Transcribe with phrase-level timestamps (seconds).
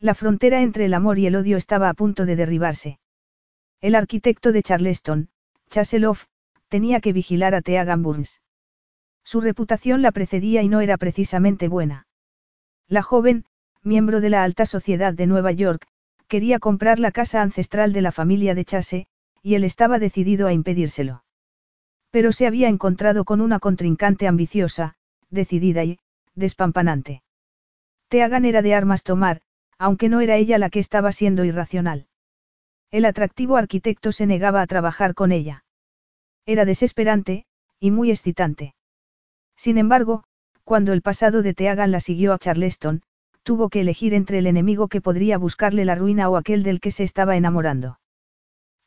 [0.00, 2.98] La frontera entre el amor y el odio estaba a punto de derribarse.
[3.80, 5.30] El arquitecto de Charleston,
[5.70, 6.26] Chaseloff,
[6.68, 8.42] tenía que vigilar a Teagan Burns.
[9.24, 12.06] Su reputación la precedía y no era precisamente buena.
[12.88, 13.44] La joven,
[13.82, 15.86] miembro de la alta sociedad de Nueva York,
[16.28, 19.06] quería comprar la casa ancestral de la familia de Chase,
[19.42, 21.24] y él estaba decidido a impedírselo.
[22.10, 24.96] Pero se había encontrado con una contrincante ambiciosa,
[25.30, 25.98] decidida y,
[26.34, 27.22] despampanante.
[28.08, 29.42] Teagan era de armas tomar,
[29.78, 32.06] aunque no era ella la que estaba siendo irracional.
[32.90, 35.64] El atractivo arquitecto se negaba a trabajar con ella.
[36.46, 37.46] Era desesperante,
[37.80, 38.74] y muy excitante.
[39.56, 40.24] Sin embargo,
[40.64, 43.02] cuando el pasado de Teagan la siguió a Charleston,
[43.42, 46.90] tuvo que elegir entre el enemigo que podría buscarle la ruina o aquel del que
[46.90, 48.00] se estaba enamorando.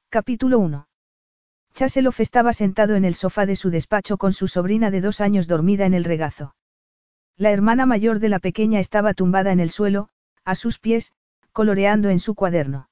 [0.09, 0.88] Capítulo 1.
[1.73, 5.47] Chaseloff estaba sentado en el sofá de su despacho con su sobrina de dos años
[5.47, 6.55] dormida en el regazo.
[7.38, 10.09] La hermana mayor de la pequeña estaba tumbada en el suelo,
[10.45, 11.14] a sus pies,
[11.52, 12.90] coloreando en su cuaderno.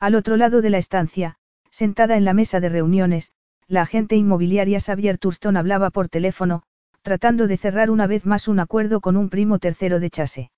[0.00, 1.36] Al otro lado de la estancia,
[1.70, 3.32] sentada en la mesa de reuniones,
[3.66, 6.62] la agente inmobiliaria Xavier Turston hablaba por teléfono,
[7.02, 10.50] tratando de cerrar una vez más un acuerdo con un primo tercero de Chase.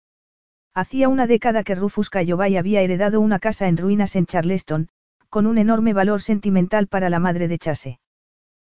[0.74, 4.88] Hacía una década que Rufus Cayobay había heredado una casa en ruinas en Charleston,
[5.28, 8.00] con un enorme valor sentimental para la madre de Chase.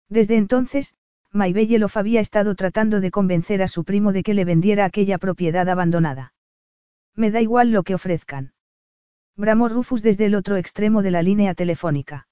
[0.09, 0.94] Desde entonces,
[1.33, 5.69] Maybellelof había estado tratando de convencer a su primo de que le vendiera aquella propiedad
[5.69, 6.33] abandonada.
[7.19, 8.52] Me da igual lo que ofrezcan.
[9.34, 12.28] Bramó Rufus desde el otro extremo de la línea telefónica.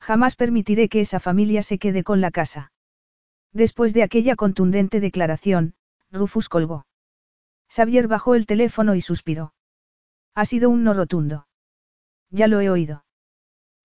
[0.00, 2.72] Jamás permitiré que esa familia se quede con la casa.
[3.52, 5.74] Después de aquella contundente declaración,
[6.10, 6.86] Rufus colgó.
[7.68, 9.54] Xavier bajó el teléfono y suspiró.
[10.34, 11.46] Ha sido un no rotundo.
[12.30, 13.04] Ya lo he oído.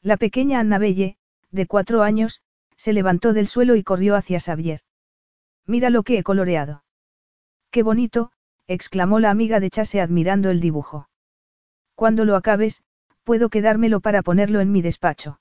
[0.01, 1.17] La pequeña Annabelle,
[1.51, 2.41] de cuatro años,
[2.75, 4.81] se levantó del suelo y corrió hacia Xavier.
[5.67, 6.83] Mira lo que he coloreado.
[7.69, 8.31] Qué bonito,
[8.67, 11.09] exclamó la amiga de Chase admirando el dibujo.
[11.95, 12.83] Cuando lo acabes,
[13.23, 15.39] puedo quedármelo para ponerlo en mi despacho.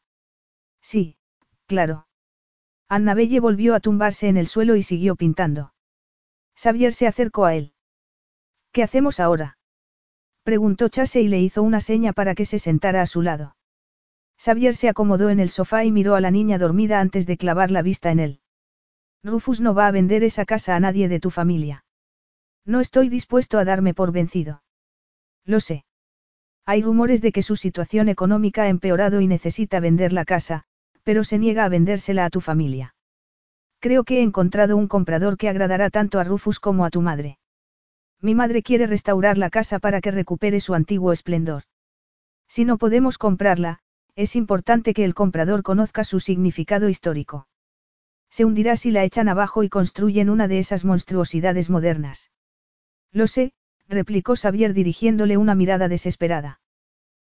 [0.80, 1.16] Sí,
[1.66, 2.06] claro.
[2.88, 5.72] Annabelle volvió a tumbarse en el suelo y siguió pintando.
[6.56, 7.72] Xavier se acercó a él.
[8.72, 9.58] ¿Qué hacemos ahora?
[10.42, 13.56] Preguntó Chase y le hizo una seña para que se sentara a su lado.
[14.38, 17.70] Xavier se acomodó en el sofá y miró a la niña dormida antes de clavar
[17.70, 18.40] la vista en él.
[19.22, 21.83] Rufus no va a vender esa casa a nadie de tu familia.
[22.66, 24.62] No estoy dispuesto a darme por vencido.
[25.44, 25.84] Lo sé.
[26.66, 30.64] Hay rumores de que su situación económica ha empeorado y necesita vender la casa,
[31.02, 32.94] pero se niega a vendérsela a tu familia.
[33.80, 37.38] Creo que he encontrado un comprador que agradará tanto a Rufus como a tu madre.
[38.22, 41.64] Mi madre quiere restaurar la casa para que recupere su antiguo esplendor.
[42.48, 43.80] Si no podemos comprarla,
[44.16, 47.46] es importante que el comprador conozca su significado histórico.
[48.30, 52.30] Se hundirá si la echan abajo y construyen una de esas monstruosidades modernas.
[53.14, 53.52] Lo sé,
[53.88, 56.60] replicó Xavier dirigiéndole una mirada desesperada.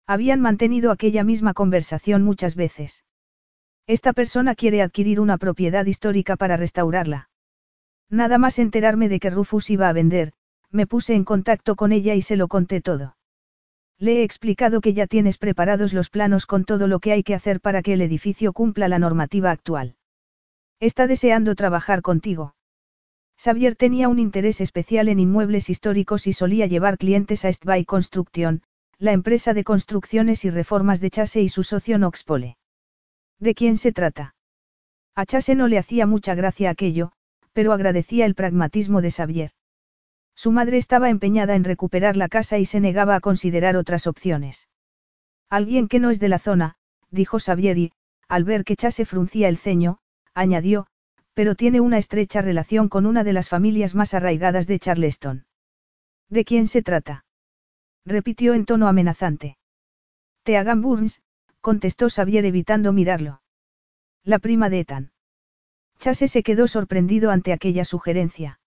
[0.06, 3.02] Habían mantenido aquella misma conversación muchas veces.
[3.86, 7.30] Esta persona quiere adquirir una propiedad histórica para restaurarla.
[8.10, 10.32] Nada más enterarme de que Rufus iba a vender,
[10.70, 13.16] me puse en contacto con ella y se lo conté todo.
[13.98, 17.34] Le he explicado que ya tienes preparados los planos con todo lo que hay que
[17.34, 19.96] hacer para que el edificio cumpla la normativa actual.
[20.78, 22.54] Está deseando trabajar contigo.
[23.42, 28.62] Xavier tenía un interés especial en inmuebles históricos y solía llevar clientes a Estbay Construction,
[28.98, 32.58] la empresa de construcciones y reformas de Chase y su socio Noxpole.
[33.38, 34.34] ¿De quién se trata?
[35.14, 37.12] A Chase no le hacía mucha gracia aquello,
[37.54, 39.52] pero agradecía el pragmatismo de Xavier.
[40.34, 44.68] Su madre estaba empeñada en recuperar la casa y se negaba a considerar otras opciones.
[45.48, 46.76] Alguien que no es de la zona,
[47.10, 47.92] dijo Xavier y,
[48.28, 49.96] al ver que Chase fruncía el ceño,
[50.34, 50.88] añadió,
[51.34, 55.46] pero tiene una estrecha relación con una de las familias más arraigadas de Charleston.
[56.28, 57.24] ¿De quién se trata?
[58.04, 59.58] repitió en tono amenazante.
[60.42, 61.22] Teagan Burns,
[61.60, 63.42] contestó Xavier evitando mirarlo.
[64.24, 65.12] La prima de Ethan.
[65.98, 68.60] Chase se quedó sorprendido ante aquella sugerencia.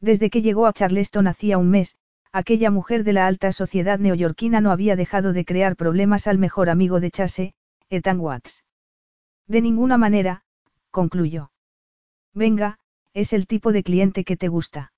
[0.00, 1.96] Desde que llegó a Charleston hacía un mes,
[2.32, 6.70] aquella mujer de la alta sociedad neoyorquina no había dejado de crear problemas al mejor
[6.70, 7.54] amigo de Chase,
[7.88, 8.64] Ethan Watts.
[9.46, 10.44] De ninguna manera,
[10.90, 11.50] concluyó.
[12.34, 12.78] Venga,
[13.12, 14.92] es el tipo de cliente que te gusta.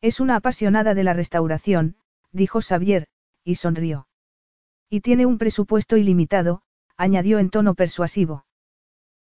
[0.00, 1.96] Es una apasionada de la restauración,
[2.32, 3.06] dijo Xavier,
[3.44, 4.08] y sonrió.
[4.88, 6.62] Y tiene un presupuesto ilimitado,
[6.96, 8.44] añadió en tono persuasivo.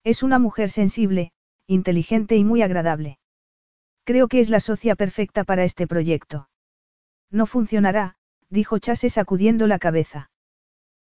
[0.05, 1.33] Es una mujer sensible,
[1.67, 3.19] inteligente y muy agradable.
[4.05, 6.49] Creo que es la socia perfecta para este proyecto.
[7.31, 8.17] No funcionará,
[8.51, 10.31] dijo Chase sacudiendo la cabeza.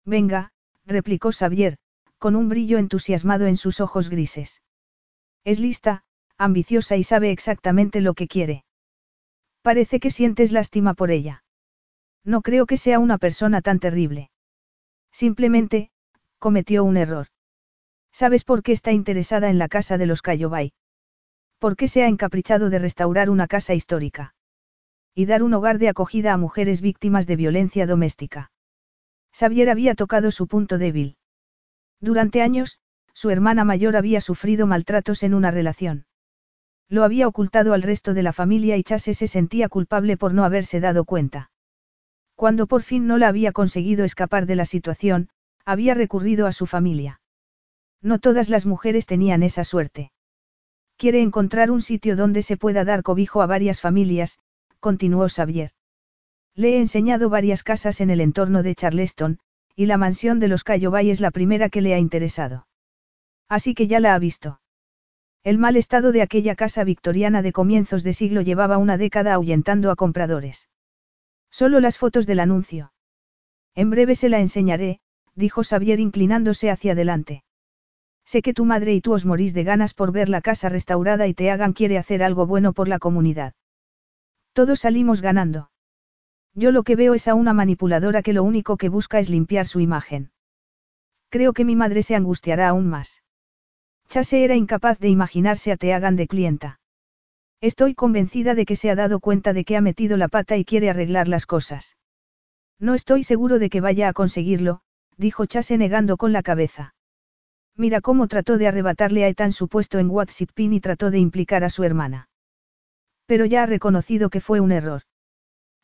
[0.04, 0.52] Venga,
[0.84, 1.78] replicó Xavier,
[2.19, 4.62] con un brillo entusiasmado en sus ojos grises.
[5.44, 6.02] Es lista,
[6.38, 8.64] ambiciosa y sabe exactamente lo que quiere.
[9.62, 11.44] Parece que sientes lástima por ella.
[12.25, 14.31] No creo que sea una persona tan terrible.
[15.12, 15.90] Simplemente,
[16.38, 17.26] cometió un error.
[18.12, 20.73] ¿Sabes por qué está interesada en la casa de los Cayobay?
[21.58, 24.35] ¿Por qué se ha encaprichado de restaurar una casa histórica?
[25.14, 28.52] Y dar un hogar de acogida a mujeres víctimas de violencia doméstica.
[29.32, 31.17] Xavier había tocado su punto débil.
[32.00, 32.79] Durante años,
[33.12, 36.07] su hermana mayor había sufrido maltratos en una relación.
[36.88, 40.44] Lo había ocultado al resto de la familia y Chase se sentía culpable por no
[40.44, 41.50] haberse dado cuenta.
[42.35, 45.29] Cuando por fin no la había conseguido escapar de la situación,
[45.64, 47.20] había recurrido a su familia.
[48.00, 50.12] No todas las mujeres tenían esa suerte.
[50.96, 54.38] Quiere encontrar un sitio donde se pueda dar cobijo a varias familias,
[54.81, 55.73] continuó Xavier.
[56.55, 59.38] Le he enseñado varias casas en el entorno de Charleston,
[59.76, 62.67] y la mansión de los Cayobay es la primera que le ha interesado.
[63.49, 64.61] Así que ya la ha visto.
[65.49, 69.91] El mal estado de aquella casa victoriana de comienzos de siglo llevaba una década ahuyentando
[69.91, 70.69] a compradores.
[71.50, 72.93] Solo las fotos del anuncio.
[73.75, 75.00] En breve se la enseñaré,
[75.35, 77.45] dijo Xavier inclinándose hacia adelante.
[78.27, 81.27] Sé que tu madre y tú os morís de ganas por ver la casa restaurada
[81.27, 83.55] y te hagan quiere hacer algo bueno por la comunidad.
[84.53, 85.71] Todos salimos ganando.
[86.53, 89.67] Yo lo que veo es a una manipuladora que lo único que busca es limpiar
[89.67, 90.31] su imagen.
[91.31, 93.23] Creo que mi madre se angustiará aún más.
[94.08, 96.81] Chase era incapaz de imaginarse a Teagan de clienta.
[97.60, 100.64] Estoy convencida de que se ha dado cuenta de que ha metido la pata y
[100.64, 101.99] quiere arreglar las cosas.
[102.78, 104.81] No estoy seguro de que vaya a conseguirlo,
[105.19, 106.94] dijo Chase negando con la cabeza.
[107.76, 110.11] Mira cómo trató de arrebatarle a Ethan su puesto en
[110.54, 112.31] Pin y trató de implicar a su hermana.
[113.26, 115.02] Pero ya ha reconocido que fue un error.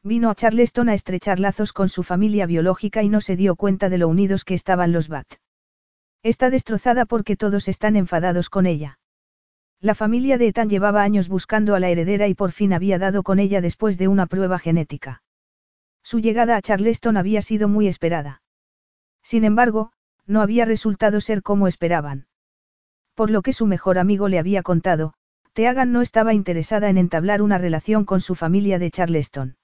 [0.03, 3.91] Vino a Charleston a estrechar lazos con su familia biológica y no se dio cuenta
[3.91, 5.27] de lo unidos que estaban los Bat.
[6.25, 8.99] Está destrozada porque todos están enfadados con ella.
[9.79, 13.23] La familia de Ethan llevaba años buscando a la heredera y por fin había dado
[13.23, 15.23] con ella después de una prueba genética.
[16.03, 18.41] Su llegada a Charleston había sido muy esperada.
[19.23, 19.93] Sin embargo,
[20.27, 22.27] no había resultado ser como esperaban.
[23.15, 25.13] Por lo que su mejor amigo le había contado,
[25.53, 29.57] Teagan no estaba interesada en entablar una relación con su familia de Charleston.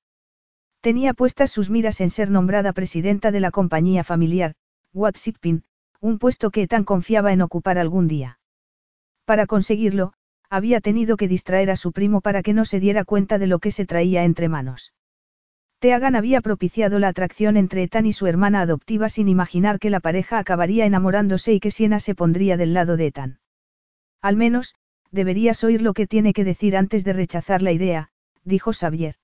[0.82, 4.54] Tenía puestas sus miras en ser nombrada presidenta de la compañía familiar,
[4.92, 5.64] Watsipin,
[6.00, 8.38] un puesto que tan confiaba en ocupar algún día.
[9.24, 10.12] Para conseguirlo,
[10.48, 13.58] había tenido que distraer a su primo para que no se diera cuenta de lo
[13.58, 14.92] que se traía entre manos.
[15.78, 20.00] Teagan había propiciado la atracción entre Ethan y su hermana adoptiva sin imaginar que la
[20.00, 23.40] pareja acabaría enamorándose y que Siena se pondría del lado de Ethan.
[24.20, 24.74] Al menos,
[25.10, 28.10] deberías oír lo que tiene que decir antes de rechazar la idea,
[28.44, 29.14] dijo Xavier.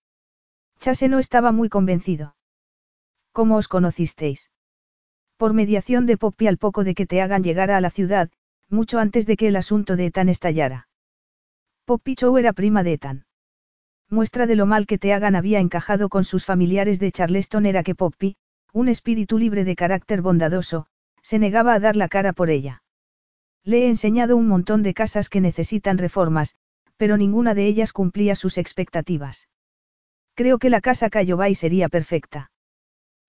[0.80, 2.36] Chase no estaba muy convencido.
[3.32, 4.50] ¿Cómo os conocisteis?
[5.36, 8.30] Por mediación de Poppy al poco de que te hagan llegar a la ciudad,
[8.70, 10.88] mucho antes de que el asunto de Ethan estallara.
[11.84, 13.26] Poppy Chow era prima de Ethan.
[14.08, 17.82] Muestra de lo mal que te hagan había encajado con sus familiares de Charleston era
[17.82, 18.36] que Poppy,
[18.72, 20.86] un espíritu libre de carácter bondadoso,
[21.22, 22.82] se negaba a dar la cara por ella.
[23.62, 26.56] Le he enseñado un montón de casas que necesitan reformas,
[26.96, 29.48] pero ninguna de ellas cumplía sus expectativas.
[30.34, 32.50] Creo que la casa Cayobay sería perfecta.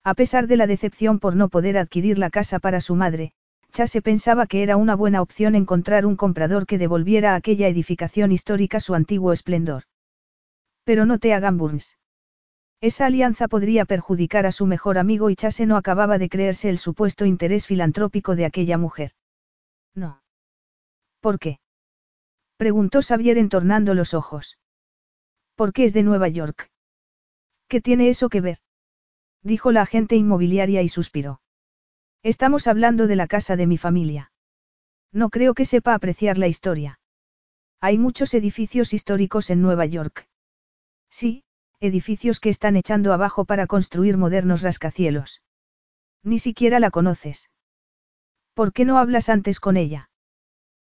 [0.08, 3.32] A pesar de la decepción por no poder adquirir la casa para su madre,
[3.72, 8.32] Chase pensaba que era una buena opción encontrar un comprador que devolviera a aquella edificación
[8.32, 9.82] histórica su antiguo esplendor.
[10.84, 11.98] Pero no te hagan burns.
[12.80, 16.78] Esa alianza podría perjudicar a su mejor amigo y Chase no acababa de creerse el
[16.78, 19.12] supuesto interés filantrópico de aquella mujer.
[19.94, 20.22] No.
[21.20, 21.60] ¿Por qué?
[22.56, 24.56] Preguntó Xavier entornando los ojos.
[25.54, 26.70] ¿Por qué es de Nueva York?
[27.68, 28.58] ¿Qué tiene eso que ver?
[29.42, 31.40] Dijo la agente inmobiliaria y suspiró.
[32.22, 34.32] Estamos hablando de la casa de mi familia.
[35.12, 37.00] No creo que sepa apreciar la historia.
[37.80, 40.28] Hay muchos edificios históricos en Nueva York.
[41.10, 41.44] Sí,
[41.80, 45.42] edificios que están echando abajo para construir modernos rascacielos.
[46.24, 47.50] Ni siquiera la conoces.
[48.54, 50.10] ¿Por qué no hablas antes con ella?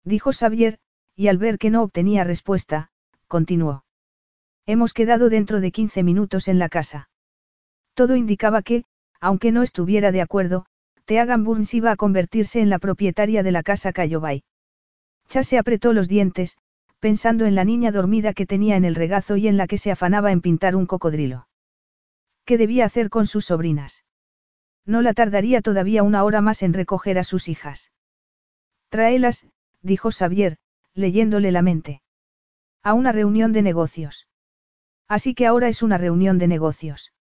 [0.03, 0.79] Dijo Xavier,
[1.15, 2.91] y al ver que no obtenía respuesta,
[3.27, 3.85] continuó.
[4.65, 7.09] Hemos quedado dentro de 15 minutos en la casa.
[7.93, 8.85] Todo indicaba que,
[9.19, 10.65] aunque no estuviera de acuerdo,
[11.05, 14.43] Teagan Burns iba a convertirse en la propietaria de la casa Cayobay.
[15.27, 16.57] Chase se apretó los dientes,
[16.99, 19.91] pensando en la niña dormida que tenía en el regazo y en la que se
[19.91, 21.47] afanaba en pintar un cocodrilo.
[22.45, 24.03] ¿Qué debía hacer con sus sobrinas?
[24.85, 27.91] No la tardaría todavía una hora más en recoger a sus hijas.
[28.89, 29.47] Tráelas,
[29.81, 30.57] dijo Xavier,
[30.93, 32.01] leyéndole la mente.
[32.83, 34.27] A una reunión de negocios.
[35.07, 37.13] Así que ahora es una reunión de negocios.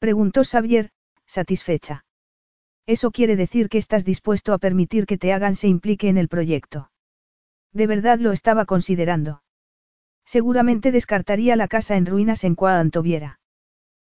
[0.00, 0.88] Preguntó Xavier,
[1.26, 2.06] satisfecha.
[2.86, 6.26] Eso quiere decir que estás dispuesto a permitir que te hagan se implique en el
[6.26, 6.90] proyecto.
[7.74, 9.42] De verdad lo estaba considerando.
[10.24, 13.40] Seguramente descartaría la casa en ruinas en cuanto viera.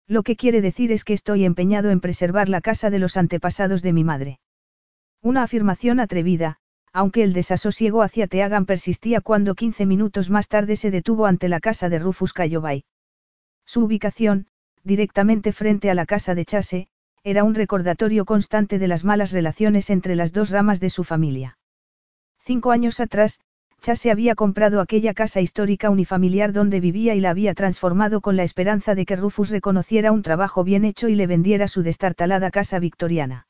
[0.07, 3.81] Lo que quiere decir es que estoy empeñado en preservar la casa de los antepasados
[3.81, 4.39] de mi madre.
[5.21, 6.57] Una afirmación atrevida,
[6.91, 11.61] aunque el desasosiego hacia Teagan persistía cuando 15 minutos más tarde se detuvo ante la
[11.61, 12.83] casa de Rufus Cayobay.
[13.65, 14.47] Su ubicación,
[14.83, 16.87] directamente frente a la casa de Chase,
[17.23, 21.57] era un recordatorio constante de las malas relaciones entre las dos ramas de su familia.
[22.39, 23.41] Cinco años atrás,
[23.81, 28.43] Chase había comprado aquella casa histórica unifamiliar donde vivía y la había transformado con la
[28.43, 32.79] esperanza de que Rufus reconociera un trabajo bien hecho y le vendiera su destartalada casa
[32.79, 33.47] victoriana.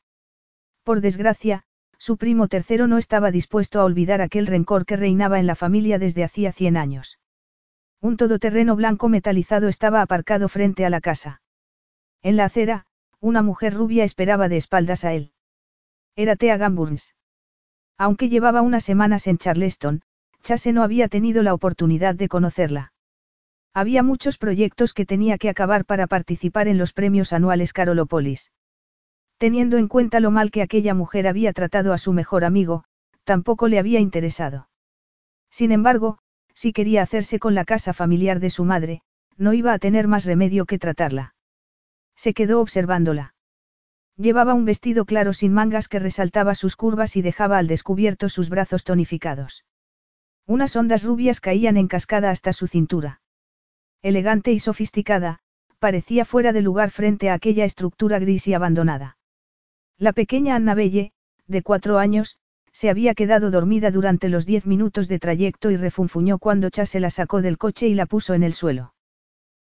[0.84, 1.62] Por desgracia,
[1.98, 5.98] su primo tercero no estaba dispuesto a olvidar aquel rencor que reinaba en la familia
[5.98, 7.18] desde hacía cien años.
[8.00, 11.42] Un todoterreno blanco metalizado estaba aparcado frente a la casa.
[12.22, 12.86] En la acera,
[13.20, 15.32] una mujer rubia esperaba de espaldas a él.
[16.14, 17.14] Era Thea Gamburns.
[17.96, 20.02] Aunque llevaba unas semanas en Charleston,
[20.42, 22.92] Chase no había tenido la oportunidad de conocerla.
[23.74, 28.52] Había muchos proyectos que tenía que acabar para participar en los premios anuales Carolopolis.
[29.38, 32.84] Teniendo en cuenta lo mal que aquella mujer había tratado a su mejor amigo,
[33.24, 34.68] tampoco le había interesado.
[35.50, 36.18] Sin embargo,
[36.58, 39.00] si quería hacerse con la casa familiar de su madre,
[39.36, 41.36] no iba a tener más remedio que tratarla.
[42.16, 43.36] Se quedó observándola.
[44.16, 48.48] Llevaba un vestido claro sin mangas que resaltaba sus curvas y dejaba al descubierto sus
[48.50, 49.64] brazos tonificados.
[50.46, 53.20] Unas ondas rubias caían en cascada hasta su cintura.
[54.02, 55.38] Elegante y sofisticada,
[55.78, 59.16] parecía fuera de lugar frente a aquella estructura gris y abandonada.
[59.96, 61.12] La pequeña Annabelle,
[61.46, 62.40] de cuatro años,
[62.78, 67.10] se había quedado dormida durante los diez minutos de trayecto y refunfuñó cuando Chase la
[67.10, 68.94] sacó del coche y la puso en el suelo.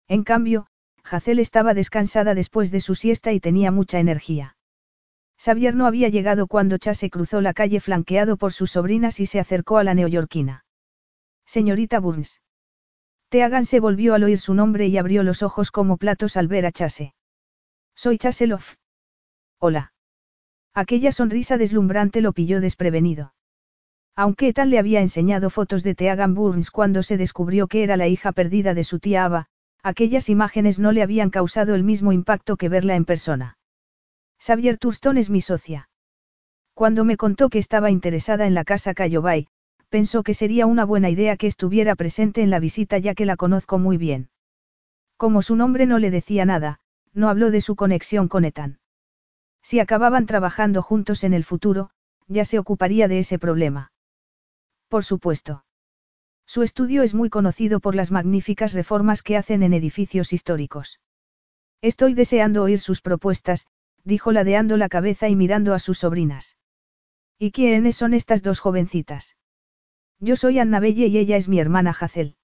[0.06, 0.68] En cambio,
[1.02, 4.56] Hazel estaba descansada después de su siesta y tenía mucha energía.
[5.44, 9.40] Xavier no había llegado cuando Chase cruzó la calle flanqueado por sus sobrinas y se
[9.40, 10.64] acercó a la neoyorquina.
[11.44, 12.40] Señorita Burns.
[13.28, 16.64] Teagan se volvió al oír su nombre y abrió los ojos como platos al ver
[16.64, 17.14] a Chase.
[17.96, 18.76] Soy Chaseloff.
[19.58, 19.92] Hola.
[20.74, 23.34] Aquella sonrisa deslumbrante lo pilló desprevenido.
[24.16, 28.08] Aunque Ethan le había enseñado fotos de Teagan Burns cuando se descubrió que era la
[28.08, 29.46] hija perdida de su tía Ava,
[29.82, 33.58] aquellas imágenes no le habían causado el mismo impacto que verla en persona.
[34.38, 35.88] Xavier Turston es mi socia.
[36.74, 39.48] Cuando me contó que estaba interesada en la casa Cayobay,
[39.88, 43.36] pensó que sería una buena idea que estuviera presente en la visita ya que la
[43.36, 44.30] conozco muy bien.
[45.16, 46.80] Como su nombre no le decía nada,
[47.12, 48.79] no habló de su conexión con Ethan.
[49.62, 51.90] Si acababan trabajando juntos en el futuro,
[52.28, 53.92] ya se ocuparía de ese problema.
[54.88, 55.64] Por supuesto.
[56.46, 61.00] Su estudio es muy conocido por las magníficas reformas que hacen en edificios históricos.
[61.80, 63.66] Estoy deseando oír sus propuestas,
[64.04, 66.56] dijo ladeando la cabeza y mirando a sus sobrinas.
[67.38, 69.36] ¿Y quiénes son estas dos jovencitas?
[70.18, 72.36] Yo soy Annabelle y ella es mi hermana Hazel.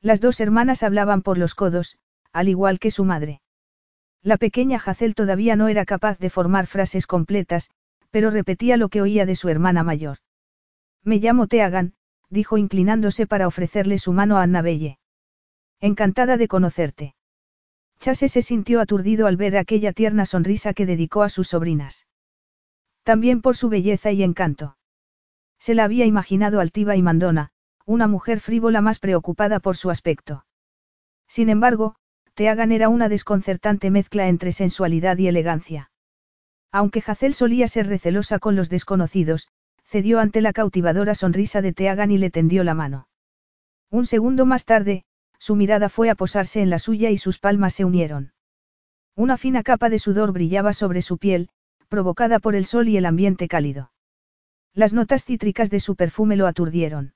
[0.00, 1.98] Las dos hermanas hablaban por los codos,
[2.32, 3.41] al igual que su madre.
[4.22, 7.70] La pequeña Hazel todavía no era capaz de formar frases completas,
[8.10, 10.18] pero repetía lo que oía de su hermana mayor.
[11.02, 11.94] Me llamo Teagan,
[12.28, 14.98] dijo inclinándose para ofrecerle su mano a Annabelle.
[15.80, 17.14] Encantada de conocerte.
[17.98, 22.06] Chase se sintió aturdido al ver aquella tierna sonrisa que dedicó a sus sobrinas.
[23.02, 24.76] También por su belleza y encanto.
[25.58, 27.50] Se la había imaginado altiva y mandona,
[27.84, 30.44] una mujer frívola más preocupada por su aspecto.
[31.26, 31.96] Sin embargo,
[32.34, 35.90] Teagan era una desconcertante mezcla entre sensualidad y elegancia.
[36.70, 39.48] Aunque Hazel solía ser recelosa con los desconocidos,
[39.84, 43.08] cedió ante la cautivadora sonrisa de Teagan y le tendió la mano.
[43.90, 45.04] Un segundo más tarde,
[45.38, 48.32] su mirada fue a posarse en la suya y sus palmas se unieron.
[49.14, 51.50] Una fina capa de sudor brillaba sobre su piel,
[51.88, 53.92] provocada por el sol y el ambiente cálido.
[54.72, 57.12] Las notas cítricas de su perfume lo aturdieron.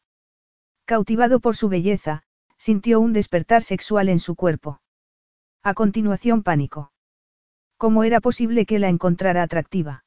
[0.85, 2.25] Cautivado por su belleza,
[2.59, 4.81] sintió un despertar sexual en su cuerpo.
[5.69, 6.93] A continuación pánico.
[7.77, 10.05] ¿Cómo era posible que la encontrara atractiva?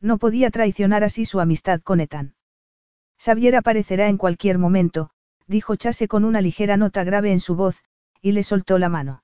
[0.00, 2.34] No podía traicionar así su amistad con Ethan.
[3.16, 5.10] Xavier aparecerá en cualquier momento,
[5.46, 7.84] dijo Chase con una ligera nota grave en su voz,
[8.20, 9.22] y le soltó la mano.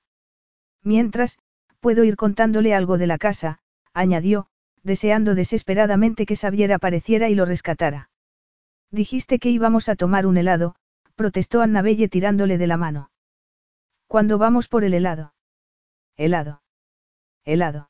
[0.81, 1.39] Mientras,
[1.81, 3.59] puedo ir contándole algo de la casa,
[3.93, 4.47] añadió,
[4.83, 8.09] deseando desesperadamente que Xavier apareciera y lo rescatara.
[8.91, 10.77] Dijiste que íbamos a tomar un helado,
[11.15, 13.11] protestó Annabelle tirándole de la mano.
[14.07, 15.33] ¿Cuándo vamos por el helado?
[16.19, 16.61] Helado.
[17.45, 17.89] Helado.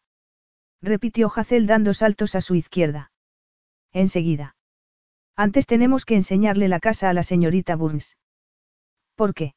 [0.83, 3.11] repitió Hazel dando saltos a su izquierda.
[3.91, 4.55] Enseguida.
[5.35, 8.17] Antes tenemos que enseñarle la casa a la señorita Burns.
[9.15, 9.55] ¿Por qué?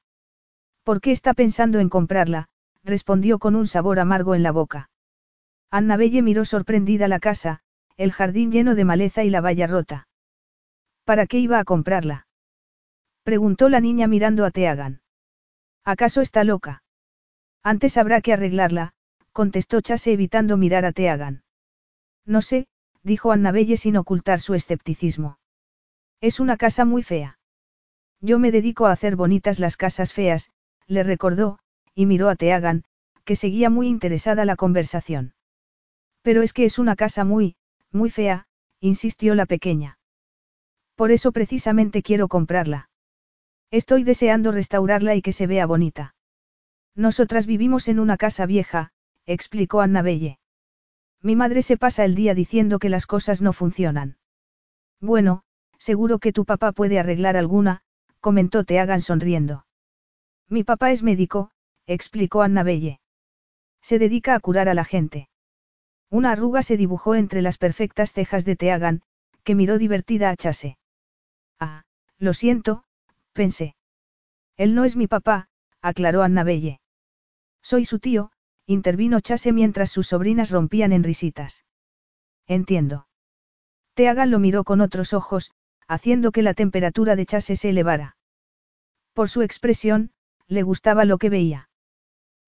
[0.85, 2.49] ¿Por qué está pensando en comprarla?
[2.83, 4.88] respondió con un sabor amargo en la boca.
[5.71, 7.61] Annabelle miró sorprendida la casa,
[7.99, 10.09] el jardín lleno de maleza y la valla rota.
[11.05, 12.26] ¿Para qué iba a comprarla?
[13.23, 15.02] preguntó la niña mirando a Teagan.
[15.85, 16.82] ¿Acaso está loca?
[17.62, 18.92] Antes habrá que arreglarla,
[19.33, 21.42] contestó Chase evitando mirar a Teagan.
[22.26, 22.66] No sé,
[23.02, 25.38] dijo Annabelle sin ocultar su escepticismo.
[26.21, 27.38] Es una casa muy fea.
[28.21, 30.50] Yo me dedico a hacer bonitas las casas feas,
[30.87, 31.59] le recordó,
[31.95, 32.85] y miró a Teagan,
[33.25, 35.35] que seguía muy interesada la conversación.
[36.23, 37.57] Pero es que es una casa muy,
[37.90, 38.47] muy fea,
[38.81, 39.99] insistió la pequeña.
[40.95, 42.90] Por eso precisamente quiero comprarla.
[43.71, 46.14] Estoy deseando restaurarla y que se vea bonita.
[46.95, 48.93] Nosotras vivimos en una casa vieja,
[49.25, 50.39] explicó Annabelle.
[51.23, 54.19] Mi madre se pasa el día diciendo que las cosas no funcionan.
[55.01, 55.45] Bueno,
[55.79, 57.83] seguro que tu papá puede arreglar alguna,
[58.21, 59.67] comentó Teagan sonriendo.
[60.49, 61.51] Mi papá es médico,
[61.87, 63.01] explicó Annabelle.
[63.81, 65.29] Se dedica a curar a la gente.
[66.11, 69.03] Una arruga se dibujó entre las perfectas cejas de Teagan,
[69.45, 70.77] que miró divertida a Chase.
[71.59, 71.85] Ah,
[72.19, 72.85] lo siento,
[73.33, 73.77] pensé.
[74.57, 75.49] Él no es mi papá,
[75.81, 76.82] aclaró Annabelle.
[77.62, 78.31] Soy su tío,
[78.66, 81.64] intervino Chase mientras sus sobrinas rompían en risitas.
[82.47, 83.07] Entiendo.
[83.95, 85.52] Teagan lo miró con otros ojos,
[85.87, 88.16] haciendo que la temperatura de Chase se elevara.
[89.12, 90.11] Por su expresión,
[90.49, 91.69] le gustaba lo que veía.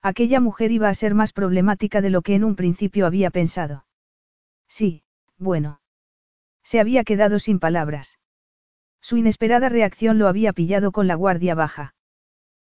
[0.02, 3.86] Aquella mujer iba a ser más problemática de lo que en un principio había pensado.
[4.68, 5.02] Sí,
[5.38, 5.80] bueno.
[6.62, 8.18] Se había quedado sin palabras.
[9.00, 11.94] Su inesperada reacción lo había pillado con la guardia baja.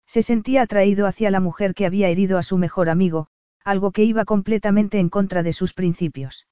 [0.07, 3.27] Se sentía atraído hacia la mujer que había herido a su mejor amigo,
[3.63, 6.47] algo que iba completamente en contra de sus principios.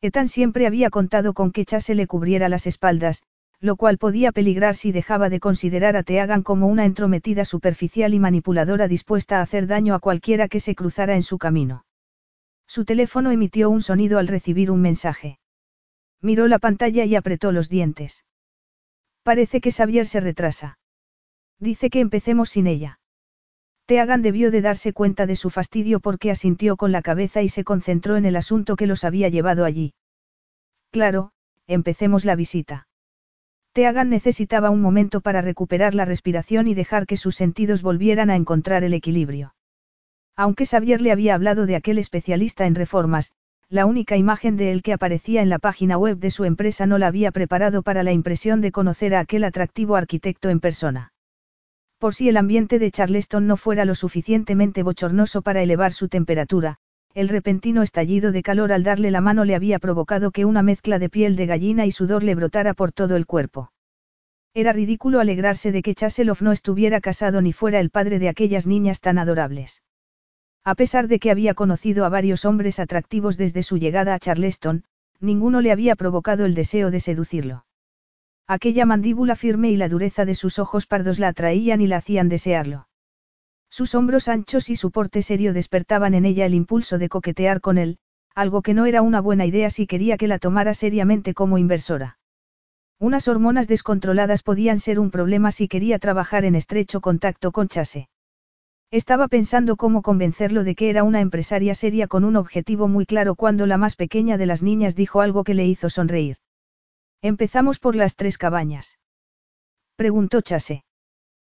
[0.00, 3.22] Etan siempre había contado con que Chase le cubriera las espaldas,
[3.60, 8.20] lo cual podía peligrar si dejaba de considerar a Teagan como una entrometida superficial y
[8.20, 11.84] manipuladora dispuesta a hacer daño a cualquiera que se cruzara en su camino.
[12.68, 15.40] Su teléfono emitió un sonido al recibir un mensaje.
[16.20, 18.24] Miró la pantalla y apretó los dientes.
[19.24, 20.78] Parece que Xavier se retrasa.
[21.60, 23.00] Dice que empecemos sin ella.
[23.86, 27.64] Teagan debió de darse cuenta de su fastidio porque asintió con la cabeza y se
[27.64, 29.94] concentró en el asunto que los había llevado allí.
[30.90, 31.32] Claro,
[31.66, 32.86] empecemos la visita.
[33.72, 38.36] Teagan necesitaba un momento para recuperar la respiración y dejar que sus sentidos volvieran a
[38.36, 39.54] encontrar el equilibrio.
[40.36, 43.32] Aunque Xavier le había hablado de aquel especialista en reformas,
[43.68, 46.98] la única imagen de él que aparecía en la página web de su empresa no
[46.98, 51.12] la había preparado para la impresión de conocer a aquel atractivo arquitecto en persona.
[51.98, 56.78] Por si el ambiente de Charleston no fuera lo suficientemente bochornoso para elevar su temperatura,
[57.12, 61.00] el repentino estallido de calor al darle la mano le había provocado que una mezcla
[61.00, 63.72] de piel de gallina y sudor le brotara por todo el cuerpo.
[64.54, 68.66] Era ridículo alegrarse de que Chaselov no estuviera casado ni fuera el padre de aquellas
[68.66, 69.82] niñas tan adorables.
[70.64, 74.84] A pesar de que había conocido a varios hombres atractivos desde su llegada a Charleston,
[75.20, 77.64] ninguno le había provocado el deseo de seducirlo.
[78.50, 82.30] Aquella mandíbula firme y la dureza de sus ojos pardos la atraían y la hacían
[82.30, 82.88] desearlo.
[83.68, 87.76] Sus hombros anchos y su porte serio despertaban en ella el impulso de coquetear con
[87.76, 87.98] él,
[88.34, 92.18] algo que no era una buena idea si quería que la tomara seriamente como inversora.
[92.98, 98.08] Unas hormonas descontroladas podían ser un problema si quería trabajar en estrecho contacto con Chase.
[98.90, 103.34] Estaba pensando cómo convencerlo de que era una empresaria seria con un objetivo muy claro
[103.34, 106.38] cuando la más pequeña de las niñas dijo algo que le hizo sonreír.
[107.22, 108.98] Empezamos por las tres cabañas.
[109.96, 110.84] Preguntó Chase.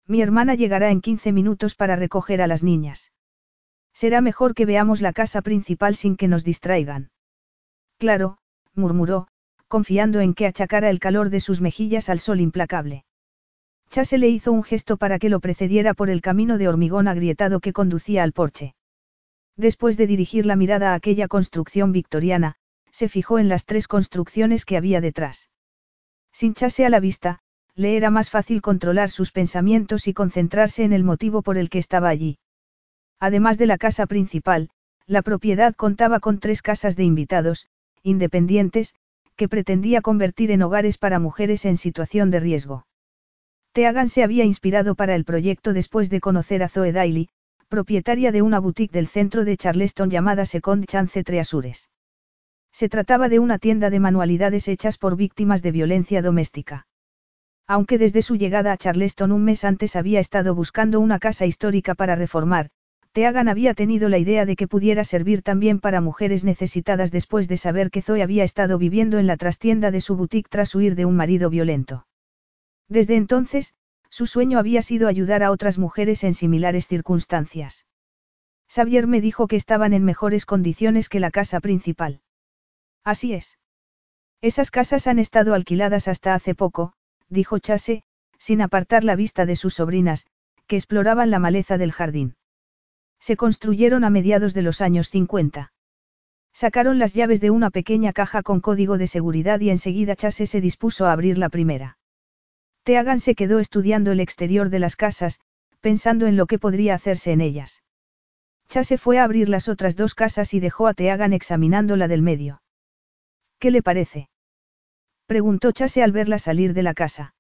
[0.07, 3.11] Mi hermana llegará en 15 minutos para recoger a las niñas.
[3.92, 7.11] Será mejor que veamos la casa principal sin que nos distraigan.
[7.99, 8.38] Claro,
[8.75, 9.27] murmuró,
[9.66, 13.05] confiando en que achacara el calor de sus mejillas al sol implacable.
[13.90, 17.59] Chase le hizo un gesto para que lo precediera por el camino de hormigón agrietado
[17.59, 18.77] que conducía al porche.
[19.57, 22.55] Después de dirigir la mirada a aquella construcción victoriana,
[22.98, 25.50] se fijó en las tres construcciones que había detrás.
[26.32, 27.38] Sin Chase a la vista,
[27.76, 31.78] le era más fácil controlar sus pensamientos y concentrarse en el motivo por el que
[31.78, 32.38] estaba allí.
[33.20, 34.70] Además de la casa principal,
[35.06, 37.68] la propiedad contaba con tres casas de invitados,
[38.02, 38.96] independientes,
[39.37, 42.84] que pretendía convertir en hogares para mujeres en situación de riesgo.
[43.74, 47.28] Teagan se había inspirado para el proyecto después de conocer a Zoe Daly,
[47.68, 51.88] propietaria de una boutique del centro de Charleston llamada Second Chance Treasures.
[52.72, 56.87] Se trataba de una tienda de manualidades hechas por víctimas de violencia doméstica.
[57.66, 61.94] Aunque desde su llegada a Charleston un mes antes había estado buscando una casa histórica
[61.94, 62.70] para reformar,
[63.12, 67.57] Teagan había tenido la idea de que pudiera servir también para mujeres necesitadas después de
[67.57, 71.04] saber que Zoe había estado viviendo en la trastienda de su boutique tras huir de
[71.04, 72.07] un marido violento.
[72.88, 73.74] Desde entonces,
[74.09, 77.87] su sueño había sido ayudar a otras mujeres en similares circunstancias.
[78.68, 82.20] Xavier me dijo que estaban en mejores condiciones que la casa principal.
[83.09, 83.57] Así es.
[84.42, 86.92] Esas casas han estado alquiladas hasta hace poco,
[87.31, 88.03] dijo Chase,
[88.38, 90.27] sin apartar la vista de sus sobrinas,
[90.66, 92.37] que exploraban la maleza del jardín.
[93.18, 95.73] Se construyeron a mediados de los años 50.
[96.53, 100.61] Sacaron las llaves de una pequeña caja con código de seguridad y enseguida Chase se
[100.61, 101.97] dispuso a abrir la primera.
[102.83, 105.40] Teagan se quedó estudiando el exterior de las casas,
[105.81, 107.83] pensando en lo que podría hacerse en ellas.
[108.68, 112.21] Chase fue a abrir las otras dos casas y dejó a Teagan examinando la del
[112.21, 112.61] medio.
[113.59, 114.29] ¿Qué le parece?
[115.27, 117.35] Preguntó Chase al verla salir de la casa.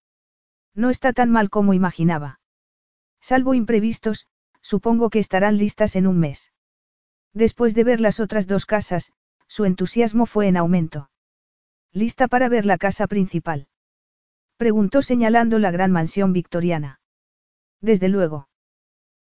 [0.74, 2.40] No está tan mal como imaginaba.
[3.20, 4.26] Salvo imprevistos,
[4.60, 6.52] supongo que estarán listas en un mes.
[7.32, 9.12] Después de ver las otras dos casas,
[9.46, 11.10] su entusiasmo fue en aumento.
[11.92, 13.68] ¿Lista para ver la casa principal?
[14.56, 17.00] Preguntó señalando la gran mansión victoriana.
[17.80, 18.48] Desde luego.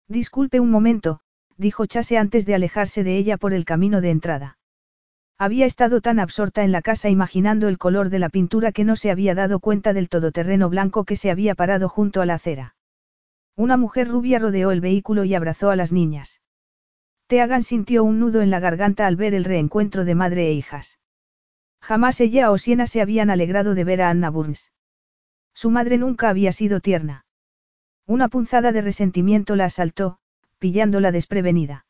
[0.08, 1.20] Disculpe un momento,
[1.56, 4.58] dijo Chase antes de alejarse de ella por el camino de entrada.
[5.38, 8.96] Había estado tan absorta en la casa imaginando el color de la pintura que no
[8.96, 12.74] se había dado cuenta del todoterreno blanco que se había parado junto a la acera.
[13.54, 16.40] Una mujer rubia rodeó el vehículo y abrazó a las niñas.
[17.26, 21.00] Teagan sintió un nudo en la garganta al ver el reencuentro de madre e hijas.
[21.80, 24.72] Jamás ella o Siena se habían alegrado de ver a Anna Burns.
[25.52, 27.24] Su madre nunca había sido tierna.
[28.06, 30.18] Una punzada de resentimiento la asaltó,
[30.58, 31.85] pillándola desprevenida.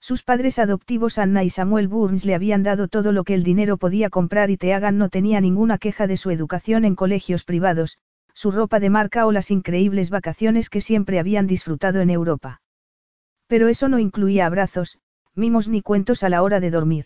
[0.00, 3.76] Sus padres adoptivos Anna y Samuel Burns le habían dado todo lo que el dinero
[3.76, 7.98] podía comprar y Teagan no tenía ninguna queja de su educación en colegios privados,
[8.32, 12.62] su ropa de marca o las increíbles vacaciones que siempre habían disfrutado en Europa.
[13.46, 14.98] Pero eso no incluía abrazos,
[15.34, 17.04] mimos ni cuentos a la hora de dormir.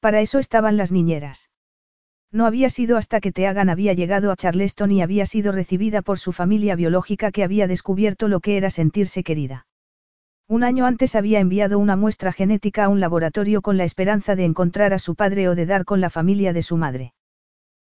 [0.00, 1.48] Para eso estaban las niñeras.
[2.32, 6.18] No había sido hasta que Teagan había llegado a Charleston y había sido recibida por
[6.18, 9.66] su familia biológica que había descubierto lo que era sentirse querida.
[10.46, 14.44] Un año antes había enviado una muestra genética a un laboratorio con la esperanza de
[14.44, 17.14] encontrar a su padre o de dar con la familia de su madre.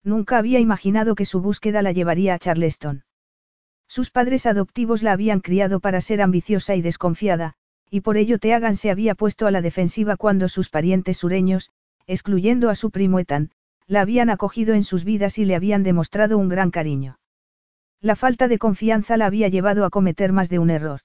[0.03, 3.05] Nunca había imaginado que su búsqueda la llevaría a Charleston.
[3.87, 7.55] Sus padres adoptivos la habían criado para ser ambiciosa y desconfiada,
[7.89, 11.71] y por ello Teagan se había puesto a la defensiva cuando sus parientes sureños,
[12.05, 13.49] excluyendo a su primo Ethan,
[13.87, 17.17] la habían acogido en sus vidas y le habían demostrado un gran cariño.
[17.99, 21.01] La falta de confianza la había llevado a cometer más de un error.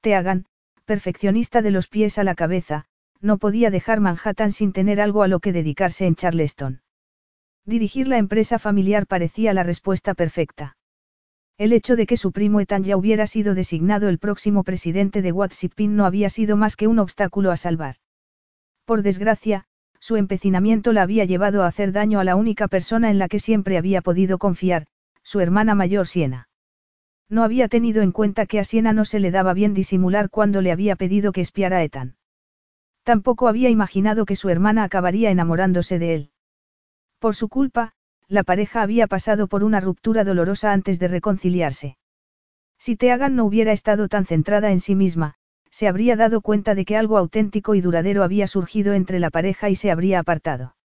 [0.00, 0.46] Teagan,
[0.84, 2.84] perfeccionista de los pies a la cabeza,
[3.20, 6.82] no podía dejar Manhattan sin tener algo a lo que dedicarse en Charleston.
[7.64, 10.76] Dirigir la empresa familiar parecía la respuesta perfecta.
[11.56, 15.32] El hecho de que su primo Ethan ya hubiera sido designado el próximo presidente de
[15.32, 17.96] Watsipin no había sido más que un obstáculo a salvar.
[18.84, 19.64] Por desgracia,
[20.00, 23.38] su empecinamiento la había llevado a hacer daño a la única persona en la que
[23.38, 24.86] siempre había podido confiar,
[25.22, 26.48] su hermana mayor Siena.
[27.28, 30.60] No había tenido en cuenta que a Siena no se le daba bien disimular cuando
[30.60, 32.16] le había pedido que espiara a Ethan.
[33.02, 36.30] Tampoco había imaginado que su hermana acabaría enamorándose de él.
[37.18, 37.92] Por su culpa,
[38.28, 41.96] la pareja había pasado por una ruptura dolorosa antes de reconciliarse.
[42.78, 45.34] Si Teagan no hubiera estado tan centrada en sí misma,
[45.70, 49.70] se habría dado cuenta de que algo auténtico y duradero había surgido entre la pareja
[49.70, 50.76] y se habría apartado.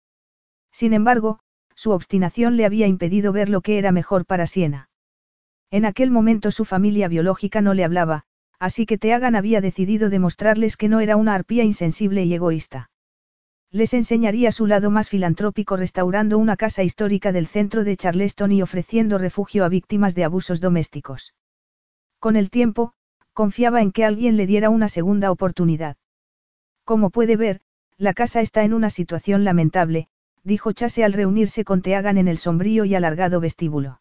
[0.72, 1.40] Sin embargo,
[1.74, 4.88] su obstinación le había impedido ver lo que era mejor para Siena.
[5.70, 8.24] En aquel momento su familia biológica no le hablaba,
[8.58, 12.90] así que Teagan había decidido demostrarles que no era una arpía insensible y egoísta.
[13.70, 18.62] Les enseñaría su lado más filantrópico restaurando una casa histórica del centro de Charleston y
[18.62, 21.34] ofreciendo refugio a víctimas de abusos domésticos.
[22.18, 22.94] Con el tiempo,
[23.34, 25.96] confiaba en que alguien le diera una segunda oportunidad.
[26.84, 27.60] Como puede ver,
[27.98, 30.08] la casa está en una situación lamentable,
[30.44, 34.00] dijo Chase al reunirse con Teagan en el sombrío y alargado vestíbulo.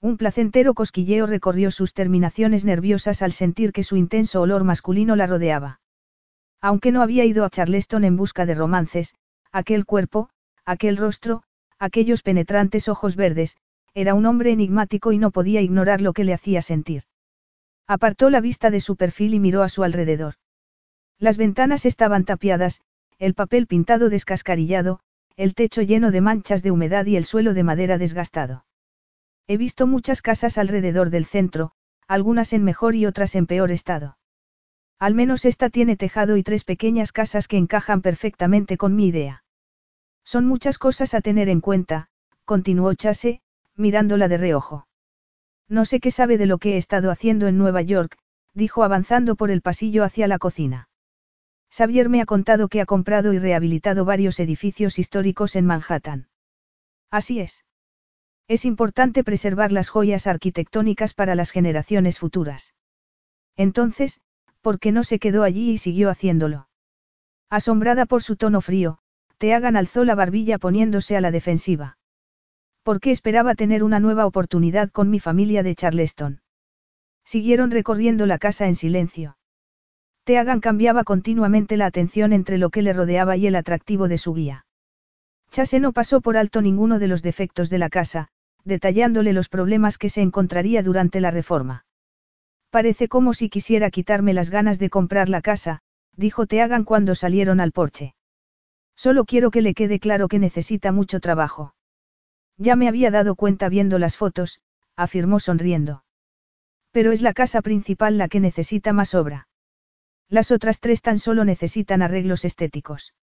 [0.00, 5.26] Un placentero cosquilleo recorrió sus terminaciones nerviosas al sentir que su intenso olor masculino la
[5.26, 5.80] rodeaba.
[6.60, 9.14] Aunque no había ido a Charleston en busca de romances,
[9.52, 10.28] aquel cuerpo,
[10.64, 11.42] aquel rostro,
[11.78, 13.56] aquellos penetrantes ojos verdes,
[13.94, 17.04] era un hombre enigmático y no podía ignorar lo que le hacía sentir.
[17.86, 20.34] Apartó la vista de su perfil y miró a su alrededor.
[21.18, 22.82] Las ventanas estaban tapiadas,
[23.18, 25.00] el papel pintado descascarillado,
[25.36, 28.65] el techo lleno de manchas de humedad y el suelo de madera desgastado.
[29.48, 31.72] He visto muchas casas alrededor del centro,
[32.08, 34.18] algunas en mejor y otras en peor estado.
[34.98, 39.44] Al menos esta tiene tejado y tres pequeñas casas que encajan perfectamente con mi idea.
[40.24, 42.08] Son muchas cosas a tener en cuenta,
[42.44, 43.42] continuó Chase,
[43.76, 44.88] mirándola de reojo.
[45.68, 48.16] No sé qué sabe de lo que he estado haciendo en Nueva York,
[48.54, 50.88] dijo avanzando por el pasillo hacia la cocina.
[51.70, 56.28] Xavier me ha contado que ha comprado y rehabilitado varios edificios históricos en Manhattan.
[57.10, 57.65] Así es.
[58.48, 62.74] Es importante preservar las joyas arquitectónicas para las generaciones futuras.
[63.56, 64.20] Entonces,
[64.60, 66.68] ¿por qué no se quedó allí y siguió haciéndolo?
[67.50, 68.98] Asombrada por su tono frío,
[69.38, 71.98] Teagan alzó la barbilla poniéndose a la defensiva.
[72.84, 76.40] ¿Por qué esperaba tener una nueva oportunidad con mi familia de Charleston?
[77.24, 79.36] Siguieron recorriendo la casa en silencio.
[80.22, 84.34] Teagan cambiaba continuamente la atención entre lo que le rodeaba y el atractivo de su
[84.34, 84.66] guía.
[85.50, 88.28] Chase no pasó por alto ninguno de los defectos de la casa,
[88.66, 91.86] detallándole los problemas que se encontraría durante la reforma.
[92.70, 95.80] Parece como si quisiera quitarme las ganas de comprar la casa,
[96.16, 98.14] dijo Teagan cuando salieron al porche.
[98.96, 101.74] Solo quiero que le quede claro que necesita mucho trabajo.
[102.58, 104.60] Ya me había dado cuenta viendo las fotos,
[104.96, 106.04] afirmó sonriendo.
[106.90, 109.48] Pero es la casa principal la que necesita más obra.
[110.28, 113.14] Las otras tres tan solo necesitan arreglos estéticos.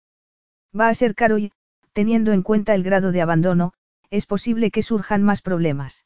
[0.79, 1.51] Va a ser caro y,
[1.91, 3.73] teniendo en cuenta el grado de abandono,
[4.13, 6.05] es posible que surjan más problemas.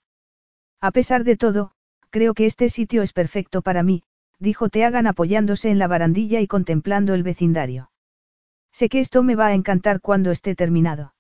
[0.79, 1.71] A pesar de todo,
[2.09, 4.03] creo que este sitio es perfecto para mí,
[4.39, 7.91] dijo Teagan apoyándose en la barandilla y contemplando el vecindario.
[8.71, 11.13] Sé que esto me va a encantar cuando esté terminado.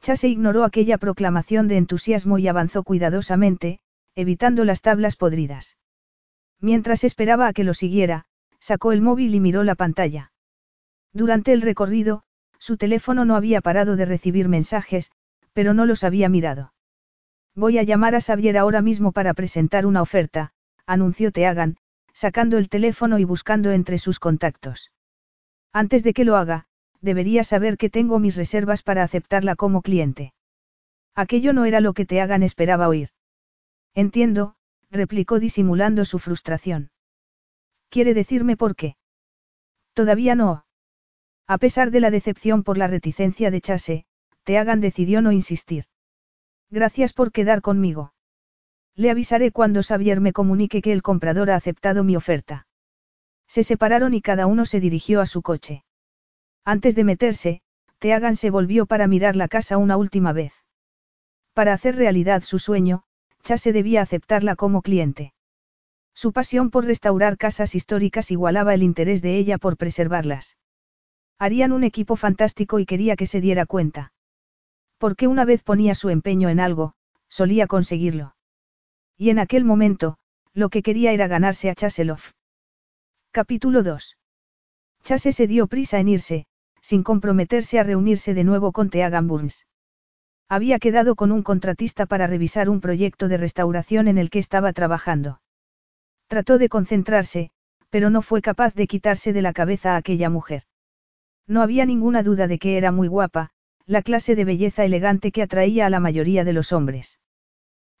[0.00, 3.80] Chase ignoró aquella proclamación de entusiasmo y avanzó cuidadosamente,
[4.14, 5.76] evitando las tablas podridas.
[6.60, 8.28] Mientras esperaba a que lo siguiera,
[8.60, 10.32] Sacó el móvil y miró la pantalla.
[11.12, 12.22] Durante el recorrido,
[12.58, 15.10] su teléfono no había parado de recibir mensajes,
[15.58, 16.72] pero no los había mirado.
[17.56, 20.52] Voy a llamar a Xavier ahora mismo para presentar una oferta,
[20.86, 21.78] anunció Teagan,
[22.12, 24.92] sacando el teléfono y buscando entre sus contactos.
[25.72, 26.66] Antes de que lo haga,
[27.00, 30.32] debería saber que tengo mis reservas para aceptarla como cliente.
[31.16, 33.08] Aquello no era lo que Teagan esperaba oír.
[33.94, 34.54] Entiendo,
[34.92, 36.92] replicó disimulando su frustración.
[37.88, 38.96] ¿Quiere decirme por qué?
[39.92, 40.66] Todavía no.
[41.48, 44.04] A pesar de la decepción por la reticencia de Chase,
[44.48, 45.84] Teagan decidió no insistir.
[46.70, 48.14] Gracias por quedar conmigo.
[48.94, 52.66] Le avisaré cuando Xavier me comunique que el comprador ha aceptado mi oferta.
[53.46, 55.84] Se separaron y cada uno se dirigió a su coche.
[56.64, 57.60] Antes de meterse,
[57.98, 60.54] Teagan se volvió para mirar la casa una última vez.
[61.52, 63.02] Para hacer realidad su sueño,
[63.42, 65.34] Chase debía aceptarla como cliente.
[66.14, 70.56] Su pasión por restaurar casas históricas igualaba el interés de ella por preservarlas.
[71.38, 74.14] Harían un equipo fantástico y quería que se diera cuenta.
[74.98, 76.94] Porque una vez ponía su empeño en algo,
[77.28, 78.34] solía conseguirlo.
[79.16, 80.18] Y en aquel momento,
[80.54, 82.20] lo que quería era ganarse a Chaselov.
[83.30, 84.16] Capítulo 2.
[85.04, 86.46] Chase se dio prisa en irse,
[86.82, 89.66] sin comprometerse a reunirse de nuevo con Teagan Burns.
[90.48, 94.72] Había quedado con un contratista para revisar un proyecto de restauración en el que estaba
[94.72, 95.40] trabajando.
[96.26, 97.50] Trató de concentrarse,
[97.90, 100.62] pero no fue capaz de quitarse de la cabeza a aquella mujer.
[101.46, 103.50] No había ninguna duda de que era muy guapa,
[103.88, 107.20] la clase de belleza elegante que atraía a la mayoría de los hombres.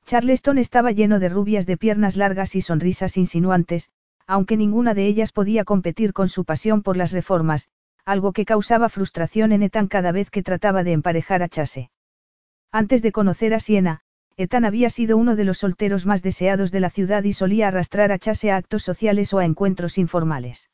[0.04, 3.88] Charleston estaba lleno de rubias de piernas largas y sonrisas insinuantes,
[4.26, 7.70] aunque ninguna de ellas podía competir con su pasión por las reformas,
[8.04, 11.90] algo que causaba frustración en Ethan cada vez que trataba de emparejar a Chase.
[12.70, 14.02] Antes de conocer a Siena,
[14.36, 18.12] Ethan había sido uno de los solteros más deseados de la ciudad y solía arrastrar
[18.12, 20.68] a Chase a actos sociales o a encuentros informales.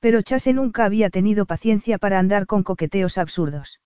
[0.00, 3.78] Pero Chase nunca había tenido paciencia para andar con coqueteos absurdos.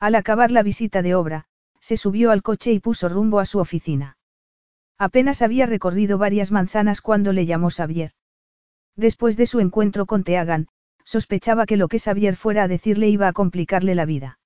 [0.00, 1.44] Al acabar la visita de obra,
[1.78, 4.16] se subió al coche y puso rumbo a su oficina.
[4.96, 8.12] Apenas había recorrido varias manzanas cuando le llamó Xavier.
[8.96, 10.68] Después de su encuentro con Teagan,
[11.04, 14.38] sospechaba que lo que Xavier fuera a decirle iba a complicarle la vida.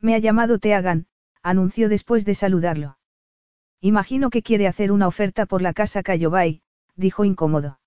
[0.00, 1.06] Me ha llamado Teagan,
[1.42, 2.98] anunció después de saludarlo.
[3.80, 6.62] Imagino que quiere hacer una oferta por la casa Cayobay,
[6.96, 7.80] dijo incómodo.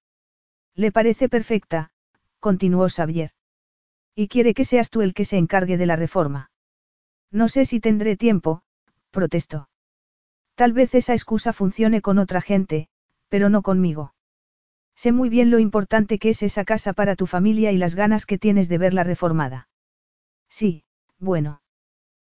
[0.75, 1.91] Le parece perfecta,
[2.39, 3.32] continuó Xavier.
[4.15, 6.51] Y quiere que seas tú el que se encargue de la reforma.
[7.34, 8.62] No sé si tendré tiempo,
[9.10, 9.67] protestó.
[10.56, 12.88] Tal vez esa excusa funcione con otra gente,
[13.28, 14.13] pero no conmigo.
[14.96, 18.28] Sé muy bien lo importante que es esa casa para tu familia y las ganas
[18.28, 19.67] que tienes de verla reformada.
[20.48, 20.84] Sí,
[21.17, 21.62] bueno.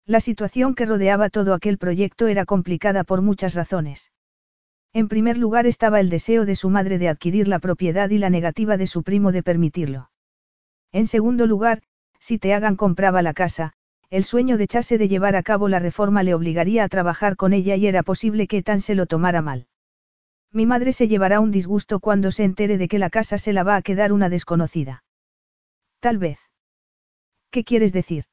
[0.05, 4.13] La situación que rodeaba todo aquel proyecto era complicada por muchas razones.
[4.93, 8.29] En primer lugar estaba el deseo de su madre de adquirir la propiedad y la
[8.29, 10.09] negativa de su primo de permitirlo.
[10.93, 11.81] En segundo lugar,
[12.17, 13.73] si Teagan compraba la casa,
[14.09, 17.53] el sueño de Chase de llevar a cabo la reforma le obligaría a trabajar con
[17.53, 19.67] ella y era posible que Tan se lo tomara mal.
[20.51, 23.63] Mi madre se llevará un disgusto cuando se entere de que la casa se la
[23.63, 25.03] va a quedar una desconocida.
[25.99, 26.39] Tal vez.
[27.51, 28.25] ¿Qué quieres decir?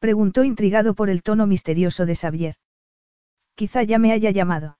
[0.00, 2.56] Preguntó intrigado por el tono misterioso de Xavier.
[3.54, 4.78] Quizá ya me haya llamado.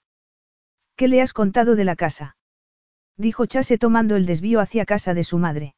[0.97, 2.37] ¿Qué le has contado de la casa?
[3.17, 5.75] Dijo Chase tomando el desvío hacia casa de su madre.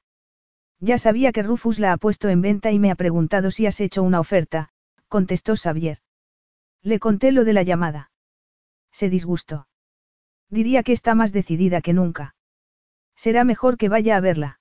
[0.82, 3.80] Ya sabía que Rufus la ha puesto en venta y me ha preguntado si has
[3.80, 4.70] hecho una oferta,
[5.06, 5.98] contestó Xavier.
[6.82, 8.10] Le conté lo de la llamada.
[8.90, 9.68] Se disgustó.
[10.50, 12.34] Diría que está más decidida que nunca.
[13.14, 14.58] Será mejor que vaya a verla.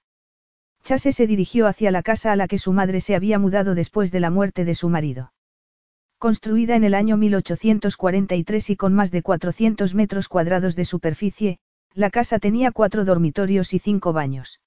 [0.84, 4.12] Chase se dirigió hacia la casa a la que su madre se había mudado después
[4.12, 5.34] de la muerte de su marido.
[6.20, 11.58] Construida en el año 1843 y con más de 400 metros cuadrados de superficie,
[11.96, 14.60] la casa tenía cuatro dormitorios y cinco baños.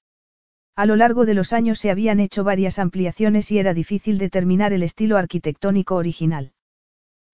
[0.77, 4.73] A lo largo de los años se habían hecho varias ampliaciones y era difícil determinar
[4.73, 6.51] el estilo arquitectónico original.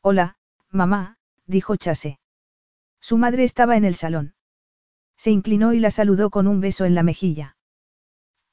[0.01, 0.37] Hola,
[0.69, 2.19] mamá, dijo Chase.
[2.99, 4.35] Su madre estaba en el salón.
[5.17, 7.57] Se inclinó y la saludó con un beso en la mejilla.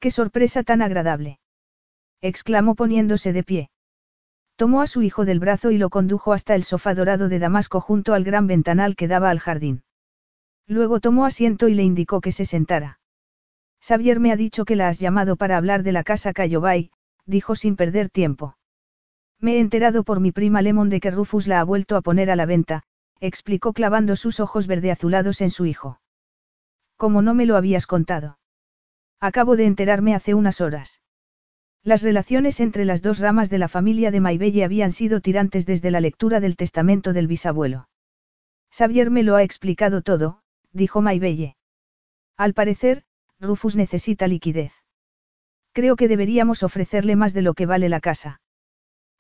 [0.01, 1.39] ¡Qué sorpresa tan agradable!
[2.23, 3.71] exclamó poniéndose de pie.
[4.57, 7.81] Tomó a su hijo del brazo y lo condujo hasta el sofá dorado de Damasco
[7.81, 9.85] junto al gran ventanal que daba al jardín.
[10.67, 12.98] Luego tomó asiento y le indicó que se sentara.
[13.81, 16.91] Xavier me ha dicho que la has llamado para hablar de la casa Cayobay,
[17.27, 18.57] dijo sin perder tiempo.
[19.41, 22.31] Me he enterado por mi prima Lemon de que Rufus la ha vuelto a poner
[22.31, 22.83] a la venta,
[23.21, 26.01] explicó clavando sus ojos verdeazulados en su hijo.
[26.97, 28.39] ¿Cómo no me lo habías contado?
[29.21, 31.01] Acabo de enterarme hace unas horas.
[31.85, 35.91] Las relaciones entre las dos ramas de la familia de Maibelle habían sido tirantes desde
[35.91, 37.89] la lectura del testamento del bisabuelo.
[38.71, 41.57] Xavier me lo ha explicado todo, dijo Maibelle.
[42.37, 43.05] Al parecer,
[43.41, 44.73] Rufus necesita liquidez.
[45.73, 48.41] Creo que deberíamos ofrecerle más de lo que vale la casa.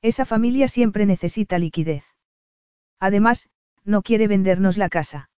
[0.03, 2.05] Esa familia siempre necesita liquidez.
[2.99, 3.49] Además,
[3.85, 5.31] no quiere vendernos la casa.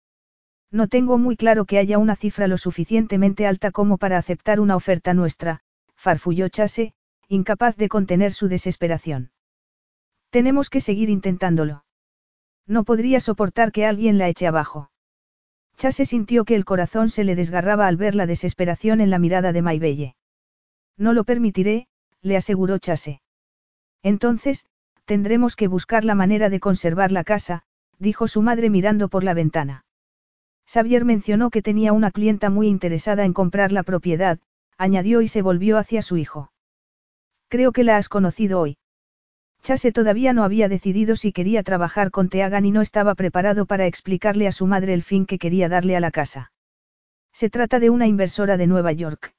[0.72, 4.76] No tengo muy claro que haya una cifra lo suficientemente alta como para aceptar una
[4.76, 5.62] oferta nuestra,
[5.96, 6.94] farfulló Chase,
[7.28, 9.32] incapaz de contener su desesperación.
[10.30, 11.84] Tenemos que seguir intentándolo.
[12.68, 14.92] No podría soportar que alguien la eche abajo.
[15.80, 19.54] Chase sintió que el corazón se le desgarraba al ver la desesperación en la mirada
[19.54, 20.16] de Maybelle.
[20.98, 21.88] No lo permitiré,
[22.22, 23.22] le aseguró Chase.
[24.04, 24.66] Entonces,
[25.06, 27.64] tendremos que buscar la manera de conservar la casa,
[27.98, 29.86] dijo su madre mirando por la ventana.
[30.68, 34.38] Xavier mencionó que tenía una clienta muy interesada en comprar la propiedad,
[34.78, 36.52] añadió y se volvió hacia su hijo.
[37.48, 38.78] Creo que la has conocido hoy.
[39.62, 43.86] Chase todavía no había decidido si quería trabajar con Teagan y no estaba preparado para
[43.86, 46.52] explicarle a su madre el fin que quería darle a la casa.
[47.34, 49.34] Se trata de una inversora de Nueva York.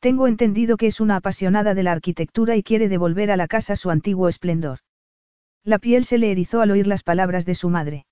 [0.00, 3.74] Tengo entendido que es una apasionada de la arquitectura y quiere devolver a la casa
[3.74, 4.78] su antiguo esplendor.
[5.64, 8.06] La piel se le erizó al oír las palabras de su madre.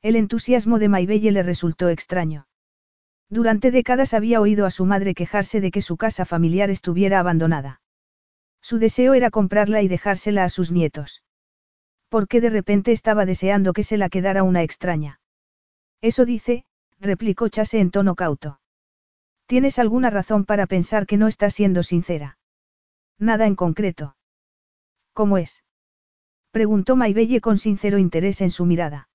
[0.00, 2.46] El entusiasmo de Maybelle le resultó extraño.
[3.28, 7.81] Durante décadas había oído a su madre quejarse de que su casa familiar estuviera abandonada.
[8.62, 11.22] Su deseo era comprarla y dejársela a sus nietos.
[12.08, 15.20] ¿Por qué de repente estaba deseando que se la quedara una extraña?
[16.00, 16.64] Eso dice,
[17.00, 18.60] replicó Chase en tono cauto.
[19.46, 22.38] ¿Tienes alguna razón para pensar que no está siendo sincera?
[23.18, 24.16] Nada en concreto.
[25.12, 25.64] ¿Cómo es?
[26.52, 29.08] Preguntó Maybelle con sincero interés en su mirada.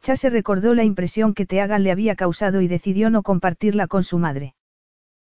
[0.00, 4.18] Chase recordó la impresión que Teagan le había causado y decidió no compartirla con su
[4.18, 4.54] madre.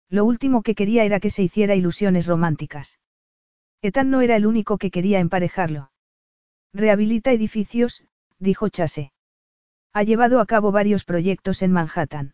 [0.10, 3.00] Lo último que quería era que se hiciera ilusiones románticas.
[3.84, 5.92] Ethan no era el único que quería emparejarlo.
[6.74, 8.06] Rehabilita edificios,
[8.40, 9.12] dijo Chase.
[9.92, 12.34] Ha llevado a cabo varios proyectos en Manhattan.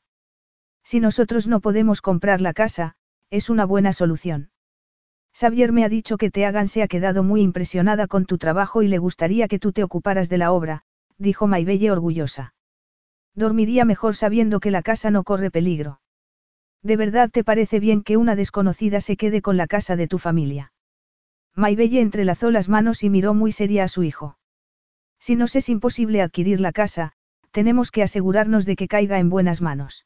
[0.83, 2.95] Si nosotros no podemos comprar la casa,
[3.31, 4.51] es una buena solución.
[5.33, 8.88] Xavier me ha dicho que Teagan se ha quedado muy impresionada con tu trabajo y
[8.88, 10.83] le gustaría que tú te ocuparas de la obra,
[11.17, 12.53] dijo Maybelle orgullosa.
[13.33, 15.99] Dormiría mejor sabiendo que la casa no corre peligro.
[16.83, 20.19] ¿De verdad te parece bien que una desconocida se quede con la casa de tu
[20.19, 20.73] familia?
[21.55, 24.38] Maybelle entrelazó las manos y miró muy seria a su hijo.
[25.19, 27.13] Si nos es imposible adquirir la casa,
[27.51, 30.05] tenemos que asegurarnos de que caiga en buenas manos.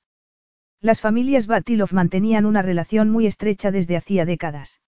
[0.82, 4.82] Las familias Batilov mantenían una relación muy estrecha desde hacía décadas.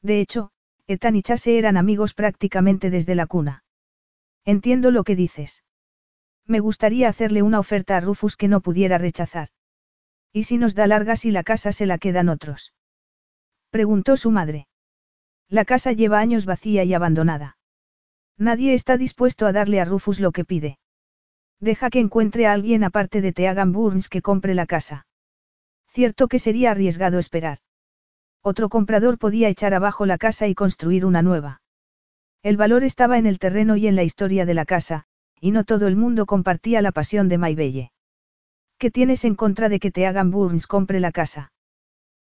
[0.00, 0.50] De hecho,
[0.86, 3.64] Ethan y Chase eran amigos prácticamente desde la cuna.
[4.44, 5.62] Entiendo lo que dices.
[6.46, 9.48] Me gustaría hacerle una oferta a Rufus que no pudiera rechazar.
[10.32, 12.74] ¿Y si nos da largas y la casa se la quedan otros?
[13.70, 14.66] Preguntó su madre.
[15.52, 17.58] La casa lleva años vacía y abandonada.
[18.38, 20.78] Nadie está dispuesto a darle a Rufus lo que pide.
[21.60, 25.06] Deja que encuentre a alguien aparte de Teagan Burns que compre la casa.
[25.88, 27.58] Cierto que sería arriesgado esperar.
[28.40, 31.60] Otro comprador podía echar abajo la casa y construir una nueva.
[32.42, 35.04] El valor estaba en el terreno y en la historia de la casa,
[35.38, 37.92] y no todo el mundo compartía la pasión de Maybelle.
[38.78, 41.52] ¿Qué tienes en contra de que te hagan Burns compre la casa?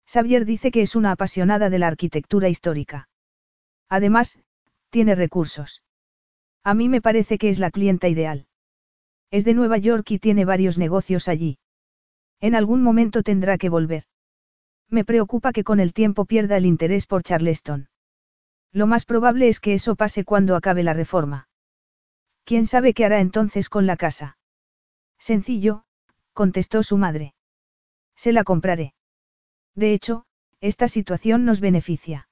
[0.05, 3.07] Xavier dice que es una apasionada de la arquitectura histórica.
[3.89, 4.39] Además,
[4.89, 5.83] tiene recursos.
[6.63, 8.47] A mí me parece que es la clienta ideal.
[9.31, 11.59] Es de Nueva York y tiene varios negocios allí.
[12.39, 14.03] En algún momento tendrá que volver.
[14.89, 17.89] Me preocupa que con el tiempo pierda el interés por Charleston.
[18.71, 21.49] Lo más probable es que eso pase cuando acabe la reforma.
[22.43, 24.37] ¿Quién sabe qué hará entonces con la casa?
[25.17, 25.85] Sencillo,
[26.33, 27.33] contestó su madre.
[28.15, 28.93] Se la compraré.
[29.73, 30.25] De hecho,
[30.61, 32.27] esta situación nos beneficia.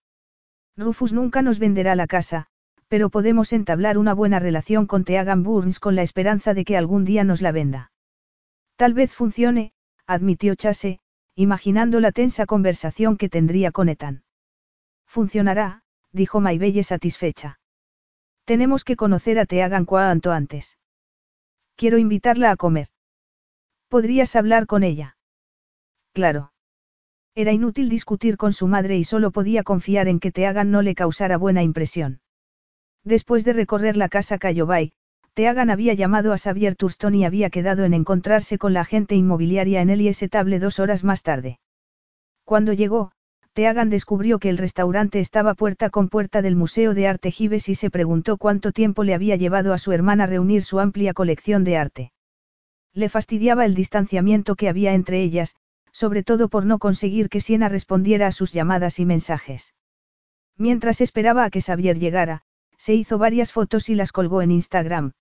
[0.77, 2.47] Rufus nunca nos venderá la casa,
[2.87, 7.05] pero podemos entablar una buena relación con Teagan Burns con la esperanza de que algún
[7.05, 7.91] día nos la venda.
[8.75, 9.73] Tal vez funcione,
[10.05, 10.99] admitió Chase,
[11.35, 14.23] imaginando la tensa conversación que tendría con Ethan.
[15.05, 17.59] Funcionará, dijo Maybelle satisfecha.
[18.45, 20.77] Tenemos que conocer a Teagan cuanto antes.
[21.75, 22.89] Quiero invitarla a comer.
[23.87, 25.17] ¿Podrías hablar con ella?
[26.13, 26.52] Claro.
[27.35, 30.93] Era inútil discutir con su madre y solo podía confiar en que Teagan no le
[30.93, 32.21] causara buena impresión.
[33.03, 34.93] Después de recorrer la casa Cayobay,
[35.33, 39.81] Teagan había llamado a Xavier Turston y había quedado en encontrarse con la agente inmobiliaria
[39.81, 41.59] en el Estable dos horas más tarde.
[42.45, 43.13] Cuando llegó,
[43.53, 47.75] Teagan descubrió que el restaurante estaba puerta con puerta del Museo de Arte Gives y
[47.75, 51.77] se preguntó cuánto tiempo le había llevado a su hermana reunir su amplia colección de
[51.77, 52.11] arte.
[52.93, 55.55] Le fastidiaba el distanciamiento que había entre ellas,
[55.93, 59.73] sobre todo por no conseguir que Siena respondiera a sus llamadas y mensajes.
[60.57, 62.41] Mientras esperaba a que Xavier llegara,
[62.77, 65.13] se hizo varias fotos y las colgó en Instagram.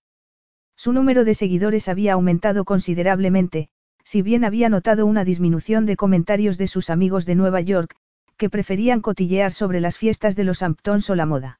[0.75, 3.69] Su número de seguidores había aumentado considerablemente,
[4.03, 7.95] si bien había notado una disminución de comentarios de sus amigos de Nueva York,
[8.35, 11.59] que preferían cotillear sobre las fiestas de los Hamptons o la moda.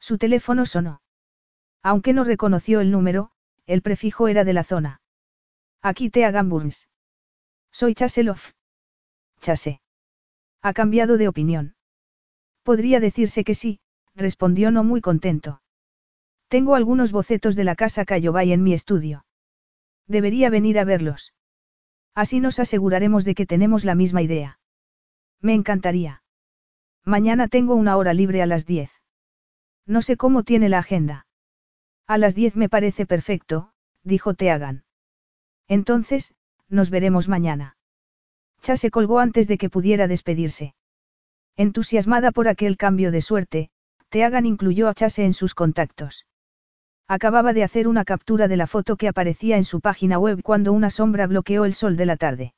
[0.00, 1.02] Su teléfono sonó.
[1.82, 3.30] Aunque no reconoció el número,
[3.66, 5.00] el prefijo era de la zona.
[5.82, 6.88] Aquí te hagan Burns.
[7.72, 8.38] Soy Chaselov.
[9.40, 9.80] Chase.
[10.62, 11.74] Ha cambiado de opinión.
[12.62, 13.80] Podría decirse que sí,
[14.14, 15.62] respondió no muy contento.
[16.48, 19.24] Tengo algunos bocetos de la casa Cayobay en mi estudio.
[20.06, 21.32] Debería venir a verlos.
[22.14, 24.60] Así nos aseguraremos de que tenemos la misma idea.
[25.40, 26.22] Me encantaría.
[27.04, 28.90] Mañana tengo una hora libre a las 10.
[29.86, 31.26] No sé cómo tiene la agenda.
[32.06, 33.72] A las 10 me parece perfecto,
[34.04, 34.84] dijo Teagan.
[35.68, 36.34] Entonces,
[36.72, 37.76] nos veremos mañana.
[38.62, 40.74] Cha se colgó antes de que pudiera despedirse.
[41.56, 43.70] Entusiasmada por aquel cambio de suerte,
[44.08, 46.26] Teagan incluyó a Chase en sus contactos.
[47.08, 50.72] Acababa de hacer una captura de la foto que aparecía en su página web cuando
[50.72, 52.54] una sombra bloqueó el sol de la tarde.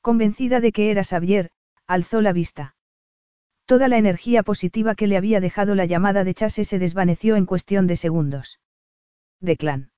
[0.00, 1.50] Convencida de que era Xavier,
[1.86, 2.76] alzó la vista.
[3.66, 7.46] Toda la energía positiva que le había dejado la llamada de Chase se desvaneció en
[7.46, 8.60] cuestión de segundos.
[9.40, 9.93] De clan.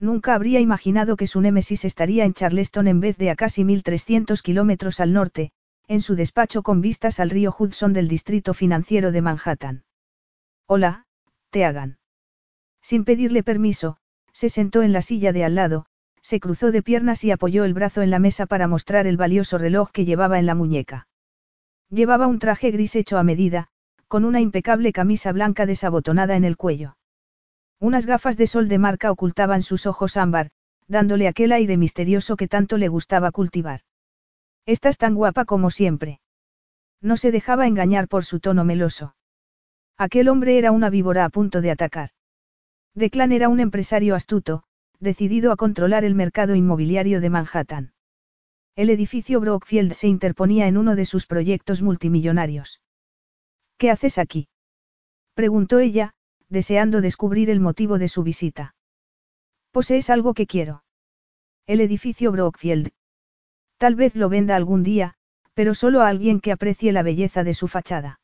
[0.00, 4.40] Nunca habría imaginado que su némesis estaría en Charleston en vez de a casi 1.300
[4.40, 5.52] kilómetros al norte,
[5.88, 9.84] en su despacho con vistas al río Hudson del distrito financiero de Manhattan.
[10.66, 11.04] Hola,
[11.50, 11.98] te hagan.
[12.80, 13.98] Sin pedirle permiso,
[14.32, 15.84] se sentó en la silla de al lado,
[16.22, 19.58] se cruzó de piernas y apoyó el brazo en la mesa para mostrar el valioso
[19.58, 21.08] reloj que llevaba en la muñeca.
[21.90, 23.68] Llevaba un traje gris hecho a medida,
[24.08, 26.96] con una impecable camisa blanca desabotonada en el cuello.
[27.80, 30.50] Unas gafas de sol de marca ocultaban sus ojos ámbar,
[30.86, 33.80] dándole aquel aire misterioso que tanto le gustaba cultivar.
[34.66, 36.20] Estás tan guapa como siempre.
[37.00, 39.16] No se dejaba engañar por su tono meloso.
[39.96, 42.10] Aquel hombre era una víbora a punto de atacar.
[42.94, 44.64] Declan era un empresario astuto,
[44.98, 47.92] decidido a controlar el mercado inmobiliario de Manhattan.
[48.76, 52.82] El edificio Brookfield se interponía en uno de sus proyectos multimillonarios.
[53.78, 54.48] ¿Qué haces aquí?
[55.34, 56.14] preguntó ella,
[56.50, 58.74] deseando descubrir el motivo de su visita.
[59.70, 60.82] Posees algo que quiero.
[61.66, 62.90] El edificio Brookfield.
[63.78, 65.14] Tal vez lo venda algún día,
[65.54, 68.20] pero solo a alguien que aprecie la belleza de su fachada.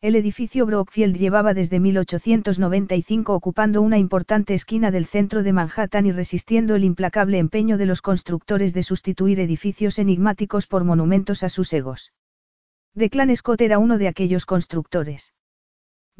[0.00, 6.12] El edificio Brookfield llevaba desde 1895 ocupando una importante esquina del centro de Manhattan y
[6.12, 11.72] resistiendo el implacable empeño de los constructores de sustituir edificios enigmáticos por monumentos a sus
[11.74, 12.12] egos.
[12.94, 15.34] Declan Scott era uno de aquellos constructores.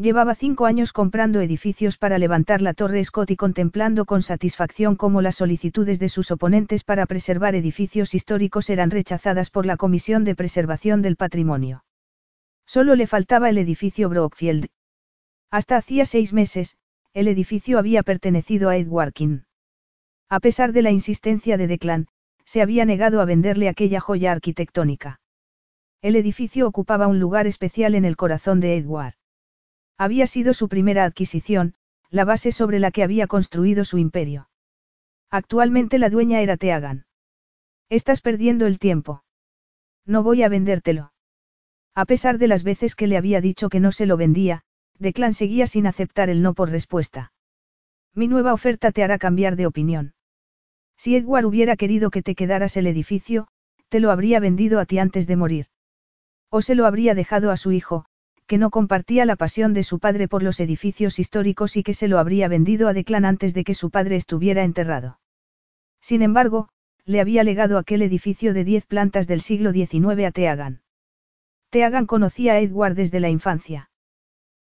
[0.00, 5.20] Llevaba cinco años comprando edificios para levantar la Torre Scott y contemplando con satisfacción cómo
[5.20, 10.34] las solicitudes de sus oponentes para preservar edificios históricos eran rechazadas por la Comisión de
[10.34, 11.84] Preservación del Patrimonio.
[12.64, 14.68] Solo le faltaba el edificio Brookfield.
[15.50, 16.78] Hasta hacía seis meses,
[17.12, 19.40] el edificio había pertenecido a Edward King.
[20.30, 22.06] A pesar de la insistencia de Declan,
[22.46, 25.20] se había negado a venderle aquella joya arquitectónica.
[26.00, 29.19] El edificio ocupaba un lugar especial en el corazón de Edward.
[30.00, 31.74] Había sido su primera adquisición,
[32.08, 34.48] la base sobre la que había construido su imperio.
[35.30, 37.04] Actualmente la dueña era Teagan.
[37.90, 39.24] Estás perdiendo el tiempo.
[40.06, 41.12] No voy a vendértelo.
[41.94, 44.62] A pesar de las veces que le había dicho que no se lo vendía,
[44.98, 47.34] Declan seguía sin aceptar el no por respuesta.
[48.14, 50.14] Mi nueva oferta te hará cambiar de opinión.
[50.96, 53.48] Si Edward hubiera querido que te quedaras el edificio,
[53.90, 55.66] te lo habría vendido a ti antes de morir.
[56.48, 58.06] O se lo habría dejado a su hijo,
[58.50, 62.08] que no compartía la pasión de su padre por los edificios históricos y que se
[62.08, 65.20] lo habría vendido a Declan antes de que su padre estuviera enterrado.
[66.00, 66.68] Sin embargo,
[67.04, 70.82] le había legado aquel edificio de diez plantas del siglo XIX a Teagan.
[71.70, 73.88] Teagan conocía a Edward desde la infancia.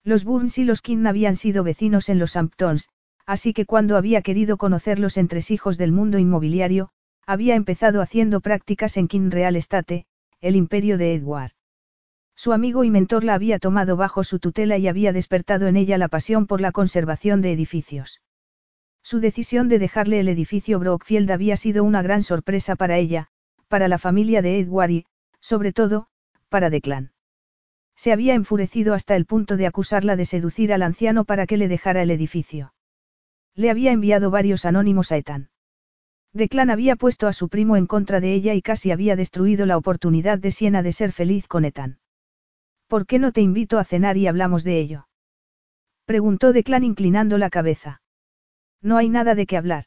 [0.06, 2.88] Los Burns y los King habían sido vecinos en los Hamptons,
[3.26, 6.92] así que cuando había querido conocer los entresijos del mundo inmobiliario,
[7.26, 10.06] había empezado haciendo prácticas en King Real Estate,
[10.40, 11.52] el imperio de Edward.
[12.44, 15.98] Su amigo y mentor la había tomado bajo su tutela y había despertado en ella
[15.98, 18.22] la pasión por la conservación de edificios.
[19.02, 23.30] Su decisión de dejarle el edificio Brockfield había sido una gran sorpresa para ella,
[23.70, 25.06] para la familia de Edward y,
[25.40, 26.08] sobre todo,
[26.50, 27.14] para Declan.
[27.96, 31.70] Se había enfurecido hasta el punto de acusarla de seducir al anciano para que le
[31.70, 32.74] dejara el edificio.
[33.56, 35.50] Le había enviado varios anónimos a Ethan.
[36.34, 39.78] Declan había puesto a su primo en contra de ella y casi había destruido la
[39.78, 42.00] oportunidad de Siena de ser feliz con Ethan.
[42.94, 45.08] ¿Por qué no te invito a cenar y hablamos de ello?
[46.06, 48.04] Preguntó Declan inclinando la cabeza.
[48.84, 49.86] No hay nada de qué hablar.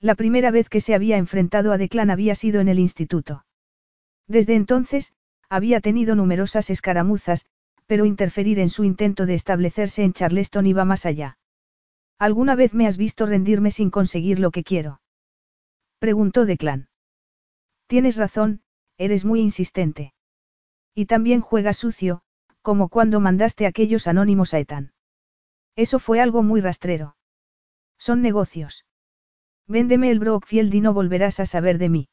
[0.00, 3.44] La primera vez que se había enfrentado a Declan había sido en el instituto.
[4.26, 5.12] Desde entonces,
[5.50, 7.44] había tenido numerosas escaramuzas,
[7.84, 11.36] pero interferir en su intento de establecerse en Charleston iba más allá.
[12.18, 15.02] ¿Alguna vez me has visto rendirme sin conseguir lo que quiero?
[15.98, 16.88] Preguntó Declan.
[17.86, 18.62] Tienes razón,
[18.96, 20.14] eres muy insistente.
[20.94, 22.22] Y también juegas sucio,
[22.62, 24.92] como cuando mandaste a aquellos anónimos a Ethan.
[25.76, 27.16] Eso fue algo muy rastrero.
[27.98, 28.84] Son negocios.
[29.66, 32.08] Véndeme el Brockfield y no volverás a saber de mí.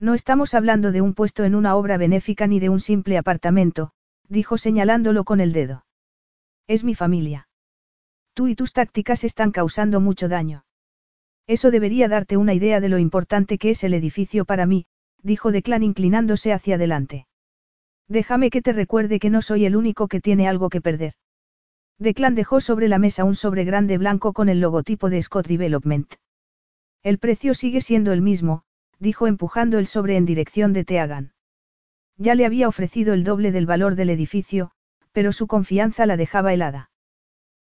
[0.00, 3.92] No estamos hablando de un puesto en una obra benéfica ni de un simple apartamento,
[4.28, 5.86] dijo señalándolo con el dedo.
[6.66, 7.48] Es mi familia.
[8.34, 10.64] Tú y tus tácticas están causando mucho daño.
[11.46, 14.86] Eso debería darte una idea de lo importante que es el edificio para mí,
[15.22, 17.26] dijo Declan inclinándose hacia adelante.
[18.08, 21.14] Déjame que te recuerde que no soy el único que tiene algo que perder.
[21.98, 26.12] Declan dejó sobre la mesa un sobre grande blanco con el logotipo de Scott Development.
[27.02, 28.62] El precio sigue siendo el mismo,
[28.98, 31.32] dijo empujando el sobre en dirección de Teagan.
[32.16, 34.70] Ya le había ofrecido el doble del valor del edificio,
[35.12, 36.90] pero su confianza la dejaba helada.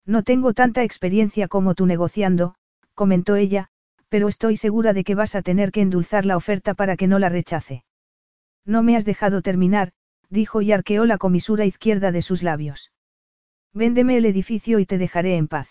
[0.05, 2.55] No tengo tanta experiencia como tú negociando,
[2.95, 3.69] comentó ella,
[4.09, 7.19] pero estoy segura de que vas a tener que endulzar la oferta para que no
[7.19, 7.83] la rechace.
[8.65, 9.93] No me has dejado terminar,
[10.29, 12.91] dijo y arqueó la comisura izquierda de sus labios.
[13.73, 15.69] Véndeme el edificio y te dejaré en paz.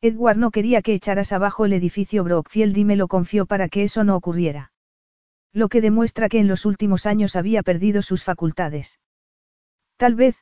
[0.00, 3.82] Edward no quería que echaras abajo el edificio Brockfield y me lo confió para que
[3.82, 4.72] eso no ocurriera.
[5.52, 9.00] Lo que demuestra que en los últimos años había perdido sus facultades.
[9.96, 10.36] Tal vez,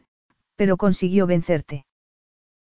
[0.57, 1.87] pero consiguió vencerte.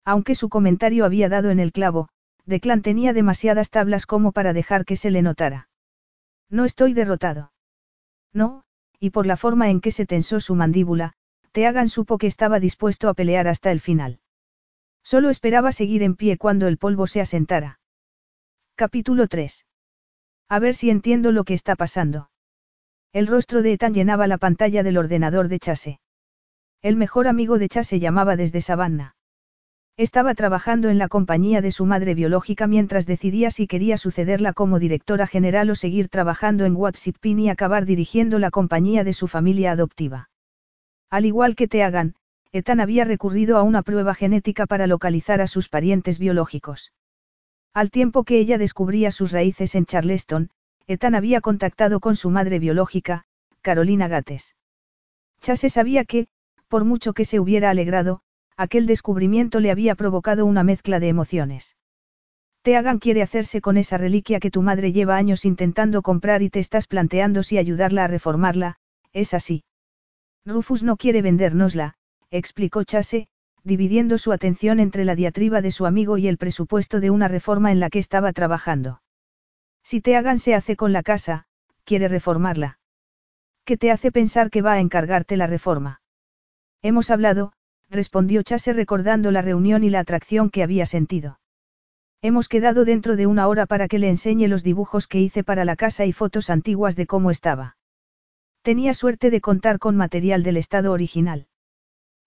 [0.05, 2.09] Aunque su comentario había dado en el clavo,
[2.45, 5.69] Declan tenía demasiadas tablas como para dejar que se le notara.
[6.51, 7.53] No estoy derrotado.
[8.33, 8.65] No,
[9.03, 11.15] y por la forma en que se tensó su mandíbula,
[11.51, 14.21] Teagan supo que estaba dispuesto a pelear hasta el final.
[15.03, 17.81] Solo esperaba seguir en pie cuando el polvo se asentara.
[18.77, 19.67] Capítulo 3.
[20.49, 22.31] A ver si entiendo lo que está pasando.
[23.13, 26.01] El rostro de Ethan llenaba la pantalla del ordenador de Chase.
[26.81, 29.17] El mejor amigo de Chase llamaba desde Savannah.
[29.99, 34.79] Estaba trabajando en la compañía de su madre biológica mientras decidía si quería sucederla como
[34.79, 36.79] directora general o seguir trabajando en
[37.21, 40.31] Pin y acabar dirigiendo la compañía de su familia adoptiva.
[41.11, 42.15] Al igual que Teagan,
[42.53, 46.93] Ethan había recurrido a una prueba genética para localizar a sus parientes biológicos.
[47.75, 50.51] Al tiempo que ella descubría sus raíces en Charleston,
[50.87, 53.25] Ethan había contactado con su madre biológica,
[53.61, 54.55] Carolina Gates.
[55.41, 56.29] Chase sabía que,
[56.69, 58.23] por mucho que se hubiera alegrado,
[58.57, 61.77] aquel descubrimiento le había provocado una mezcla de emociones.
[62.63, 66.61] Teagan quiere hacerse con esa reliquia que tu madre lleva años intentando comprar y te
[66.61, 68.77] estás planteando si ayudarla a reformarla,
[69.13, 69.65] es así.
[70.45, 71.95] Rufus no quiere vendérnosla,
[72.31, 73.29] explicó Chase,
[73.65, 77.73] dividiendo su atención entre la diatriba de su amigo y el presupuesto de una reforma
[77.73, 79.03] en la que estaba trabajando.
[79.83, 81.47] Si te hagan se hace con la casa,
[81.85, 82.79] quiere reformarla.
[83.65, 86.01] ¿Qué te hace pensar que va a encargarte la reforma?
[86.83, 87.53] Hemos hablado,
[87.93, 91.39] respondió Chase recordando la reunión y la atracción que había sentido.
[92.23, 95.65] Hemos quedado dentro de una hora para que le enseñe los dibujos que hice para
[95.65, 97.77] la casa y fotos antiguas de cómo estaba.
[98.63, 101.49] Tenía suerte de contar con material del estado original.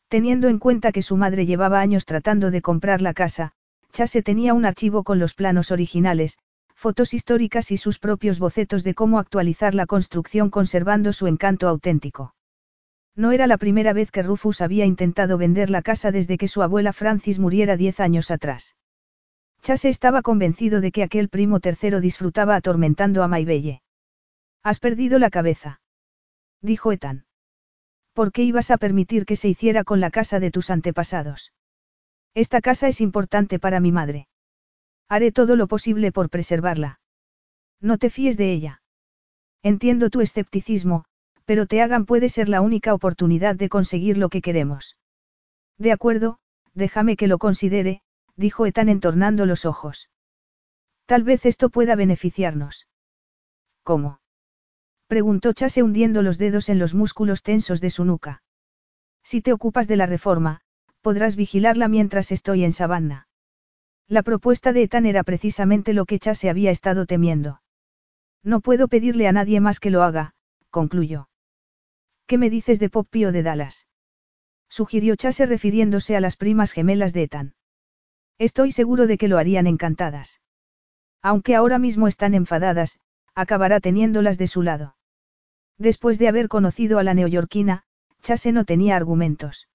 [0.07, 3.53] Teniendo en cuenta que su madre llevaba años tratando de comprar la casa,
[3.91, 6.38] Chase tenía un archivo con los planos originales,
[6.76, 12.34] fotos históricas y sus propios bocetos de cómo actualizar la construcción conservando su encanto auténtico.
[13.16, 16.61] No era la primera vez que Rufus había intentado vender la casa desde que su
[16.61, 18.76] abuela Francis muriera diez años atrás.
[19.61, 23.82] Chase estaba convencido de que aquel primo tercero disfrutaba atormentando a Maybelle.
[24.63, 25.82] Has perdido la cabeza.
[26.61, 27.26] Dijo Ethan.
[28.13, 31.53] ¿Por qué ibas a permitir que se hiciera con la casa de tus antepasados?
[32.34, 34.28] Esta casa es importante para mi madre.
[35.07, 36.99] Haré todo lo posible por preservarla.
[37.80, 38.82] No te fíes de ella.
[39.63, 41.05] Entiendo tu escepticismo,
[41.45, 44.97] pero te hagan puede ser la única oportunidad de conseguir lo que queremos.
[45.77, 46.39] De acuerdo,
[46.73, 48.01] déjame que lo considere,
[48.35, 50.09] dijo Ethan entornando los ojos.
[51.05, 52.87] Tal vez esto pueda beneficiarnos.
[53.83, 54.19] ¿Cómo?
[55.07, 58.41] preguntó Chase hundiendo los dedos en los músculos tensos de su nuca.
[59.23, 60.61] Si te ocupas de la reforma,
[61.01, 63.27] podrás vigilarla mientras estoy en Savannah.
[64.07, 67.61] La propuesta de Ethan era precisamente lo que Chase había estado temiendo.
[68.43, 70.33] No puedo pedirle a nadie más que lo haga,
[70.69, 71.27] concluyó.
[72.28, 73.88] ¿Qué me dices de Poppy o de Dallas?
[74.67, 77.55] Sugirió Chase refiriéndose a las primas gemelas de Ethan.
[78.38, 80.41] Estoy seguro de que lo harían encantadas.
[81.21, 82.99] Aunque ahora mismo están enfadadas,
[83.36, 84.95] acabará teniéndolas de su lado.
[85.78, 87.84] Después de haber conocido a la neoyorquina,
[88.21, 89.67] Chase no tenía argumentos.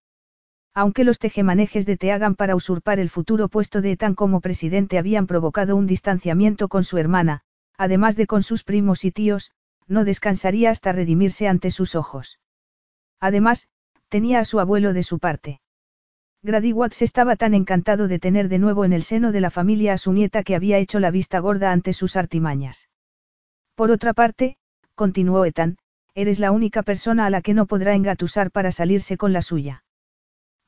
[0.75, 5.27] Aunque los tejemanejes de Teagan para usurpar el futuro puesto de Ethan como presidente habían
[5.27, 7.43] provocado un distanciamiento con su hermana,
[7.77, 9.53] además de con sus primos y tíos,
[9.91, 12.39] no descansaría hasta redimirse ante sus ojos.
[13.19, 13.69] Además,
[14.09, 15.61] tenía a su abuelo de su parte.
[16.43, 19.93] Grady Watts estaba tan encantado de tener de nuevo en el seno de la familia
[19.93, 22.89] a su nieta que había hecho la vista gorda ante sus artimañas.
[23.75, 24.57] Por otra parte,
[24.95, 25.77] continuó Ethan,
[26.15, 29.85] eres la única persona a la que no podrá engatusar para salirse con la suya.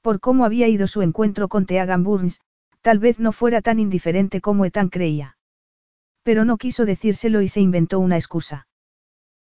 [0.02, 2.40] Por cómo había ido su encuentro con Teagan Burns,
[2.80, 5.36] tal vez no fuera tan indiferente como Ethan creía.
[6.24, 8.66] Pero no quiso decírselo y se inventó una excusa.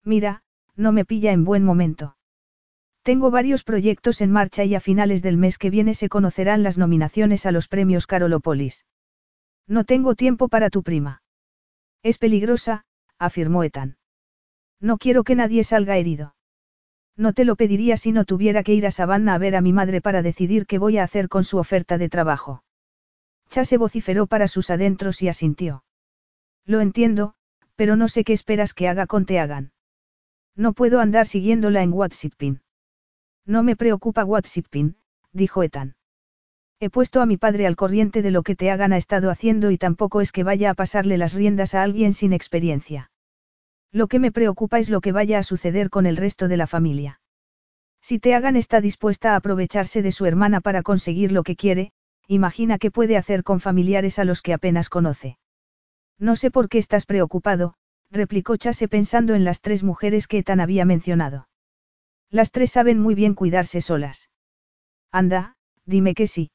[0.08, 0.42] Mira,
[0.78, 2.16] no me pilla en buen momento.
[3.04, 6.78] Tengo varios proyectos en marcha y a finales del mes que viene se conocerán las
[6.78, 8.86] nominaciones a los premios Carolopolis.
[9.68, 11.24] No tengo tiempo para tu prima.
[12.04, 12.86] Es peligrosa,
[13.20, 13.98] afirmó Ethan.
[14.80, 16.36] No quiero que nadie salga herido.
[17.18, 19.74] No te lo pediría si no tuviera que ir a Savannah a ver a mi
[19.74, 22.64] madre para decidir qué voy a hacer con su oferta de trabajo.
[23.50, 25.84] Chase vociferó para sus adentros y asintió.
[26.64, 27.34] Lo entiendo,
[27.76, 29.74] pero no sé qué esperas que haga con te hagan.
[30.58, 32.42] No puedo andar siguiéndola en WhatsApp.
[33.46, 34.66] No me preocupa WhatsApp,
[35.32, 35.96] dijo Ethan.
[36.80, 39.70] He puesto a mi padre al corriente de lo que te hagan ha estado haciendo
[39.70, 43.12] y tampoco es que vaya a pasarle las riendas a alguien sin experiencia.
[43.92, 46.68] Lo que me preocupa es lo que vaya a suceder con el resto de la
[46.68, 47.22] familia.
[48.02, 51.92] Si te hagan está dispuesta a aprovecharse de su hermana para conseguir lo que quiere,
[52.28, 55.38] imagina qué puede hacer con familiares a los que apenas conoce.
[56.20, 57.76] No sé por qué estás preocupado,
[58.12, 61.48] replicó Chase pensando en las tres mujeres que Ethan había mencionado.
[62.30, 64.30] Las tres saben muy bien cuidarse solas.
[65.12, 65.56] Anda,
[65.86, 66.52] dime que sí.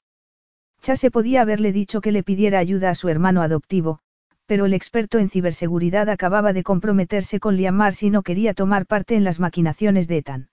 [0.80, 4.00] Chase podía haberle dicho que le pidiera ayuda a su hermano adoptivo,
[4.46, 9.14] pero el experto en ciberseguridad acababa de comprometerse con Liamar si no quería tomar parte
[9.14, 10.50] en las maquinaciones de Ethan.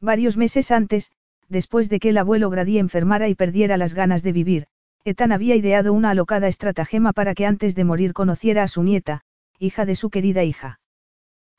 [0.00, 1.10] Varios meses antes,
[1.48, 4.66] después de que el abuelo Grady enfermara y perdiera las ganas de vivir,
[5.04, 9.22] Ethan había ideado una alocada estratagema para que antes de morir conociera a su nieta,
[9.60, 10.80] hija de su querida hija.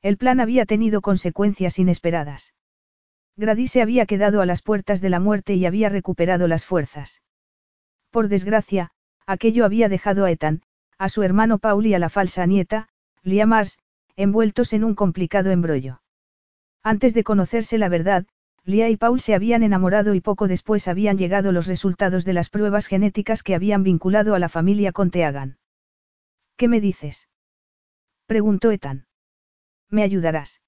[0.01, 2.55] El plan había tenido consecuencias inesperadas.
[3.37, 7.21] Grady se había quedado a las puertas de la muerte y había recuperado las fuerzas.
[8.09, 8.89] Por desgracia,
[9.27, 10.63] aquello había dejado a Ethan,
[10.97, 12.89] a su hermano Paul y a la falsa nieta,
[13.21, 13.77] Lia Mars,
[14.15, 16.01] envueltos en un complicado embrollo.
[16.81, 18.25] Antes de conocerse la verdad,
[18.63, 22.49] Lia y Paul se habían enamorado y poco después habían llegado los resultados de las
[22.49, 25.59] pruebas genéticas que habían vinculado a la familia con Teagan.
[26.57, 27.27] ¿Qué me dices?
[28.31, 29.07] Preguntó Ethan.
[29.89, 30.61] ¿Me ayudarás?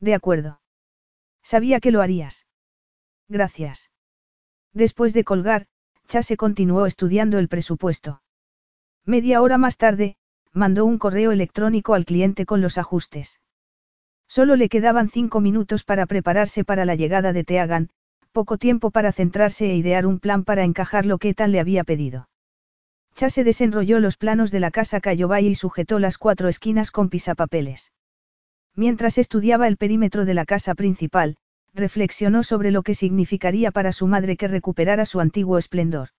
[0.00, 0.62] De acuerdo.
[1.42, 2.46] Sabía que lo harías.
[3.28, 3.90] Gracias.
[4.72, 5.66] Después de colgar,
[6.06, 8.22] Chase continuó estudiando el presupuesto.
[9.04, 10.16] Media hora más tarde,
[10.54, 13.38] mandó un correo electrónico al cliente con los ajustes.
[14.26, 17.90] Solo le quedaban cinco minutos para prepararse para la llegada de Teagan,
[18.32, 21.84] poco tiempo para centrarse e idear un plan para encajar lo que Tan le había
[21.84, 22.27] pedido.
[23.18, 27.90] Chase desenrolló los planos de la casa Cayobay y sujetó las cuatro esquinas con pisapapeles.
[28.76, 31.36] Mientras estudiaba el perímetro de la casa principal,
[31.74, 36.10] reflexionó sobre lo que significaría para su madre que recuperara su antiguo esplendor.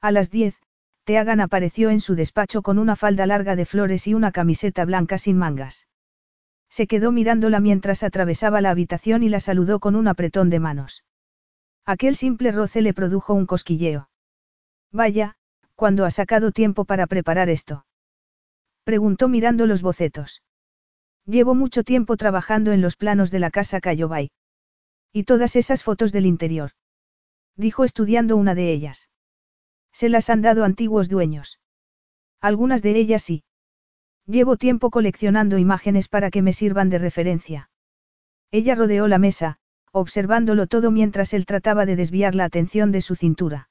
[0.00, 0.56] A las diez,
[1.04, 5.18] Teagan apareció en su despacho con una falda larga de flores y una camiseta blanca
[5.18, 5.86] sin mangas.
[6.68, 11.04] Se quedó mirándola mientras atravesaba la habitación y la saludó con un apretón de manos.
[11.84, 14.10] Aquel simple roce le produjo un cosquilleo.
[14.90, 15.36] Vaya,
[15.76, 17.84] ¿Cuándo ha sacado tiempo para preparar esto?
[18.82, 20.42] Preguntó mirando los bocetos.
[21.26, 24.30] Llevo mucho tiempo trabajando en los planos de la casa Cayobay.
[25.12, 26.70] Y todas esas fotos del interior.
[27.56, 29.10] Dijo estudiando una de ellas.
[29.92, 31.60] Se las han dado antiguos dueños.
[32.40, 33.44] Algunas de ellas sí.
[34.26, 37.70] Llevo tiempo coleccionando imágenes para que me sirvan de referencia.
[38.50, 39.58] Ella rodeó la mesa,
[39.92, 43.68] observándolo todo mientras él trataba de desviar la atención de su cintura.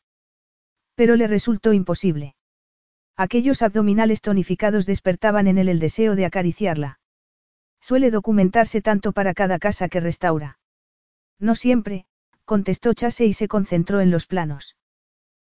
[0.96, 2.36] Pero le resultó imposible.
[3.18, 7.00] Aquellos abdominales tonificados despertaban en él el deseo de acariciarla.
[7.82, 10.60] Suele documentarse tanto para cada casa que restaura.
[11.40, 12.06] No siempre,
[12.44, 14.76] contestó Chase y se concentró en los planos.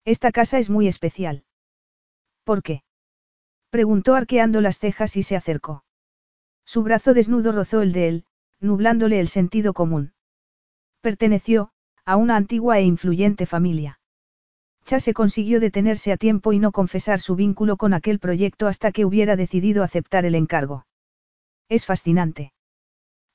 [0.04, 1.44] Esta casa es muy especial.
[2.44, 2.82] ¿Por qué?
[3.70, 5.84] Preguntó arqueando las cejas y se acercó.
[6.64, 8.24] Su brazo desnudo rozó el de él,
[8.60, 10.12] nublándole el sentido común.
[11.00, 11.70] Perteneció,
[12.04, 14.00] a una antigua e influyente familia.
[14.92, 19.06] Chase consiguió detenerse a tiempo y no confesar su vínculo con aquel proyecto hasta que
[19.06, 20.84] hubiera decidido aceptar el encargo.
[21.70, 22.52] Es fascinante.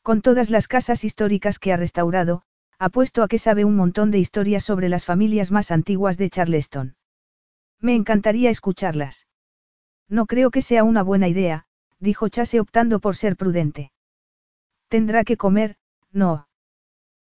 [0.03, 2.43] Con todas las casas históricas que ha restaurado,
[2.77, 6.95] apuesto a que sabe un montón de historias sobre las familias más antiguas de Charleston.
[7.81, 9.25] Me encantaría escucharlas.
[10.07, 11.65] No creo que sea una buena idea,
[11.99, 13.91] dijo Chase optando por ser prudente.
[14.89, 15.77] Tendrá que comer,
[16.11, 16.49] no.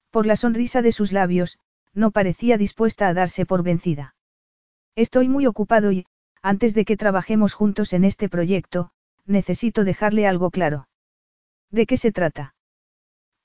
[0.10, 1.60] Por la sonrisa de sus labios,
[1.94, 4.16] no parecía dispuesta a darse por vencida.
[4.96, 6.06] Estoy muy ocupado y,
[6.42, 8.92] antes de que trabajemos juntos en este proyecto,
[9.26, 10.88] necesito dejarle algo claro.
[11.72, 12.56] ¿De qué se trata?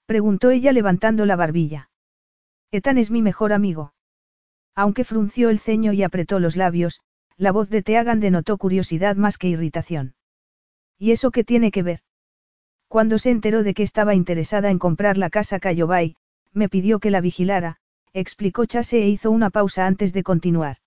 [0.05, 1.91] Preguntó ella levantando la barbilla.
[2.71, 3.95] Ethan es mi mejor amigo.
[4.75, 7.01] Aunque frunció el ceño y apretó los labios,
[7.37, 10.15] la voz de Teagan denotó curiosidad más que irritación.
[10.99, 12.01] ¿Y eso qué tiene que ver?
[12.89, 16.17] Cuando se enteró de que estaba interesada en comprar la casa Cayobay,
[16.53, 17.77] me pidió que la vigilara,
[18.13, 20.79] explicó Chase e hizo una pausa antes de continuar.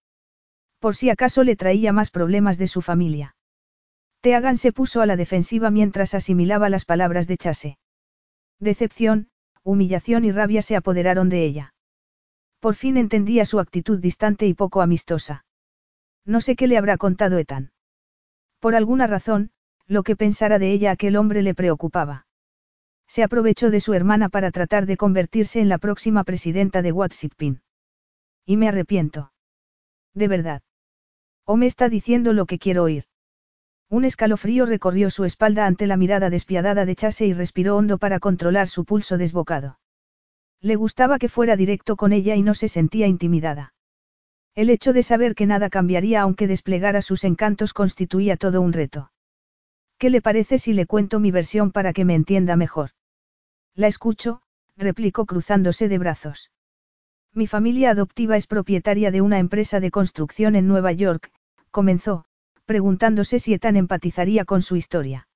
[0.81, 3.35] Por si acaso le traía más problemas de su familia.
[4.21, 7.77] Teagan se puso a la defensiva mientras asimilaba las palabras de Chase.
[8.59, 9.29] Decepción,
[9.61, 11.75] humillación y rabia se apoderaron de ella.
[12.59, 15.45] Por fin entendía su actitud distante y poco amistosa.
[16.25, 17.71] No sé qué le habrá contado Ethan.
[18.59, 19.51] Por alguna razón,
[19.85, 22.25] lo que pensara de ella aquel hombre le preocupaba.
[23.07, 26.91] Se aprovechó de su hermana para tratar de convertirse en la próxima presidenta de
[27.37, 27.61] Pin.
[28.47, 29.31] Y me arrepiento.
[30.15, 30.63] De verdad.
[31.45, 33.05] O me está diciendo lo que quiero oír.
[33.89, 38.19] Un escalofrío recorrió su espalda ante la mirada despiadada de Chase y respiró hondo para
[38.19, 39.79] controlar su pulso desbocado.
[40.61, 43.73] Le gustaba que fuera directo con ella y no se sentía intimidada.
[44.53, 49.11] El hecho de saber que nada cambiaría aunque desplegara sus encantos constituía todo un reto.
[49.97, 52.91] ¿Qué le parece si le cuento mi versión para que me entienda mejor?
[53.75, 54.41] La escucho,
[54.77, 56.51] replicó cruzándose de brazos.
[57.33, 61.31] Mi familia adoptiva es propietaria de una empresa de construcción en Nueva York,
[61.71, 62.25] comenzó,
[62.65, 65.29] preguntándose si Ethan empatizaría con su historia.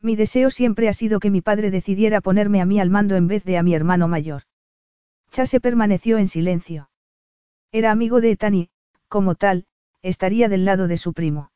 [0.00, 3.28] Mi deseo siempre ha sido que mi padre decidiera ponerme a mí al mando en
[3.28, 4.42] vez de a mi hermano mayor.
[5.30, 6.90] Chase permaneció en silencio.
[7.70, 8.70] Era amigo de Ethan y,
[9.06, 9.66] como tal,
[10.02, 11.52] estaría del lado de su primo.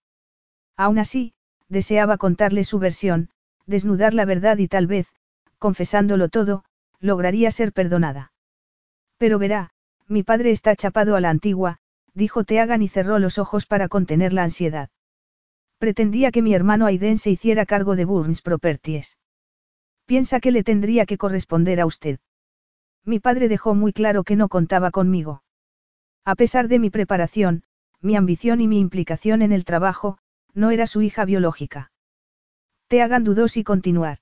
[0.77, 1.35] Aún así,
[1.69, 3.31] deseaba contarle su versión,
[3.67, 5.09] desnudar la verdad y tal vez,
[5.59, 6.65] confesándolo todo,
[7.01, 8.31] lograría ser perdonada.
[9.19, 9.71] Pero verá,
[10.07, 11.79] mi padre está chapado a la antigua,
[12.15, 14.91] dijo Teagan y cerró los ojos para contener la ansiedad.
[15.79, 19.19] Pretendía que mi hermano Aiden se hiciera cargo de Burns Properties.
[20.07, 22.19] Piensa que le tendría que corresponder a usted.
[23.05, 25.43] Mi padre dejó muy claro que no contaba conmigo.
[26.25, 27.65] A pesar de mi preparación,
[28.01, 30.19] mi ambición y mi implicación en el trabajo,
[30.55, 31.93] no era su hija biológica.
[32.89, 34.19] Teagan dudó si continuar.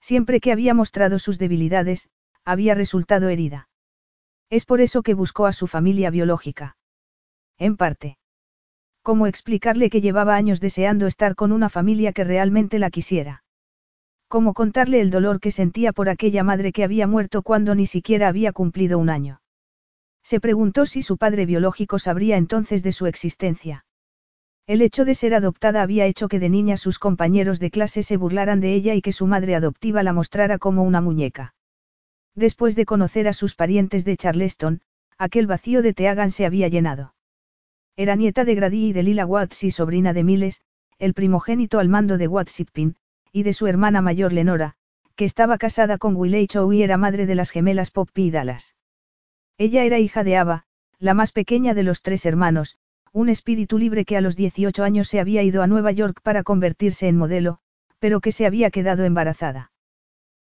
[0.00, 2.10] Siempre que había mostrado sus debilidades,
[2.44, 3.68] había resultado herida.
[4.50, 6.76] Es por eso que buscó a su familia biológica.
[7.58, 8.18] En parte.
[9.02, 13.44] ¿Cómo explicarle que llevaba años deseando estar con una familia que realmente la quisiera?
[14.28, 18.28] ¿Cómo contarle el dolor que sentía por aquella madre que había muerto cuando ni siquiera
[18.28, 19.40] había cumplido un año?
[20.22, 23.84] Se preguntó si su padre biológico sabría entonces de su existencia.
[24.66, 28.16] El hecho de ser adoptada había hecho que de niña sus compañeros de clase se
[28.16, 31.54] burlaran de ella y que su madre adoptiva la mostrara como una muñeca.
[32.34, 34.80] Después de conocer a sus parientes de Charleston,
[35.18, 37.14] aquel vacío de Teagan se había llenado.
[37.96, 40.60] Era nieta de Grady y de Lila Watts y sobrina de Miles,
[40.98, 42.96] el primogénito al mando de Wattsipin,
[43.32, 44.74] y de su hermana mayor Lenora,
[45.14, 48.74] que estaba casada con Willie Chow y era madre de las gemelas Poppy y Dallas.
[49.58, 50.64] Ella era hija de Ava,
[50.98, 52.78] la más pequeña de los tres hermanos,
[53.12, 56.42] un espíritu libre que a los 18 años se había ido a Nueva York para
[56.42, 57.58] convertirse en modelo,
[58.00, 59.70] pero que se había quedado embarazada.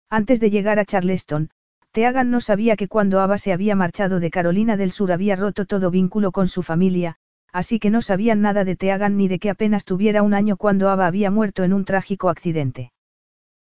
[0.08, 1.50] Antes de llegar a Charleston,
[1.92, 5.66] Teagan no sabía que cuando Ava se había marchado de Carolina del Sur había roto
[5.66, 7.16] todo vínculo con su familia,
[7.52, 10.88] así que no sabían nada de Teagan ni de que apenas tuviera un año cuando
[10.88, 12.92] Ava había muerto en un trágico accidente.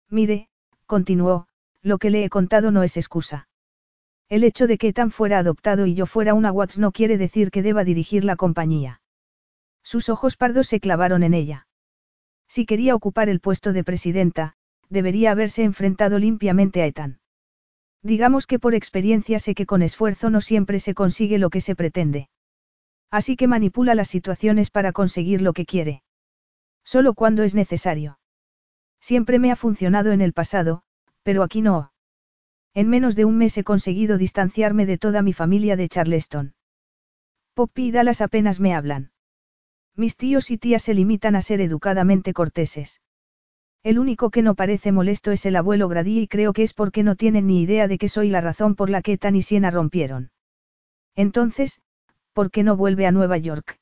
[0.09, 0.49] Mire,
[0.85, 1.47] continuó,
[1.81, 3.47] lo que le he contado no es excusa.
[4.27, 7.49] El hecho de que Tan fuera adoptado y yo fuera una Watts no quiere decir
[7.49, 8.99] que deba dirigir la compañía.
[9.83, 11.67] Sus ojos pardos se clavaron en ella.
[12.49, 14.55] Si quería ocupar el puesto de presidenta,
[14.89, 17.19] debería haberse enfrentado limpiamente a Ethan.
[18.07, 21.75] Digamos que por experiencia sé que con esfuerzo no siempre se consigue lo que se
[21.75, 22.29] pretende.
[23.11, 26.03] Así que manipula las situaciones para conseguir lo que quiere.
[26.85, 28.17] Solo cuando es necesario.
[29.01, 30.83] Siempre me ha funcionado en el pasado,
[31.23, 31.91] pero aquí no.
[32.73, 36.55] En menos de un mes he conseguido distanciarme de toda mi familia de Charleston.
[37.55, 39.11] Poppy y Dallas apenas me hablan.
[39.97, 43.01] Mis tíos y tías se limitan a ser educadamente corteses.
[43.83, 47.03] El único que no parece molesto es el abuelo Grady y creo que es porque
[47.03, 49.71] no tienen ni idea de que soy la razón por la que Tan y Siena
[49.71, 50.31] rompieron.
[51.15, 51.81] Entonces,
[52.33, 53.79] ¿por qué no vuelve a Nueva York?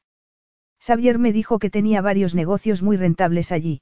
[0.80, 3.82] Xavier me dijo que tenía varios negocios muy rentables allí.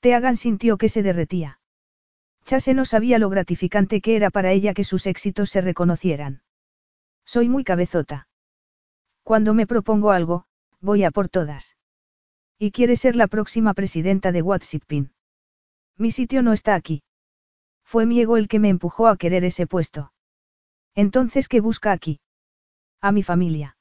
[0.00, 1.58] Teagan sintió que se derretía.
[2.44, 6.42] Chase no sabía lo gratificante que era para ella que sus éxitos se reconocieran.
[7.24, 8.28] Soy muy cabezota.
[9.24, 10.46] Cuando me propongo algo,
[10.80, 11.76] voy a por todas.
[12.58, 14.90] Y quiere ser la próxima presidenta de WhatsApp.
[15.98, 17.02] Mi sitio no está aquí.
[17.84, 20.12] Fue mi ego el que me empujó a querer ese puesto.
[20.94, 22.20] Entonces, ¿qué busca aquí?
[23.02, 23.76] A mi familia.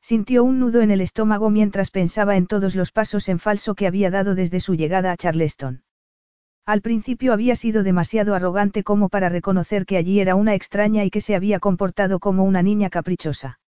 [0.00, 3.86] Sintió un nudo en el estómago mientras pensaba en todos los pasos en falso que
[3.86, 5.82] había dado desde su llegada a Charleston.
[6.64, 11.10] Al principio había sido demasiado arrogante como para reconocer que allí era una extraña y
[11.10, 13.60] que se había comportado como una niña caprichosa.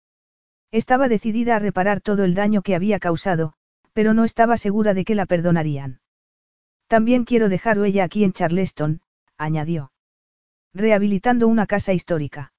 [0.72, 3.56] Estaba decidida a reparar todo el daño que había causado,
[3.94, 6.00] pero no estaba segura de que la perdonarían.
[6.88, 9.02] También quiero dejar huella aquí en Charleston,
[9.38, 9.92] añadió.
[10.74, 12.54] Rehabilitando una casa histórica.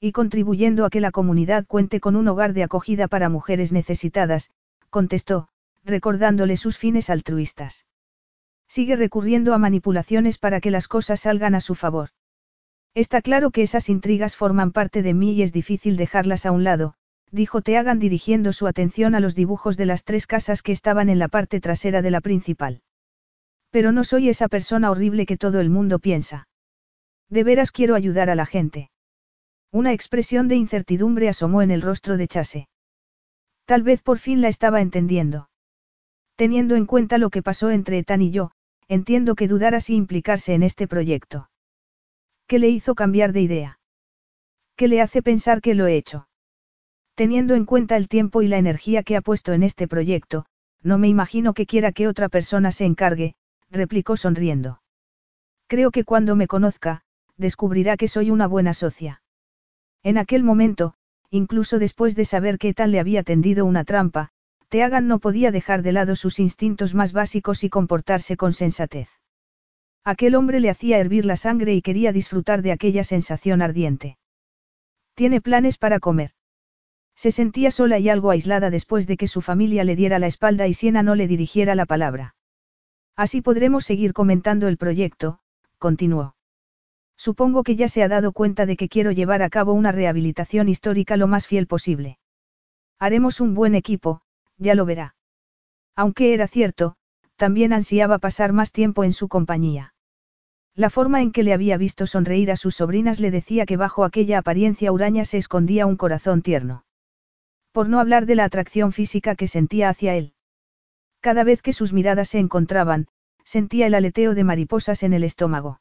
[0.00, 4.50] Y contribuyendo a que la comunidad cuente con un hogar de acogida para mujeres necesitadas,
[4.90, 5.48] contestó,
[5.84, 7.86] recordándole sus fines altruistas.
[8.68, 12.10] Sigue recurriendo a manipulaciones para que las cosas salgan a su favor.
[12.94, 16.64] Está claro que esas intrigas forman parte de mí y es difícil dejarlas a un
[16.64, 16.94] lado,
[17.30, 21.18] dijo Teagan dirigiendo su atención a los dibujos de las tres casas que estaban en
[21.18, 22.82] la parte trasera de la principal.
[23.70, 26.48] Pero no soy esa persona horrible que todo el mundo piensa.
[27.28, 28.90] De veras quiero ayudar a la gente.
[29.70, 32.68] Una expresión de incertidumbre asomó en el rostro de Chase.
[33.66, 35.50] Tal vez por fin la estaba entendiendo.
[36.36, 38.52] Teniendo en cuenta lo que pasó entre Etan y yo,
[38.86, 41.50] entiendo que dudara si implicarse en este proyecto.
[42.46, 43.80] ¿Qué le hizo cambiar de idea?
[44.74, 46.27] ¿Qué le hace pensar que lo he hecho?
[47.18, 50.46] Teniendo en cuenta el tiempo y la energía que ha puesto en este proyecto,
[50.84, 53.34] no me imagino que quiera que otra persona se encargue,
[53.72, 54.82] replicó sonriendo.
[55.66, 57.02] Creo que cuando me conozca,
[57.36, 59.20] descubrirá que soy una buena socia.
[60.04, 60.94] En aquel momento,
[61.28, 64.28] incluso después de saber que tal le había tendido una trampa,
[64.68, 69.08] Teagan no podía dejar de lado sus instintos más básicos y comportarse con sensatez.
[70.04, 74.18] Aquel hombre le hacía hervir la sangre y quería disfrutar de aquella sensación ardiente.
[75.16, 76.37] Tiene planes para comer.
[77.18, 80.68] Se sentía sola y algo aislada después de que su familia le diera la espalda
[80.68, 82.36] y Siena no le dirigiera la palabra.
[83.16, 85.40] Así podremos seguir comentando el proyecto,
[85.78, 86.36] continuó.
[87.16, 90.68] Supongo que ya se ha dado cuenta de que quiero llevar a cabo una rehabilitación
[90.68, 92.20] histórica lo más fiel posible.
[93.00, 94.22] Haremos un buen equipo,
[94.56, 95.16] ya lo verá.
[95.96, 96.94] Aunque era cierto,
[97.34, 99.92] también ansiaba pasar más tiempo en su compañía.
[100.76, 104.04] La forma en que le había visto sonreír a sus sobrinas le decía que bajo
[104.04, 106.84] aquella apariencia huraña se escondía un corazón tierno.
[107.78, 110.32] Por no hablar de la atracción física que sentía hacia él.
[111.20, 113.06] Cada vez que sus miradas se encontraban,
[113.44, 115.80] sentía el aleteo de mariposas en el estómago.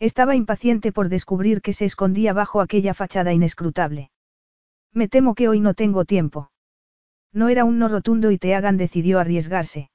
[0.00, 4.10] Estaba impaciente por descubrir que se escondía bajo aquella fachada inescrutable.
[4.92, 6.50] Me temo que hoy no tengo tiempo.
[7.32, 9.92] No era un no rotundo y Teagan decidió arriesgarse.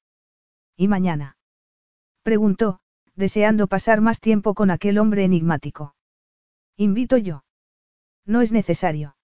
[0.78, 1.36] ¿Y mañana?
[2.24, 2.80] Preguntó,
[3.16, 5.96] deseando pasar más tiempo con aquel hombre enigmático.
[6.78, 7.44] Invito yo.
[8.26, 9.18] No es necesario.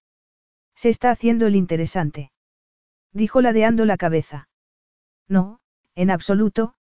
[0.76, 2.30] Se está haciendo el interesante.
[3.12, 4.48] Dijo ladeando la cabeza.
[5.26, 5.58] No,
[5.94, 6.74] en absoluto,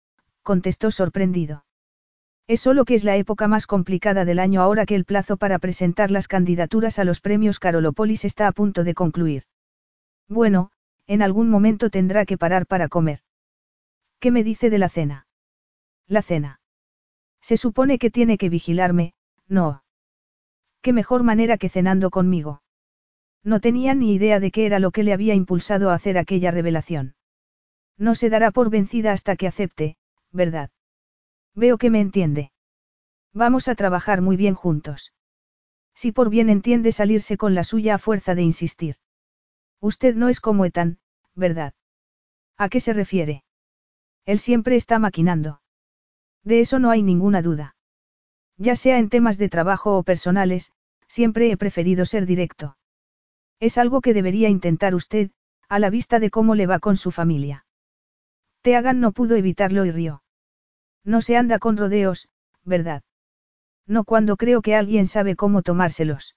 [0.43, 1.65] contestó sorprendido.
[2.47, 5.57] Es solo que es la época más complicada del año ahora que el plazo para
[5.57, 9.43] presentar las candidaturas a los premios Carolópolis está a punto de concluir.
[10.27, 10.71] Bueno,
[11.07, 13.21] en algún momento tendrá que parar para comer.
[14.19, 15.27] ¿Qué me dice de la cena?
[16.07, 16.59] La cena.
[17.41, 19.13] Se supone que tiene que vigilarme,
[19.47, 19.83] no.
[20.81, 22.61] ¿Qué mejor manera que cenando conmigo?
[23.45, 26.49] No tenía ni idea de qué era lo que le había impulsado a hacer aquella
[26.49, 27.15] revelación.
[27.95, 29.97] No se dará por vencida hasta que acepte,
[30.31, 30.71] ¿verdad?
[31.53, 32.51] Veo que me entiende.
[33.33, 35.13] Vamos a trabajar muy bien juntos.
[35.93, 38.95] Si por bien entiende salirse con la suya a fuerza de insistir.
[39.79, 40.97] Usted no es como Ethan,
[41.35, 41.75] ¿verdad?
[42.57, 43.43] ¿A qué se refiere?
[44.25, 45.61] Él siempre está maquinando.
[46.43, 47.75] De eso no hay ninguna duda.
[48.57, 50.71] Ya sea en temas de trabajo o personales,
[51.07, 52.77] siempre he preferido ser directo.
[53.59, 55.31] Es algo que debería intentar usted,
[55.67, 57.65] A la vista de cómo le va con su familia.
[58.61, 60.21] Teagan no pudo evitarlo y rió.
[61.03, 62.29] No se anda con rodeos,
[62.63, 63.03] ¿verdad?
[63.87, 66.35] No cuando creo que alguien sabe cómo tomárselos.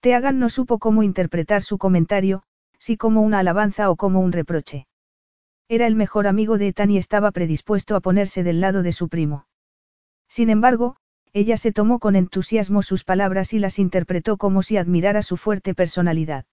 [0.00, 2.42] Teagan no supo cómo interpretar su comentario,
[2.78, 4.86] si como una alabanza o como un reproche.
[5.68, 9.08] Era el mejor amigo de Ethan y estaba predispuesto a ponerse del lado de su
[9.08, 9.46] primo.
[10.28, 10.96] Sin embargo,
[11.34, 15.74] ella se tomó con entusiasmo sus palabras y las interpretó como si admirara su fuerte
[15.74, 16.46] personalidad.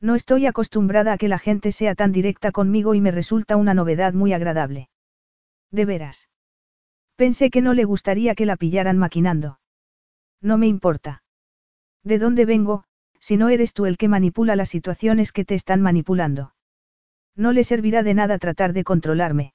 [0.00, 3.74] No estoy acostumbrada a que la gente sea tan directa conmigo y me resulta una
[3.74, 4.88] novedad muy agradable.
[5.72, 6.28] De veras.
[7.16, 9.58] Pensé que no le gustaría que la pillaran maquinando.
[10.40, 11.24] No me importa.
[12.04, 12.84] ¿De dónde vengo,
[13.18, 16.54] si no eres tú el que manipula las situaciones que te están manipulando?
[17.34, 19.54] No le servirá de nada tratar de controlarme.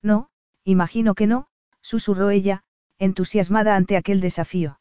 [0.00, 0.28] No,
[0.62, 1.48] imagino que no,
[1.80, 2.62] susurró ella,
[2.98, 4.78] entusiasmada ante aquel desafío.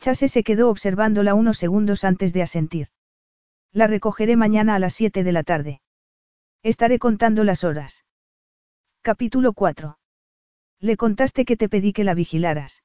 [0.00, 2.88] Chase se quedó observándola unos segundos antes de asentir.
[3.72, 5.80] La recogeré mañana a las 7 de la tarde.
[6.62, 8.04] Estaré contando las horas.
[9.02, 9.98] Capítulo 4.
[10.80, 12.82] Le contaste que te pedí que la vigilaras.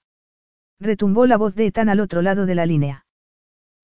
[0.80, 3.06] Retumbó la voz de Ethan al otro lado de la línea.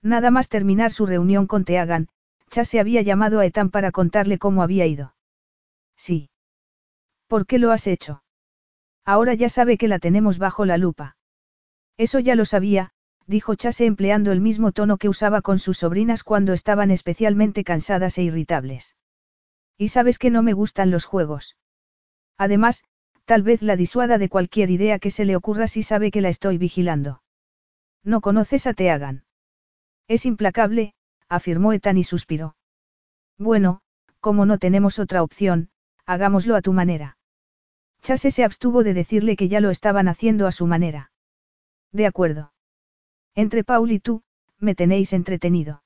[0.01, 2.07] Nada más terminar su reunión con Teagan,
[2.49, 5.15] Chase había llamado a Ethan para contarle cómo había ido.
[5.95, 6.29] Sí.
[7.27, 8.23] ¿Por qué lo has hecho?
[9.13, 11.17] Ahora ya sabe que la tenemos bajo la lupa.
[11.97, 12.91] Eso ya lo sabía,
[13.25, 18.17] dijo Chase empleando el mismo tono que usaba con sus sobrinas cuando estaban especialmente cansadas
[18.17, 18.95] e irritables.
[19.77, 21.57] Y sabes que no me gustan los juegos.
[22.37, 22.83] Además,
[23.29, 26.29] Tal vez la disuada de cualquier idea que se le ocurra si sabe que la
[26.29, 27.21] estoy vigilando.
[28.03, 29.23] No conoces a Teagan.
[30.07, 30.95] Es implacable,
[31.27, 32.55] afirmó Ethan y suspiró.
[33.37, 33.81] Bueno,
[34.19, 35.69] como no tenemos otra opción,
[36.07, 37.18] hagámoslo a tu manera.
[38.09, 41.11] Chase se abstuvo de decirle que ya lo estaban haciendo a su manera.
[41.91, 42.53] De acuerdo.
[43.35, 44.23] Entre Paul y tú,
[44.57, 45.83] me tenéis entretenido.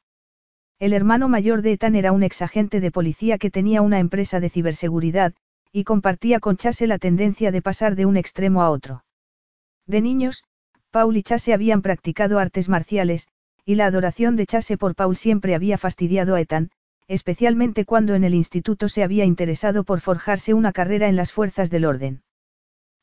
[0.79, 4.49] El hermano mayor de Ethan era un exagente de policía que tenía una empresa de
[4.49, 5.33] ciberseguridad,
[5.73, 9.03] y compartía con Chase la tendencia de pasar de un extremo a otro.
[9.85, 10.45] De niños,
[10.91, 13.27] Paul y Chase habían practicado artes marciales,
[13.65, 16.71] y la adoración de Chase por Paul siempre había fastidiado a Ethan,
[17.13, 21.69] especialmente cuando en el instituto se había interesado por forjarse una carrera en las fuerzas
[21.69, 22.23] del orden.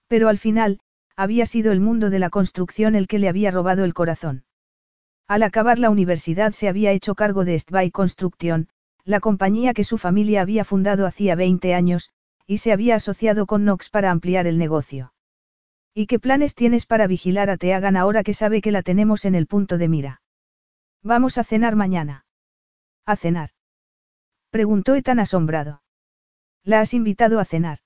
[0.08, 0.80] Pero al final,
[1.14, 4.44] había sido el mundo de la construcción el que le había robado el corazón.
[5.28, 8.68] Al acabar la universidad se había hecho cargo de Stby Construction,
[9.04, 12.10] la compañía que su familia había fundado hacía 20 años,
[12.48, 15.12] y se había asociado con Knox para ampliar el negocio.
[15.94, 19.36] ¿Y qué planes tienes para vigilar a Teagan ahora que sabe que la tenemos en
[19.36, 20.22] el punto de mira?
[21.04, 22.24] Vamos a cenar mañana.
[23.06, 23.50] ¿A cenar?
[24.50, 25.82] Preguntó Ethan asombrado.
[26.64, 27.78] ¿La has invitado a cenar?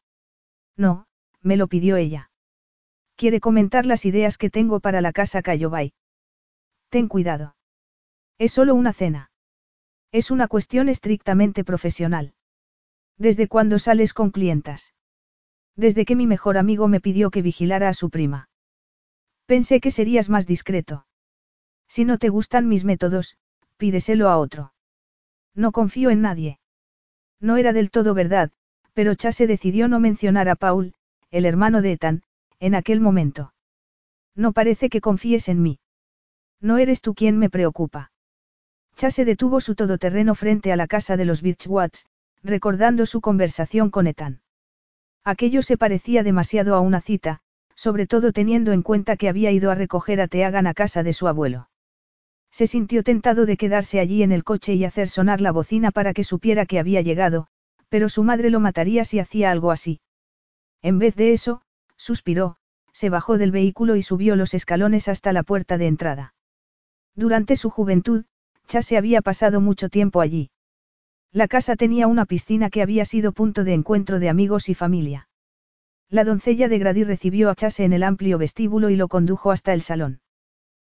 [0.77, 1.07] No,
[1.41, 2.31] me lo pidió ella.
[3.17, 5.93] Quiere comentar las ideas que tengo para la casa Cayobay.
[6.89, 7.57] Ten cuidado.
[8.39, 9.31] Es solo una cena.
[10.11, 12.35] Es una cuestión estrictamente profesional.
[13.19, 14.95] ¿Desde cuándo sales con clientas?
[15.77, 18.49] Desde que mi mejor amigo me pidió que vigilara a su prima.
[19.47, 21.07] Pensé que serías más discreto.
[21.89, 23.39] Si no te gustan mis métodos,
[23.77, 24.74] pídeselo a otro.
[25.55, 26.59] No confío en nadie.
[27.41, 28.51] No era del todo verdad,
[28.93, 30.95] pero Chase decidió no mencionar a Paul,
[31.31, 32.23] el hermano de Ethan,
[32.61, 33.53] en aquel momento.
[34.35, 35.79] No parece que confíes en mí.
[36.61, 38.11] No eres tú quien me preocupa.
[38.97, 42.07] Chase detuvo su todoterreno frente a la casa de los Birchwatts,
[42.43, 44.41] recordando su conversación con Ethan.
[45.25, 47.41] Aquello se parecía demasiado a una cita,
[47.75, 51.13] sobre todo teniendo en cuenta que había ido a recoger a Teagan a casa de
[51.13, 51.69] su abuelo.
[52.55, 56.15] Se sintió tentado de quedarse allí en el coche y hacer sonar la bocina para
[56.15, 57.49] que supiera que había llegado,
[57.89, 60.01] pero su madre lo mataría si hacía algo así.
[60.81, 61.63] En vez de eso,
[61.97, 62.55] suspiró,
[62.93, 66.35] se bajó del vehículo y subió los escalones hasta la puerta de entrada.
[67.17, 68.25] Durante su juventud,
[68.69, 70.53] Chase había pasado mucho tiempo allí.
[71.33, 75.29] La casa tenía una piscina que había sido punto de encuentro de amigos y familia.
[76.09, 79.73] La doncella de Grady recibió a Chase en el amplio vestíbulo y lo condujo hasta
[79.73, 80.21] el salón.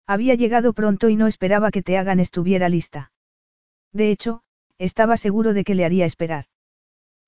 [0.08, 3.12] Había llegado pronto y no esperaba que Teagan estuviera lista.
[3.91, 4.41] De hecho,
[4.78, 6.45] estaba seguro de que le haría esperar.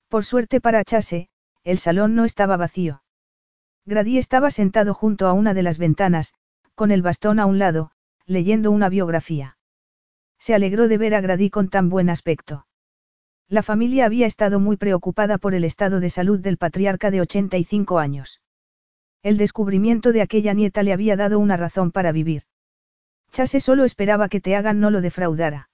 [0.08, 1.28] Por suerte para Chase,
[1.62, 3.02] el salón no estaba vacío.
[3.84, 6.32] Grady estaba sentado junto a una de las ventanas,
[6.74, 7.90] con el bastón a un lado,
[8.24, 9.58] leyendo una biografía.
[10.38, 12.66] Se alegró de ver a Grady con tan buen aspecto.
[13.46, 17.98] La familia había estado muy preocupada por el estado de salud del patriarca de 85
[17.98, 18.40] años.
[19.22, 22.44] El descubrimiento de aquella nieta le había dado una razón para vivir.
[23.32, 25.70] Chase solo esperaba que Teagan no lo defraudara.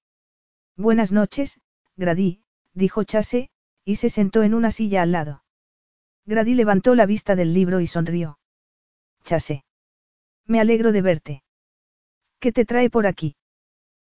[0.76, 1.60] Buenas noches,
[1.96, 2.42] Grady,
[2.74, 3.50] dijo Chase,
[3.84, 5.42] y se sentó en una silla al lado.
[6.26, 8.38] Grady levantó la vista del libro y sonrió.
[9.24, 9.64] Chase.
[10.44, 11.42] Me alegro de verte.
[12.40, 13.36] ¿Qué te trae por aquí?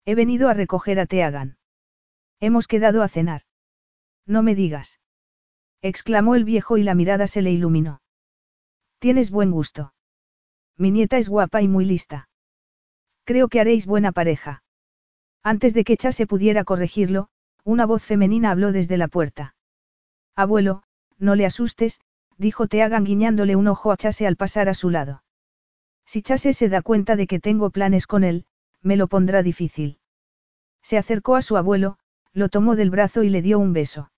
[0.05, 1.59] He venido a recoger a Teagan.
[2.41, 3.43] Hemos quedado a cenar.
[4.27, 5.01] No me digas.
[5.83, 8.01] exclamó el viejo y la mirada se le iluminó.
[8.99, 9.93] Tienes buen gusto.
[10.77, 12.29] Mi nieta es guapa y muy lista.
[13.25, 14.63] Creo que haréis buena pareja.
[15.43, 17.29] Antes de que Chase pudiera corregirlo,
[17.65, 19.55] una voz femenina habló desde la puerta.
[20.37, 20.83] Abuelo,
[21.19, 22.01] no le asustes,
[22.39, 25.23] dijo Teagan guiñándole un ojo a Chase al pasar a su lado.
[26.07, 28.47] Si Chase se da cuenta de que tengo planes con él,
[28.83, 29.99] me lo pondrá difícil.
[30.83, 31.99] Se acercó a su abuelo,
[32.33, 34.11] lo tomó del brazo y le dio un beso.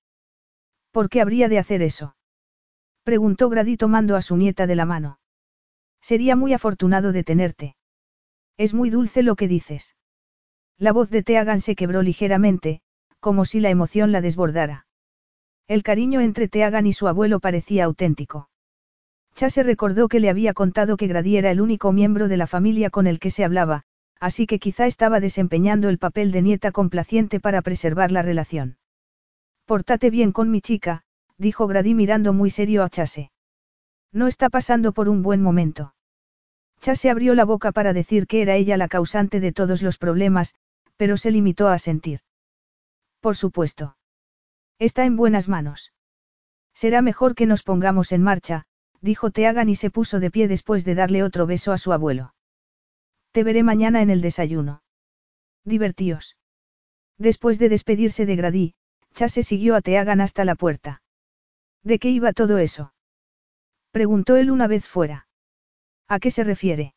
[0.90, 2.16] ¿Por qué habría de hacer eso?
[3.04, 5.20] Preguntó Grady tomando a su nieta de la mano.
[6.00, 7.76] Sería muy afortunado de tenerte.
[8.58, 9.96] Es muy dulce lo que dices.
[10.78, 12.80] La voz de Teagan se quebró ligeramente,
[13.20, 14.86] como si la emoción la desbordara.
[15.68, 18.48] El cariño entre Teagan y su abuelo parecía auténtico.
[19.34, 22.88] Chase recordó que le había contado que Grady era el único miembro de la familia
[22.88, 23.82] con el que se hablaba,
[24.20, 28.78] así que quizá estaba desempeñando el papel de nieta complaciente para preservar la relación.
[29.66, 31.02] Pórtate bien con mi chica,
[31.36, 33.32] dijo Grady mirando muy serio a Chase.
[34.12, 35.95] No está pasando por un buen momento.
[36.80, 40.54] Chase abrió la boca para decir que era ella la causante de todos los problemas,
[40.96, 42.20] pero se limitó a sentir.
[43.20, 43.96] Por supuesto.
[44.78, 45.92] Está en buenas manos.
[46.74, 48.66] Será mejor que nos pongamos en marcha,
[49.00, 52.34] dijo Teagan y se puso de pie después de darle otro beso a su abuelo.
[53.32, 54.82] Te veré mañana en el desayuno.
[55.64, 56.36] Divertíos.
[57.18, 58.74] Después de despedirse de Grady,
[59.14, 61.02] Chase siguió a Teagan hasta la puerta.
[61.82, 62.92] ¿De qué iba todo eso?
[63.90, 65.25] Preguntó él una vez fuera.
[66.08, 66.94] ¿A qué se refiere?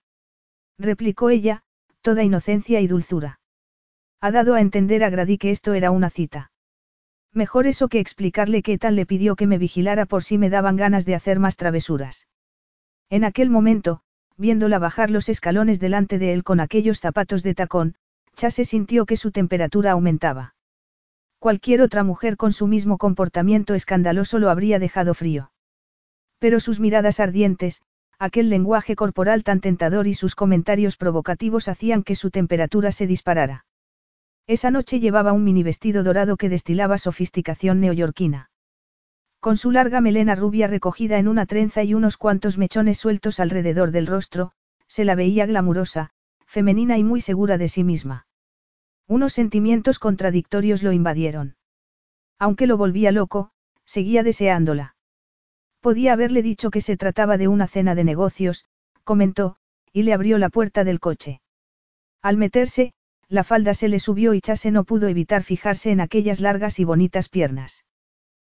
[0.78, 1.64] Replicó ella,
[2.01, 3.39] toda inocencia y dulzura.
[4.22, 6.51] Ha dado a entender a Grady que esto era una cita.
[7.34, 10.76] Mejor eso que explicarle que Ethan le pidió que me vigilara por si me daban
[10.76, 12.28] ganas de hacer más travesuras.
[13.10, 14.01] En aquel momento,
[14.38, 17.95] viéndola bajar los escalones delante de él con aquellos zapatos de tacón,
[18.36, 20.55] Chase sintió que su temperatura aumentaba.
[21.39, 25.51] Cualquier otra mujer con su mismo comportamiento escandaloso lo habría dejado frío.
[26.39, 27.82] Pero sus miradas ardientes,
[28.20, 33.65] aquel lenguaje corporal tan tentador y sus comentarios provocativos hacían que su temperatura se disparara.
[34.45, 38.51] Esa noche llevaba un mini vestido dorado que destilaba sofisticación neoyorquina.
[39.39, 43.91] Con su larga melena rubia recogida en una trenza y unos cuantos mechones sueltos alrededor
[43.91, 44.51] del rostro,
[44.88, 46.09] se la veía glamurosa,
[46.45, 48.28] femenina y muy segura de sí misma.
[49.07, 51.55] Unos sentimientos contradictorios lo invadieron.
[52.38, 53.51] Aunque lo volvía loco,
[53.86, 54.95] seguía deseándola.
[55.82, 58.65] Podía haberle dicho que se trataba de una cena de negocios,
[59.03, 59.55] comentó,
[59.93, 61.41] y le abrió la puerta del coche.
[62.21, 62.93] Al meterse,
[63.30, 66.84] la falda se le subió y Chase no pudo evitar fijarse en aquellas largas y
[66.84, 67.86] bonitas piernas.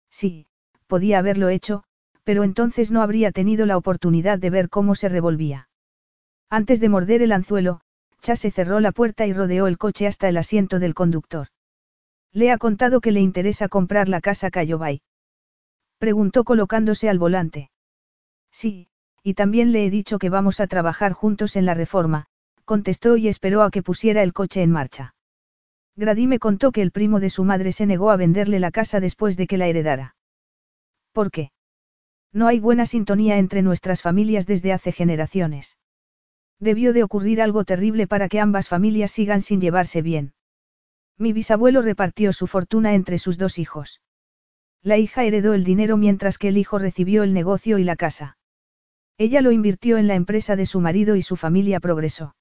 [0.09, 0.47] Sí,
[0.87, 1.83] podía haberlo hecho,
[2.23, 5.69] pero entonces no habría tenido la oportunidad de ver cómo se revolvía.
[6.49, 7.81] Antes de morder el anzuelo,
[8.21, 11.47] Chase cerró la puerta y rodeó el coche hasta el asiento del conductor.
[12.31, 15.01] Le ha contado que le interesa comprar la casa Cayobay.
[16.03, 17.71] Preguntó colocándose al volante.
[18.51, 18.89] Sí,
[19.23, 22.25] y también le he dicho que vamos a trabajar juntos en la reforma,
[22.65, 25.15] contestó y esperó a que pusiera el coche en marcha.
[25.95, 28.99] Grady me contó que el primo de su madre se negó a venderle la casa
[28.99, 30.17] después de que la heredara.
[31.13, 31.53] ¿Por qué?
[32.33, 35.77] No hay buena sintonía entre nuestras familias desde hace generaciones.
[36.59, 40.33] Debió de ocurrir algo terrible para que ambas familias sigan sin llevarse bien.
[41.17, 44.01] Mi bisabuelo repartió su fortuna entre sus dos hijos.
[44.83, 48.37] La hija heredó el dinero mientras que el hijo recibió el negocio y la casa.
[49.17, 52.35] Ella lo invirtió en la empresa de su marido y su familia progresó.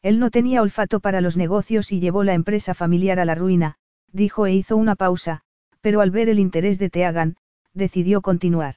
[0.00, 3.76] Él no tenía olfato para los negocios y llevó la empresa familiar a la ruina,
[4.12, 5.42] dijo e hizo una pausa,
[5.82, 7.36] pero al ver el interés de Teagan,
[7.74, 8.76] decidió continuar.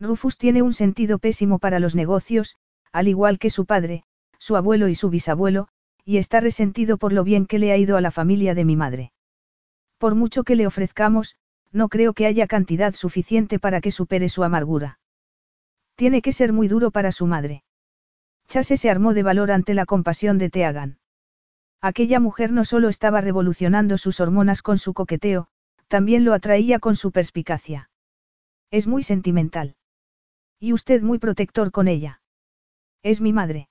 [0.00, 2.56] Rufus tiene un sentido pésimo para los negocios,
[2.92, 4.04] al igual que su padre,
[4.38, 5.68] su abuelo y su bisabuelo,
[6.04, 8.76] y está resentido por lo bien que le ha ido a la familia de mi
[8.76, 9.12] madre.
[9.98, 11.36] Por mucho que le ofrezcamos,
[11.72, 14.98] no creo que haya cantidad suficiente para que supere su amargura.
[15.94, 17.64] Tiene que ser muy duro para su madre.
[18.48, 20.98] Chase se armó de valor ante la compasión de Teagan.
[21.80, 25.48] Aquella mujer no solo estaba revolucionando sus hormonas con su coqueteo,
[25.86, 27.90] también lo atraía con su perspicacia.
[28.70, 29.76] Es muy sentimental.
[30.58, 32.20] Y usted muy protector con ella.
[33.02, 33.68] Es mi madre.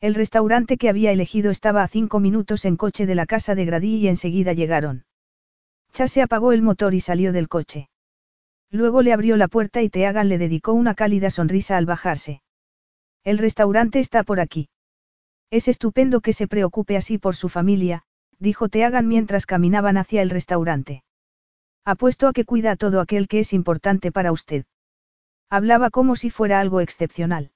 [0.00, 3.64] El restaurante que había elegido estaba a cinco minutos en coche de la casa de
[3.64, 5.04] Grady y enseguida llegaron.
[5.92, 7.88] Chase apagó el motor y salió del coche.
[8.70, 12.42] Luego le abrió la puerta y Teagan le dedicó una cálida sonrisa al bajarse.
[13.24, 14.68] El restaurante está por aquí.
[15.50, 18.02] Es estupendo que se preocupe así por su familia,
[18.38, 21.02] dijo Teagan mientras caminaban hacia el restaurante.
[21.84, 24.66] Apuesto a que cuida a todo aquel que es importante para usted.
[25.48, 27.50] Hablaba como si fuera algo excepcional.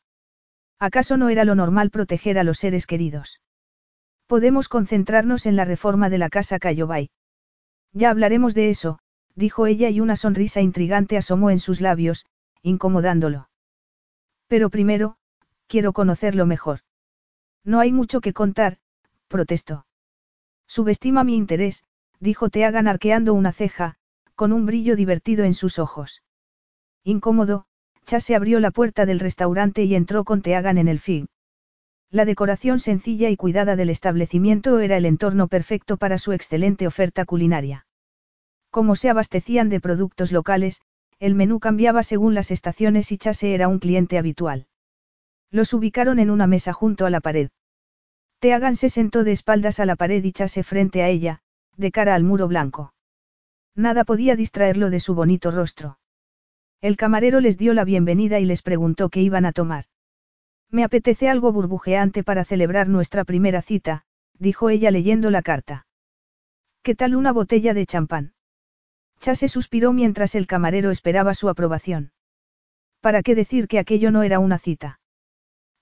[0.79, 3.41] ¿Acaso no era lo normal proteger a los seres queridos?
[4.27, 7.11] Podemos concentrarnos en la reforma de la casa Cayobay.
[7.93, 8.99] Ya hablaremos de eso,
[9.35, 12.27] dijo ella y una sonrisa intrigante asomó en sus labios,
[12.63, 13.49] incomodándolo.
[14.47, 15.17] Pero primero,
[15.67, 16.81] quiero conocerlo mejor.
[17.65, 18.79] No hay mucho que contar,
[19.29, 19.87] protestó.
[20.67, 21.85] Subestima mi interés,
[22.19, 23.97] dijo Teagan arqueando una ceja,
[24.35, 26.23] con un brillo divertido en sus ojos.
[27.05, 27.67] Incómodo,
[28.07, 31.29] Chase abrió la puerta del restaurante y entró con Teagan en el fin.
[32.13, 37.25] La decoración sencilla y cuidada del establecimiento era el entorno perfecto para su excelente oferta
[37.25, 37.87] culinaria.
[38.71, 40.83] Como se abastecían de productos locales,
[41.21, 44.67] el menú cambiaba según las estaciones y Chase era un cliente habitual.
[45.51, 47.49] Los ubicaron en una mesa junto a la pared.
[48.41, 51.41] Teagan se sentó de espaldas a la pared y Chase frente a ella,
[51.79, 52.93] de cara al muro blanco.
[53.75, 55.99] Nada podía distraerlo de su bonito rostro.
[56.83, 59.87] El camarero les dio la bienvenida y les preguntó qué iban a tomar.
[60.73, 64.05] Me apetece algo burbujeante para celebrar nuestra primera cita,
[64.39, 65.87] dijo ella leyendo la carta.
[66.83, 68.33] ¿Qué tal una botella de champán?
[69.21, 72.13] Chase suspiró mientras el camarero esperaba su aprobación.
[73.01, 74.99] ¿Para qué decir que aquello no era una cita?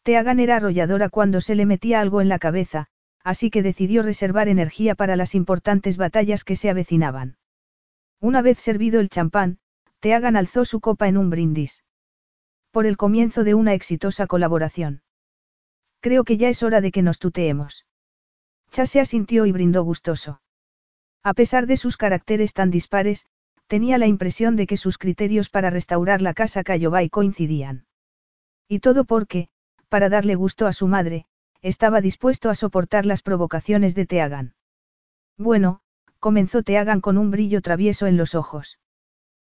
[0.02, 2.88] Teagan era arrolladora cuando se le metía algo en la cabeza,
[3.22, 7.36] así que decidió reservar energía para las importantes batallas que se avecinaban.
[8.18, 9.58] Una vez servido el champán,
[10.00, 11.84] Teagan alzó su copa en un brindis.
[12.70, 15.02] Por el comienzo de una exitosa colaboración.
[16.00, 17.84] Creo que ya es hora de que nos tuteemos.
[18.70, 20.40] Chase asintió y brindó gustoso.
[21.24, 23.26] A pesar de sus caracteres tan dispares,
[23.66, 27.86] tenía la impresión de que sus criterios para restaurar la casa Cayobay coincidían.
[28.68, 29.48] Y todo porque,
[29.88, 31.26] para darle gusto a su madre,
[31.62, 34.54] estaba dispuesto a soportar las provocaciones de Teagan.
[35.36, 35.80] Bueno,
[36.20, 38.78] comenzó Teagan con un brillo travieso en los ojos.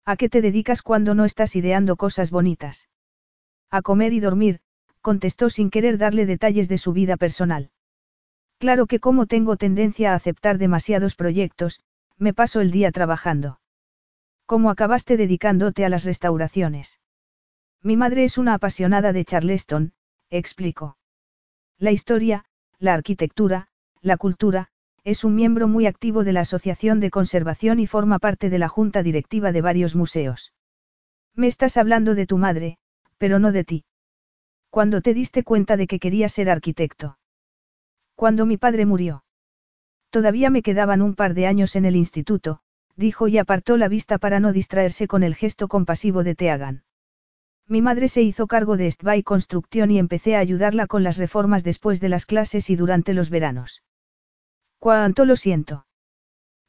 [0.04, 2.90] ¿A qué te dedicas cuando no estás ideando cosas bonitas?
[3.72, 4.60] A comer y dormir,
[5.02, 7.72] contestó sin querer darle detalles de su vida personal.
[8.58, 11.82] Claro que como tengo tendencia a aceptar demasiados proyectos,
[12.18, 13.60] me paso el día trabajando.
[14.46, 17.00] ¿Cómo acabaste dedicándote a las restauraciones?
[17.82, 19.94] Mi madre es una apasionada de Charleston,
[20.30, 20.98] explicó.
[21.78, 22.46] La historia,
[22.80, 23.68] la arquitectura,
[24.02, 24.70] la cultura,
[25.04, 28.70] es un miembro muy activo de la Asociación de Conservación y forma parte de la
[28.70, 30.54] junta directiva de varios museos.
[31.36, 32.78] Me estás hablando de tu madre,
[33.18, 33.86] pero no de ti.
[34.70, 37.18] Cuando te diste cuenta de que quería ser arquitecto.
[38.16, 39.24] Cuando mi padre murió.
[40.10, 42.62] Todavía me quedaban un par de años en el instituto,
[42.96, 46.84] dijo y apartó la vista para no distraerse con el gesto compasivo de Teagan.
[47.68, 51.64] Mi madre se hizo cargo de Estbay Construcción y empecé a ayudarla con las reformas
[51.64, 53.84] después de las clases y durante los veranos.
[54.78, 55.88] Cuánto lo siento.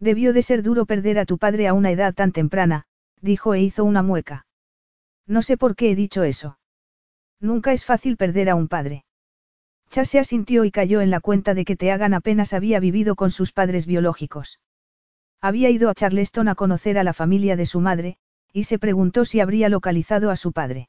[0.01, 2.87] Debió de ser duro perder a tu padre a una edad tan temprana,
[3.21, 4.46] dijo e hizo una mueca.
[5.27, 6.59] No sé por qué he dicho eso.
[7.41, 9.05] Nunca es fácil perder a un padre.
[9.91, 13.53] Chase asintió y cayó en la cuenta de que Teagan apenas había vivido con sus
[13.53, 14.61] padres biológicos.
[15.41, 18.19] Había ido a Charleston a conocer a la familia de su madre,
[18.53, 20.89] y se preguntó si habría localizado a su padre.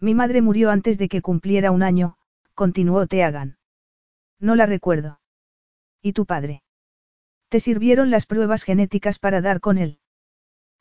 [0.00, 2.16] Mi madre murió antes de que cumpliera un año,
[2.54, 3.58] continuó Teagan.
[4.38, 5.20] No la recuerdo.
[6.02, 6.62] ¿Y tu padre?
[7.48, 9.98] ¿Te sirvieron las pruebas genéticas para dar con él?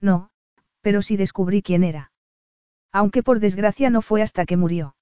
[0.02, 0.32] No,
[0.82, 2.13] pero sí descubrí quién era.
[2.94, 4.96] Aunque por desgracia no fue hasta que murió.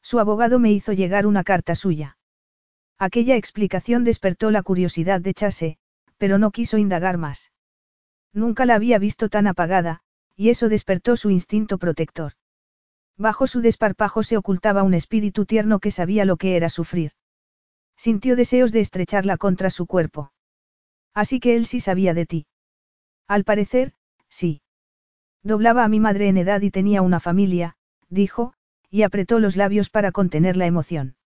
[0.00, 2.16] Su abogado me hizo llegar una carta suya.
[2.96, 5.78] Aquella explicación despertó la curiosidad de Chase,
[6.16, 7.52] pero no quiso indagar más.
[8.32, 10.00] Nunca la había visto tan apagada,
[10.36, 12.34] y eso despertó su instinto protector.
[13.16, 17.12] Bajo su desparpajo se ocultaba un espíritu tierno que sabía lo que era sufrir.
[17.96, 20.32] Sintió deseos de estrecharla contra su cuerpo.
[21.14, 22.46] Así que él sí sabía de ti.
[23.26, 23.92] Al parecer,
[24.28, 24.62] sí.
[25.42, 27.76] Doblaba a mi madre en edad y tenía una familia,
[28.08, 28.54] dijo,
[28.90, 31.16] y apretó los labios para contener la emoción.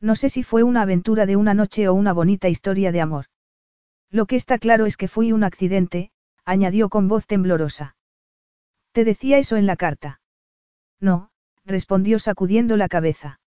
[0.00, 3.26] No sé si fue una aventura de una noche o una bonita historia de amor.
[4.10, 6.10] Lo que está claro es que fui un accidente,
[6.44, 7.96] añadió con voz temblorosa.
[8.92, 10.20] ¿Te decía eso en la carta?
[11.00, 11.30] No,
[11.64, 13.40] respondió sacudiendo la cabeza.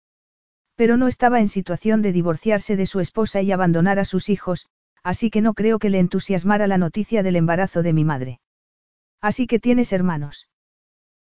[0.75, 4.67] Pero no estaba en situación de divorciarse de su esposa y abandonar a sus hijos,
[5.03, 8.41] así que no creo que le entusiasmara la noticia del embarazo de mi madre.
[9.21, 10.49] Así que tienes hermanos.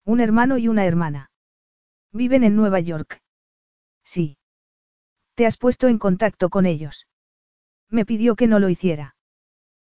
[0.03, 1.31] Un hermano y una hermana.
[2.11, 3.21] Viven en Nueva York.
[4.03, 4.37] Sí.
[5.35, 7.07] ¿Te has puesto en contacto con ellos?
[7.89, 9.15] Me pidió que no lo hiciera.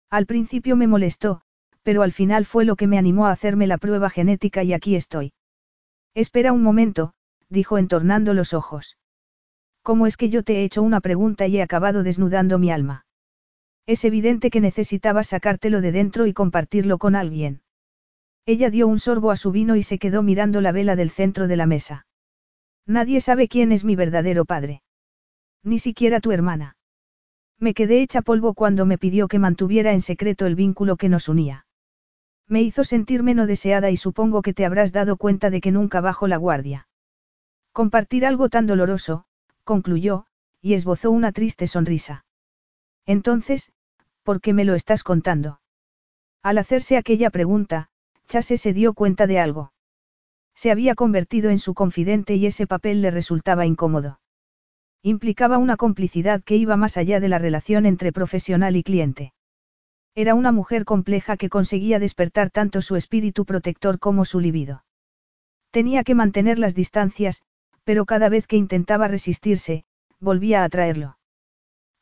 [0.10, 1.42] Al principio me molestó,
[1.84, 4.96] pero al final fue lo que me animó a hacerme la prueba genética y aquí
[4.96, 5.34] estoy.
[6.14, 7.14] Espera un momento,
[7.50, 8.98] dijo entornando los ojos.
[9.82, 13.06] ¿Cómo es que yo te he hecho una pregunta y he acabado desnudando mi alma?
[13.86, 17.62] Es evidente que necesitabas sacártelo de dentro y compartirlo con alguien.
[18.52, 21.48] Ella dio un sorbo a su vino y se quedó mirando la vela del centro
[21.48, 22.08] de la mesa.
[22.88, 24.82] Nadie sabe quién es mi verdadero padre.
[25.62, 26.76] Ni siquiera tu hermana.
[27.60, 31.30] Me quedé hecha polvo cuando me pidió que mantuviera en secreto el vínculo que nos
[31.30, 31.68] unía.
[32.48, 36.02] Me hizo sentirme no deseada y supongo que te habrás dado cuenta de que nunca
[36.02, 36.88] bajo la guardia.
[37.72, 39.26] Compartir algo tan doloroso,
[39.64, 40.26] concluyó,
[40.60, 42.26] y esbozó una triste sonrisa.
[43.06, 43.72] Entonces,
[44.24, 45.62] ¿por qué me lo estás contando?
[46.42, 47.92] Al hacerse aquella pregunta,
[48.30, 49.74] Chase se dio cuenta de algo.
[50.54, 54.20] Se había convertido en su confidente y ese papel le resultaba incómodo.
[55.02, 59.34] Implicaba una complicidad que iba más allá de la relación entre profesional y cliente.
[60.14, 64.84] Era una mujer compleja que conseguía despertar tanto su espíritu protector como su libido.
[65.72, 67.42] Tenía que mantener las distancias,
[67.84, 69.86] pero cada vez que intentaba resistirse,
[70.20, 71.18] volvía a atraerlo.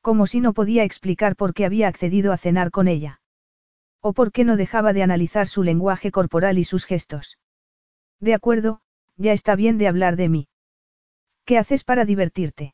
[0.01, 3.21] Como si no podía explicar por qué había accedido a cenar con ella.
[4.09, 7.37] O por qué no dejaba de analizar su lenguaje corporal y sus gestos.
[8.21, 8.79] De acuerdo,
[9.17, 10.47] ya está bien de hablar de mí.
[11.43, 12.73] ¿Qué haces para divertirte?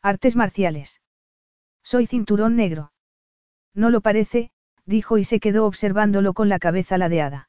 [0.00, 1.02] Artes marciales.
[1.82, 2.92] Soy cinturón negro.
[3.74, 4.52] No lo parece,
[4.86, 7.48] dijo y se quedó observándolo con la cabeza ladeada.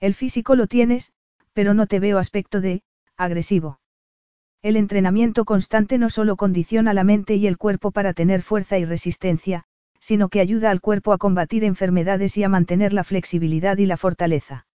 [0.00, 1.12] El físico lo tienes,
[1.52, 2.84] pero no te veo aspecto de,
[3.18, 3.80] agresivo.
[4.62, 8.86] El entrenamiento constante no solo condiciona la mente y el cuerpo para tener fuerza y
[8.86, 9.66] resistencia,
[10.04, 13.96] sino que ayuda al cuerpo a combatir enfermedades y a mantener la flexibilidad y la
[13.96, 14.66] fortaleza.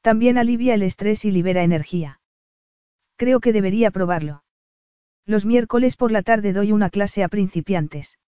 [0.00, 2.20] También alivia el estrés y libera energía.
[3.16, 4.44] Creo que debería probarlo.
[5.26, 8.20] Los miércoles por la tarde doy una clase a principiantes.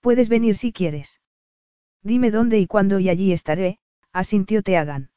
[0.00, 1.20] Puedes venir si quieres.
[2.02, 3.78] Dime dónde y cuándo y allí estaré,
[4.12, 5.10] asintió Teagan.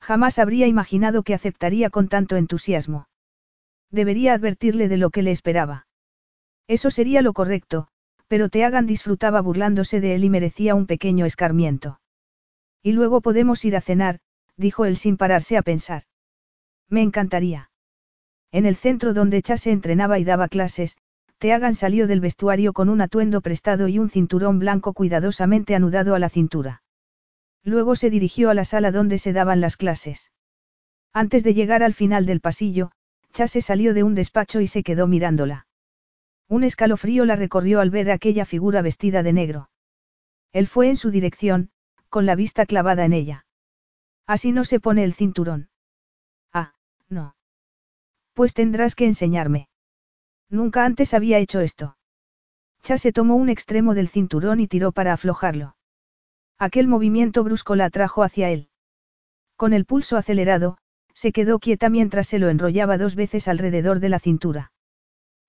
[0.00, 3.08] Jamás habría imaginado que aceptaría con tanto entusiasmo.
[3.90, 5.86] Debería advertirle de lo que le esperaba.
[6.66, 7.88] Eso sería lo correcto,
[8.34, 12.00] pero Teagan disfrutaba burlándose de él y merecía un pequeño escarmiento.
[12.82, 14.18] Y luego podemos ir a cenar,
[14.56, 16.02] dijo él sin pararse a pensar.
[16.88, 17.70] Me encantaría.
[18.50, 20.96] En el centro donde Chase entrenaba y daba clases,
[21.38, 26.18] Teagan salió del vestuario con un atuendo prestado y un cinturón blanco cuidadosamente anudado a
[26.18, 26.82] la cintura.
[27.62, 30.32] Luego se dirigió a la sala donde se daban las clases.
[31.12, 32.90] Antes de llegar al final del pasillo,
[33.32, 35.63] Chase salió de un despacho y se quedó mirándola.
[36.54, 39.70] Un escalofrío la recorrió al ver aquella figura vestida de negro.
[40.52, 41.70] Él fue en su dirección,
[42.08, 43.44] con la vista clavada en ella.
[44.24, 45.68] Así no se pone el cinturón.
[46.52, 46.74] Ah,
[47.08, 47.34] no.
[48.34, 49.68] Pues tendrás que enseñarme.
[50.48, 51.96] Nunca antes había hecho esto.
[52.82, 55.74] Chase tomó un extremo del cinturón y tiró para aflojarlo.
[56.56, 58.68] Aquel movimiento brusco la atrajo hacia él.
[59.56, 60.78] Con el pulso acelerado,
[61.14, 64.70] se quedó quieta mientras se lo enrollaba dos veces alrededor de la cintura.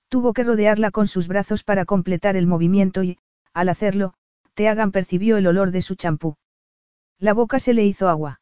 [0.10, 3.18] Tuvo que rodearla con sus brazos para completar el movimiento y,
[3.54, 4.14] al hacerlo,
[4.54, 6.38] Teagan percibió el olor de su champú.
[7.20, 8.42] La boca se le hizo agua.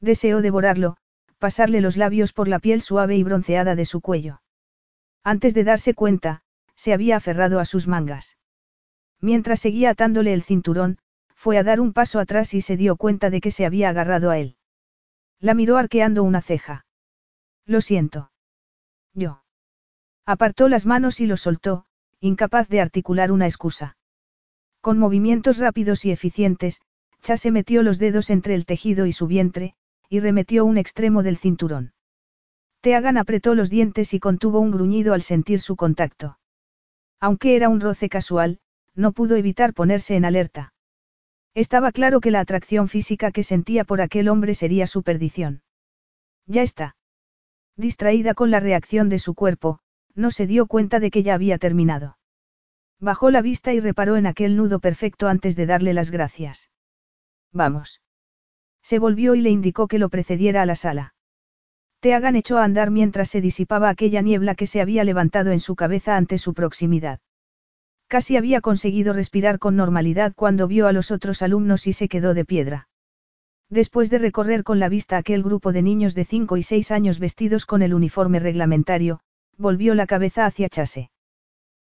[0.00, 0.96] Deseó devorarlo,
[1.38, 4.42] pasarle los labios por la piel suave y bronceada de su cuello.
[5.22, 6.42] Antes de darse cuenta,
[6.74, 8.36] se había aferrado a sus mangas.
[9.20, 10.98] Mientras seguía atándole el cinturón,
[11.34, 14.30] fue a dar un paso atrás y se dio cuenta de que se había agarrado
[14.30, 14.56] a él.
[15.40, 16.86] La miró arqueando una ceja.
[17.66, 18.30] Lo siento.
[19.14, 19.43] Yo.
[20.26, 21.84] Apartó las manos y lo soltó,
[22.20, 23.96] incapaz de articular una excusa.
[24.80, 26.80] Con movimientos rápidos y eficientes,
[27.22, 29.74] Chase metió los dedos entre el tejido y su vientre,
[30.08, 31.92] y remetió un extremo del cinturón.
[32.80, 36.38] Teagan apretó los dientes y contuvo un gruñido al sentir su contacto.
[37.20, 38.60] Aunque era un roce casual,
[38.94, 40.74] no pudo evitar ponerse en alerta.
[41.54, 45.62] Estaba claro que la atracción física que sentía por aquel hombre sería su perdición.
[46.46, 46.96] Ya está.
[47.76, 49.80] Distraída con la reacción de su cuerpo,
[50.14, 52.18] no se dio cuenta de que ya había terminado.
[53.00, 56.70] Bajó la vista y reparó en aquel nudo perfecto antes de darle las gracias.
[57.52, 58.00] Vamos.
[58.82, 61.14] Se volvió y le indicó que lo precediera a la sala.
[62.00, 65.74] Teagan echó a andar mientras se disipaba aquella niebla que se había levantado en su
[65.74, 67.20] cabeza ante su proximidad.
[68.08, 72.34] Casi había conseguido respirar con normalidad cuando vio a los otros alumnos y se quedó
[72.34, 72.88] de piedra.
[73.70, 77.18] Después de recorrer con la vista aquel grupo de niños de 5 y 6 años
[77.18, 79.20] vestidos con el uniforme reglamentario,
[79.58, 81.10] volvió la cabeza hacia Chase.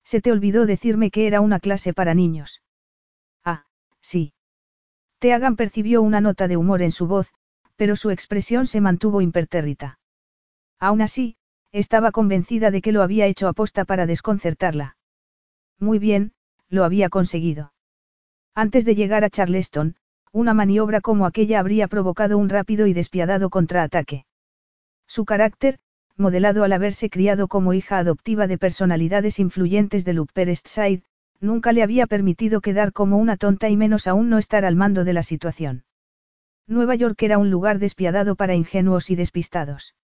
[0.05, 2.63] Se te olvidó decirme que era una clase para niños.
[3.45, 3.67] Ah,
[4.01, 4.33] sí.
[5.19, 7.33] Teagan percibió una nota de humor en su voz,
[7.77, 9.99] pero su expresión se mantuvo impertérrita.
[10.79, 11.37] Aún así,
[11.73, 14.97] estaba convencida de que lo había hecho aposta para desconcertarla.
[15.79, 16.33] Muy bien,
[16.69, 17.73] lo había conseguido.
[18.55, 19.97] Antes de llegar a Charleston,
[20.33, 24.25] una maniobra como aquella habría provocado un rápido y despiadado contraataque.
[25.07, 25.79] Su carácter,
[26.17, 31.03] modelado al haberse criado como hija adoptiva de personalidades influyentes del Upper East Side,
[31.41, 35.05] nunca le había permitido quedar como una tonta y menos aún no estar al mando
[35.05, 35.85] de la situación.
[36.67, 39.95] Nueva York era un lugar despiadado para ingenuos y despistados.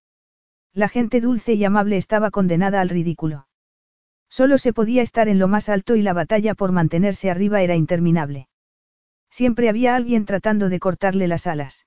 [0.73, 3.47] La gente dulce y amable estaba condenada al ridículo.
[4.29, 7.75] Solo se podía estar en lo más alto y la batalla por mantenerse arriba era
[7.75, 8.47] interminable.
[9.29, 11.85] Siempre había alguien tratando de cortarle las alas.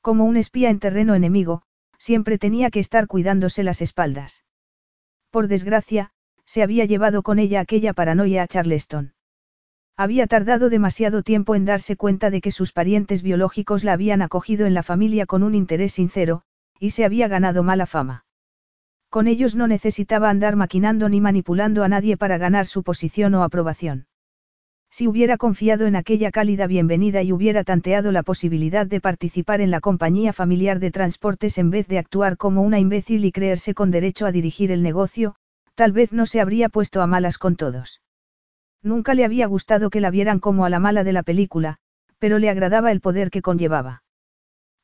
[0.00, 1.62] Como un espía en terreno enemigo,
[2.02, 4.44] siempre tenía que estar cuidándose las espaldas.
[5.30, 6.10] Por desgracia,
[6.44, 9.14] se había llevado con ella aquella paranoia a Charleston.
[9.96, 14.66] Había tardado demasiado tiempo en darse cuenta de que sus parientes biológicos la habían acogido
[14.66, 16.42] en la familia con un interés sincero,
[16.80, 18.24] y se había ganado mala fama.
[19.08, 23.44] Con ellos no necesitaba andar maquinando ni manipulando a nadie para ganar su posición o
[23.44, 24.06] aprobación.
[24.94, 29.70] Si hubiera confiado en aquella cálida bienvenida y hubiera tanteado la posibilidad de participar en
[29.70, 33.90] la compañía familiar de transportes en vez de actuar como una imbécil y creerse con
[33.90, 35.34] derecho a dirigir el negocio,
[35.74, 38.02] tal vez no se habría puesto a malas con todos.
[38.82, 41.78] Nunca le había gustado que la vieran como a la mala de la película,
[42.18, 44.02] pero le agradaba el poder que conllevaba.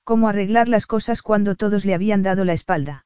[0.04, 3.04] Cómo arreglar las cosas cuando todos le habían dado la espalda.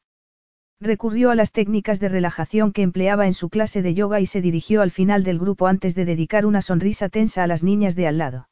[0.82, 4.40] Recurrió a las técnicas de relajación que empleaba en su clase de yoga y se
[4.40, 8.08] dirigió al final del grupo antes de dedicar una sonrisa tensa a las niñas de
[8.08, 8.48] al lado.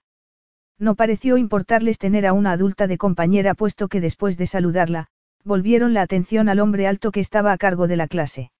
[0.78, 5.08] No pareció importarles tener a una adulta de compañera puesto que después de saludarla,
[5.42, 8.52] volvieron la atención al hombre alto que estaba a cargo de la clase.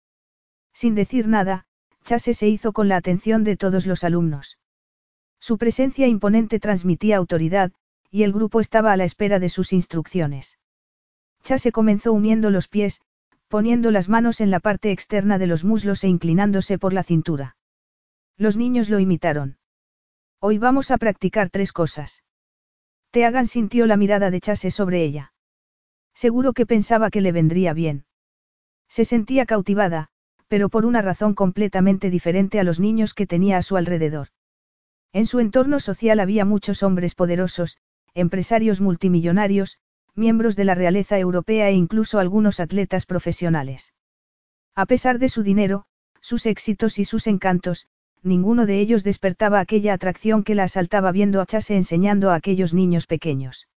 [0.72, 1.64] Sin decir nada,
[2.02, 4.59] Chase se hizo con la atención de todos los alumnos.
[5.38, 7.70] Su presencia imponente transmitía autoridad,
[8.10, 10.59] y el grupo estaba a la espera de sus instrucciones.
[11.44, 13.01] Chase comenzó uniendo los pies,
[13.51, 17.56] poniendo las manos en la parte externa de los muslos e inclinándose por la cintura.
[18.36, 19.59] Los niños lo imitaron.
[20.39, 22.22] Hoy vamos a practicar tres cosas.
[23.10, 25.32] Teagan sintió la mirada de Chase sobre ella.
[26.14, 28.05] Seguro que pensaba que le vendría bien.
[28.89, 30.10] Se sentía cautivada,
[30.47, 34.28] pero por una razón completamente diferente a los niños que tenía a su alrededor.
[35.12, 37.78] En su entorno social había muchos hombres poderosos,
[38.14, 39.78] empresarios multimillonarios,
[40.14, 43.94] miembros de la realeza europea e incluso algunos atletas profesionales.
[44.74, 45.84] A pesar de su dinero,
[46.20, 47.86] sus éxitos y sus encantos,
[48.22, 52.74] ninguno de ellos despertaba aquella atracción que la asaltaba viendo a Chase enseñando a aquellos
[52.74, 53.68] niños pequeños.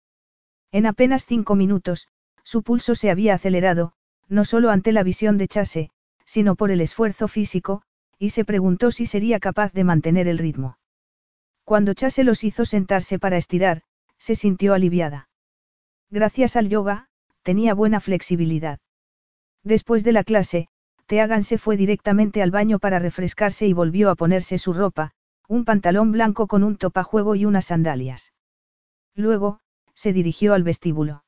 [0.73, 2.09] En apenas cinco minutos,
[2.43, 3.93] su pulso se había acelerado,
[4.29, 5.91] no solo ante la visión de Chase,
[6.25, 7.83] sino por el esfuerzo físico,
[8.19, 10.79] y se preguntó si sería capaz de mantener el ritmo.
[11.65, 13.83] Cuando Chase los hizo sentarse para estirar,
[14.19, 15.29] se sintió aliviada.
[16.13, 17.09] Gracias al yoga,
[17.43, 18.79] tenía buena flexibilidad.
[19.65, 20.69] Después de la clase,
[21.07, 25.13] Teagan se fue directamente al baño para refrescarse y volvió a ponerse su ropa,
[25.49, 28.35] un pantalón blanco con un topajuego y unas sandalias.
[29.15, 29.61] Luego,
[29.95, 31.25] se dirigió al vestíbulo.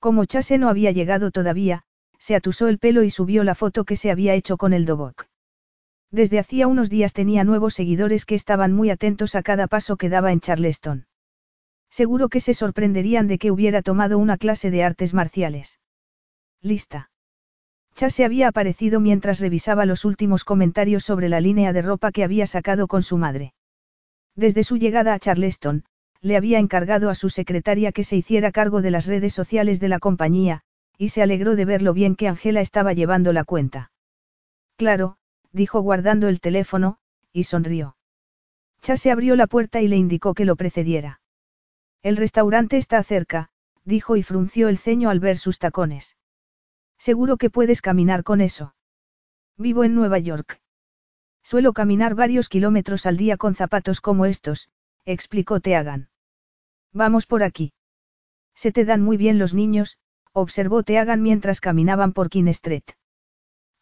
[0.00, 1.84] Como Chase no había llegado todavía,
[2.18, 5.26] se atusó el pelo y subió la foto que se había hecho con el Dobok.
[6.10, 10.08] Desde hacía unos días tenía nuevos seguidores que estaban muy atentos a cada paso que
[10.08, 11.06] daba en Charleston.
[11.92, 15.78] Seguro que se sorprenderían de que hubiera tomado una clase de artes marciales.
[16.62, 17.10] Lista.
[17.94, 22.46] Chase había aparecido mientras revisaba los últimos comentarios sobre la línea de ropa que había
[22.46, 23.52] sacado con su madre.
[24.34, 25.84] Desde su llegada a Charleston,
[26.22, 29.90] le había encargado a su secretaria que se hiciera cargo de las redes sociales de
[29.90, 30.62] la compañía,
[30.96, 33.92] y se alegró de ver lo bien que Angela estaba llevando la cuenta.
[34.76, 35.18] Claro,
[35.52, 36.96] dijo guardando el teléfono,
[37.34, 37.96] y sonrió.
[38.80, 41.20] Chase abrió la puerta y le indicó que lo precediera.
[42.02, 43.50] El restaurante está cerca,
[43.84, 46.16] dijo y frunció el ceño al ver sus tacones.
[46.98, 48.74] Seguro que puedes caminar con eso.
[49.56, 50.60] Vivo en Nueva York.
[51.42, 54.70] Suelo caminar varios kilómetros al día con zapatos como estos,
[55.04, 56.08] explicó Teagan.
[56.92, 57.72] Vamos por aquí.
[58.54, 59.98] Se te dan muy bien los niños,
[60.32, 62.84] observó Teagan mientras caminaban por King Street.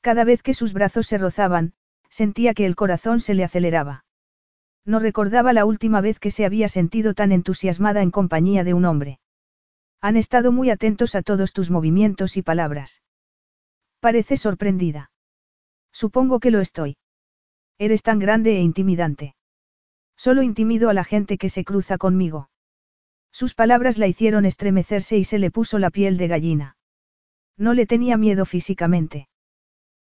[0.00, 1.74] Cada vez que sus brazos se rozaban,
[2.08, 4.04] sentía que el corazón se le aceleraba.
[4.84, 8.84] No recordaba la última vez que se había sentido tan entusiasmada en compañía de un
[8.84, 9.20] hombre.
[10.00, 13.02] Han estado muy atentos a todos tus movimientos y palabras.
[14.00, 15.10] Parece sorprendida.
[15.92, 16.96] Supongo que lo estoy.
[17.78, 19.34] Eres tan grande e intimidante.
[20.16, 22.50] Solo intimido a la gente que se cruza conmigo.
[23.32, 26.76] Sus palabras la hicieron estremecerse y se le puso la piel de gallina.
[27.56, 29.28] No le tenía miedo físicamente.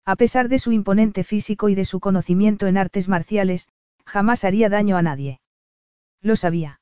[0.04, 3.68] A pesar de su imponente físico y de su conocimiento en artes marciales,
[4.06, 5.40] jamás haría daño a nadie.
[6.22, 6.80] Lo sabía.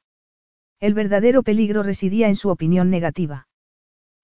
[0.81, 3.49] El verdadero peligro residía en su opinión negativa.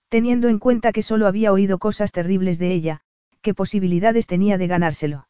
[0.09, 3.01] Teniendo en cuenta que solo había oído cosas terribles de ella,
[3.43, 5.29] ¿qué posibilidades tenía de ganárselo?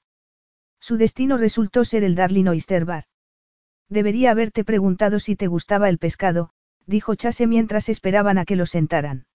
[0.80, 3.04] Su destino resultó ser el Darling Oyster Bar.
[3.88, 6.50] Debería haberte preguntado si te gustaba el pescado,
[6.86, 9.26] dijo Chase mientras esperaban a que lo sentaran.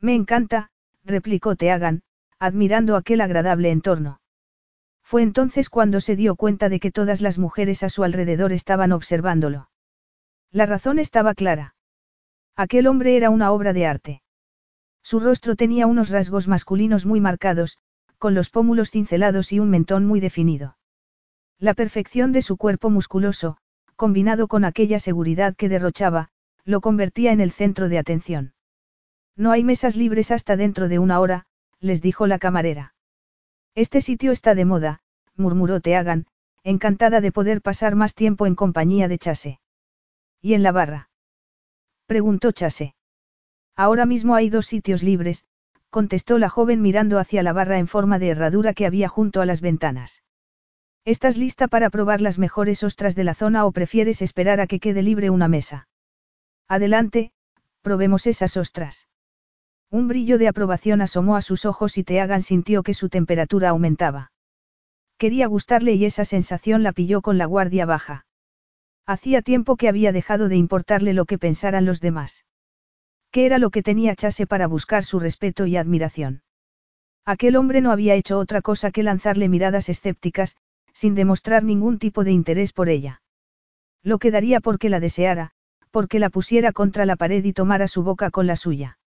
[0.00, 0.70] Me encanta,
[1.04, 2.02] replicó Teagan,
[2.38, 4.19] admirando aquel agradable entorno.
[5.10, 8.92] Fue entonces cuando se dio cuenta de que todas las mujeres a su alrededor estaban
[8.92, 9.68] observándolo.
[10.52, 11.74] La razón estaba clara.
[12.54, 14.22] Aquel hombre era una obra de arte.
[15.02, 17.76] Su rostro tenía unos rasgos masculinos muy marcados,
[18.18, 20.76] con los pómulos cincelados y un mentón muy definido.
[21.58, 23.56] La perfección de su cuerpo musculoso,
[23.96, 26.28] combinado con aquella seguridad que derrochaba,
[26.64, 28.54] lo convertía en el centro de atención.
[29.34, 31.46] No hay mesas libres hasta dentro de una hora,
[31.80, 32.94] les dijo la camarera.
[33.74, 35.00] Este sitio está de moda,
[35.36, 36.26] murmuró Teagan,
[36.64, 39.60] encantada de poder pasar más tiempo en compañía de Chase.
[40.40, 41.10] ¿Y en la barra?
[42.06, 42.94] preguntó Chase.
[43.76, 45.44] Ahora mismo hay dos sitios libres,
[45.90, 49.46] contestó la joven mirando hacia la barra en forma de herradura que había junto a
[49.46, 50.22] las ventanas.
[51.04, 54.80] ¿Estás lista para probar las mejores ostras de la zona o prefieres esperar a que
[54.80, 55.88] quede libre una mesa?
[56.68, 57.32] Adelante,
[57.82, 59.08] probemos esas ostras.
[59.92, 64.30] Un brillo de aprobación asomó a sus ojos y Teagan sintió que su temperatura aumentaba.
[65.18, 68.24] Quería gustarle y esa sensación la pilló con la guardia baja.
[69.04, 72.44] Hacía tiempo que había dejado de importarle lo que pensaran los demás.
[73.32, 76.42] ¿Qué era lo que tenía Chase para buscar su respeto y admiración?
[77.24, 80.56] Aquel hombre no había hecho otra cosa que lanzarle miradas escépticas,
[80.92, 83.22] sin demostrar ningún tipo de interés por ella.
[84.04, 85.50] Lo quedaría porque la deseara,
[85.90, 88.99] porque la pusiera contra la pared y tomara su boca con la suya.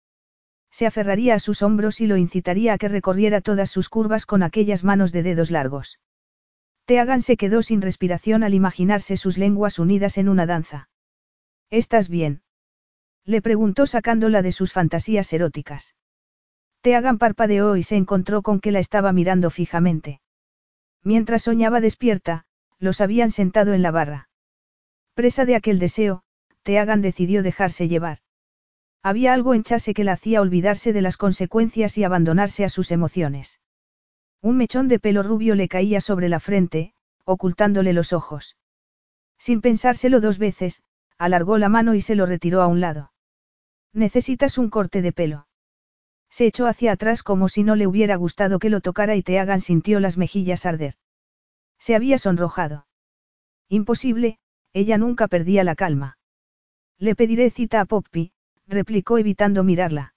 [0.72, 4.42] Se aferraría a sus hombros y lo incitaría a que recorriera todas sus curvas con
[4.42, 6.00] aquellas manos de dedos largos.
[6.86, 10.90] Teagan se quedó sin respiración al imaginarse sus lenguas unidas en una danza.
[11.70, 12.42] ¿Estás bien?
[13.26, 15.96] Le preguntó sacándola de sus fantasías eróticas.
[16.82, 20.22] Teagan parpadeó y se encontró con que la estaba mirando fijamente.
[21.04, 22.46] Mientras soñaba despierta,
[22.80, 24.30] los habían sentado en la barra.
[25.14, 26.24] Presa de aquel deseo,
[26.64, 28.20] Teagan decidió dejarse llevar.
[29.04, 32.92] Había algo en Chase que la hacía olvidarse de las consecuencias y abandonarse a sus
[32.92, 33.60] emociones.
[34.42, 36.94] Un mechón de pelo rubio le caía sobre la frente,
[37.26, 38.58] ocultándole los ojos.
[39.38, 40.84] Sin pensárselo dos veces,
[41.18, 43.12] alargó la mano y se lo retiró a un lado.
[43.94, 45.48] Necesitas un corte de pelo.
[46.30, 49.62] Se echó hacia atrás como si no le hubiera gustado que lo tocara y Teagan
[49.62, 50.96] sintió las mejillas arder.
[51.78, 52.88] Se había sonrojado.
[53.68, 54.38] Imposible,
[54.74, 56.18] ella nunca perdía la calma.
[56.98, 58.32] Le pediré cita a Poppy,
[58.72, 60.16] replicó evitando mirarla.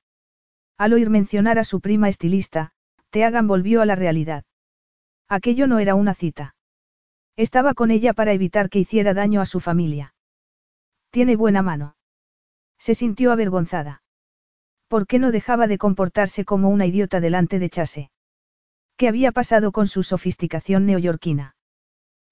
[0.78, 2.72] Al oír mencionar a su prima estilista,
[3.10, 4.44] Teagan volvió a la realidad.
[5.28, 6.55] Aquello no era una cita.
[7.36, 10.14] Estaba con ella para evitar que hiciera daño a su familia.
[11.10, 11.97] Tiene buena mano.
[12.78, 14.02] Se sintió avergonzada.
[14.89, 18.10] ¿Por qué no dejaba de comportarse como una idiota delante de Chase?
[18.97, 21.56] ¿Qué había pasado con su sofisticación neoyorquina?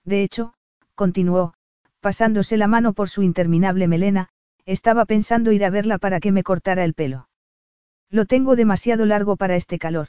[0.05, 0.55] De hecho,
[0.95, 1.55] continuó,
[2.01, 4.29] pasándose la mano por su interminable melena,
[4.67, 7.29] estaba pensando ir a verla para que me cortara el pelo.
[8.11, 10.09] Lo tengo demasiado largo para este calor.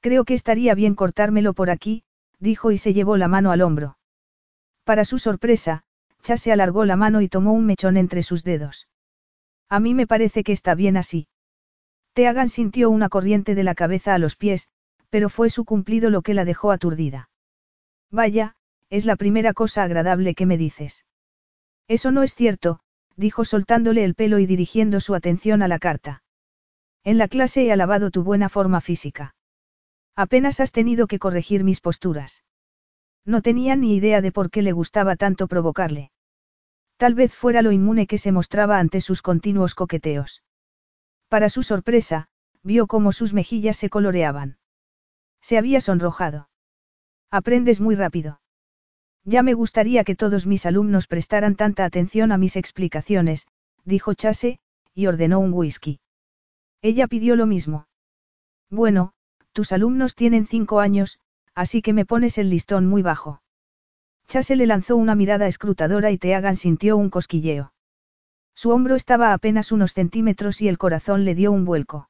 [0.00, 2.04] Creo que estaría bien cortármelo por aquí,
[2.38, 3.98] dijo y se llevó la mano al hombro.
[4.84, 5.82] Para su sorpresa,
[6.22, 8.88] Chase alargó la mano y tomó un mechón entre sus dedos.
[9.68, 11.28] A mí me parece que está bien así.
[12.12, 14.70] Teagan sintió una corriente de la cabeza a los pies,
[15.10, 17.30] pero fue su cumplido lo que la dejó aturdida.
[18.10, 18.54] Vaya,
[18.90, 21.04] es la primera cosa agradable que me dices.
[21.88, 22.80] Eso no es cierto,
[23.16, 26.22] dijo soltándole el pelo y dirigiendo su atención a la carta.
[27.02, 29.34] En la clase he alabado tu buena forma física.
[30.14, 32.44] Apenas has tenido que corregir mis posturas.
[33.24, 36.10] No tenía ni idea de por qué le gustaba tanto provocarle.
[36.96, 40.42] Tal vez fuera lo inmune que se mostraba ante sus continuos coqueteos.
[41.28, 42.28] Para su sorpresa,
[42.62, 44.58] vio cómo sus mejillas se coloreaban.
[45.40, 46.48] Se había sonrojado.
[47.30, 48.40] Aprendes muy rápido.
[49.28, 53.48] Ya me gustaría que todos mis alumnos prestaran tanta atención a mis explicaciones,
[53.84, 54.60] dijo Chase,
[54.94, 55.98] y ordenó un whisky.
[56.80, 57.88] Ella pidió lo mismo.
[58.70, 59.14] Bueno,
[59.52, 61.18] tus alumnos tienen cinco años,
[61.56, 63.42] así que me pones el listón muy bajo.
[64.28, 67.72] Chase le lanzó una mirada escrutadora y Teagan sintió un cosquilleo.
[68.54, 72.08] Su hombro estaba apenas unos centímetros y el corazón le dio un vuelco.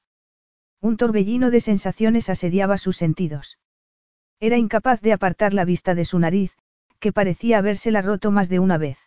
[0.83, 3.59] Un torbellino de sensaciones asediaba sus sentidos.
[4.39, 6.57] Era incapaz de apartar la vista de su nariz,
[6.99, 8.99] que parecía habérsela roto más de una vez.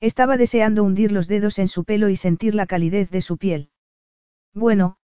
[0.00, 3.70] Estaba deseando hundir los dedos en su pelo y sentir la calidez de su piel.
[4.52, 4.96] Bueno,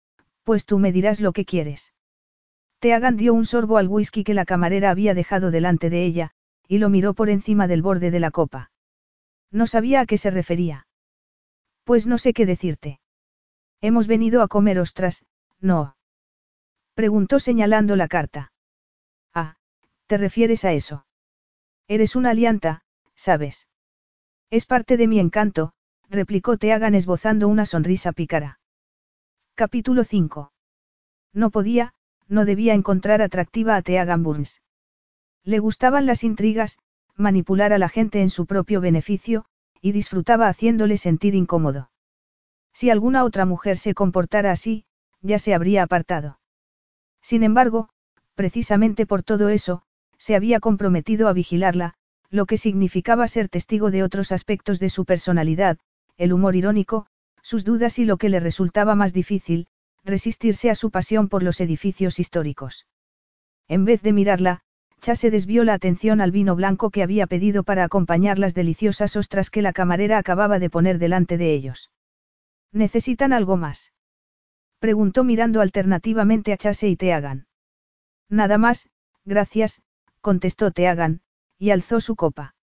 [0.44, 1.94] pues tú me dirás lo que quieres.
[2.80, 6.32] Teagan dio un sorbo al whisky que la camarera había dejado delante de ella,
[6.68, 8.72] y lo miró por encima del borde de la copa.
[9.52, 10.88] No sabía a qué se refería.
[11.84, 13.00] Pues no sé qué decirte.
[13.82, 15.26] Hemos venido a comer ostras,
[15.60, 15.96] no.
[16.94, 18.52] Preguntó señalando la carta.
[19.34, 19.58] Ah,
[20.08, 21.07] ¿te refieres a eso?
[21.90, 22.84] Eres una alianta,
[23.16, 23.68] ¿sabes?
[24.50, 25.72] Es parte de mi encanto,
[26.10, 28.60] replicó Teagan esbozando una sonrisa pícara.
[29.56, 30.52] Capítulo 5.
[31.34, 31.94] No podía,
[32.28, 34.62] no debía encontrar atractiva a Teagan Burns.
[35.46, 36.78] Le gustaban las intrigas,
[37.16, 39.46] manipular a la gente en su propio beneficio,
[39.80, 41.90] y disfrutaba haciéndole sentir incómodo.
[42.74, 44.84] Si alguna otra mujer se comportara así,
[45.22, 46.40] ya se habría apartado.
[47.22, 47.90] Sin embargo,
[48.36, 49.84] precisamente por todo eso,
[50.28, 51.94] se había comprometido a vigilarla,
[52.30, 55.78] lo que significaba ser testigo de otros aspectos de su personalidad,
[56.18, 57.08] el humor irónico,
[57.42, 59.68] sus dudas y lo que le resultaba más difícil,
[60.04, 62.88] resistirse a su pasión por los edificios históricos.
[63.70, 64.60] En vez de mirarla,
[65.00, 69.50] Chase desvió la atención al vino blanco que había pedido para acompañar las deliciosas ostras
[69.50, 71.90] que la camarera acababa de poner delante de ellos.
[72.74, 73.94] ¿Necesitan algo más?
[74.80, 77.48] Preguntó mirando alternativamente a Chase y Teagan.
[78.28, 78.90] Nada más,
[79.24, 79.82] gracias,
[80.22, 81.22] contestó Teagan,
[81.58, 82.56] y alzó su copa.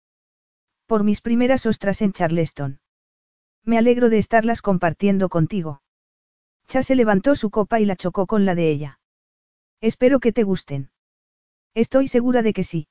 [0.87, 2.81] Por mis primeras ostras en Charleston.
[3.65, 5.83] Me alegro de estarlas compartiendo contigo.
[6.67, 8.99] Chase levantó su copa y la chocó con la de ella.
[9.81, 10.91] Espero que te gusten.
[11.75, 12.89] Estoy segura de que sí.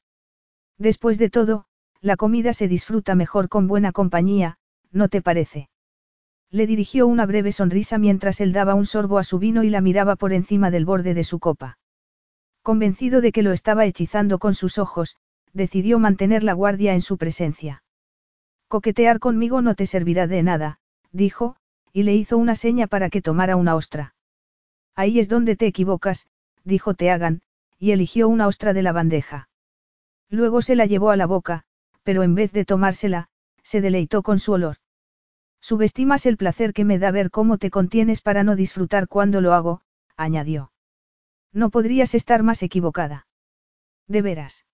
[0.78, 1.66] Después de todo,
[2.02, 4.58] la comida se disfruta mejor con buena compañía,
[4.92, 5.70] ¿no te parece?
[6.50, 9.82] Le dirigió una breve sonrisa mientras él daba un sorbo a su vino y la
[9.82, 11.78] miraba por encima del borde de su copa.
[12.64, 15.16] Convencido de que lo estaba hechizando con sus ojos,
[15.54, 17.84] decidió mantener la guardia en su presencia.
[18.68, 20.80] Coquetear conmigo no te servirá de nada,
[21.12, 21.56] dijo,
[21.92, 24.16] y le hizo una seña para que tomara una ostra.
[24.96, 26.28] Ahí es donde te equivocas,
[26.64, 27.42] dijo Teagan,
[27.80, 29.50] y eligió una ostra de la bandeja.
[30.30, 31.64] Luego se la llevó a la boca,
[32.04, 33.28] pero en vez de tomársela,
[33.64, 34.78] se deleitó con su olor.
[35.60, 39.54] Subestimas el placer que me da ver cómo te contienes para no disfrutar cuando lo
[39.54, 39.82] hago,
[40.16, 40.71] añadió.
[41.54, 43.28] No podrías estar más equivocada.
[44.08, 44.66] De veras.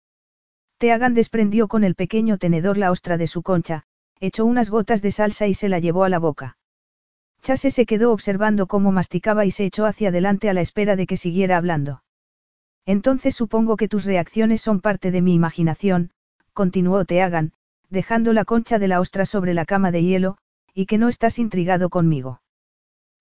[0.77, 3.83] Teagan desprendió con el pequeño tenedor la ostra de su concha,
[4.19, 6.57] echó unas gotas de salsa y se la llevó a la boca.
[7.41, 11.07] Chase se quedó observando cómo masticaba y se echó hacia adelante a la espera de
[11.07, 12.03] que siguiera hablando.
[12.85, 16.11] Entonces supongo que tus reacciones son parte de mi imaginación,
[16.53, 17.53] continuó Teagan,
[17.89, 20.37] dejando la concha de la ostra sobre la cama de hielo,
[20.73, 22.41] y que no estás intrigado conmigo.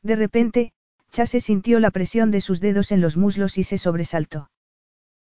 [0.02, 0.72] De repente,
[1.16, 4.50] Chase sintió la presión de sus dedos en los muslos y se sobresaltó.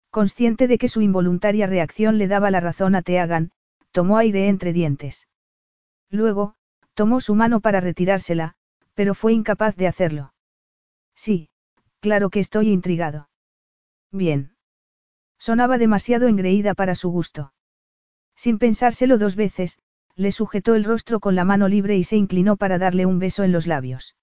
[0.10, 3.52] Consciente de que su involuntaria reacción le daba la razón a Teagan,
[3.92, 5.28] tomó aire entre dientes.
[6.10, 6.56] Luego,
[6.96, 8.56] tomó su mano para retirársela,
[8.96, 10.34] pero fue incapaz de hacerlo.
[11.14, 11.50] Sí,
[12.00, 13.30] claro que estoy intrigado.
[14.12, 14.56] Bien.
[15.38, 17.54] Sonaba demasiado engreída para su gusto.
[18.36, 19.78] Sin pensárselo dos veces,
[20.16, 23.44] le sujetó el rostro con la mano libre y se inclinó para darle un beso
[23.44, 24.16] en los labios.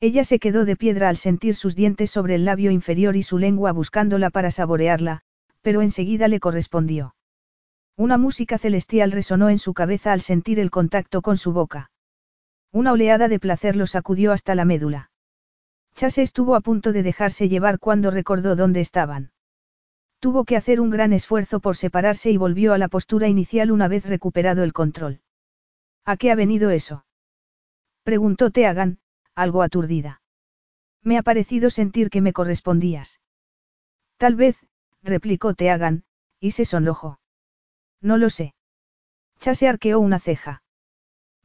[0.00, 3.38] Ella se quedó de piedra al sentir sus dientes sobre el labio inferior y su
[3.38, 5.22] lengua buscándola para saborearla,
[5.62, 7.14] pero enseguida le correspondió.
[7.96, 11.90] Una música celestial resonó en su cabeza al sentir el contacto con su boca.
[12.72, 15.10] Una oleada de placer lo sacudió hasta la médula.
[15.94, 19.30] Chase estuvo a punto de dejarse llevar cuando recordó dónde estaban.
[20.18, 23.88] Tuvo que hacer un gran esfuerzo por separarse y volvió a la postura inicial una
[23.88, 25.20] vez recuperado el control.
[26.04, 27.06] ¿A qué ha venido eso?
[28.02, 28.98] Preguntó Teagan,
[29.36, 30.22] algo aturdida.
[31.02, 33.20] Me ha parecido sentir que me correspondías.
[34.16, 34.56] Tal vez,
[35.02, 36.04] replicó Teagan,
[36.40, 37.20] y se sonrojó.
[38.00, 38.54] No lo sé.
[39.38, 40.62] Chase arqueó una ceja.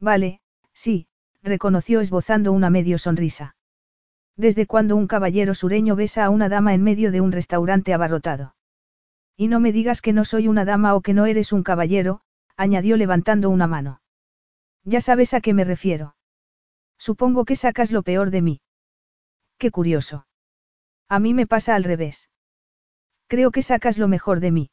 [0.00, 0.40] Vale,
[0.72, 1.06] sí,
[1.42, 3.54] reconoció esbozando una medio sonrisa.
[4.36, 8.56] ¿Desde cuando un caballero sureño besa a una dama en medio de un restaurante abarrotado?
[9.36, 12.22] Y no me digas que no soy una dama o que no eres un caballero,
[12.56, 14.00] añadió levantando una mano.
[14.84, 16.16] Ya sabes a qué me refiero.
[17.08, 18.60] Supongo que sacas lo peor de mí.
[19.58, 20.28] Qué curioso.
[21.08, 22.30] A mí me pasa al revés.
[23.26, 24.70] Creo que sacas lo mejor de mí.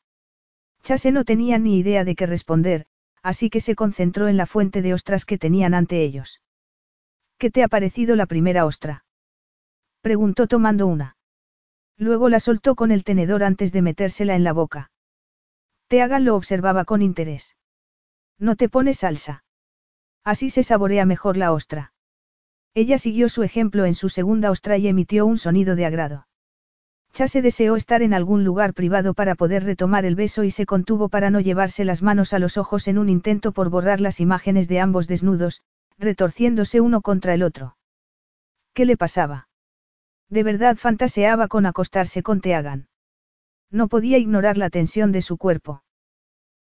[0.83, 2.85] Chase no tenía ni idea de qué responder,
[3.23, 6.39] así que se concentró en la fuente de ostras que tenían ante ellos.
[7.39, 9.05] ¿Qué te ha parecido la primera ostra?
[10.01, 11.17] Preguntó tomando una.
[11.97, 14.91] Luego la soltó con el tenedor antes de metérsela en la boca.
[15.87, 17.57] Teagan lo observaba con interés.
[18.37, 19.43] No te pones salsa.
[20.23, 21.91] Así se saborea mejor la ostra.
[22.73, 26.27] Ella siguió su ejemplo en su segunda ostra y emitió un sonido de agrado.
[27.13, 31.09] Chase deseó estar en algún lugar privado para poder retomar el beso y se contuvo
[31.09, 34.67] para no llevarse las manos a los ojos en un intento por borrar las imágenes
[34.67, 35.61] de ambos desnudos,
[35.97, 37.75] retorciéndose uno contra el otro.
[38.73, 39.49] ¿Qué le pasaba?
[40.29, 42.87] De verdad fantaseaba con acostarse con Teagan.
[43.71, 45.83] No podía ignorar la tensión de su cuerpo.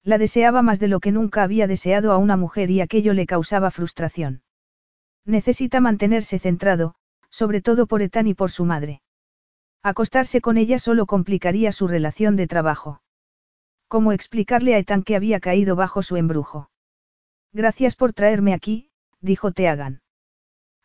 [0.03, 3.25] La deseaba más de lo que nunca había deseado a una mujer y aquello le
[3.25, 4.41] causaba frustración.
[5.27, 6.95] Necesita mantenerse centrado,
[7.29, 9.01] sobre todo por Ethan y por su madre.
[9.83, 13.01] Acostarse con ella solo complicaría su relación de trabajo.
[13.89, 16.71] ¿Cómo explicarle a Ethan que había caído bajo su embrujo?
[17.51, 18.89] Gracias por traerme aquí,
[19.19, 20.01] dijo Teagan.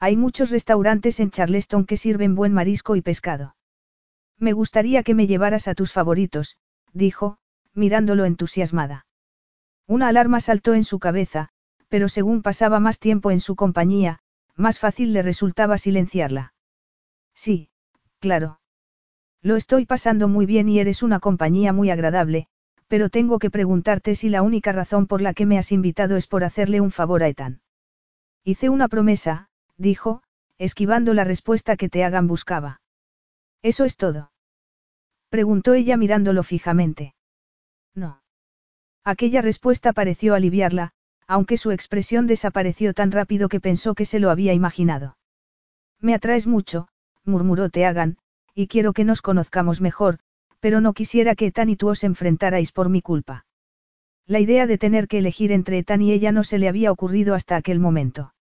[0.01, 3.55] Hay muchos restaurantes en Charleston que sirven buen marisco y pescado.
[4.39, 6.57] Me gustaría que me llevaras a tus favoritos,
[6.93, 7.39] dijo,
[7.75, 9.07] mirándolo entusiasmada.
[9.87, 11.51] Una alarma saltó en su cabeza,
[11.89, 14.22] pero según pasaba más tiempo en su compañía,
[14.57, 16.55] más fácil le resultaba silenciarla.
[17.35, 17.71] Sí,
[18.21, 18.61] claro.
[19.41, 22.49] Lo estoy pasando muy bien y eres una compañía muy agradable,
[22.93, 26.27] Pero tengo que preguntarte si la única razón por la que me has invitado es
[26.27, 27.63] por hacerle un favor a Ethan.
[28.45, 29.49] Hice una promesa,
[29.79, 30.23] dijo,
[30.59, 32.83] esquivando la respuesta que te hagan buscaba.
[33.63, 34.31] ¿Eso es todo?
[35.31, 37.15] Preguntó ella mirándolo fijamente.
[37.95, 38.21] No.
[39.05, 40.93] Aquella respuesta pareció aliviarla,
[41.33, 45.17] aunque su expresión desapareció tan rápido que pensó que se lo había imaginado.
[45.99, 46.89] Me atraes mucho,
[47.25, 48.19] murmuró Teagan,
[48.55, 50.19] y quiero que nos conozcamos mejor,
[50.61, 53.47] pero no quisiera que Etan y tú os enfrentarais por mi culpa.
[54.27, 57.35] La idea de tener que elegir entre Etan y ella no se le había ocurrido
[57.35, 58.35] hasta aquel momento.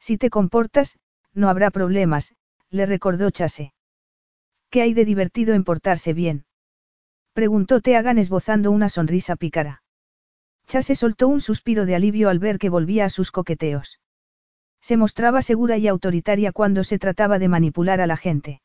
[0.00, 0.98] Si te comportas,
[1.34, 2.34] no habrá problemas,
[2.70, 3.74] le recordó Chase.
[4.70, 6.46] ¿Qué hay de divertido en portarse bien?
[7.34, 9.82] Preguntó Teagan esbozando una sonrisa pícara.
[10.66, 14.00] Chase soltó un suspiro de alivio al ver que volvía a sus coqueteos.
[14.80, 18.60] Se mostraba segura y autoritaria cuando se trataba de manipular a la gente.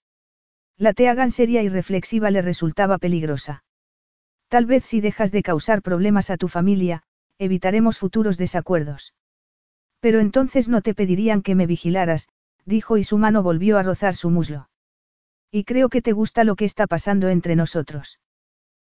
[0.77, 3.63] La Teagan seria y reflexiva le resultaba peligrosa.
[4.47, 7.03] Tal vez si dejas de causar problemas a tu familia,
[7.37, 9.13] evitaremos futuros desacuerdos.
[9.99, 12.27] Pero entonces no te pedirían que me vigilaras,
[12.65, 14.69] dijo y su mano volvió a rozar su muslo.
[15.51, 18.19] Y creo que te gusta lo que está pasando entre nosotros.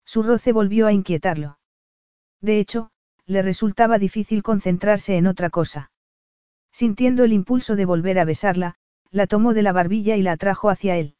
[0.05, 1.59] Su roce volvió a inquietarlo.
[2.41, 2.91] De hecho,
[3.25, 5.91] le resultaba difícil concentrarse en otra cosa.
[6.71, 8.75] Sintiendo el impulso de volver a besarla,
[9.11, 11.15] la tomó de la barbilla y la atrajo hacia él.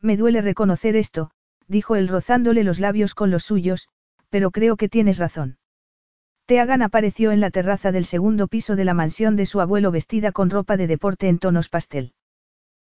[0.00, 1.30] Me duele reconocer esto,
[1.66, 3.88] dijo él rozándole los labios con los suyos,
[4.28, 5.58] pero creo que tienes razón.
[6.46, 10.30] Teagan apareció en la terraza del segundo piso de la mansión de su abuelo vestida
[10.30, 12.12] con ropa de deporte en tonos pastel.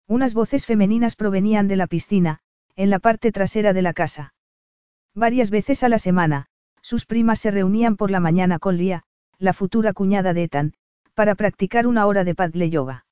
[0.06, 2.40] Unas voces femeninas provenían de la piscina,
[2.74, 4.34] en la parte trasera de la casa.
[5.14, 6.48] Varias veces a la semana,
[6.86, 9.02] sus primas se reunían por la mañana con Lia,
[9.40, 10.72] la futura cuñada de Ethan,
[11.14, 13.06] para practicar una hora de padle yoga.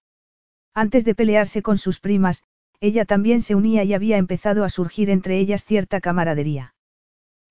[0.74, 2.44] Antes de pelearse con sus primas,
[2.78, 6.76] ella también se unía y había empezado a surgir entre ellas cierta camaradería.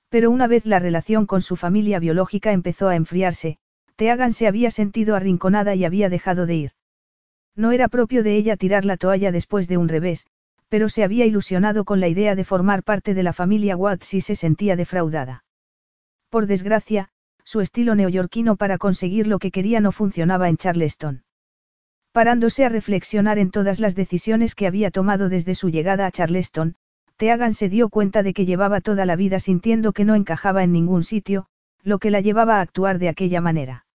[0.08, 3.58] Pero una vez la relación con su familia biológica empezó a enfriarse,
[3.98, 6.72] Teagan se había sentido arrinconada y había dejado de ir.
[7.54, 10.26] No era propio de ella tirar la toalla después de un revés,
[10.70, 14.22] pero se había ilusionado con la idea de formar parte de la familia Watts y
[14.22, 15.44] se sentía defraudada.
[16.34, 17.10] Por desgracia,
[17.44, 21.26] su estilo neoyorquino para conseguir lo que quería no funcionaba en Charleston.
[22.12, 26.76] Parándose a reflexionar en todas las decisiones que había tomado desde su llegada a Charleston,
[27.18, 30.72] Teagan se dio cuenta de que llevaba toda la vida sintiendo que no encajaba en
[30.72, 31.46] ningún sitio,
[31.84, 33.86] lo que la llevaba a actuar de aquella manera.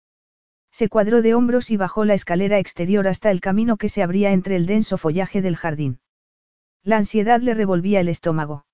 [0.71, 4.31] Se cuadró de hombros y bajó la escalera exterior hasta el camino que se abría
[4.31, 5.99] entre el denso follaje del jardín.
[6.85, 8.65] La ansiedad le revolvía el estómago.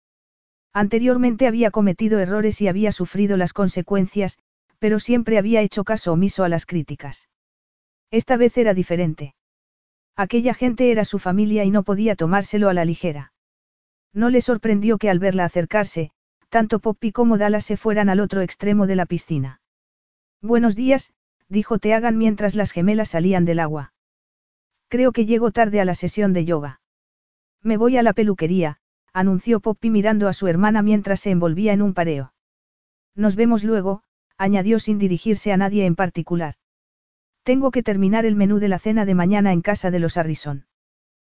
[0.75, 4.39] Anteriormente había cometido errores y había sufrido las consecuencias,
[4.81, 7.29] pero siempre había hecho caso omiso a las críticas.
[8.11, 9.37] Esta vez era diferente.
[10.17, 13.33] Aquella gente era su familia y no podía tomárselo a la ligera.
[14.13, 16.11] No le sorprendió que al verla acercarse,
[16.49, 19.61] tanto Poppy como Dallas se fueran al otro extremo de la piscina.
[20.43, 21.13] Buenos días,
[21.49, 23.93] dijo Teagan mientras las gemelas salían del agua.
[24.89, 26.81] Creo que llego tarde a la sesión de yoga.
[27.63, 28.79] Me voy a la peluquería,
[29.15, 32.35] anunció Poppy mirando a su hermana mientras se envolvía en un pareo.
[33.15, 34.03] Nos vemos luego,
[34.37, 36.57] añadió sin dirigirse a nadie en particular.
[37.45, 40.67] Tengo que terminar el menú de la cena de mañana en casa de los Harrison.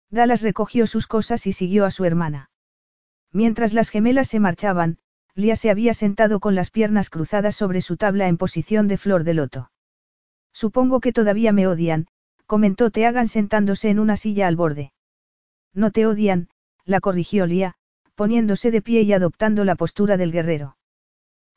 [0.09, 2.49] Dallas recogió sus cosas y siguió a su hermana.
[3.33, 4.99] Mientras las gemelas se marchaban,
[5.33, 9.25] Lia se había sentado con las piernas cruzadas sobre su tabla en posición de flor
[9.25, 9.71] de loto.
[10.53, 12.07] Supongo que todavía me odian,
[12.45, 14.93] comentó Teagan sentándose en una silla al borde.
[15.73, 16.47] No te odian,
[16.85, 17.75] la corrigió Lia,
[18.15, 20.77] poniéndose de pie y adoptando la postura del guerrero.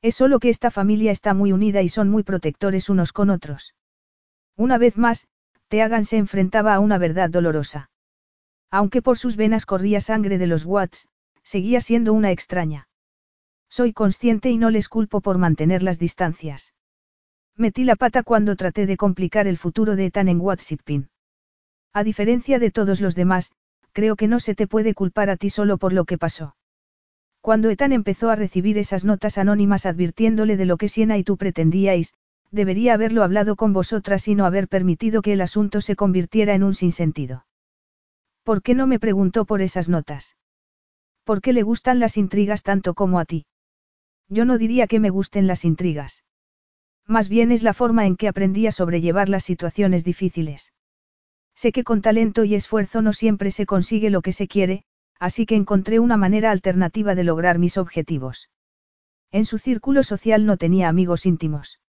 [0.03, 3.75] Es solo que esta familia está muy unida y son muy protectores unos con otros.
[4.57, 5.29] Una vez más,
[5.69, 7.91] Teagan se enfrentaba a una verdad dolorosa.
[8.71, 11.09] Aunque por sus venas corría sangre de los Watts,
[11.43, 12.89] seguía siendo una extraña.
[13.69, 16.75] Soy consciente y no les culpo por mantener las distancias.
[17.57, 21.11] Metí la pata cuando traté de complicar el futuro de Ethan en Watsipin.
[21.93, 23.53] A diferencia de todos los demás,
[23.99, 26.55] creo que no se te puede culpar a ti solo por lo que pasó.
[27.41, 31.37] Cuando Ethan empezó a recibir esas notas anónimas advirtiéndole de lo que Siena y tú
[31.37, 32.15] pretendíais,
[32.53, 36.63] debería haberlo hablado con vosotras y no haber permitido que el asunto se convirtiera en
[36.63, 37.45] un sinsentido.
[38.45, 40.37] ¿Por qué no me preguntó por esas notas?
[41.25, 43.47] ¿Por qué le gustan las intrigas tanto como a ti?
[44.29, 46.23] Yo no diría que me gusten las intrigas.
[47.05, 50.73] Más bien es la forma en que aprendí a sobrellevar las situaciones difíciles.
[51.61, 54.85] Sé que con talento y esfuerzo no siempre se consigue lo que se quiere,
[55.19, 58.49] así que encontré una manera alternativa de lograr mis objetivos.
[59.33, 61.81] En su círculo social no tenía amigos íntimos.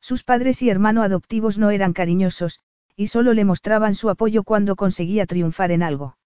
[0.00, 2.58] Sus padres y hermano adoptivos no eran cariñosos,
[2.96, 6.18] y solo le mostraban su apoyo cuando conseguía triunfar en algo.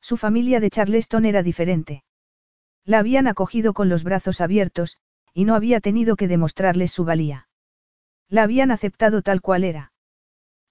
[0.00, 2.02] Su familia de Charleston era diferente.
[2.86, 4.96] La habían acogido con los brazos abiertos,
[5.34, 7.46] y no había tenido que demostrarles su valía.
[8.30, 9.92] La habían aceptado tal cual era.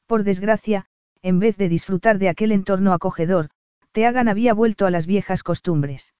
[0.07, 0.88] Por desgracia,
[1.21, 3.49] en vez de disfrutar de aquel entorno acogedor,
[3.91, 6.13] Teagan había vuelto a las viejas costumbres.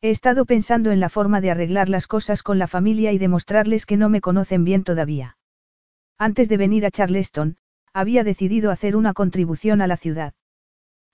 [0.00, 3.86] He estado pensando en la forma de arreglar las cosas con la familia y demostrarles
[3.86, 5.36] que no me conocen bien todavía.
[6.18, 7.56] Antes de venir a Charleston,
[7.92, 10.34] había decidido hacer una contribución a la ciudad.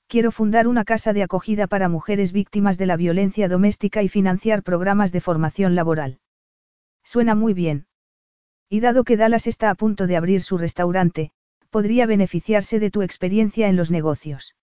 [0.09, 4.63] Quiero fundar una casa de acogida para mujeres víctimas de la violencia doméstica y financiar
[4.63, 6.19] programas de formación laboral.
[7.05, 7.87] Suena muy bien.
[8.69, 11.31] Y dado que Dallas está a punto de abrir su restaurante,
[11.71, 14.57] podría beneficiarse de tu experiencia en los negocios.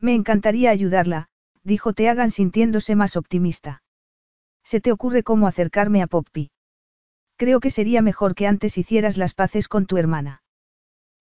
[0.00, 1.28] Me encantaría ayudarla,
[1.62, 3.82] dijo Teagan sintiéndose más optimista.
[4.64, 6.50] ¿Se te ocurre cómo acercarme a Poppy?
[7.36, 10.42] Creo que sería mejor que antes hicieras las paces con tu hermana.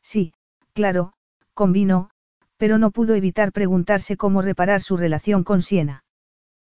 [0.02, 0.34] Sí,
[0.74, 1.14] claro,
[1.54, 2.10] convino,
[2.58, 6.04] pero no pudo evitar preguntarse cómo reparar su relación con Siena.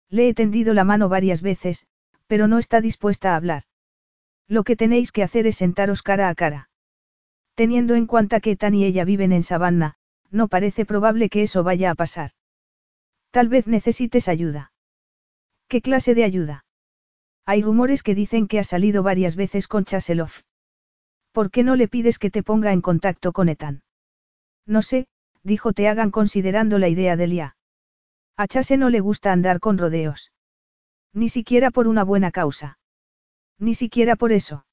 [0.10, 1.86] Le he tendido la mano varias veces,
[2.28, 3.64] pero no está dispuesta a hablar.
[4.48, 6.70] Lo que tenéis que hacer es sentaros cara a cara.
[7.56, 9.96] Teniendo en cuenta que Tan y ella viven en Savannah,
[10.30, 12.32] no parece probable que eso vaya a pasar.
[13.32, 14.72] Tal vez necesites ayuda.
[15.68, 16.66] ¿Qué clase de ayuda?
[17.46, 20.32] Hay rumores que dicen que ha salido varias veces con Chaselov.
[21.32, 23.84] ¿Por qué no le pides que te ponga en contacto con Ethan?
[24.66, 25.08] No sé,
[25.44, 27.58] dijo Teagan considerando la idea de Lia.
[28.36, 30.32] A Chase no le gusta andar con rodeos.
[31.14, 32.80] Ni siquiera por una buena causa.
[33.60, 34.66] Ni siquiera por eso.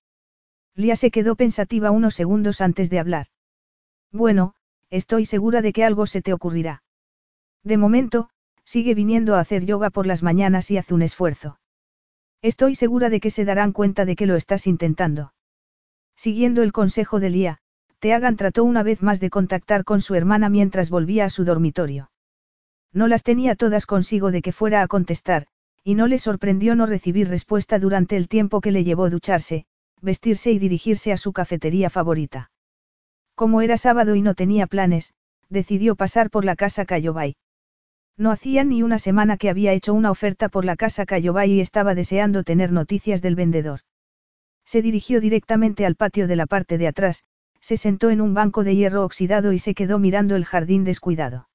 [0.74, 3.26] Lia se quedó pensativa unos segundos antes de hablar.
[4.10, 4.54] Bueno,
[4.90, 6.82] estoy segura de que algo se te ocurrirá.
[7.62, 8.30] De momento,
[8.64, 11.58] sigue viniendo a hacer yoga por las mañanas y hace un esfuerzo.
[12.40, 15.32] Estoy segura de que se darán cuenta de que lo estás intentando.
[16.16, 17.58] Siguiendo el consejo de Lia,
[18.00, 22.10] Teagan trató una vez más de contactar con su hermana mientras volvía a su dormitorio.
[22.92, 25.46] No las tenía todas consigo de que fuera a contestar,
[25.84, 29.66] y no le sorprendió no recibir respuesta durante el tiempo que le llevó ducharse,
[30.02, 32.50] vestirse y dirigirse a su cafetería favorita.
[33.34, 35.14] Como era sábado y no tenía planes,
[35.48, 37.36] decidió pasar por la casa Cayobay.
[38.18, 41.60] No hacía ni una semana que había hecho una oferta por la casa Cayobay y
[41.60, 43.80] estaba deseando tener noticias del vendedor.
[44.64, 47.24] Se dirigió directamente al patio de la parte de atrás,
[47.60, 51.48] se sentó en un banco de hierro oxidado y se quedó mirando el jardín descuidado.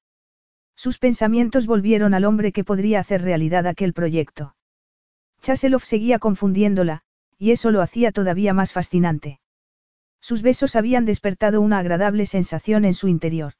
[0.74, 4.54] Sus pensamientos volvieron al hombre que podría hacer realidad aquel proyecto.
[5.42, 7.02] Chaselov seguía confundiéndola,
[7.38, 9.40] y eso lo hacía todavía más fascinante.
[10.20, 13.54] Sus besos habían despertado una agradable sensación en su interior.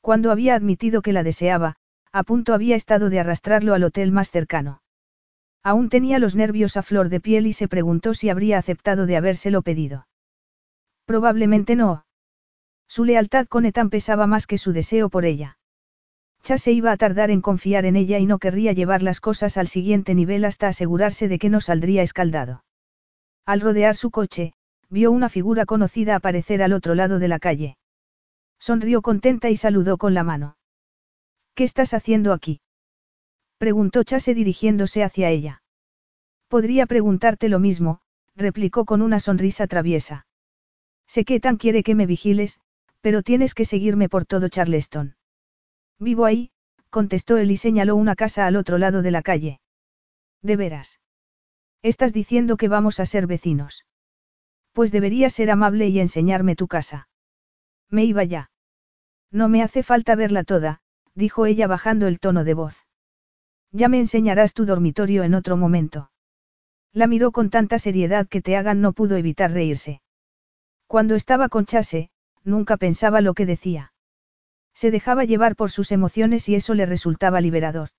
[0.00, 1.76] Cuando había admitido que la deseaba,
[2.12, 4.82] a punto había estado de arrastrarlo al hotel más cercano.
[5.62, 9.16] Aún tenía los nervios a flor de piel y se preguntó si habría aceptado de
[9.16, 10.06] habérselo pedido.
[11.04, 12.04] Probablemente no.
[12.88, 15.58] Su lealtad con Ethan pesaba más que su deseo por ella.
[16.42, 19.56] Chase se iba a tardar en confiar en ella y no querría llevar las cosas
[19.56, 22.64] al siguiente nivel hasta asegurarse de que no saldría escaldado.
[23.48, 24.52] Al rodear su coche,
[24.90, 27.78] vio una figura conocida aparecer al otro lado de la calle.
[28.58, 30.58] Sonrió contenta y saludó con la mano.
[31.54, 32.60] ¿Qué estás haciendo aquí?
[33.56, 35.62] preguntó Chase dirigiéndose hacia ella.
[36.48, 38.02] Podría preguntarte lo mismo,
[38.36, 40.26] replicó con una sonrisa traviesa.
[41.06, 42.60] Sé que tan quiere que me vigiles,
[43.00, 45.16] pero tienes que seguirme por todo Charleston.
[45.98, 46.50] Vivo ahí,
[46.90, 49.62] contestó él y señaló una casa al otro lado de la calle.
[50.42, 51.00] ¿De veras?
[51.82, 53.86] Estás diciendo que vamos a ser vecinos.
[54.72, 57.08] Pues deberías ser amable y enseñarme tu casa.
[57.88, 58.50] Me iba ya.
[59.30, 60.80] No me hace falta verla toda,
[61.14, 62.86] dijo ella bajando el tono de voz.
[63.72, 66.10] Ya me enseñarás tu dormitorio en otro momento.
[66.92, 70.00] La miró con tanta seriedad que Teagan no pudo evitar reírse.
[70.86, 72.10] Cuando estaba con Chase,
[72.44, 73.92] nunca pensaba lo que decía.
[74.74, 77.90] Se dejaba llevar por sus emociones y eso le resultaba liberador.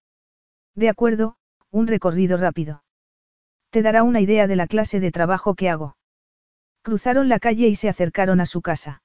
[0.76, 1.36] De acuerdo,
[1.72, 2.84] un recorrido rápido.
[3.72, 5.96] Te dará una idea de la clase de trabajo que hago.
[6.82, 9.04] Cruzaron la calle y se acercaron a su casa.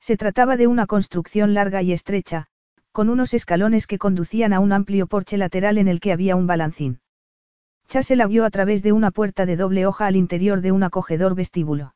[0.00, 2.46] Se trataba de una construcción larga y estrecha,
[2.92, 6.46] con unos escalones que conducían a un amplio porche lateral en el que había un
[6.46, 7.00] balancín.
[7.88, 10.82] Chase la guió a través de una puerta de doble hoja al interior de un
[10.82, 11.94] acogedor vestíbulo.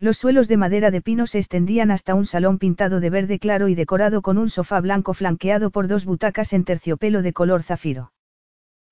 [0.00, 3.68] Los suelos de madera de pino se extendían hasta un salón pintado de verde claro
[3.68, 8.12] y decorado con un sofá blanco flanqueado por dos butacas en terciopelo de color zafiro.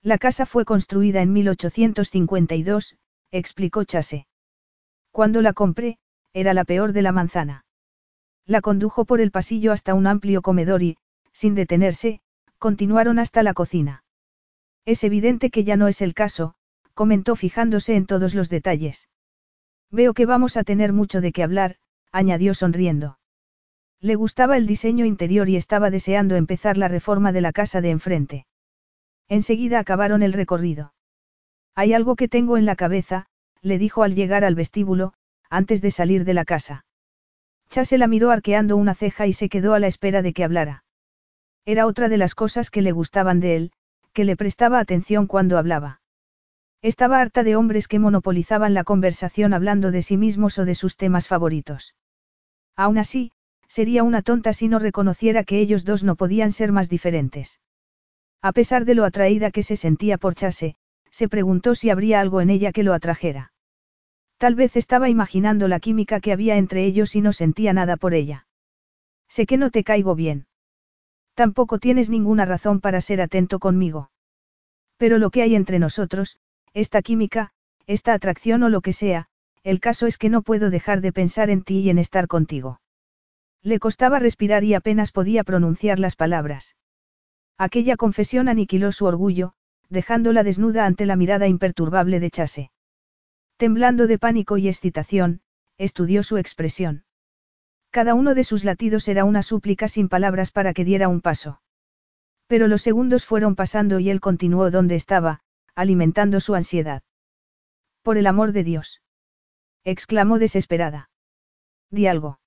[0.07, 2.97] La casa fue construida en 1852,
[3.33, 4.29] explicó Chase.
[5.11, 5.99] Cuando la compré,
[6.33, 7.65] era la peor de la manzana.
[8.45, 10.97] La condujo por el pasillo hasta un amplio comedor y,
[11.33, 12.21] sin detenerse,
[12.59, 14.05] continuaron hasta la cocina.
[14.85, 16.55] Es evidente que ya no es el caso,
[16.95, 19.09] comentó fijándose en todos los detalles.
[19.91, 21.79] Veo que vamos a tener mucho de qué hablar,
[22.13, 23.19] añadió sonriendo.
[24.01, 27.91] Le gustaba el diseño interior y estaba deseando empezar la reforma de la casa de
[27.91, 28.47] enfrente.
[29.29, 30.95] Enseguida acabaron el recorrido.
[31.75, 33.27] Hay algo que tengo en la cabeza,
[33.61, 35.13] le dijo al llegar al vestíbulo,
[35.51, 36.85] antes de salir de la casa.
[37.69, 40.85] Chase la miró arqueando una ceja y se quedó a la espera de que hablara.
[41.65, 43.73] Era otra de las cosas que le gustaban de él,
[44.13, 46.01] que le prestaba atención cuando hablaba.
[46.81, 50.97] Estaba harta de hombres que monopolizaban la conversación hablando de sí mismos o de sus
[50.97, 51.97] temas favoritos.
[52.77, 53.33] Aún así,
[53.67, 57.59] sería una tonta si no reconociera que ellos dos no podían ser más diferentes.
[58.43, 60.77] A pesar de lo atraída que se sentía por Chase,
[61.11, 63.53] se preguntó si habría algo en ella que lo atrajera.
[64.39, 68.13] Tal vez estaba imaginando la química que había entre ellos y no sentía nada por
[68.13, 68.47] ella.
[69.29, 70.47] Sé que no te caigo bien.
[71.35, 74.11] Tampoco tienes ninguna razón para ser atento conmigo.
[74.97, 76.39] Pero lo que hay entre nosotros,
[76.75, 77.53] esta química,
[77.87, 79.29] esta atracción o lo que sea,
[79.63, 82.81] el caso es que no puedo dejar de pensar en ti y en estar contigo.
[83.63, 86.77] Le costaba respirar y apenas podía pronunciar las palabras.
[87.59, 89.55] Aquella confesión aniquiló su orgullo,
[89.89, 92.71] dejándola desnuda ante la mirada imperturbable de Chase.
[93.57, 95.41] Temblando de pánico y excitación,
[95.79, 97.05] estudió su expresión.
[97.91, 101.63] Cada uno de sus latidos era una súplica sin palabras para que diera un paso.
[102.47, 105.41] Pero los segundos fueron pasando y él continuó donde estaba,
[105.75, 107.03] alimentando su ansiedad.
[108.03, 109.03] Por el amor de Dios.
[109.85, 111.11] exclamó desesperada.
[111.91, 112.39] Di algo.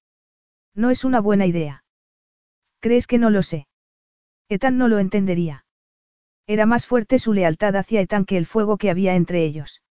[0.75, 1.83] No es una buena idea.
[2.79, 3.68] ¿Crees que no lo sé?
[4.49, 5.65] Ethan no lo entendería.
[6.47, 9.83] Era más fuerte su lealtad hacia Ethan que el fuego que había entre ellos.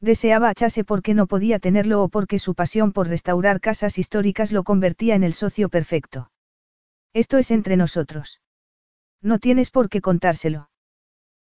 [0.00, 4.50] Deseaba a Chase porque no podía tenerlo o porque su pasión por restaurar casas históricas
[4.50, 6.30] lo convertía en el socio perfecto.
[7.14, 8.40] Esto es entre nosotros.
[9.22, 10.68] No tienes por qué contárselo.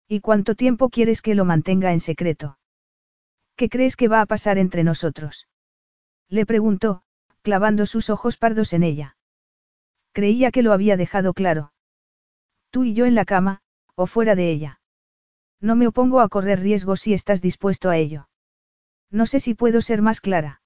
[0.09, 2.59] ¿Y cuánto tiempo quieres que lo mantenga en secreto?
[3.57, 5.49] ¿Qué crees que va a pasar entre nosotros?
[6.29, 7.03] Le preguntó,
[7.43, 9.17] clavando sus ojos pardos en ella.
[10.13, 11.72] Creía que lo había dejado claro.
[12.73, 13.61] Tú y yo en la cama,
[13.97, 14.81] o fuera de ella.
[15.61, 18.29] No me opongo a correr riesgos si estás dispuesto a ello.
[19.11, 20.63] No sé si puedo ser más clara.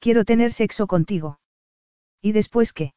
[0.00, 1.38] Quiero tener sexo contigo.
[2.20, 2.94] ¿Y después qué?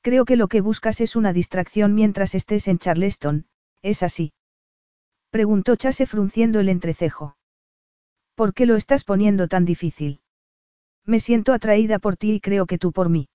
[0.00, 3.46] Creo que lo que buscas es una distracción mientras estés en Charleston,
[3.82, 4.32] ¿es así?
[5.28, 7.36] Preguntó Chase frunciendo el entrecejo.
[8.34, 10.20] ¿Por qué lo estás poniendo tan difícil?
[11.04, 13.28] Me siento atraída por ti y creo que tú por mí.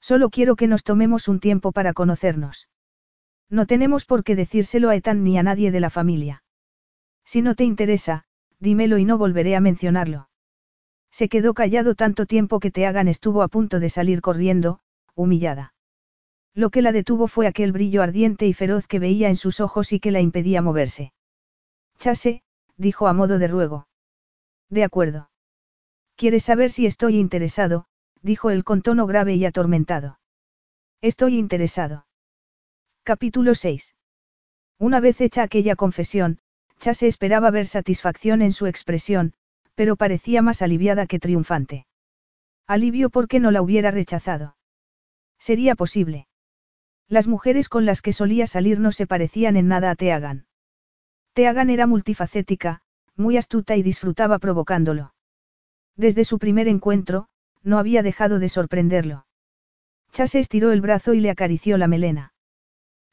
[0.00, 2.68] Solo quiero que nos tomemos un tiempo para conocernos.
[3.48, 6.42] No tenemos por qué decírselo a Ethan ni a nadie de la familia.
[7.24, 8.24] Si no te interesa,
[8.58, 10.28] dímelo y no volveré a mencionarlo.
[11.10, 14.80] Se quedó callado tanto tiempo que Teagan estuvo a punto de salir corriendo,
[15.14, 15.74] humillada.
[16.54, 19.92] Lo que la detuvo fue aquel brillo ardiente y feroz que veía en sus ojos
[19.92, 21.12] y que la impedía moverse.
[21.98, 22.42] Chase,
[22.76, 23.88] dijo a modo de ruego.
[24.70, 25.30] De acuerdo.
[26.16, 27.86] ¿Quieres saber si estoy interesado?
[28.22, 30.18] dijo él con tono grave y atormentado.
[31.00, 32.05] Estoy interesado.
[33.06, 33.94] Capítulo 6.
[34.80, 36.40] Una vez hecha aquella confesión,
[36.80, 39.32] Chase esperaba ver satisfacción en su expresión,
[39.76, 41.86] pero parecía más aliviada que triunfante.
[42.66, 44.56] Alivio porque no la hubiera rechazado.
[45.38, 46.26] Sería posible.
[47.06, 50.48] Las mujeres con las que solía salir no se parecían en nada a Teagan.
[51.32, 52.80] Teagan era multifacética,
[53.14, 55.14] muy astuta y disfrutaba provocándolo.
[55.94, 57.28] Desde su primer encuentro,
[57.62, 59.28] no había dejado de sorprenderlo.
[60.10, 62.32] Chase estiró el brazo y le acarició la melena.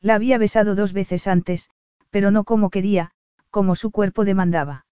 [0.03, 1.69] La había besado dos veces antes,
[2.11, 3.11] pero no como quería,
[3.49, 4.85] como su cuerpo demandaba.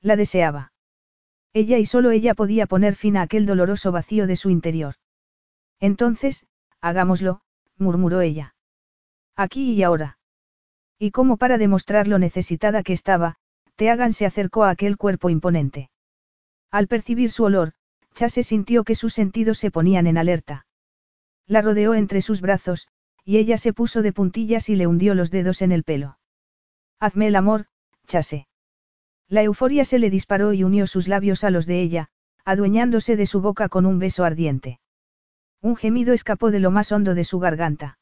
[0.00, 0.72] La deseaba.
[1.52, 4.94] Ella y solo ella podía poner fin a aquel doloroso vacío de su interior.
[5.80, 6.46] Entonces,
[6.80, 7.40] hagámoslo,
[7.78, 8.54] murmuró ella.
[9.34, 10.18] Aquí y ahora.
[11.00, 13.36] Y como para demostrar lo necesitada que estaba,
[13.74, 15.90] Teagan se acercó a aquel cuerpo imponente.
[16.70, 17.72] Al percibir su olor,
[18.14, 20.66] Chase sintió que sus sentidos se ponían en alerta.
[21.46, 22.88] La rodeó entre sus brazos,
[23.28, 26.18] y ella se puso de puntillas y le hundió los dedos en el pelo.
[26.98, 27.66] Hazme el amor,
[28.06, 28.48] Chase.
[29.28, 32.08] La euforia se le disparó y unió sus labios a los de ella,
[32.46, 34.80] adueñándose de su boca con un beso ardiente.
[35.60, 37.98] Un gemido escapó de lo más hondo de su garganta.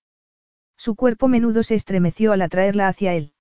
[0.76, 3.32] Su cuerpo menudo se estremeció al atraerla hacia él.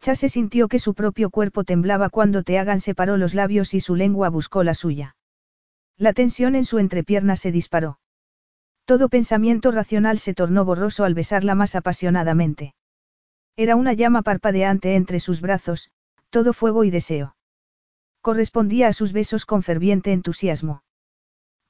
[0.00, 4.28] Chase sintió que su propio cuerpo temblaba cuando Teagan separó los labios y su lengua
[4.28, 5.14] buscó la suya.
[5.96, 8.00] La tensión en su entrepierna se disparó.
[8.86, 12.74] Todo pensamiento racional se tornó borroso al besarla más apasionadamente.
[13.56, 15.90] Era una llama parpadeante entre sus brazos,
[16.30, 17.36] todo fuego y deseo.
[18.20, 20.84] Correspondía a sus besos con ferviente entusiasmo.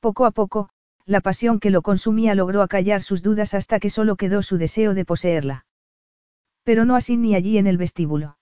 [0.01, 0.69] Poco a poco,
[1.07, 4.93] la pasión que lo consumía logró acallar sus dudas hasta que solo quedó su deseo
[4.93, 5.65] de poseerla.
[6.65, 8.37] Pero no así ni allí en el vestíbulo.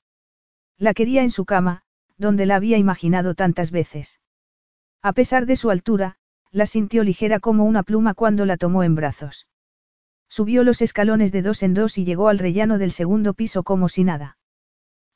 [0.79, 1.83] La quería en su cama,
[2.17, 4.21] donde la había imaginado tantas veces.
[5.01, 6.17] A pesar de su altura,
[6.55, 9.49] la sintió ligera como una pluma cuando la tomó en brazos.
[10.29, 13.89] Subió los escalones de dos en dos y llegó al rellano del segundo piso como
[13.89, 14.39] si nada.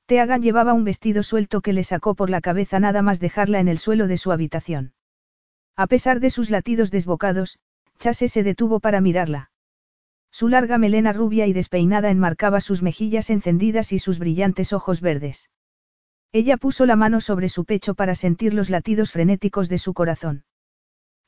[0.06, 3.68] Teagan llevaba un vestido suelto que le sacó por la cabeza nada más dejarla en
[3.68, 4.94] el suelo de su habitación.
[5.76, 7.60] A pesar de sus latidos desbocados,
[8.00, 9.52] Chase se detuvo para mirarla.
[10.32, 15.50] Su larga melena rubia y despeinada enmarcaba sus mejillas encendidas y sus brillantes ojos verdes.
[16.32, 20.42] Ella puso la mano sobre su pecho para sentir los latidos frenéticos de su corazón.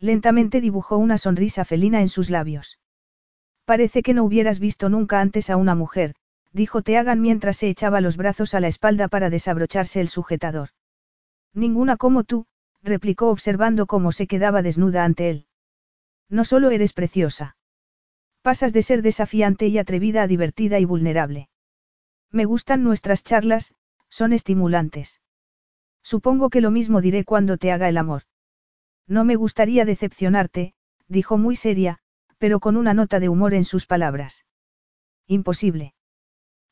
[0.00, 2.78] Lentamente dibujó una sonrisa felina en sus labios.
[3.66, 6.14] Parece que no hubieras visto nunca antes a una mujer,
[6.52, 10.70] dijo Teagan mientras se echaba los brazos a la espalda para desabrocharse el sujetador.
[11.52, 12.46] Ninguna como tú,
[12.82, 15.46] replicó observando cómo se quedaba desnuda ante él.
[16.28, 17.56] No solo eres preciosa.
[18.42, 21.50] Pasas de ser desafiante y atrevida a divertida y vulnerable.
[22.30, 23.74] Me gustan nuestras charlas,
[24.08, 25.20] son estimulantes.
[26.02, 28.22] Supongo que lo mismo diré cuando te haga el amor.
[29.10, 30.72] No me gustaría decepcionarte,
[31.08, 31.98] dijo muy seria,
[32.38, 34.46] pero con una nota de humor en sus palabras.
[35.26, 35.94] Imposible.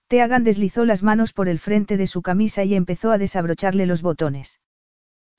[0.06, 4.02] Teagan deslizó las manos por el frente de su camisa y empezó a desabrocharle los
[4.02, 4.60] botones.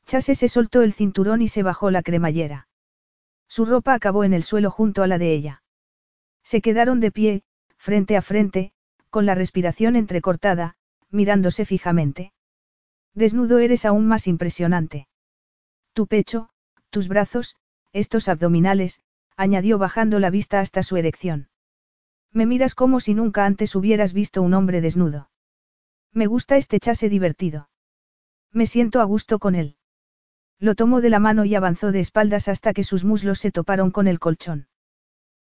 [0.07, 2.67] Chase se soltó el cinturón y se bajó la cremallera.
[3.47, 5.63] Su ropa acabó en el suelo junto a la de ella.
[6.43, 7.43] Se quedaron de pie,
[7.77, 8.73] frente a frente,
[9.09, 10.76] con la respiración entrecortada,
[11.09, 12.34] mirándose fijamente.
[13.13, 15.07] Desnudo eres aún más impresionante.
[15.93, 16.49] Tu pecho,
[16.89, 17.55] tus brazos,
[17.93, 19.01] estos abdominales,
[19.35, 21.49] añadió bajando la vista hasta su erección.
[22.31, 25.29] Me miras como si nunca antes hubieras visto un hombre desnudo.
[26.13, 27.69] Me gusta este chase divertido.
[28.51, 29.77] Me siento a gusto con él.
[30.59, 33.91] Lo tomó de la mano y avanzó de espaldas hasta que sus muslos se toparon
[33.91, 34.67] con el colchón.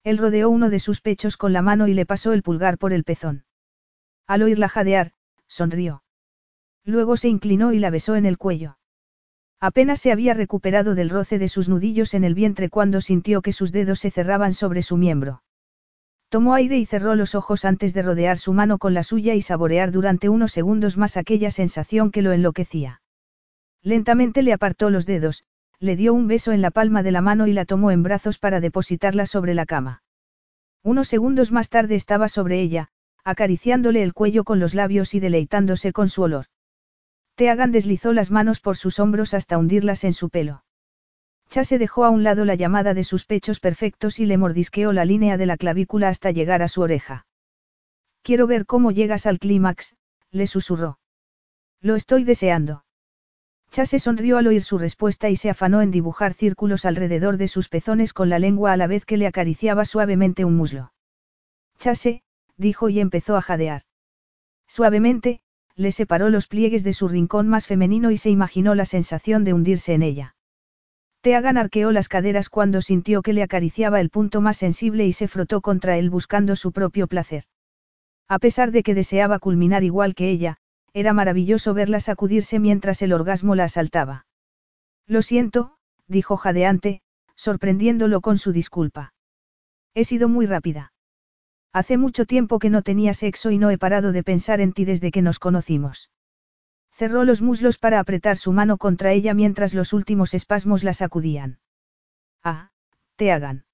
[0.05, 2.93] Él rodeó uno de sus pechos con la mano y le pasó el pulgar por
[2.93, 3.45] el pezón.
[4.27, 5.13] Al oírla jadear,
[5.47, 6.03] sonrió.
[6.85, 8.79] Luego se inclinó y la besó en el cuello.
[9.63, 13.53] Apenas se había recuperado del roce de sus nudillos en el vientre cuando sintió que
[13.53, 15.45] sus dedos se cerraban sobre su miembro.
[16.31, 19.41] Tomó aire y cerró los ojos antes de rodear su mano con la suya y
[19.41, 23.03] saborear durante unos segundos más aquella sensación que lo enloquecía.
[23.83, 25.45] Lentamente le apartó los dedos,
[25.79, 28.39] le dio un beso en la palma de la mano y la tomó en brazos
[28.39, 30.03] para depositarla sobre la cama.
[30.83, 32.89] Unos segundos más tarde estaba sobre ella,
[33.23, 36.47] acariciándole el cuello con los labios y deleitándose con su olor.
[37.35, 40.65] Teagan deslizó las manos por sus hombros hasta hundirlas en su pelo.
[41.49, 45.05] Chase dejó a un lado la llamada de sus pechos perfectos y le mordisqueó la
[45.05, 47.27] línea de la clavícula hasta llegar a su oreja.
[48.23, 49.97] Quiero ver cómo llegas al clímax,
[50.31, 50.99] le susurró.
[51.81, 52.85] Lo estoy deseando.
[53.71, 57.69] Chase sonrió al oír su respuesta y se afanó en dibujar círculos alrededor de sus
[57.69, 60.93] pezones con la lengua a la vez que le acariciaba suavemente un muslo.
[61.79, 62.23] Chase,
[62.57, 63.83] dijo y empezó a jadear.
[64.67, 65.41] Suavemente,
[65.77, 69.53] le separó los pliegues de su rincón más femenino y se imaginó la sensación de
[69.53, 70.35] hundirse en ella.
[71.23, 75.29] Teagan arqueó las caderas cuando sintió que le acariciaba el punto más sensible y se
[75.29, 77.45] frotó contra él buscando su propio placer.
[78.29, 80.57] A pesar de que deseaba culminar igual que ella,
[80.95, 84.27] era maravilloso verla sacudirse mientras el orgasmo la asaltaba.
[85.07, 85.77] Lo siento,
[86.07, 87.03] dijo jadeante,
[87.37, 89.15] sorprendiéndolo con su disculpa.
[89.95, 90.92] He sido muy rápida.
[91.73, 94.85] Hace mucho tiempo que no tenía sexo y no he parado de pensar en ti
[94.85, 96.11] desde que nos conocimos.
[96.93, 101.59] Cerró los muslos para apretar su mano contra ella mientras los últimos espasmos la sacudían.
[102.45, 102.71] Ah,
[103.17, 103.65] te hagan.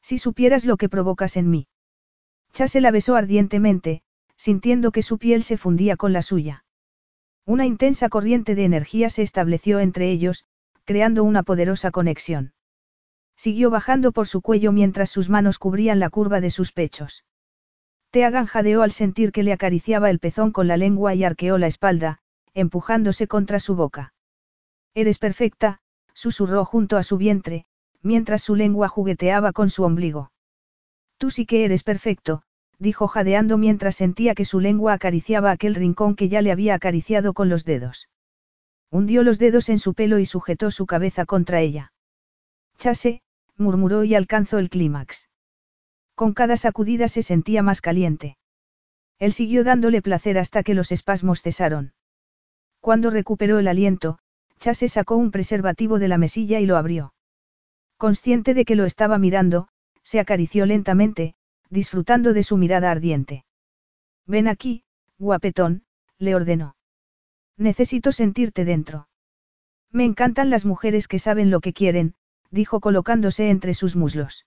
[0.00, 1.66] Si supieras lo que provocas en mí.
[2.52, 4.02] Chase la besó ardientemente,
[4.36, 6.64] sintiendo que su piel se fundía con la suya.
[7.44, 10.44] Una intensa corriente de energía se estableció entre ellos,
[10.84, 12.52] creando una poderosa conexión.
[13.36, 17.24] Siguió bajando por su cuello mientras sus manos cubrían la curva de sus pechos.
[18.10, 21.66] Teagan jadeó al sentir que le acariciaba el pezón con la lengua y arqueó la
[21.66, 22.18] espalda,
[22.54, 24.14] empujándose contra su boca.
[24.94, 25.80] Eres perfecta,
[26.14, 27.66] susurró junto a su vientre,
[28.02, 30.32] mientras su lengua jugueteaba con su ombligo.
[31.18, 32.42] Tú sí que eres perfecto,
[32.78, 37.34] dijo jadeando mientras sentía que su lengua acariciaba aquel rincón que ya le había acariciado
[37.34, 38.08] con los dedos.
[38.90, 41.92] Hundió los dedos en su pelo y sujetó su cabeza contra ella.
[42.78, 43.22] Chase,
[43.56, 45.28] murmuró y alcanzó el clímax.
[46.14, 48.36] Con cada sacudida se sentía más caliente.
[49.18, 51.92] Él siguió dándole placer hasta que los espasmos cesaron.
[52.80, 54.18] Cuando recuperó el aliento,
[54.58, 57.14] Chase sacó un preservativo de la mesilla y lo abrió.
[57.96, 59.68] Consciente de que lo estaba mirando,
[60.02, 61.34] se acarició lentamente,
[61.70, 63.44] disfrutando de su mirada ardiente.
[64.26, 64.84] Ven aquí,
[65.18, 65.84] guapetón,
[66.18, 66.76] le ordenó.
[67.56, 69.08] Necesito sentirte dentro.
[69.90, 72.14] Me encantan las mujeres que saben lo que quieren,
[72.50, 74.46] dijo colocándose entre sus muslos.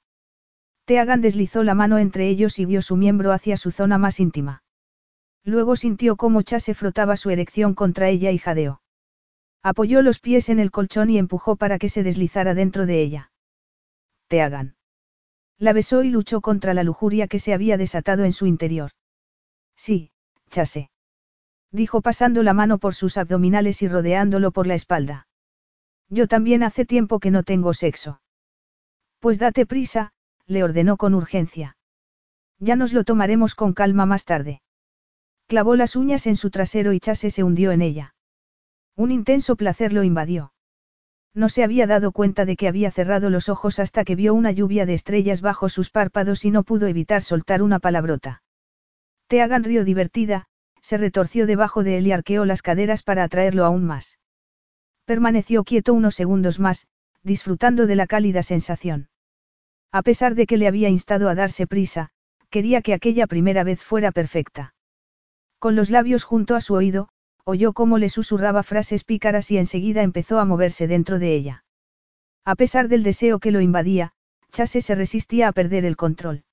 [0.86, 4.64] Teagan deslizó la mano entre ellos y vio su miembro hacia su zona más íntima.
[5.44, 8.82] Luego sintió cómo Chase frotaba su erección contra ella y jadeó.
[9.62, 13.32] Apoyó los pies en el colchón y empujó para que se deslizara dentro de ella.
[14.28, 14.76] Te hagan.
[15.58, 18.92] La besó y luchó contra la lujuria que se había desatado en su interior.
[19.76, 20.12] Sí,
[20.50, 20.90] Chase.
[21.72, 25.28] Dijo pasando la mano por sus abdominales y rodeándolo por la espalda.
[26.10, 28.22] Yo también hace tiempo que no tengo sexo.
[29.20, 30.12] Pues date prisa,
[30.46, 31.78] le ordenó con urgencia.
[32.58, 34.62] Ya nos lo tomaremos con calma más tarde.
[35.48, 38.16] Clavó las uñas en su trasero y Chase se hundió en ella.
[38.96, 40.54] Un intenso placer lo invadió.
[41.34, 44.52] No se había dado cuenta de que había cerrado los ojos hasta que vio una
[44.52, 48.42] lluvia de estrellas bajo sus párpados y no pudo evitar soltar una palabrota.
[49.28, 50.48] Te hagan río divertida,
[50.82, 54.18] se retorció debajo de él y arqueó las caderas para atraerlo aún más.
[55.10, 56.86] Permaneció quieto unos segundos más,
[57.24, 59.10] disfrutando de la cálida sensación.
[59.92, 62.12] A pesar de que le había instado a darse prisa,
[62.52, 64.76] quería que aquella primera vez fuera perfecta.
[65.58, 67.10] Con los labios junto a su oído,
[67.44, 71.64] oyó cómo le susurraba frases pícaras y enseguida empezó a moverse dentro de ella.
[72.46, 74.12] A pesar del deseo que lo invadía,
[74.52, 76.44] Chase se resistía a perder el control.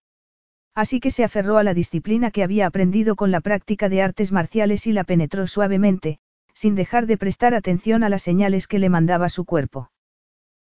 [0.75, 4.33] Así que se aferró a la disciplina que había aprendido con la práctica de artes
[4.33, 6.21] marciales y la penetró suavemente,
[6.57, 9.91] sin dejar de prestar atención a las señales que le mandaba su cuerpo.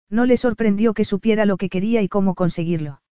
[0.09, 3.03] No le sorprendió que supiera lo que quería y cómo conseguirlo.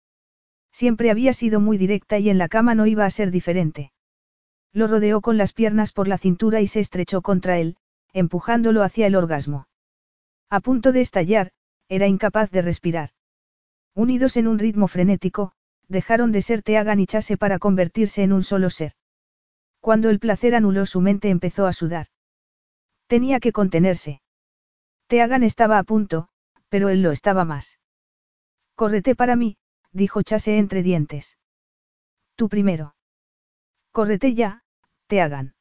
[0.72, 3.92] Siempre había sido muy directa y en la cama no iba a ser diferente.
[4.74, 7.78] Lo rodeó con las piernas por la cintura y se estrechó contra él,
[8.14, 9.68] empujándolo hacia el orgasmo.
[10.50, 11.52] A punto de estallar,
[11.88, 13.12] era incapaz de respirar.
[13.94, 15.52] Unidos en un ritmo frenético,
[15.88, 18.94] dejaron de ser Teagan y Chase para convertirse en un solo ser.
[19.82, 22.08] Cuando el placer anuló su mente empezó a sudar.
[23.12, 24.22] Tenía que contenerse.
[25.08, 26.30] Teagan estaba a punto,
[26.70, 27.78] pero él lo estaba más.
[28.76, 29.58] Córrete para mí,
[29.92, 31.38] dijo Chase entre dientes.
[32.38, 32.96] Tú primero.
[33.92, 34.64] Córrete ya,
[35.08, 35.56] te hagan.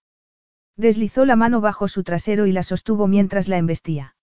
[0.77, 4.15] Deslizó la mano bajo su trasero y la sostuvo mientras la embestía.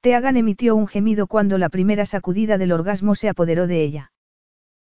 [0.00, 4.12] Teagan emitió un gemido cuando la primera sacudida del orgasmo se apoderó de ella.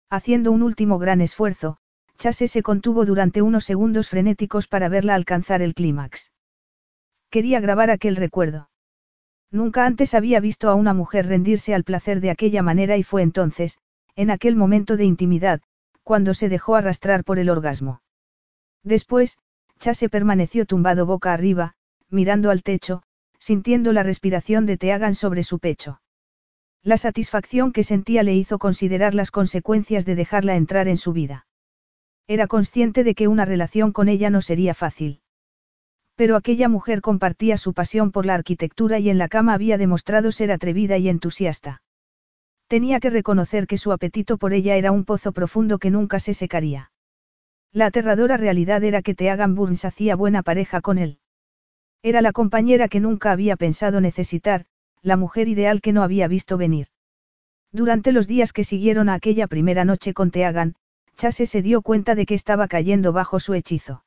[0.10, 1.80] Haciendo un último gran esfuerzo,
[2.18, 6.32] Chase se contuvo durante unos segundos frenéticos para verla alcanzar el clímax.
[7.30, 8.70] Quería grabar aquel recuerdo.
[9.52, 13.22] Nunca antes había visto a una mujer rendirse al placer de aquella manera y fue
[13.22, 13.80] entonces,
[14.16, 15.62] en aquel momento de intimidad,
[16.04, 18.02] cuando se dejó arrastrar por el orgasmo.
[18.84, 19.38] Después,
[19.80, 21.76] Chase permaneció tumbado boca arriba,
[22.10, 23.04] mirando al techo,
[23.40, 26.02] sintiendo la respiración de Teagan sobre su pecho.
[26.84, 31.46] La satisfacción que sentía le hizo considerar las consecuencias de dejarla entrar en su vida.
[32.28, 35.22] Era consciente de que una relación con ella no sería fácil.
[36.18, 40.32] Pero aquella mujer compartía su pasión por la arquitectura y en la cama había demostrado
[40.32, 41.84] ser atrevida y entusiasta.
[42.68, 46.34] Tenía que reconocer que su apetito por ella era un pozo profundo que nunca se
[46.34, 46.92] secaría.
[47.72, 51.20] La aterradora realidad era que Teagan Burns hacía buena pareja con él.
[52.02, 54.66] Era la compañera que nunca había pensado necesitar,
[55.04, 56.88] la mujer ideal que no había visto venir.
[57.72, 60.74] Durante los días que siguieron a aquella primera noche con Teagan,
[61.16, 64.04] Chase se dio cuenta de que estaba cayendo bajo su hechizo.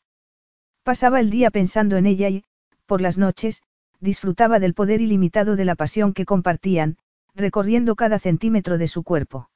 [0.82, 2.44] Pasaba el día pensando en ella y,
[2.86, 3.62] por las noches,
[4.01, 6.97] disfrutaba del poder ilimitado de la pasión que compartían,
[7.35, 9.51] recorriendo cada centímetro de su cuerpo.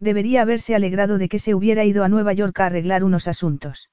[0.00, 3.90] Debería haberse alegrado de que se hubiera ido a Nueva York a arreglar unos asuntos.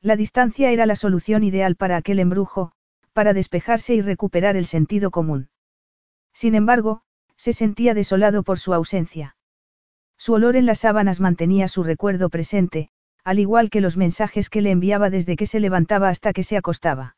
[0.00, 2.72] La distancia era la solución ideal para aquel embrujo,
[3.12, 5.50] para despejarse y recuperar el sentido común.
[6.32, 7.02] Sin embargo,
[7.36, 9.36] se sentía desolado por su ausencia.
[10.16, 12.90] Su olor en las sábanas mantenía su recuerdo presente,
[13.28, 16.56] al igual que los mensajes que le enviaba desde que se levantaba hasta que se
[16.56, 17.14] acostaba.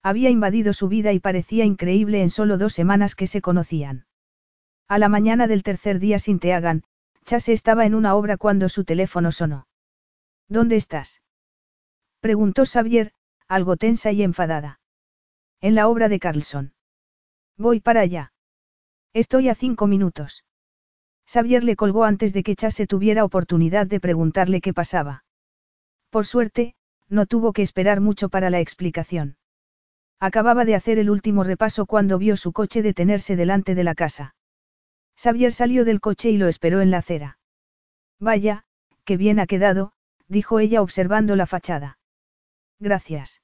[0.00, 4.06] Había invadido su vida y parecía increíble en solo dos semanas que se conocían.
[4.86, 6.84] A la mañana del tercer día sin Teagan,
[7.24, 9.66] Chase estaba en una obra cuando su teléfono sonó.
[10.48, 11.20] ¿Dónde estás?
[12.20, 13.12] preguntó Xavier,
[13.48, 14.78] algo tensa y enfadada.
[15.60, 16.74] En la obra de Carlson.
[17.58, 18.32] Voy para allá.
[19.12, 20.44] Estoy a cinco minutos.
[21.26, 25.23] Xavier le colgó antes de que Chase tuviera oportunidad de preguntarle qué pasaba.
[26.14, 26.76] Por suerte,
[27.08, 29.36] no tuvo que esperar mucho para la explicación.
[30.20, 34.36] Acababa de hacer el último repaso cuando vio su coche detenerse delante de la casa.
[35.16, 37.40] Xavier salió del coche y lo esperó en la acera.
[38.20, 38.64] Vaya,
[39.04, 39.90] qué bien ha quedado,
[40.28, 41.98] dijo ella observando la fachada.
[42.78, 43.42] Gracias.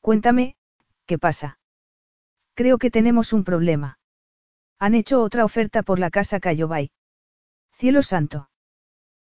[0.00, 0.56] Cuéntame,
[1.04, 1.58] ¿qué pasa?
[2.54, 3.98] Creo que tenemos un problema.
[4.78, 6.90] Han hecho otra oferta por la casa Cayobay.
[7.72, 8.48] Cielo santo.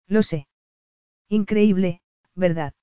[0.07, 0.49] Lo sé.
[1.31, 2.02] Increíble,
[2.35, 2.75] ¿verdad?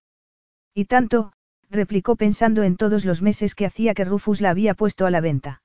[0.73, 1.33] Y tanto,
[1.69, 5.21] replicó pensando en todos los meses que hacía que Rufus la había puesto a la
[5.21, 5.61] venta.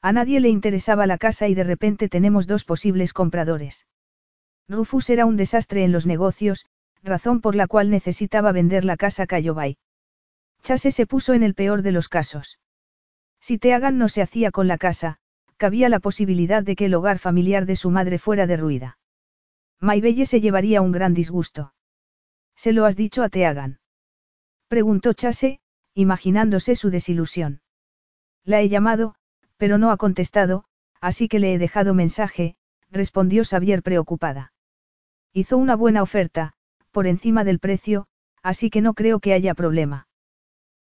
[0.00, 3.86] A nadie le interesaba la casa y de repente tenemos dos posibles compradores.
[4.68, 6.66] Rufus era un desastre en los negocios,
[7.02, 9.76] razón por la cual necesitaba vender la casa Cayobay.
[10.62, 12.58] Chase se puso en el peor de los casos.
[13.40, 15.18] Si Teagan no se hacía con la casa,
[15.56, 18.98] cabía la posibilidad de que el hogar familiar de su madre fuera derruida.
[19.80, 21.72] Maybelle se llevaría un gran disgusto.
[22.58, 23.78] ¿Se lo has dicho a Teagan?
[24.66, 25.60] Preguntó Chase,
[25.94, 27.60] imaginándose su desilusión.
[28.44, 29.14] La he llamado,
[29.58, 30.64] pero no ha contestado,
[31.00, 32.56] así que le he dejado mensaje,
[32.90, 34.52] respondió Xavier preocupada.
[35.32, 36.54] Hizo una buena oferta,
[36.90, 38.08] por encima del precio,
[38.42, 40.08] así que no creo que haya problema.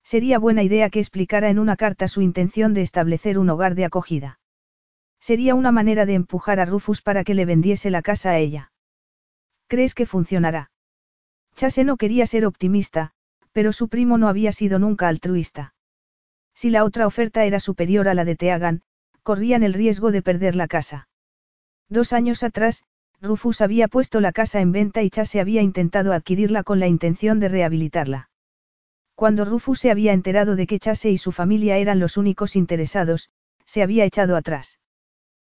[0.04, 3.86] Sería buena idea que explicara en una carta su intención de establecer un hogar de
[3.86, 4.40] acogida.
[5.20, 8.72] Sería una manera de empujar a Rufus para que le vendiese la casa a ella.
[9.68, 10.70] ¿Crees que funcionará?
[11.55, 13.11] Chase no quería ser optimista,
[13.51, 15.73] pero su primo no había sido nunca altruista.
[16.53, 18.81] Si la otra oferta era superior a la de Teagan,
[19.21, 21.07] corrían el riesgo de perder la casa.
[21.89, 22.84] Dos años atrás,
[23.21, 27.39] Rufus había puesto la casa en venta y Chase había intentado adquirirla con la intención
[27.39, 28.30] de rehabilitarla.
[29.15, 33.30] Cuando Rufus se había enterado de que Chase y su familia eran los únicos interesados,
[33.63, 34.80] se había echado atrás.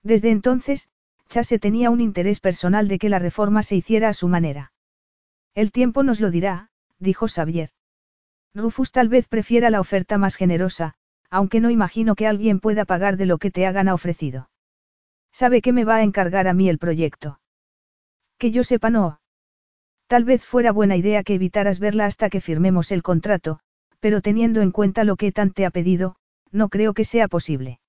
[0.02, 0.88] Desde entonces,
[1.28, 4.73] Chase tenía un interés personal de que la reforma se hiciera a su manera.
[5.54, 7.70] El tiempo nos lo dirá, dijo Xavier.
[8.54, 10.94] Rufus tal vez prefiera la oferta más generosa,
[11.30, 14.50] aunque no imagino que alguien pueda pagar de lo que te hagan ofrecido.
[15.32, 17.40] ¿Sabe que me va a encargar a mí el proyecto?
[18.38, 19.20] Que yo sepa no.
[20.06, 23.60] Tal vez fuera buena idea que evitaras verla hasta que firmemos el contrato,
[24.00, 26.16] pero teniendo en cuenta lo que Tan te ha pedido,
[26.52, 27.80] no creo que sea posible.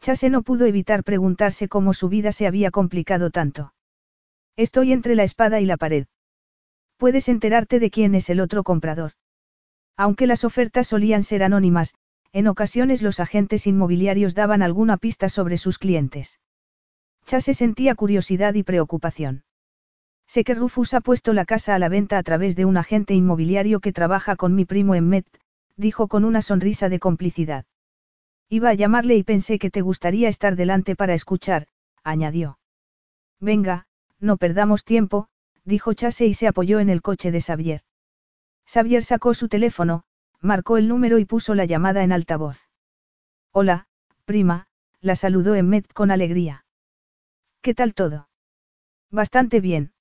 [0.00, 3.74] Chase no pudo evitar preguntarse cómo su vida se había complicado tanto.
[4.56, 6.06] Estoy entre la espada y la pared.
[7.00, 9.12] Puedes enterarte de quién es el otro comprador.
[9.96, 11.94] Aunque las ofertas solían ser anónimas,
[12.34, 16.40] en ocasiones los agentes inmobiliarios daban alguna pista sobre sus clientes.
[17.24, 19.44] Chase sentía curiosidad y preocupación.
[20.26, 23.14] Sé que Rufus ha puesto la casa a la venta a través de un agente
[23.14, 25.26] inmobiliario que trabaja con mi primo en Met,
[25.76, 27.64] dijo con una sonrisa de complicidad.
[28.50, 31.66] Iba a llamarle y pensé que te gustaría estar delante para escuchar,
[32.04, 32.58] añadió.
[33.40, 33.86] Venga,
[34.18, 35.30] no perdamos tiempo,
[35.64, 37.82] dijo Chase y se apoyó en el coche de Xavier.
[38.66, 40.04] Xavier sacó su teléfono,
[40.40, 42.68] marcó el número y puso la llamada en altavoz.
[43.52, 43.86] Hola,
[44.24, 44.68] prima,
[45.00, 46.64] la saludó Emmet con alegría.
[47.62, 48.28] ¿Qué tal todo?
[49.10, 49.92] Bastante bien.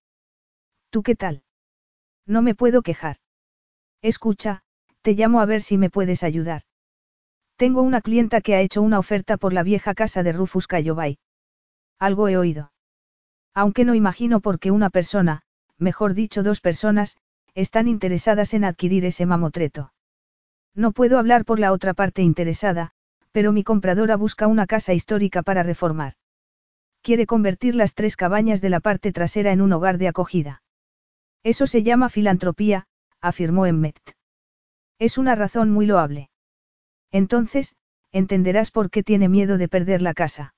[0.90, 1.44] ¿Tú qué tal?
[2.26, 3.18] No me puedo quejar.
[4.02, 4.64] Escucha,
[5.02, 6.61] te llamo a ver si me puedes ayudar.
[7.56, 11.18] Tengo una clienta que ha hecho una oferta por la vieja casa de Rufus Cayobay.
[11.98, 12.72] Algo he oído.
[13.53, 15.41] Aunque no imagino por qué una persona,
[15.80, 17.18] mejor dicho dos personas,
[17.56, 19.93] están interesadas en adquirir ese mamotreto.
[20.76, 22.91] No puedo hablar por la otra parte interesada,
[23.31, 26.14] pero mi compradora busca una casa histórica para reformar.
[27.01, 30.61] Quiere convertir las tres cabañas de la parte trasera en un hogar de acogida.
[31.43, 32.88] Eso se llama filantropía,
[33.22, 33.99] afirmó Emmet.
[34.99, 36.30] Es una razón muy loable.
[37.11, 37.76] Entonces,
[38.11, 40.53] entenderás por qué tiene miedo de perder la casa.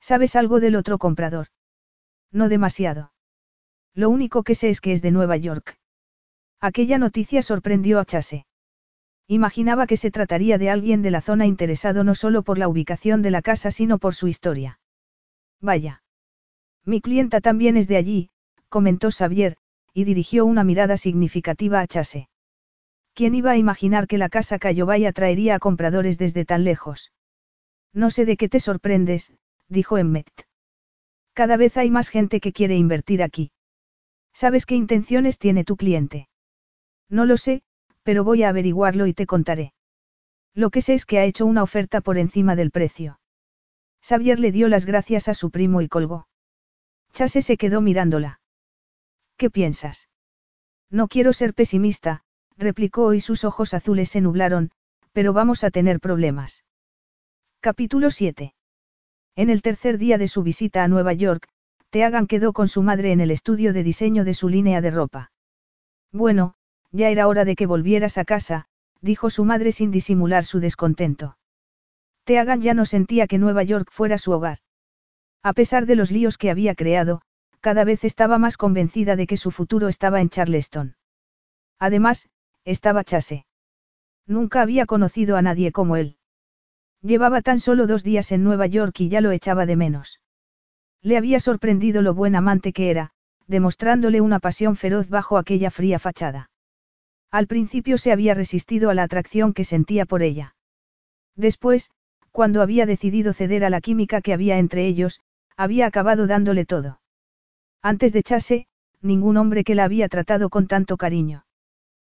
[0.00, 1.46] ¿Sabes algo del otro comprador?
[2.30, 3.13] No demasiado.
[3.94, 5.78] Lo único que sé es que es de Nueva York.
[6.60, 8.46] Aquella noticia sorprendió a Chase.
[9.26, 13.22] Imaginaba que se trataría de alguien de la zona interesado no solo por la ubicación
[13.22, 14.78] de la casa sino por su historia.
[15.60, 16.02] Vaya.
[16.84, 18.30] Mi clienta también es de allí,
[18.68, 19.56] comentó Xavier,
[19.94, 22.28] y dirigió una mirada significativa a Chase.
[23.14, 27.12] ¿Quién iba a imaginar que la casa Cayobay atraería a compradores desde tan lejos?
[27.92, 29.32] No sé de qué te sorprendes,
[29.68, 30.28] dijo Emmet.
[31.32, 33.52] Cada vez hay más gente que quiere invertir aquí.
[34.34, 36.28] ¿Sabes qué intenciones tiene tu cliente?
[37.08, 37.62] No lo sé,
[38.02, 39.72] pero voy a averiguarlo y te contaré.
[40.54, 43.20] Lo que sé es que ha hecho una oferta por encima del precio.
[44.02, 46.28] Xavier le dio las gracias a su primo y colgó.
[47.12, 48.40] Chase se quedó mirándola.
[49.36, 50.08] ¿Qué piensas?
[50.90, 52.24] No quiero ser pesimista,
[52.56, 54.72] replicó y sus ojos azules se nublaron,
[55.12, 56.64] pero vamos a tener problemas.
[57.60, 58.54] Capítulo 7.
[59.36, 61.48] En el tercer día de su visita a Nueva York,
[61.94, 65.30] Teagan quedó con su madre en el estudio de diseño de su línea de ropa.
[66.10, 66.56] Bueno,
[66.90, 68.64] ya era hora de que volvieras a casa,
[69.00, 71.38] dijo su madre sin disimular su descontento.
[72.24, 74.58] Teagan ya no sentía que Nueva York fuera su hogar.
[75.44, 77.22] A pesar de los líos que había creado,
[77.60, 80.96] cada vez estaba más convencida de que su futuro estaba en Charleston.
[81.78, 82.28] Además,
[82.64, 83.46] estaba Chase.
[84.26, 86.16] Nunca había conocido a nadie como él.
[87.02, 90.18] Llevaba tan solo dos días en Nueva York y ya lo echaba de menos.
[91.04, 93.10] Le había sorprendido lo buen amante que era,
[93.46, 96.50] demostrándole una pasión feroz bajo aquella fría fachada.
[97.30, 100.56] Al principio se había resistido a la atracción que sentía por ella.
[101.36, 101.90] Después,
[102.32, 105.20] cuando había decidido ceder a la química que había entre ellos,
[105.58, 107.00] había acabado dándole todo.
[107.82, 108.66] Antes de Chase,
[109.02, 111.44] ningún hombre que la había tratado con tanto cariño.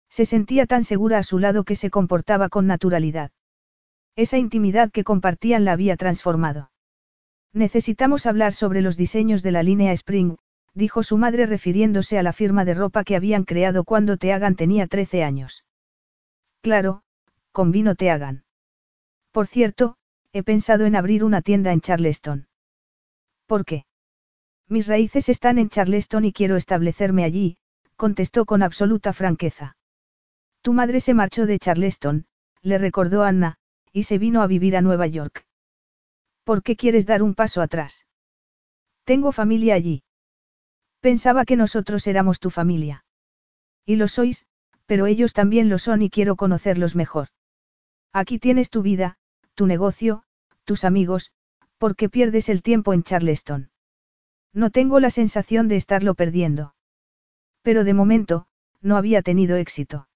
[0.08, 3.32] Se sentía tan segura a su lado que se comportaba con naturalidad.
[4.14, 6.70] Esa intimidad que compartían la había transformado.
[7.52, 10.36] Necesitamos hablar sobre los diseños de la línea Spring,
[10.74, 14.86] dijo su madre refiriéndose a la firma de ropa que habían creado cuando Teagan tenía
[14.86, 15.64] 13 años.
[16.60, 17.02] Claro,
[17.52, 18.44] con vino te hagan.
[19.32, 19.96] Por cierto,
[20.32, 22.48] he pensado en abrir una tienda en Charleston.
[23.46, 23.86] ¿Por qué?
[24.68, 27.56] Mis raíces están en Charleston y quiero establecerme allí,
[27.96, 29.76] contestó con absoluta franqueza.
[30.60, 32.26] Tu madre se marchó de Charleston,
[32.60, 33.56] le recordó Anna,
[33.92, 35.45] y se vino a vivir a Nueva York.
[36.46, 38.06] ¿Por qué quieres dar un paso atrás?
[39.02, 40.04] Tengo familia allí.
[41.00, 43.04] Pensaba que nosotros éramos tu familia.
[43.84, 44.46] Y lo sois,
[44.86, 47.30] pero ellos también lo son y quiero conocerlos mejor.
[48.12, 49.16] Aquí tienes tu vida,
[49.56, 50.22] tu negocio,
[50.62, 51.32] tus amigos,
[51.78, 53.70] ¿por qué pierdes el tiempo en Charleston?
[54.52, 56.76] No tengo la sensación de estarlo perdiendo.
[57.62, 58.46] Pero de momento,
[58.80, 60.06] no había tenido éxito.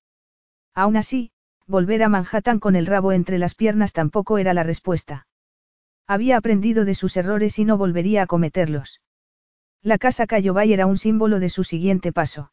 [0.74, 1.32] Aún así,
[1.66, 5.27] volver a Manhattan con el rabo entre las piernas tampoco era la respuesta.
[6.10, 9.00] Había aprendido de sus errores y no volvería a cometerlos.
[9.80, 12.50] La casa Cayobay era un símbolo de su siguiente paso.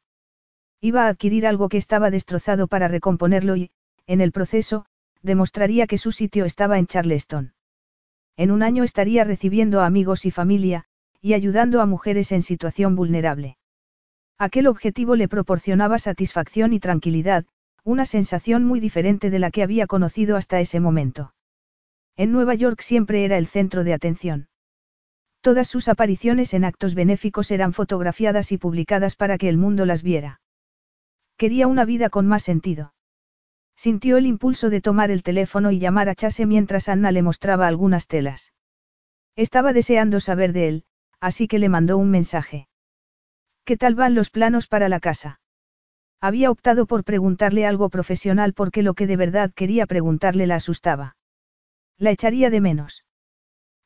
[0.79, 3.71] Iba a adquirir algo que estaba destrozado para recomponerlo y,
[4.05, 4.85] en el proceso,
[5.23, 7.55] demostraría que su sitio estaba en Charleston.
[8.35, 10.85] En un año estaría recibiendo a amigos y familia,
[11.19, 13.57] y ayudando a mujeres en situación vulnerable.
[14.37, 17.47] Aquel objetivo le proporcionaba satisfacción y tranquilidad,
[17.83, 21.33] una sensación muy diferente de la que había conocido hasta ese momento.
[22.17, 24.49] En Nueva York siempre era el centro de atención.
[25.41, 30.01] Todas sus apariciones en actos benéficos eran fotografiadas y publicadas para que el mundo las
[30.01, 30.41] viera.
[31.37, 32.95] Quería una vida con más sentido.
[33.75, 37.67] Sintió el impulso de tomar el teléfono y llamar a Chase mientras Anna le mostraba
[37.67, 38.51] algunas telas.
[39.35, 40.85] Estaba deseando saber de él,
[41.19, 42.67] así que le mandó un mensaje.
[43.63, 45.39] ¿Qué tal van los planos para la casa?
[46.19, 51.15] Había optado por preguntarle algo profesional porque lo que de verdad quería preguntarle la asustaba.
[51.97, 53.05] La echaría de menos.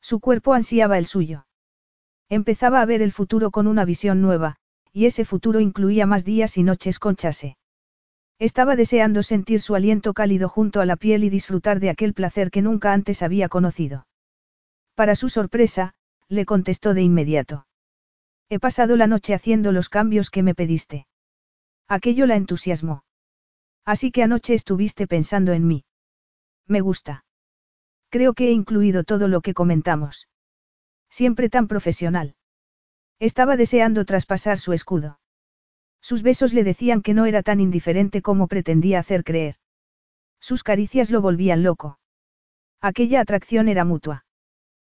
[0.00, 1.46] Su cuerpo ansiaba el suyo.
[2.28, 4.56] Empezaba a ver el futuro con una visión nueva,
[4.92, 7.56] y ese futuro incluía más días y noches con Chase.
[8.38, 12.50] Estaba deseando sentir su aliento cálido junto a la piel y disfrutar de aquel placer
[12.50, 14.06] que nunca antes había conocido.
[14.94, 15.94] Para su sorpresa,
[16.28, 17.66] le contestó de inmediato.
[18.48, 21.06] He pasado la noche haciendo los cambios que me pediste.
[21.88, 23.04] Aquello la entusiasmó.
[23.84, 25.84] Así que anoche estuviste pensando en mí.
[26.66, 27.24] Me gusta.
[28.12, 30.28] Creo que he incluido todo lo que comentamos.
[31.08, 32.34] Siempre tan profesional.
[33.18, 35.18] Estaba deseando traspasar su escudo.
[36.02, 39.56] Sus besos le decían que no era tan indiferente como pretendía hacer creer.
[40.40, 41.98] Sus caricias lo volvían loco.
[42.82, 44.26] Aquella atracción era mutua.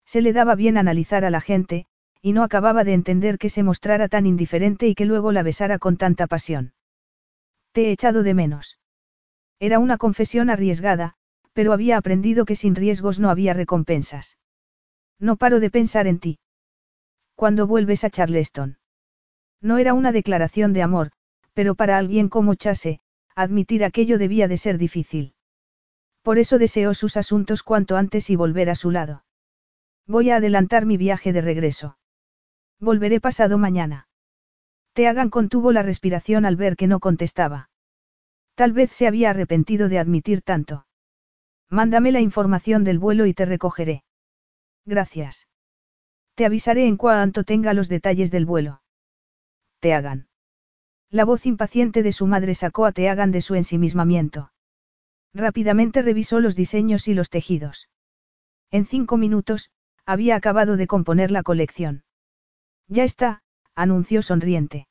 [0.07, 1.85] Se le daba bien analizar a la gente,
[2.23, 5.79] y no acababa de entender que se mostrara tan indiferente y que luego la besara
[5.79, 6.73] con tanta pasión.
[7.73, 8.79] Te he echado de menos.
[9.59, 11.17] Era una confesión arriesgada,
[11.53, 14.39] pero había aprendido que sin riesgos no había recompensas.
[15.19, 16.39] No paro de pensar en ti.
[17.35, 18.79] Cuando vuelves a Charleston?
[19.61, 21.13] No era una declaración de amor,
[21.55, 23.01] pero para alguien como Chase,
[23.35, 25.35] admitir aquello debía de ser difícil.
[26.23, 29.25] Por eso deseó sus asuntos cuanto antes y volver a su lado.
[30.07, 31.99] Voy a adelantar mi viaje de regreso.
[32.81, 34.09] Volveré pasado mañana.
[34.93, 37.71] Te hagan contuvo la respiración al ver que no contestaba.
[38.55, 40.87] Tal vez se había arrepentido de admitir tanto.
[41.73, 44.05] Mándame la información del vuelo y te recogeré.
[44.85, 45.49] Gracias.
[46.35, 48.83] Te avisaré en cuanto tenga los detalles del vuelo.
[49.81, 50.29] Te hagan.
[51.09, 54.53] La voz impaciente de su madre sacó a Teagan de su ensimismamiento.
[55.33, 57.89] Rápidamente revisó los diseños y los tejidos.
[58.71, 59.71] En cinco minutos,
[60.05, 62.05] había acabado de componer la colección.
[62.87, 63.41] Ya está,
[63.75, 64.89] anunció sonriente.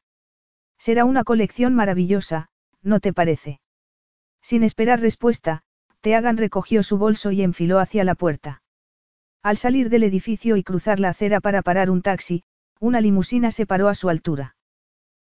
[0.79, 2.49] Será una colección maravillosa,
[2.81, 3.61] ¿no te parece?
[4.41, 5.63] Sin esperar respuesta,
[6.02, 8.64] Teagan recogió su bolso y enfiló hacia la puerta.
[9.44, 12.44] Al salir del edificio y cruzar la acera para parar un taxi,
[12.80, 14.56] una limusina se paró a su altura.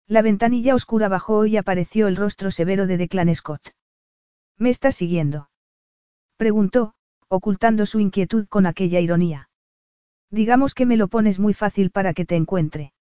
[0.06, 3.74] La ventanilla oscura bajó y apareció el rostro severo de Declan Scott.
[4.58, 5.50] ¿Me estás siguiendo?
[6.36, 6.94] Preguntó,
[7.28, 9.48] ocultando su inquietud con aquella ironía.
[10.30, 12.92] Digamos que me lo pones muy fácil para que te encuentre.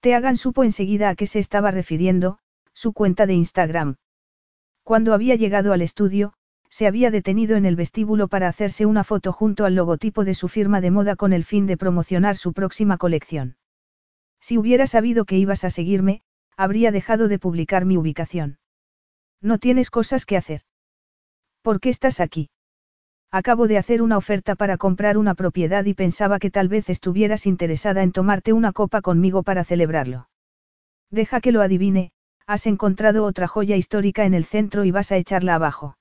[0.00, 2.38] Teagan supo enseguida a qué se estaba refiriendo,
[2.72, 3.96] su cuenta de Instagram.
[4.84, 6.34] Cuando había llegado al estudio,
[6.74, 10.48] se había detenido en el vestíbulo para hacerse una foto junto al logotipo de su
[10.48, 13.54] firma de moda con el fin de promocionar su próxima colección.
[14.40, 16.22] Si hubiera sabido que ibas a seguirme,
[16.56, 18.58] habría dejado de publicar mi ubicación.
[19.40, 20.62] No tienes cosas que hacer.
[21.62, 22.50] ¿Por qué estás aquí?
[23.30, 27.46] Acabo de hacer una oferta para comprar una propiedad y pensaba que tal vez estuvieras
[27.46, 30.28] interesada en tomarte una copa conmigo para celebrarlo.
[31.08, 32.10] Deja que lo adivine,
[32.48, 35.96] has encontrado otra joya histórica en el centro y vas a echarla abajo.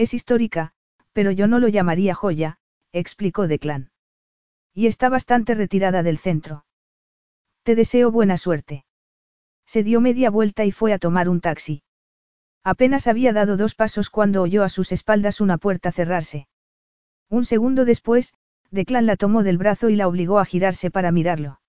[0.00, 0.72] Es histórica,
[1.12, 2.56] pero yo no lo llamaría joya,
[2.90, 3.90] explicó Declan.
[4.72, 6.64] Y está bastante retirada del centro.
[7.64, 8.86] Te deseo buena suerte.
[9.66, 11.82] Se dio media vuelta y fue a tomar un taxi.
[12.64, 16.48] Apenas había dado dos pasos cuando oyó a sus espaldas una puerta cerrarse.
[17.28, 18.32] Un segundo después,
[18.70, 21.60] Declan la tomó del brazo y la obligó a girarse para mirarlo.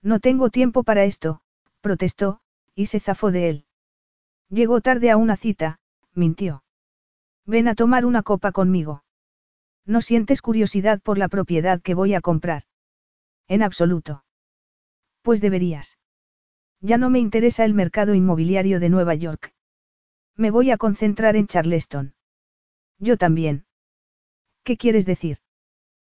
[0.00, 1.42] No tengo tiempo para esto,
[1.82, 2.40] protestó,
[2.74, 3.64] y se zafó de él.
[4.48, 5.78] Llegó tarde a una cita,
[6.14, 6.62] mintió.
[7.46, 9.04] Ven a tomar una copa conmigo.
[9.86, 12.64] ¿No sientes curiosidad por la propiedad que voy a comprar?
[13.48, 14.24] En absoluto.
[15.22, 15.98] Pues deberías.
[16.80, 19.52] Ya no me interesa el mercado inmobiliario de Nueva York.
[20.36, 22.14] Me voy a concentrar en Charleston.
[22.98, 23.66] Yo también.
[24.62, 25.38] ¿Qué quieres decir?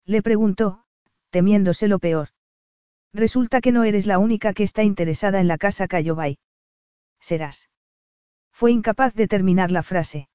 [0.05, 0.83] Le preguntó,
[1.29, 2.29] temiéndose lo peor.
[3.13, 6.37] Resulta que no eres la única que está interesada en la casa Cayobay.
[7.19, 7.69] Serás.
[8.51, 10.29] Fue incapaz de terminar la frase.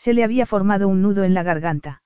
[0.00, 2.02] Se le había formado un nudo en la garganta.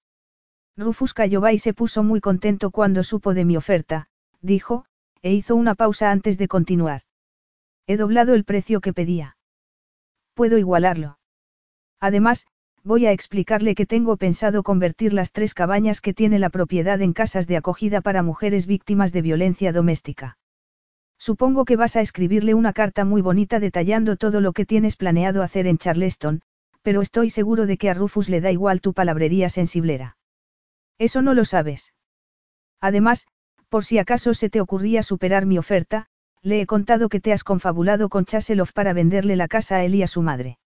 [0.76, 4.08] Rufus Cayobay se puso muy contento cuando supo de mi oferta,
[4.40, 4.84] dijo,
[5.22, 7.02] e hizo una pausa antes de continuar.
[7.86, 9.36] He doblado el precio que pedía.
[10.34, 11.20] Puedo igualarlo.
[12.00, 12.48] Además,
[12.82, 17.12] voy a explicarle que tengo pensado convertir las tres cabañas que tiene la propiedad en
[17.12, 20.36] casas de acogida para mujeres víctimas de violencia doméstica.
[21.16, 25.44] Supongo que vas a escribirle una carta muy bonita detallando todo lo que tienes planeado
[25.44, 26.42] hacer en Charleston,
[26.84, 30.18] pero estoy seguro de que a Rufus le da igual tu palabrería sensiblera.
[30.98, 31.94] Eso no lo sabes.
[32.78, 33.26] Además,
[33.70, 36.06] por si acaso se te ocurría superar mi oferta,
[36.42, 39.94] le he contado que te has confabulado con Chaselov para venderle la casa a él
[39.94, 40.58] y a su madre.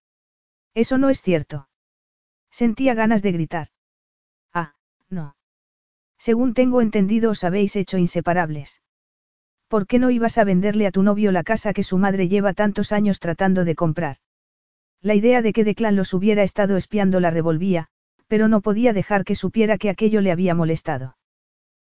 [0.75, 1.69] Eso no es cierto.
[2.51, 3.69] Sentía ganas de gritar.
[4.53, 4.75] Ah,
[5.09, 5.37] no.
[6.19, 8.83] Según tengo entendido os habéis hecho inseparables.
[9.69, 12.55] ¿Por qué no ibas a venderle a tu novio la casa que su madre lleva
[12.55, 14.17] tantos años tratando de comprar?
[15.01, 17.89] La idea de que Declan los hubiera estado espiando la revolvía,
[18.27, 21.17] pero no podía dejar que supiera que aquello le había molestado.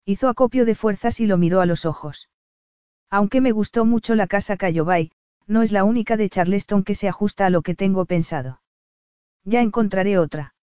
[0.06, 2.30] Hizo acopio de fuerzas y lo miró a los ojos.
[3.10, 5.12] Aunque me gustó mucho la casa Cayobay,
[5.48, 8.62] no es la única de Charleston que se ajusta a lo que tengo pensado.
[9.44, 10.56] Ya encontraré otra.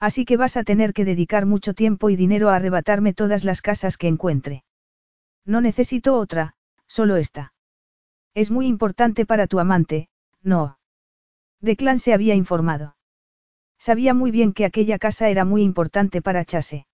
[0.00, 3.62] Así que vas a tener que dedicar mucho tiempo y dinero a arrebatarme todas las
[3.62, 4.64] casas que encuentre.
[5.44, 6.54] No necesito otra,
[6.86, 7.52] solo esta.
[8.34, 10.08] Es muy importante para tu amante,
[10.42, 10.79] no.
[11.60, 12.96] Declan se había informado.
[13.78, 16.86] Sabía muy bien que aquella casa era muy importante para Chase.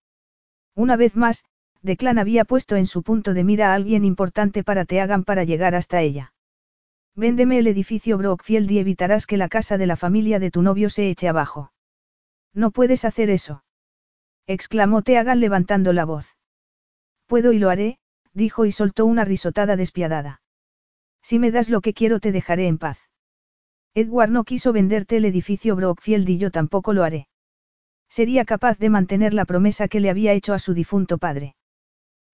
[0.75, 1.45] Una vez más,
[1.81, 5.75] Declan había puesto en su punto de mira a alguien importante para Teagan para llegar
[5.75, 6.33] hasta ella.
[7.15, 10.89] Véndeme el edificio Brockfield y evitarás que la casa de la familia de tu novio
[10.89, 11.71] se eche abajo.
[12.53, 13.63] No puedes hacer eso.
[14.45, 16.37] exclamó Teagan levantando la voz.
[17.25, 17.99] Puedo y lo haré,
[18.33, 20.41] dijo y soltó una risotada despiadada.
[21.21, 23.06] Si me das lo que quiero te dejaré en paz.
[23.97, 27.27] Edward no quiso venderte el edificio Brockfield y yo tampoco lo haré.
[28.07, 31.55] Sería capaz de mantener la promesa que le había hecho a su difunto padre.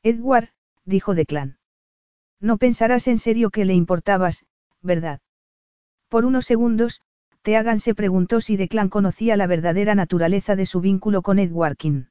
[0.04, 0.50] Edward,
[0.84, 1.60] dijo Declan.
[2.42, 4.46] No pensarás en serio que le importabas,
[4.82, 5.22] ¿verdad?
[6.10, 7.02] Por unos segundos,
[7.44, 12.08] Teagan se preguntó si Declan conocía la verdadera naturaleza de su vínculo con Edward King.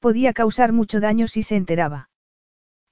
[0.00, 2.08] Podía causar mucho daño si se enteraba.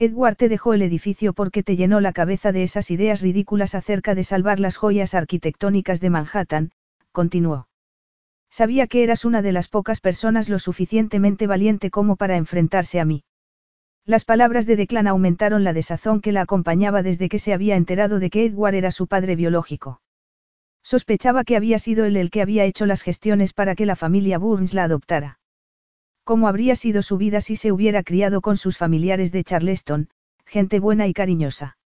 [0.03, 4.17] Edward te dejó el edificio porque te llenó la cabeza de esas ideas ridículas acerca
[4.17, 6.73] de salvar las joyas arquitectónicas de Manhattan,
[7.13, 7.69] continuó.
[8.51, 13.05] Sabía que eras una de las pocas personas lo suficientemente valiente como para enfrentarse a
[13.05, 13.23] mí.
[14.05, 18.19] Las palabras de Declan aumentaron la desazón que la acompañaba desde que se había enterado
[18.19, 20.03] de que Edward era su padre biológico.
[20.83, 24.39] Sospechaba que había sido él el que había hecho las gestiones para que la familia
[24.39, 25.39] Burns la adoptara.
[26.25, 30.09] ¿Cómo habría sido su vida si se hubiera criado con sus familiares de Charleston,
[30.47, 31.77] gente buena y cariñosa?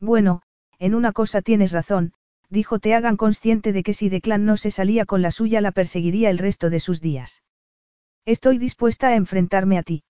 [0.00, 0.42] Bueno,
[0.78, 2.12] en una cosa tienes razón,
[2.50, 6.28] dijo Teagan consciente de que si Declan no se salía con la suya la perseguiría
[6.28, 7.42] el resto de sus días.
[8.26, 10.04] Estoy dispuesta a enfrentarme a ti.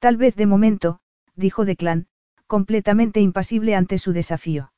[0.00, 0.98] Tal vez de momento,
[1.36, 2.08] dijo Declan,
[2.48, 4.72] completamente impasible ante su desafío.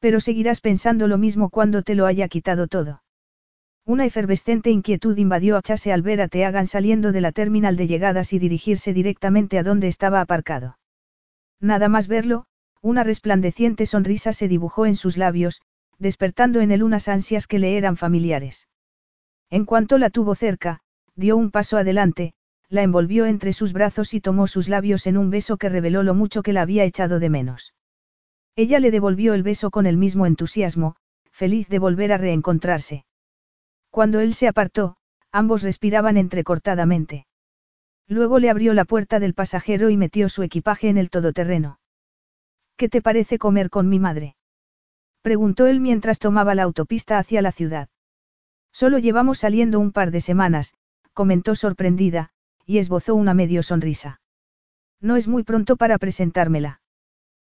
[0.00, 3.03] Pero seguirás pensando lo mismo cuando te lo haya quitado todo.
[3.86, 7.86] Una efervescente inquietud invadió a Chase al ver a Teagan saliendo de la terminal de
[7.86, 10.78] llegadas y dirigirse directamente a donde estaba aparcado.
[11.60, 12.46] Nada más verlo,
[12.80, 15.60] una resplandeciente sonrisa se dibujó en sus labios,
[15.98, 18.68] despertando en él unas ansias que le eran familiares.
[19.50, 20.80] En cuanto la tuvo cerca,
[21.14, 22.32] dio un paso adelante,
[22.70, 26.14] la envolvió entre sus brazos y tomó sus labios en un beso que reveló lo
[26.14, 27.74] mucho que la había echado de menos.
[28.56, 30.96] Ella le devolvió el beso con el mismo entusiasmo,
[31.32, 33.04] feliz de volver a reencontrarse.
[33.94, 34.96] Cuando él se apartó,
[35.30, 37.28] ambos respiraban entrecortadamente.
[38.08, 41.78] Luego le abrió la puerta del pasajero y metió su equipaje en el todoterreno.
[42.76, 44.34] ¿Qué te parece comer con mi madre?
[45.22, 47.88] Preguntó él mientras tomaba la autopista hacia la ciudad.
[48.72, 50.74] Solo llevamos saliendo un par de semanas,
[51.12, 52.30] comentó sorprendida,
[52.66, 54.20] y esbozó una medio sonrisa.
[55.00, 56.80] No es muy pronto para presentármela.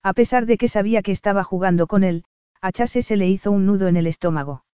[0.04, 2.26] A pesar de que sabía que estaba jugando con él,
[2.60, 4.65] a Chase se le hizo un nudo en el estómago.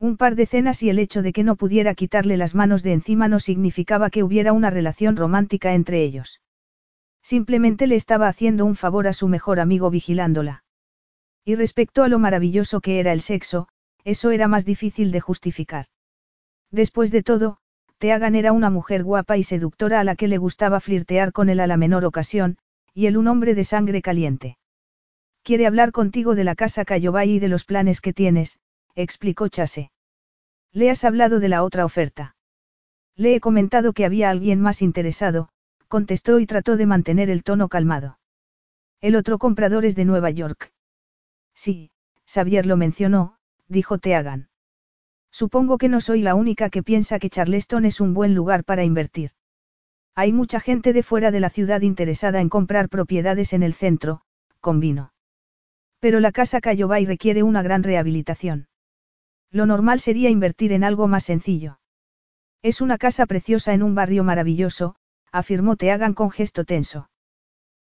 [0.00, 2.92] Un par de cenas y el hecho de que no pudiera quitarle las manos de
[2.92, 6.40] encima no significaba que hubiera una relación romántica entre ellos.
[7.20, 10.62] Simplemente le estaba haciendo un favor a su mejor amigo vigilándola.
[11.44, 13.68] Y respecto a lo maravilloso que era el sexo,
[14.04, 15.86] eso era más difícil de justificar.
[16.70, 17.58] Después de todo,
[17.98, 21.58] Teagan era una mujer guapa y seductora a la que le gustaba flirtear con él
[21.58, 22.58] a la menor ocasión,
[22.94, 24.58] y él un hombre de sangre caliente.
[25.42, 28.60] Quiere hablar contigo de la casa Cayobay y de los planes que tienes,
[29.02, 29.92] explicó Chase.
[30.72, 32.34] Le has hablado de la otra oferta.
[33.14, 35.50] Le he comentado que había alguien más interesado,
[35.86, 38.18] contestó y trató de mantener el tono calmado.
[39.00, 40.72] El otro comprador es de Nueva York.
[41.54, 41.92] Sí,
[42.26, 43.36] Xavier lo mencionó,
[43.68, 44.48] dijo Teagan.
[45.30, 48.82] Supongo que no soy la única que piensa que Charleston es un buen lugar para
[48.82, 49.30] invertir.
[50.16, 54.22] Hay mucha gente de fuera de la ciudad interesada en comprar propiedades en el centro,
[54.60, 55.12] convino.
[56.00, 58.66] Pero la casa Cayobay requiere una gran rehabilitación.
[59.50, 61.80] Lo normal sería invertir en algo más sencillo.
[62.62, 64.96] Es una casa preciosa en un barrio maravilloso,
[65.32, 67.10] afirmó Teagan con gesto tenso.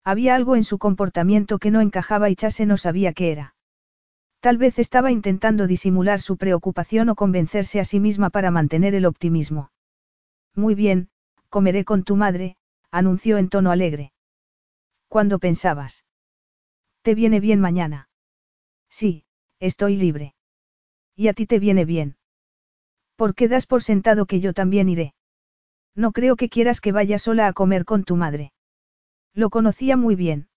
[0.03, 3.55] Había algo en su comportamiento que no encajaba y Chase no sabía qué era.
[4.39, 9.05] Tal vez estaba intentando disimular su preocupación o convencerse a sí misma para mantener el
[9.05, 9.71] optimismo.
[10.55, 11.09] Muy bien,
[11.49, 12.57] comeré con tu madre,
[12.89, 14.13] anunció en tono alegre.
[15.07, 16.05] ¿Cuándo pensabas?
[17.03, 18.09] ¿Te viene bien mañana?
[18.89, 19.25] Sí,
[19.59, 20.33] estoy libre.
[21.15, 22.17] ¿Y a ti te viene bien?
[23.15, 25.13] ¿Por qué das por sentado que yo también iré?
[25.95, 28.53] No creo que quieras que vaya sola a comer con tu madre.
[29.33, 30.49] Lo conocía muy bien.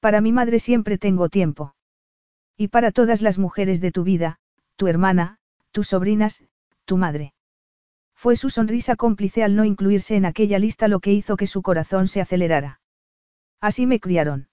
[0.00, 1.74] Para mi madre siempre tengo tiempo.
[2.56, 4.38] Y para todas las mujeres de tu vida,
[4.76, 5.38] tu hermana,
[5.72, 6.44] tus sobrinas,
[6.84, 7.34] tu madre.
[8.14, 11.62] Fue su sonrisa cómplice al no incluirse en aquella lista lo que hizo que su
[11.62, 12.80] corazón se acelerara.
[13.60, 14.48] Así me criaron.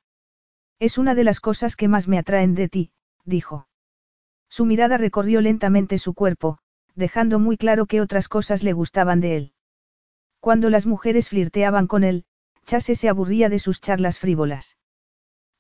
[0.80, 2.92] Es una de las cosas que más me atraen de ti,
[3.24, 3.68] dijo.
[4.52, 6.58] Su mirada recorrió lentamente su cuerpo,
[6.94, 9.54] dejando muy claro que otras cosas le gustaban de él.
[10.42, 12.26] Cuando las mujeres flirteaban con él,
[12.66, 14.78] Chase se aburría de sus charlas frívolas.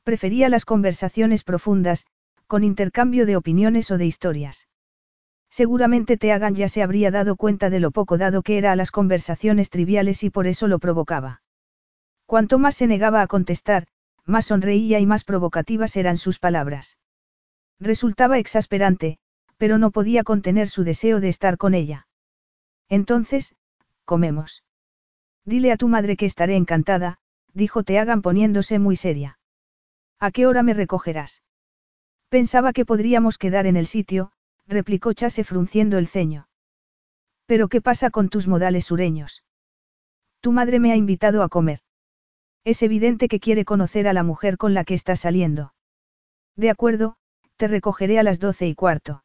[0.03, 2.05] Prefería las conversaciones profundas,
[2.47, 4.67] con intercambio de opiniones o de historias.
[5.49, 8.91] Seguramente Teagan ya se habría dado cuenta de lo poco dado que era a las
[8.91, 11.43] conversaciones triviales y por eso lo provocaba.
[12.25, 13.87] Cuanto más se negaba a contestar,
[14.25, 16.97] más sonreía y más provocativas eran sus palabras.
[17.81, 19.17] Resultaba exasperante,
[19.57, 22.07] pero no podía contener su deseo de estar con ella.
[22.89, 23.55] Entonces,
[24.05, 24.63] comemos.
[25.45, 27.17] Dile a tu madre que estaré encantada,
[27.55, 29.39] dijo Teagan poniéndose muy seria.
[30.19, 31.41] ¿A qué hora me recogerás?
[32.29, 34.31] Pensaba que podríamos quedar en el sitio,
[34.67, 36.47] replicó Chase frunciendo el ceño.
[37.47, 39.43] Pero ¿qué pasa con tus modales sureños?
[40.39, 41.79] Tu madre me ha invitado a comer.
[42.63, 45.73] Es evidente que quiere conocer a la mujer con la que está saliendo.
[46.55, 47.17] De acuerdo,
[47.61, 49.23] te recogeré a las doce y cuarto.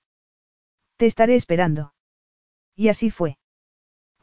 [0.98, 1.94] Te estaré esperando.
[2.74, 3.38] Y así fue.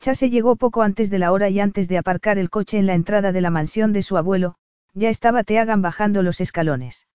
[0.01, 2.93] Chase llegó poco antes de la hora y antes de aparcar el coche en la
[2.93, 4.53] entrada de la mansión de su abuelo,
[4.93, 7.07] ya estaba Teagan bajando los escalones.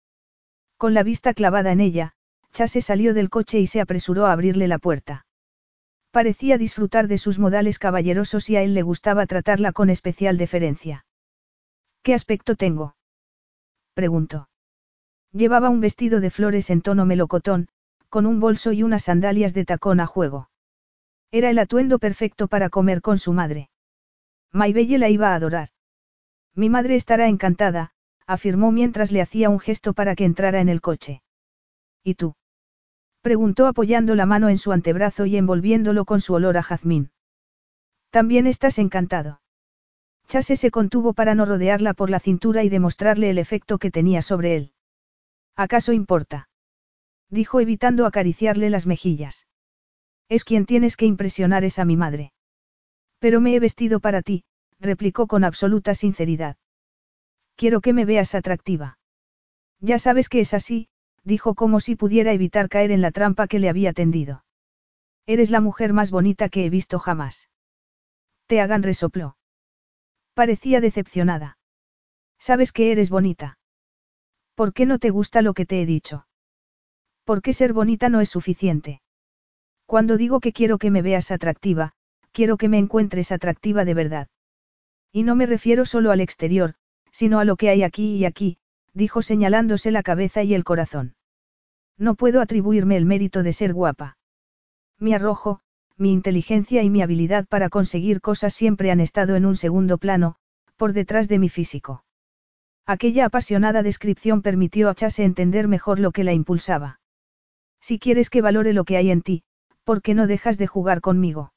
[0.76, 2.14] Con la vista clavada en ella,
[2.52, 5.24] Chase salió del coche y se apresuró a abrirle la puerta.
[6.10, 11.06] Parecía disfrutar de sus modales caballerosos y a él le gustaba tratarla con especial deferencia.
[12.02, 12.96] ¿Qué aspecto tengo?
[13.94, 14.47] preguntó.
[15.32, 17.68] Llevaba un vestido de flores en tono melocotón,
[18.08, 20.50] con un bolso y unas sandalias de tacón a juego.
[21.30, 23.68] Era el atuendo perfecto para comer con su madre.
[24.52, 25.68] Maybelle la iba a adorar.
[26.54, 27.92] Mi madre estará encantada,
[28.26, 31.22] afirmó mientras le hacía un gesto para que entrara en el coche.
[32.02, 32.34] ¿Y tú?
[33.20, 37.10] preguntó apoyando la mano en su antebrazo y envolviéndolo con su olor a jazmín.
[38.10, 39.42] También estás encantado.
[40.28, 44.22] Chase se contuvo para no rodearla por la cintura y demostrarle el efecto que tenía
[44.22, 44.72] sobre él.
[45.58, 46.48] ¿Acaso importa?
[47.30, 49.48] dijo evitando acariciarle las mejillas.
[50.28, 52.32] Es quien tienes que impresionar es a mi madre.
[53.18, 54.44] Pero me he vestido para ti,
[54.78, 56.56] replicó con absoluta sinceridad.
[57.56, 59.00] Quiero que me veas atractiva.
[59.80, 60.90] Ya sabes que es así,
[61.24, 64.44] dijo como si pudiera evitar caer en la trampa que le había tendido.
[65.26, 67.50] Eres la mujer más bonita que he visto jamás.
[68.46, 69.36] Te hagan resopló.
[70.34, 71.58] Parecía decepcionada.
[72.38, 73.57] Sabes que eres bonita.
[74.58, 76.26] ¿Por qué no te gusta lo que te he dicho?
[77.22, 79.02] ¿Por qué ser bonita no es suficiente?
[79.86, 81.92] Cuando digo que quiero que me veas atractiva,
[82.32, 84.26] quiero que me encuentres atractiva de verdad.
[85.12, 86.74] Y no me refiero solo al exterior,
[87.12, 88.58] sino a lo que hay aquí y aquí,
[88.94, 91.14] dijo señalándose la cabeza y el corazón.
[91.96, 94.18] No puedo atribuirme el mérito de ser guapa.
[94.98, 95.60] Mi arrojo,
[95.96, 100.34] mi inteligencia y mi habilidad para conseguir cosas siempre han estado en un segundo plano,
[100.76, 102.02] por detrás de mi físico.
[102.88, 106.98] Aquella apasionada descripción permitió a Chase entender mejor lo que la impulsaba.
[107.80, 109.44] Si quieres que valore lo que hay en ti,
[109.88, 111.54] ¿Por qué no dejas de jugar conmigo?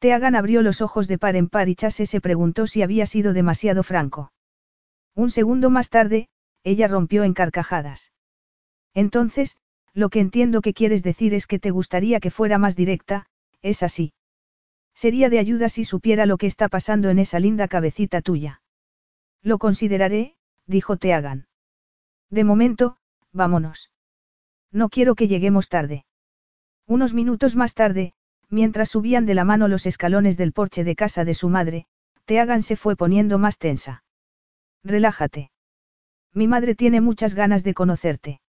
[0.00, 3.32] Teagan abrió los ojos de par en par y Chase se preguntó si había sido
[3.32, 4.32] demasiado franco.
[5.14, 6.28] Un segundo más tarde,
[6.62, 8.12] ella rompió en carcajadas.
[8.92, 9.56] Entonces,
[9.94, 13.24] lo que entiendo que quieres decir es que te gustaría que fuera más directa,
[13.62, 14.12] es así.
[14.92, 18.60] Sería de ayuda si supiera lo que está pasando en esa linda cabecita tuya.
[19.42, 20.34] Lo consideraré,
[20.68, 21.48] dijo Teagan.
[22.30, 22.98] De momento,
[23.32, 23.90] vámonos.
[24.70, 26.04] No quiero que lleguemos tarde.
[26.86, 28.12] Unos minutos más tarde,
[28.48, 31.86] mientras subían de la mano los escalones del porche de casa de su madre,
[32.26, 34.04] Teagan se fue poniendo más tensa.
[34.84, 35.50] Relájate.
[36.34, 38.40] Mi madre tiene muchas ganas de conocerte.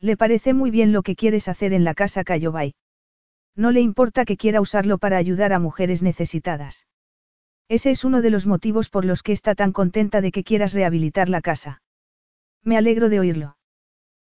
[0.00, 2.74] Le parece muy bien lo que quieres hacer en la casa Cayobay.
[3.54, 6.86] No le importa que quiera usarlo para ayudar a mujeres necesitadas.
[7.68, 10.72] Ese es uno de los motivos por los que está tan contenta de que quieras
[10.72, 11.82] rehabilitar la casa.
[12.62, 13.56] Me alegro de oírlo.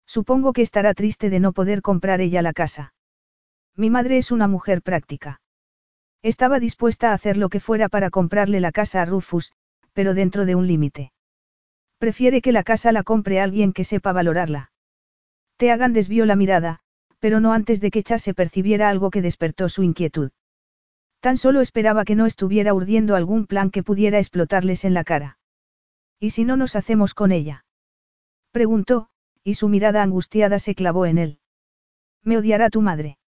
[0.05, 2.93] Supongo que estará triste de no poder comprar ella la casa.
[3.75, 5.41] Mi madre es una mujer práctica.
[6.21, 9.53] Estaba dispuesta a hacer lo que fuera para comprarle la casa a Rufus,
[9.93, 11.11] pero dentro de un límite.
[11.97, 14.71] Prefiere que la casa la compre alguien que sepa valorarla.
[15.57, 16.79] Teagan desvió la mirada,
[17.19, 20.31] pero no antes de que Chase percibiera algo que despertó su inquietud.
[21.23, 25.37] Tan solo esperaba que no estuviera urdiendo algún plan que pudiera explotarles en la cara.
[26.19, 27.63] ¿Y si no nos hacemos con ella?
[28.51, 29.07] Preguntó,
[29.41, 31.39] y su mirada angustiada se clavó en él.
[32.23, 33.19] Me odiará tu madre.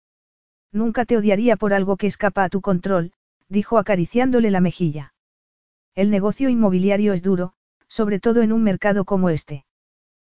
[0.72, 3.12] Nunca te odiaría por algo que escapa a tu control,
[3.48, 5.14] dijo acariciándole la mejilla.
[5.94, 7.54] El negocio inmobiliario es duro,
[7.88, 9.64] sobre todo en un mercado como este.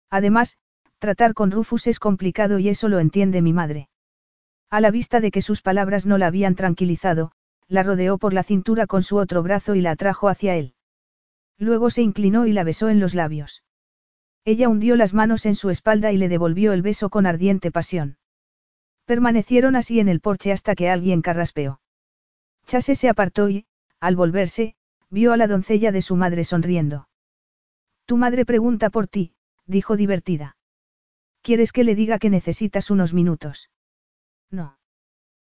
[0.09, 0.57] Además,
[0.99, 3.91] tratar con Rufus es complicado y eso lo entiende mi madre.
[4.71, 7.33] A la vista de que sus palabras no la habían tranquilizado,
[7.71, 10.75] la rodeó por la cintura con su otro brazo y la atrajo hacia él.
[11.57, 13.63] Luego se inclinó y la besó en los labios.
[14.45, 18.19] Ella hundió las manos en su espalda y le devolvió el beso con ardiente pasión.
[19.05, 21.81] Permanecieron así en el porche hasta que alguien carraspeó.
[22.67, 23.67] Chase se apartó y,
[24.01, 24.75] al volverse,
[25.09, 27.09] vio a la doncella de su madre sonriendo.
[28.05, 29.35] Tu madre pregunta por ti,
[29.67, 30.57] dijo divertida.
[31.43, 33.71] ¿Quieres que le diga que necesitas unos minutos?
[34.51, 34.79] No.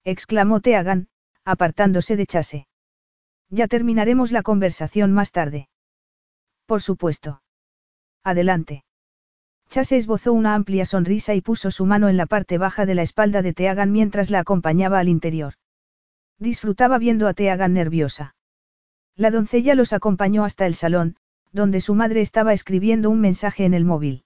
[0.04, 1.08] exclamó Teagan,
[1.46, 2.68] apartándose de Chase.
[3.50, 5.68] Ya terminaremos la conversación más tarde.
[6.66, 7.42] Por supuesto.
[8.24, 8.84] Adelante.
[9.70, 13.02] Chase esbozó una amplia sonrisa y puso su mano en la parte baja de la
[13.02, 15.56] espalda de Teagan mientras la acompañaba al interior.
[16.40, 18.36] Disfrutaba viendo a Teagan nerviosa.
[19.16, 21.16] La doncella los acompañó hasta el salón,
[21.52, 24.26] donde su madre estaba escribiendo un mensaje en el móvil.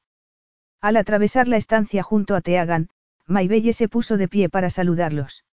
[0.79, 2.89] Al atravesar la estancia junto a Teagan,
[3.25, 5.43] Maybelle se puso de pie para saludarlos.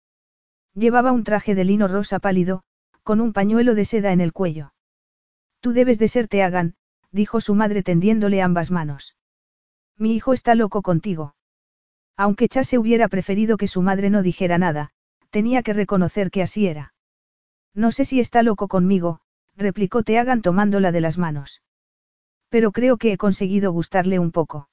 [0.74, 2.62] Llevaba un traje de lino rosa pálido,
[3.02, 4.72] con un pañuelo de seda en el cuello.
[5.60, 6.74] Tú debes de ser Teagan,
[7.12, 9.16] dijo su madre tendiéndole ambas manos.
[9.96, 11.36] Mi hijo está loco contigo.
[12.16, 14.90] Aunque Chase hubiera preferido que su madre no dijera nada,
[15.30, 16.92] tenía que reconocer que así era.
[17.72, 19.20] No sé si está loco conmigo,
[19.56, 21.62] replicó Teagan tomándola de las manos.
[22.48, 24.68] Pero creo que he conseguido gustarle un poco.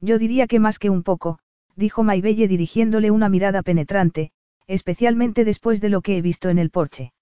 [0.00, 1.38] Yo diría que más que un poco,
[1.76, 4.32] dijo Maybelle dirigiéndole una mirada penetrante,
[4.66, 7.12] especialmente después de lo que he visto en el porche.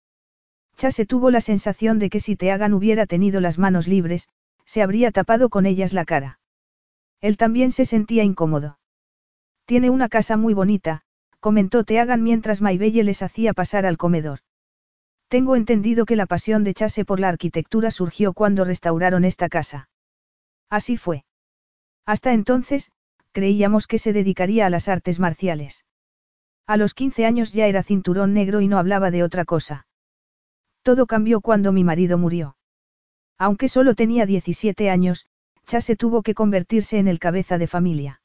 [0.77, 4.29] Chase tuvo la sensación de que si Teagan hubiera tenido las manos libres,
[4.65, 6.39] se habría tapado con ellas la cara.
[7.21, 8.79] Él también se sentía incómodo.
[9.67, 11.03] Tiene una casa muy bonita,
[11.39, 14.41] comentó Teagan mientras Maybelle les hacía pasar al comedor.
[15.29, 19.89] Tengo entendido que la pasión de Chase por la arquitectura surgió cuando restauraron esta casa.
[20.69, 21.25] Así fue.
[22.07, 22.91] Hasta entonces,
[23.33, 25.85] creíamos que se dedicaría a las artes marciales.
[26.71, 29.89] A los 15 años ya era cinturón negro y no hablaba de otra cosa.
[30.83, 32.57] Todo cambió cuando mi marido murió.
[33.39, 35.27] Aunque solo tenía 17 años,
[35.67, 38.23] Chase tuvo que convertirse en el cabeza de familia.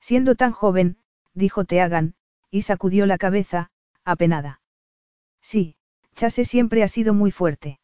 [0.00, 0.96] Siendo tan joven,
[1.34, 2.14] dijo Teagan,
[2.50, 3.70] y sacudió la cabeza,
[4.02, 4.62] apenada.
[5.42, 5.76] Sí,
[6.14, 7.80] Chase siempre ha sido muy fuerte.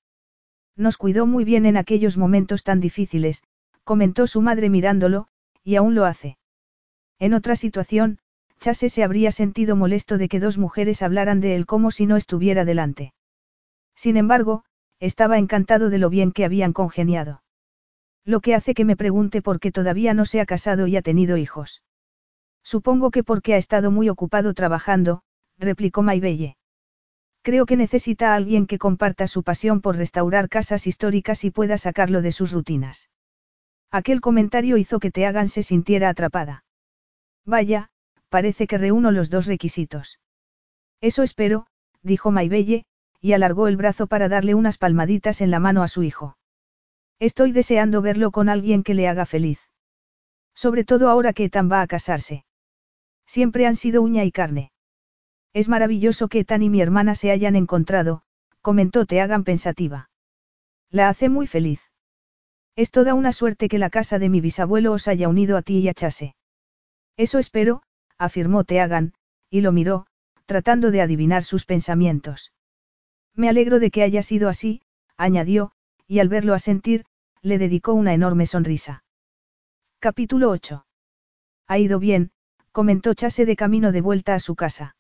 [0.77, 3.43] Nos cuidó muy bien en aquellos momentos tan difíciles,
[3.85, 5.29] comentó su madre mirándolo,
[5.63, 6.39] y aún lo hace.
[7.19, 8.19] En otra situación,
[8.73, 12.65] Se habría sentido molesto de que dos mujeres hablaran de él como si no estuviera
[12.65, 13.13] delante.
[13.95, 14.65] Sin embargo,
[15.01, 17.43] estaba encantado de lo bien que habían congeniado.
[18.25, 21.03] Lo que hace que me pregunte por qué todavía no se ha casado y ha
[21.03, 21.83] tenido hijos.
[22.63, 25.21] Supongo que porque ha estado muy ocupado trabajando,
[25.59, 26.57] replicó Maybelle.
[27.43, 31.77] Creo que necesita a alguien que comparta su pasión por restaurar casas históricas y pueda
[31.77, 33.11] sacarlo de sus rutinas.
[33.91, 36.65] Aquel comentario hizo que Teagan se sintiera atrapada.
[37.45, 37.91] Vaya,
[38.35, 40.19] parece que reúno los dos requisitos.
[41.01, 41.69] Eso espero,
[42.03, 42.85] dijo Maybelle,
[43.21, 46.37] y alargó el brazo para darle unas palmaditas en la mano a su hijo.
[47.21, 49.61] Estoy deseando verlo con alguien que le haga feliz.
[50.53, 52.45] Sobre todo ahora que Ethan va a casarse.
[53.25, 54.73] Siempre han sido uña y carne.
[55.53, 58.23] Es maravilloso que Ethan y mi hermana se hayan encontrado,
[58.63, 60.11] comentó Teagan pensativa.
[60.91, 61.81] La hace muy feliz.
[62.75, 65.79] Es toda una suerte que la casa de mi bisabuelo os haya unido a ti
[65.79, 66.35] y a Chase.
[67.17, 67.85] Eso espero,
[68.19, 69.15] afirmó Teagan,
[69.51, 70.07] y lo miró,
[70.47, 72.53] tratando de adivinar sus pensamientos.
[73.35, 74.83] Me alegro de que haya sido así,
[75.17, 75.73] añadió,
[76.07, 77.05] y al verlo asentir,
[77.43, 79.05] le dedicó una enorme sonrisa.
[79.99, 80.87] Capítulo 8.
[81.67, 82.31] Ha ido bien,
[82.73, 84.97] comentó Chase de camino de vuelta a su casa.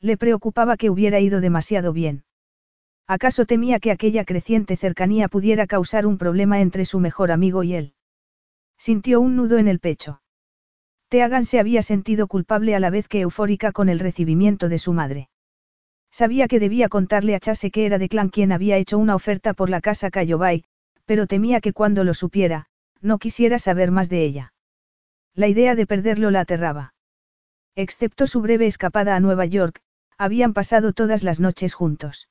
[0.00, 2.24] Le preocupaba que hubiera ido demasiado bien.
[3.06, 7.74] ¿Acaso temía que aquella creciente cercanía pudiera causar un problema entre su mejor amigo y
[7.74, 7.94] él?
[8.76, 10.20] Sintió un nudo en el pecho.
[11.08, 14.92] Teagan se había sentido culpable a la vez que eufórica con el recibimiento de su
[14.92, 15.30] madre.
[16.10, 19.54] Sabía que debía contarle a Chase que era de clan quien había hecho una oferta
[19.54, 20.64] por la casa Cayobay,
[21.06, 22.66] pero temía que cuando lo supiera,
[23.00, 24.52] no quisiera saber más de ella.
[25.34, 26.94] La idea de perderlo la aterraba.
[27.74, 29.80] Excepto su breve escapada a Nueva York,
[30.18, 32.28] habían pasado todas las noches juntos.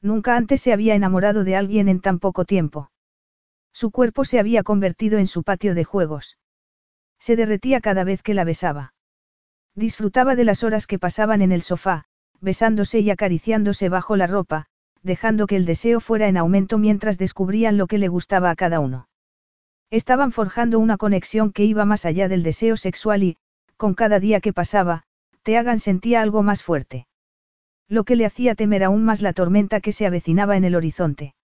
[0.00, 2.90] Nunca antes se había enamorado de alguien en tan poco tiempo.
[3.72, 6.38] Su cuerpo se había convertido en su patio de juegos.
[7.20, 8.94] Se derretía cada vez que la besaba.
[9.76, 12.06] Disfrutaba de las horas que pasaban en el sofá,
[12.40, 14.66] besándose y acariciándose bajo la ropa,
[15.02, 18.80] dejando que el deseo fuera en aumento mientras descubrían lo que le gustaba a cada
[18.80, 19.08] uno.
[19.90, 23.36] Estaban forjando una conexión que iba más allá del deseo sexual y,
[23.76, 25.04] con cada día que pasaba,
[25.42, 27.06] Teagan sentía algo más fuerte.
[27.88, 31.34] Lo que le hacía temer aún más la tormenta que se avecinaba en el horizonte.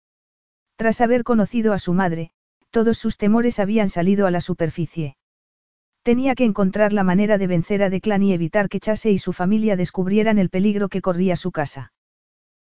[0.77, 2.31] Tras haber conocido a su madre,
[2.71, 5.17] todos sus temores habían salido a la superficie.
[6.07, 9.33] Tenía que encontrar la manera de vencer a Declan y evitar que Chase y su
[9.33, 11.93] familia descubrieran el peligro que corría su casa.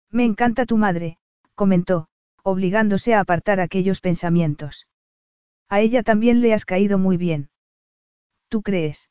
[0.09, 1.17] Me encanta tu madre,
[1.53, 2.07] comentó,
[2.41, 4.87] obligándose a apartar aquellos pensamientos.
[5.67, 7.49] A ella también le has caído muy bien.
[8.47, 9.09] ¿Tú crees?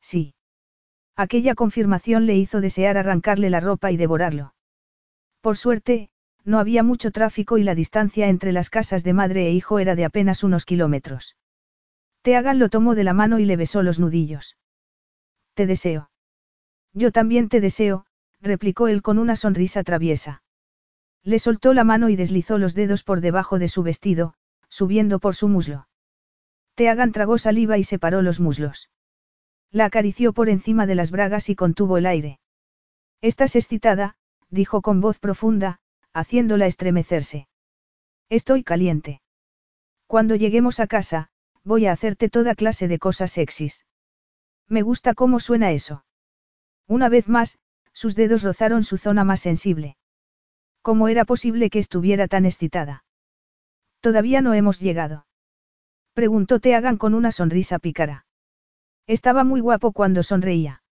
[0.00, 0.34] Sí.
[1.14, 4.54] Aquella confirmación le hizo desear arrancarle la ropa y devorarlo.
[5.42, 6.08] Por suerte,
[6.42, 9.94] no había mucho tráfico y la distancia entre las casas de madre e hijo era
[9.94, 11.36] de apenas unos kilómetros.
[12.22, 14.56] Teagan lo tomó de la mano y le besó los nudillos.
[15.54, 16.10] Te deseo.
[16.92, 18.06] Yo también te deseo,
[18.40, 20.42] replicó él con una sonrisa traviesa.
[21.24, 24.34] Le soltó la mano y deslizó los dedos por debajo de su vestido,
[24.68, 25.88] subiendo por su muslo.
[26.74, 28.88] Teagan tragó saliva y separó los muslos.
[29.70, 32.38] La acarició por encima de las bragas y contuvo el aire.
[33.20, 34.16] Estás excitada,
[34.48, 35.80] dijo con voz profunda,
[36.12, 37.48] haciéndola estremecerse.
[38.28, 39.22] Estoy caliente.
[40.06, 41.31] Cuando lleguemos a casa,
[41.64, 43.86] voy a hacerte toda clase de cosas sexys.
[44.68, 46.04] Me gusta cómo suena eso.
[46.86, 47.58] Una vez más,
[47.92, 49.96] sus dedos rozaron su zona más sensible.
[50.80, 53.04] ¿Cómo era posible que estuviera tan excitada?
[54.00, 55.26] Todavía no hemos llegado.
[56.14, 58.26] Preguntó Teagan con una sonrisa pícara.
[59.06, 60.82] Estaba muy guapo cuando sonreía.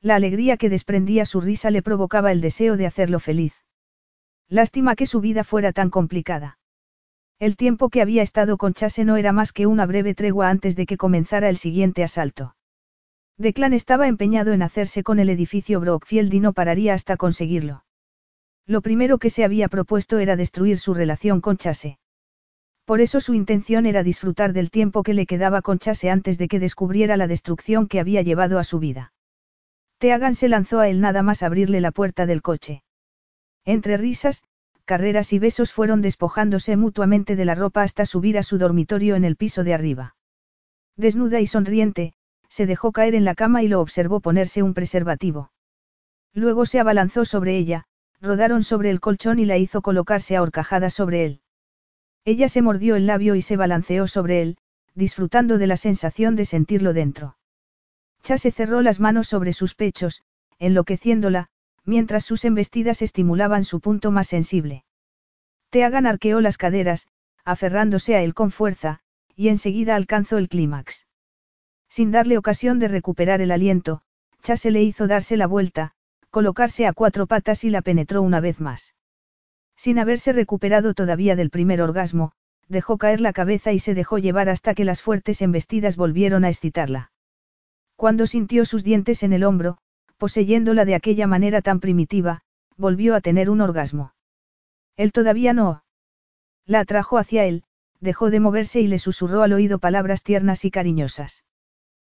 [0.00, 3.54] La alegría que desprendía su risa le provocaba el deseo de hacerlo feliz.
[4.48, 6.59] Lástima que su vida fuera tan complicada.
[7.40, 10.76] El tiempo que había estado con Chase no era más que una breve tregua antes
[10.76, 12.54] de que comenzara el siguiente asalto.
[13.38, 17.86] Declan estaba empeñado en hacerse con el edificio Brockfield y no pararía hasta conseguirlo.
[18.66, 21.98] Lo primero que se había propuesto era destruir su relación con Chase.
[22.84, 26.46] Por eso su intención era disfrutar del tiempo que le quedaba con Chase antes de
[26.46, 29.14] que descubriera la destrucción que había llevado a su vida.
[29.96, 32.82] Teagan se lanzó a él nada más abrirle la puerta del coche.
[33.64, 34.42] Entre risas,
[34.90, 39.22] carreras y besos fueron despojándose mutuamente de la ropa hasta subir a su dormitorio en
[39.24, 40.16] el piso de arriba.
[40.96, 42.14] Desnuda y sonriente,
[42.48, 45.52] se dejó caer en la cama y lo observó ponerse un preservativo.
[46.34, 47.84] Luego se abalanzó sobre ella,
[48.20, 51.40] rodaron sobre el colchón y la hizo colocarse a horcajadas sobre él.
[52.24, 54.58] Ella se mordió el labio y se balanceó sobre él,
[54.96, 57.36] disfrutando de la sensación de sentirlo dentro.
[58.24, 60.24] se cerró las manos sobre sus pechos,
[60.58, 61.49] enloqueciéndola,
[61.84, 64.84] mientras sus embestidas estimulaban su punto más sensible.
[65.70, 67.08] Teagan arqueó las caderas,
[67.44, 69.00] aferrándose a él con fuerza,
[69.36, 71.06] y enseguida alcanzó el clímax.
[71.88, 74.02] Sin darle ocasión de recuperar el aliento,
[74.42, 75.92] Chase le hizo darse la vuelta,
[76.30, 78.94] colocarse a cuatro patas y la penetró una vez más.
[79.76, 82.32] Sin haberse recuperado todavía del primer orgasmo,
[82.68, 86.48] dejó caer la cabeza y se dejó llevar hasta que las fuertes embestidas volvieron a
[86.48, 87.10] excitarla.
[87.96, 89.78] Cuando sintió sus dientes en el hombro,
[90.20, 92.42] poseyéndola de aquella manera tan primitiva,
[92.76, 94.12] volvió a tener un orgasmo.
[94.96, 95.82] Él todavía no.
[96.66, 97.64] La atrajo hacia él,
[98.00, 101.42] dejó de moverse y le susurró al oído palabras tiernas y cariñosas.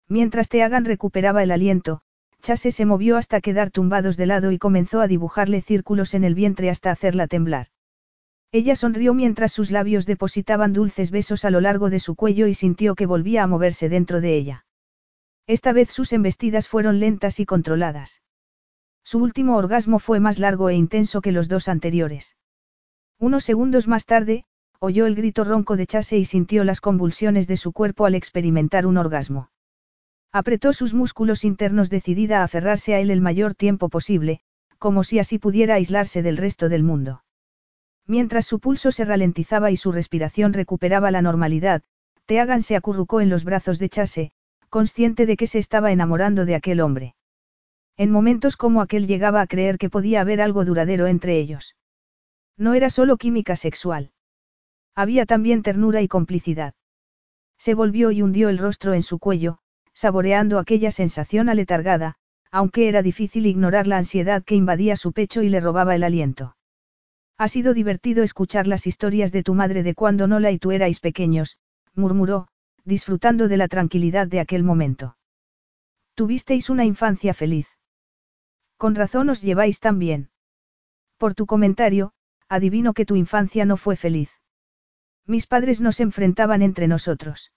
[0.09, 2.01] Mientras Teagan recuperaba el aliento,
[2.41, 6.33] Chase se movió hasta quedar tumbados de lado y comenzó a dibujarle círculos en el
[6.33, 7.67] vientre hasta hacerla temblar.
[8.51, 12.55] Ella sonrió mientras sus labios depositaban dulces besos a lo largo de su cuello y
[12.55, 14.65] sintió que volvía a moverse dentro de ella.
[15.48, 18.22] Esta vez sus embestidas fueron lentas y controladas.
[19.03, 22.38] Su último orgasmo fue más largo e intenso que los dos anteriores.
[23.20, 24.45] Unos segundos más tarde,
[24.80, 28.86] oyó el grito ronco de Chase y sintió las convulsiones de su cuerpo al experimentar
[28.86, 29.52] un orgasmo.
[30.32, 34.40] Apretó sus músculos internos decidida a aferrarse a él el mayor tiempo posible,
[34.80, 37.24] como si así pudiera aislarse del resto del mundo.
[38.08, 41.84] Mientras su pulso se ralentizaba y su respiración recuperaba la normalidad,
[42.26, 44.32] Teagan se acurrucó en los brazos de Chase,
[44.72, 47.14] consciente de que se estaba enamorando de aquel hombre.
[47.98, 51.75] En momentos como aquel llegaba a creer que podía haber algo duradero entre ellos.
[52.58, 54.11] No era solo química sexual.
[54.95, 56.74] Había también ternura y complicidad.
[57.59, 59.59] Se volvió y hundió el rostro en su cuello,
[59.93, 62.16] saboreando aquella sensación aletargada,
[62.50, 66.56] aunque era difícil ignorar la ansiedad que invadía su pecho y le robaba el aliento.
[67.38, 71.01] Ha sido divertido escuchar las historias de tu madre de cuando Nola y tú erais
[71.01, 71.58] pequeños,
[71.93, 72.48] murmuró,
[72.85, 75.18] disfrutando de la tranquilidad de aquel momento.
[76.16, 77.68] Tuvisteis una infancia feliz.
[78.77, 80.30] Con razón os lleváis tan bien.
[81.18, 82.14] Por tu comentario,
[82.50, 84.30] adivino que tu infancia no fue feliz.
[85.26, 87.51] Mis padres nos enfrentaban entre nosotros.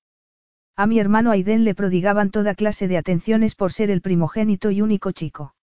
[0.76, 4.82] A mi hermano Aiden le prodigaban toda clase de atenciones por ser el primogénito y
[4.82, 5.54] único chico.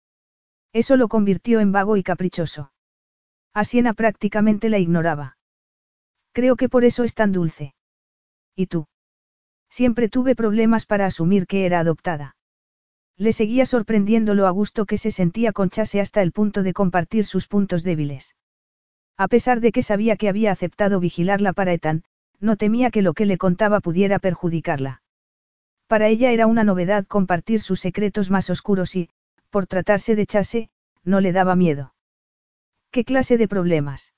[0.72, 2.72] Eso lo convirtió en vago y caprichoso.
[3.52, 5.36] A Siena prácticamente la ignoraba.
[6.32, 7.74] Creo que por eso es tan dulce.
[8.54, 8.86] ¿Y tú?
[9.70, 12.36] Siempre tuve problemas para asumir que era adoptada.
[13.16, 16.72] Le seguía sorprendiendo lo a gusto que se sentía con Chase hasta el punto de
[16.72, 18.34] compartir sus puntos débiles.
[19.16, 22.02] A pesar de que sabía que había aceptado vigilarla para Ethan,
[22.40, 25.02] no temía que lo que le contaba pudiera perjudicarla.
[25.86, 29.10] Para ella era una novedad compartir sus secretos más oscuros y,
[29.50, 30.70] por tratarse de Chase,
[31.04, 31.94] no le daba miedo.
[32.90, 34.14] ¿Qué clase de problemas?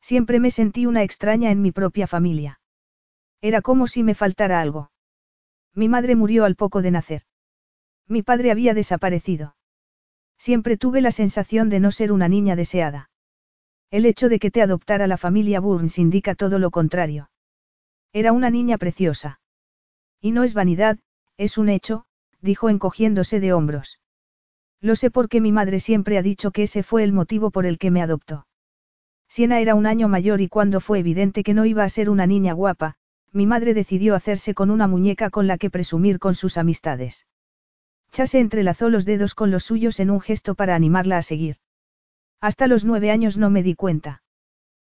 [0.00, 2.60] Siempre me sentí una extraña en mi propia familia.
[3.40, 4.90] Era como si me faltara algo.
[5.74, 7.22] Mi madre murió al poco de nacer.
[8.08, 9.56] Mi padre había desaparecido.
[10.38, 13.10] Siempre tuve la sensación de no ser una niña deseada.
[13.90, 17.30] El hecho de que te adoptara la familia Burns indica todo lo contrario.
[18.12, 19.40] Era una niña preciosa.
[20.20, 20.98] Y no es vanidad,
[21.36, 22.04] es un hecho,
[22.40, 24.00] dijo encogiéndose de hombros.
[24.80, 27.78] Lo sé porque mi madre siempre ha dicho que ese fue el motivo por el
[27.78, 28.46] que me adoptó.
[29.28, 32.26] Siena era un año mayor y cuando fue evidente que no iba a ser una
[32.26, 32.96] niña guapa,
[33.36, 37.26] mi madre decidió hacerse con una muñeca con la que presumir con sus amistades.
[38.10, 41.56] Chase entrelazó los dedos con los suyos en un gesto para animarla a seguir.
[42.40, 44.22] Hasta los nueve años no me di cuenta.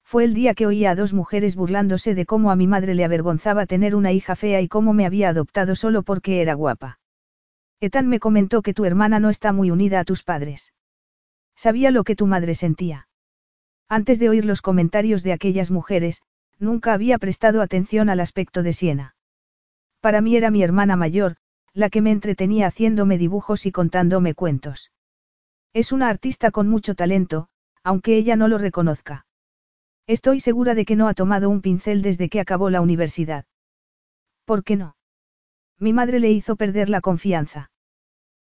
[0.03, 3.03] Fue el día que oía a dos mujeres burlándose de cómo a mi madre le
[3.03, 6.99] avergonzaba tener una hija fea y cómo me había adoptado solo porque era guapa.
[7.79, 10.73] Ethan me comentó que tu hermana no está muy unida a tus padres.
[11.55, 13.07] Sabía lo que tu madre sentía.
[13.89, 16.21] Antes de oír los comentarios de aquellas mujeres,
[16.59, 19.15] nunca había prestado atención al aspecto de Siena.
[20.01, 21.37] Para mí era mi hermana mayor,
[21.73, 24.91] la que me entretenía haciéndome dibujos y contándome cuentos.
[25.73, 27.49] Es una artista con mucho talento,
[27.83, 29.25] aunque ella no lo reconozca.
[30.07, 33.45] Estoy segura de que no ha tomado un pincel desde que acabó la universidad.
[34.45, 34.95] ¿Por qué no?
[35.77, 37.69] Mi madre le hizo perder la confianza.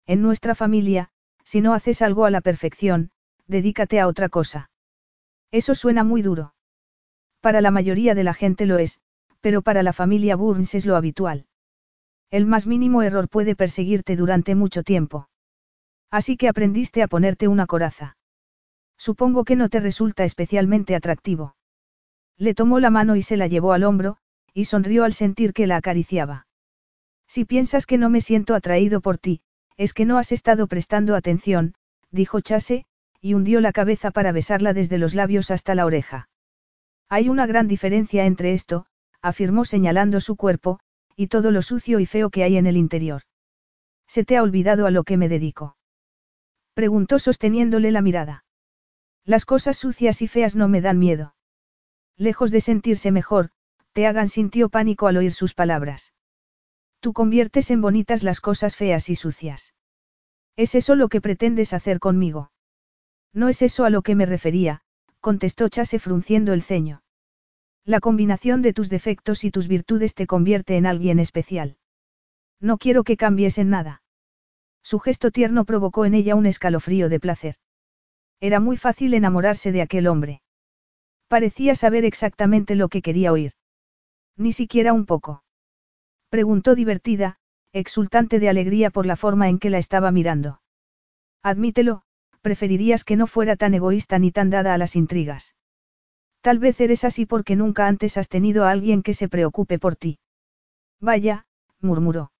[0.05, 1.09] En nuestra familia,
[1.43, 3.11] si no haces algo a la perfección,
[3.47, 4.69] dedícate a otra cosa.
[5.51, 6.53] Eso suena muy duro.
[7.41, 8.99] Para la mayoría de la gente lo es,
[9.41, 11.47] pero para la familia Burns es lo habitual.
[12.29, 15.27] El más mínimo error puede perseguirte durante mucho tiempo.
[16.09, 18.17] Así que aprendiste a ponerte una coraza.
[18.97, 21.55] Supongo que no te resulta especialmente atractivo.
[22.37, 24.17] Le tomó la mano y se la llevó al hombro,
[24.53, 26.47] y sonrió al sentir que la acariciaba.
[27.27, 29.41] Si piensas que no me siento atraído por ti,
[29.77, 31.73] es que no has estado prestando atención,
[32.11, 32.85] dijo Chase,
[33.21, 36.29] y hundió la cabeza para besarla desde los labios hasta la oreja.
[37.13, 38.85] Hay una gran diferencia entre esto,
[39.21, 40.79] afirmó señalando su cuerpo,
[41.17, 43.23] y todo lo sucio y feo que hay en el interior.
[44.07, 45.75] ¿Se te ha olvidado a lo que me dedico?
[46.73, 48.45] Preguntó sosteniéndole la mirada.
[49.25, 51.35] Las cosas sucias y feas no me dan miedo.
[52.15, 53.49] Lejos de sentirse mejor,
[53.91, 56.13] te hagan sintió pánico al oír sus palabras.
[57.01, 59.73] Tú conviertes en bonitas las cosas feas y sucias.
[60.55, 62.53] ¿Es eso lo que pretendes hacer conmigo?
[63.33, 64.83] No es eso a lo que me refería,
[65.21, 67.00] contestó Chase frunciendo el ceño.
[67.85, 71.77] La combinación de tus defectos y tus virtudes te convierte en alguien especial.
[72.59, 74.03] No quiero que cambies en nada.
[74.83, 77.55] Su gesto tierno provocó en ella un escalofrío de placer.
[78.39, 80.41] Era muy fácil enamorarse de aquel hombre.
[81.27, 83.53] Parecía saber exactamente lo que quería oír.
[84.37, 85.43] Ni siquiera un poco.
[86.29, 87.37] Preguntó divertida,
[87.73, 90.61] exultante de alegría por la forma en que la estaba mirando.
[91.41, 92.03] Admítelo,
[92.41, 95.55] preferirías que no fuera tan egoísta ni tan dada a las intrigas.
[96.41, 99.95] Tal vez eres así porque nunca antes has tenido a alguien que se preocupe por
[99.95, 100.19] ti.
[100.99, 101.45] Vaya,
[101.79, 102.31] murmuró.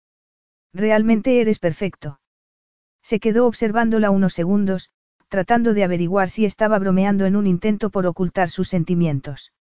[0.74, 2.20] Realmente eres perfecto.
[3.04, 4.92] Se quedó observándola unos segundos,
[5.28, 9.54] tratando de averiguar si estaba bromeando en un intento por ocultar sus sentimientos.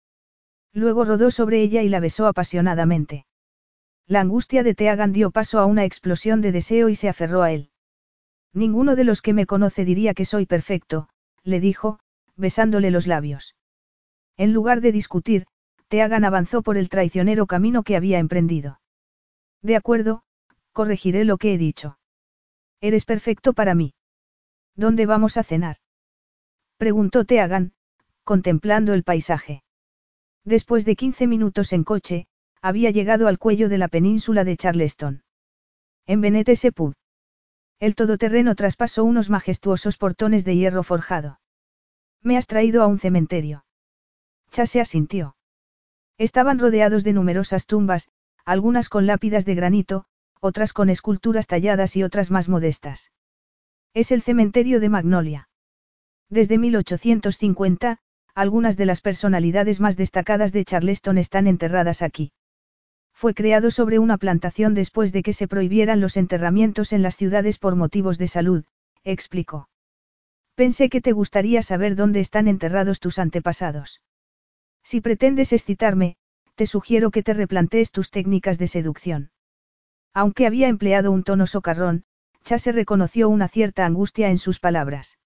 [0.73, 3.27] Luego rodó sobre ella y la besó apasionadamente.
[4.07, 7.53] La angustia de Teagan dio paso a una explosión de deseo y se aferró a
[7.53, 7.71] él.
[8.53, 11.09] Ninguno de los que me conoce diría que soy perfecto,
[11.45, 12.01] le dijo,
[12.37, 13.55] besándole los labios.
[14.41, 15.45] En lugar de discutir,
[15.89, 18.81] Teagan avanzó por el traicionero camino que había emprendido.
[19.61, 20.23] De acuerdo,
[20.73, 21.99] corregiré lo que he dicho.
[22.81, 23.93] Eres perfecto para mí.
[24.75, 25.77] ¿Dónde vamos a cenar?
[26.79, 27.75] Preguntó Teagan,
[28.25, 29.63] contemplando el paisaje.
[30.47, 32.27] Después de 15 minutos en coche,
[32.63, 35.23] había llegado al cuello de la península de Charleston.
[36.07, 36.95] En Benete Pub.
[37.79, 41.41] El todoterreno traspasó unos majestuosos portones de hierro forjado.
[42.23, 43.65] Me has traído a un cementerio.
[44.51, 45.37] Chase asintió.
[46.19, 48.09] Estaban rodeados de numerosas tumbas,
[48.45, 50.05] algunas con lápidas de granito,
[50.41, 53.13] otras con esculturas talladas y otras más modestas.
[53.95, 55.49] Es el cementerio de Magnolia.
[56.29, 57.99] Desde 1850,
[58.35, 62.33] algunas de las personalidades más destacadas de Charleston están enterradas aquí.
[63.13, 67.59] Fue creado sobre una plantación después de que se prohibieran los enterramientos en las ciudades
[67.59, 68.65] por motivos de salud,
[69.05, 69.69] explicó.
[70.55, 74.01] Pensé que te gustaría saber dónde están enterrados tus antepasados.
[74.83, 76.17] Si pretendes excitarme,
[76.55, 79.31] te sugiero que te replantees tus técnicas de seducción.
[80.13, 82.05] Aunque había empleado un tono socarrón,
[82.45, 85.19] Chase reconoció una cierta angustia en sus palabras.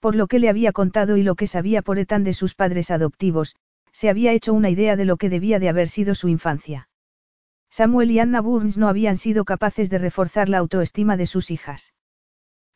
[0.00, 2.90] Por lo que le había contado y lo que sabía por Ethan de sus padres
[2.90, 3.56] adoptivos,
[3.92, 6.88] se había hecho una idea de lo que debía de haber sido su infancia.
[7.70, 11.92] Samuel y Anna Burns no habían sido capaces de reforzar la autoestima de sus hijas.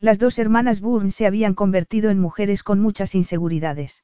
[0.00, 4.02] Las dos hermanas Burns se habían convertido en mujeres con muchas inseguridades.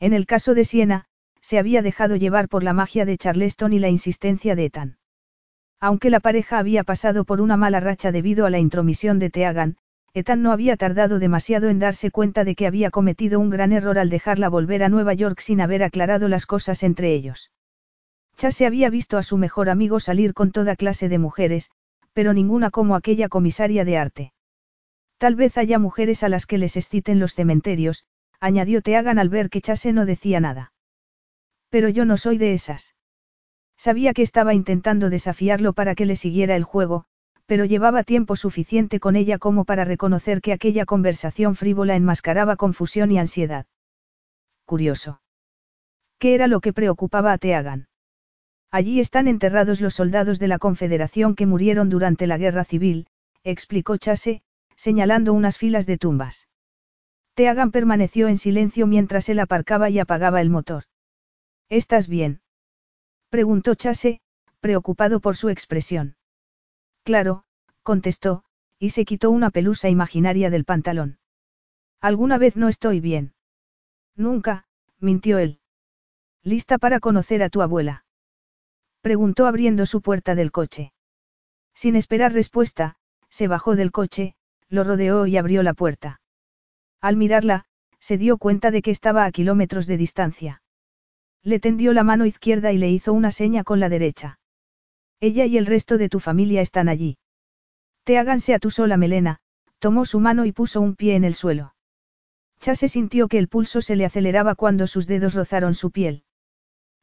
[0.00, 1.06] En el caso de Siena,
[1.40, 4.98] se había dejado llevar por la magia de Charleston y la insistencia de Ethan.
[5.80, 9.76] Aunque la pareja había pasado por una mala racha debido a la intromisión de Teagan,
[10.14, 13.98] Ethan no había tardado demasiado en darse cuenta de que había cometido un gran error
[13.98, 17.50] al dejarla volver a Nueva York sin haber aclarado las cosas entre ellos.
[18.36, 21.70] Chase había visto a su mejor amigo salir con toda clase de mujeres,
[22.14, 24.32] pero ninguna como aquella comisaria de arte.
[25.18, 28.04] Tal vez haya mujeres a las que les exciten los cementerios,
[28.40, 30.72] añadió Teagan al ver que Chase no decía nada.
[31.70, 32.94] Pero yo no soy de esas.
[33.76, 37.04] Sabía que estaba intentando desafiarlo para que le siguiera el juego,
[37.46, 43.10] pero llevaba tiempo suficiente con ella como para reconocer que aquella conversación frívola enmascaraba confusión
[43.12, 43.66] y ansiedad.
[44.64, 45.20] Curioso.
[46.18, 47.88] ¿Qué era lo que preocupaba a Teagan?
[48.70, 53.06] Allí están enterrados los soldados de la Confederación que murieron durante la Guerra Civil,
[53.44, 54.42] explicó Chase,
[54.74, 56.48] señalando unas filas de tumbas.
[57.36, 60.84] Teagan permaneció en silencio mientras él aparcaba y apagaba el motor.
[61.68, 62.40] ¿Estás bien?
[63.28, 64.22] Preguntó Chase,
[64.60, 66.16] preocupado por su expresión.
[67.04, 67.44] Claro,
[67.82, 68.42] contestó,
[68.78, 71.18] y se quitó una pelusa imaginaria del pantalón.
[72.00, 73.34] ¿Alguna vez no estoy bien?
[74.14, 74.64] Nunca,
[74.98, 75.60] mintió él.
[76.42, 78.06] ¿Lista para conocer a tu abuela?
[79.02, 80.94] Preguntó abriendo su puerta del coche.
[81.74, 82.96] Sin esperar respuesta,
[83.28, 84.36] se bajó del coche,
[84.70, 86.22] lo rodeó y abrió la puerta.
[87.00, 87.64] Al mirarla,
[87.98, 90.62] se dio cuenta de que estaba a kilómetros de distancia.
[91.42, 94.38] Le tendió la mano izquierda y le hizo una seña con la derecha.
[95.20, 97.18] Ella y el resto de tu familia están allí.
[98.04, 99.38] Te háganse a tu sola melena,
[99.78, 101.74] tomó su mano y puso un pie en el suelo.
[102.60, 106.24] Chase sintió que el pulso se le aceleraba cuando sus dedos rozaron su piel.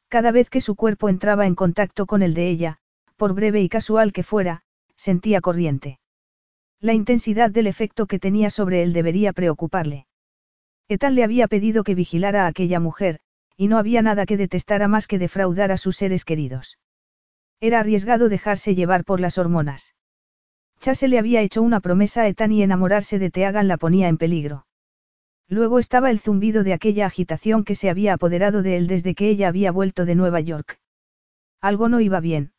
[0.08, 2.78] Cada vez que su cuerpo entraba en contacto con el de ella,
[3.16, 4.62] por breve y casual que fuera,
[4.96, 5.98] sentía corriente.
[6.80, 10.06] La intensidad del efecto que tenía sobre él debería preocuparle.
[10.88, 13.20] Ethan le había pedido que vigilara a aquella mujer,
[13.56, 16.78] y no había nada que detestara más que defraudar a sus seres queridos.
[17.60, 19.94] Era arriesgado dejarse llevar por las hormonas.
[20.80, 24.18] Chase le había hecho una promesa a Ethan y enamorarse de Teagan la ponía en
[24.18, 24.66] peligro.
[25.48, 29.28] Luego estaba el zumbido de aquella agitación que se había apoderado de él desde que
[29.28, 30.80] ella había vuelto de Nueva York.
[31.60, 32.52] Algo no iba bien.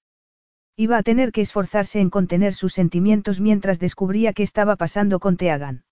[0.77, 5.37] Iba a tener que esforzarse en contener sus sentimientos mientras descubría qué estaba pasando con
[5.37, 5.85] Teagan.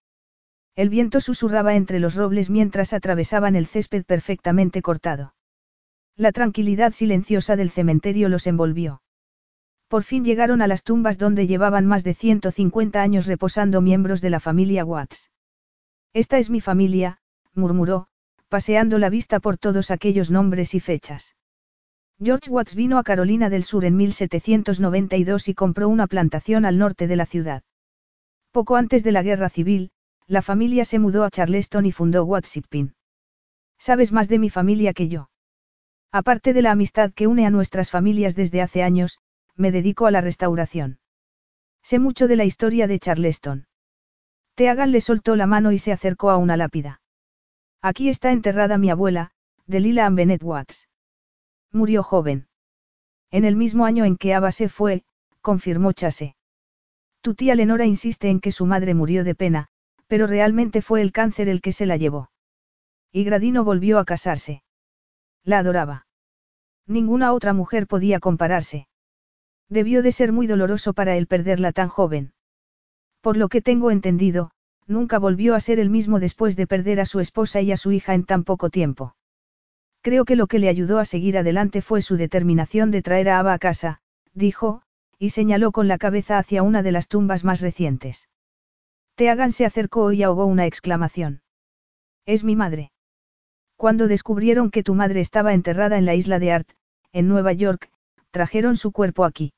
[0.76, 5.36] El viento susurraba entre los robles mientras atravesaban el césped perfectamente cortado.
[6.18, 9.02] La tranquilidad silenciosa del cementerio los envolvió.
[9.88, 14.32] Por fin llegaron a las tumbas donde llevaban más de 150 años reposando miembros de
[14.32, 15.32] la familia Watts.
[16.12, 17.20] Esta es mi familia,
[17.54, 18.08] murmuró,
[18.50, 21.36] paseando la vista por todos aquellos nombres y fechas.
[22.22, 27.08] George Watts vino a Carolina del Sur en 1792 y compró una plantación al norte
[27.08, 27.64] de la ciudad.
[28.52, 29.92] Poco antes de la guerra civil,
[30.28, 32.96] la familia se mudó a Charleston y fundó Watsipin.
[33.78, 35.30] Sabes más de mi familia que yo.
[36.12, 39.18] Aparte de la amistad que une a nuestras familias desde hace años,
[39.56, 41.00] me dedico a la restauración.
[41.82, 43.68] Sé mucho de la historia de Charleston.
[44.56, 47.02] Teagan le soltó la mano y se acercó a una lápida.
[47.82, 49.32] Aquí está enterrada mi abuela,
[49.66, 50.88] Delila Bennett Watts.
[51.74, 52.48] Murió joven.
[53.32, 55.04] En el mismo año en que Ava se fue,
[55.42, 56.36] confirmó Chase.
[57.22, 59.70] Tu tía Lenora insiste en que su madre murió de pena,
[60.06, 62.30] pero realmente fue el cáncer el que se la llevó.
[63.12, 64.62] Y Gradino volvió a casarse.
[65.44, 66.06] La adoraba.
[66.86, 68.88] Ninguna otra mujer podía compararse.
[69.68, 72.34] Debió de ser muy doloroso para él perderla tan joven.
[73.22, 74.52] Por lo que tengo entendido,
[74.86, 77.92] nunca volvió a ser el mismo después de perder a su esposa y a su
[77.92, 79.16] hija en tan poco tiempo.
[80.04, 83.40] Creo que lo que le ayudó a seguir adelante fue su determinación de traer a
[83.40, 84.02] Ava a casa,
[84.34, 84.82] dijo,
[85.18, 88.28] y señaló con la cabeza hacia una de las tumbas más recientes.
[89.16, 91.42] Teagan se acercó y ahogó una exclamación.
[92.26, 92.92] Es mi madre.
[93.78, 96.70] Cuando descubrieron que tu madre estaba enterrada en la isla de Art,
[97.14, 97.90] en Nueva York,
[98.30, 99.54] trajeron su cuerpo aquí.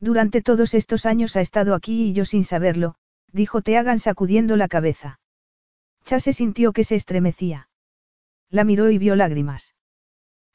[0.00, 2.94] Durante todos estos años ha estado aquí y yo sin saberlo,
[3.32, 5.20] dijo Teagan sacudiendo la cabeza.
[6.06, 7.68] Chase sintió que se estremecía.
[8.50, 9.74] La miró y vio lágrimas.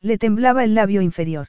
[0.02, 1.48] Le temblaba el labio inferior.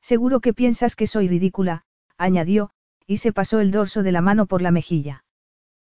[0.00, 1.84] Seguro que piensas que soy ridícula,
[2.16, 2.70] añadió,
[3.06, 5.24] y se pasó el dorso de la mano por la mejilla.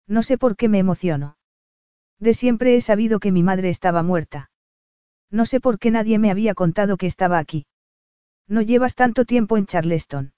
[0.07, 1.37] No sé por qué me emociono.
[2.19, 4.51] De siempre he sabido que mi madre estaba muerta.
[5.31, 7.67] No sé por qué nadie me había contado que estaba aquí.
[8.47, 10.33] No llevas tanto tiempo en Charleston.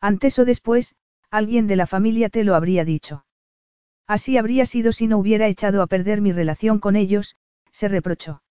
[0.00, 0.94] Antes o después,
[1.30, 3.24] alguien de la familia te lo habría dicho.
[4.06, 7.36] Así habría sido si no hubiera echado a perder mi relación con ellos,
[7.72, 8.42] se reprochó.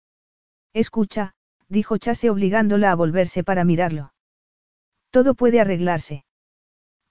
[0.73, 1.33] Escucha,
[1.69, 4.13] dijo Chase obligándola a volverse para mirarlo.
[5.09, 6.25] Todo puede arreglarse.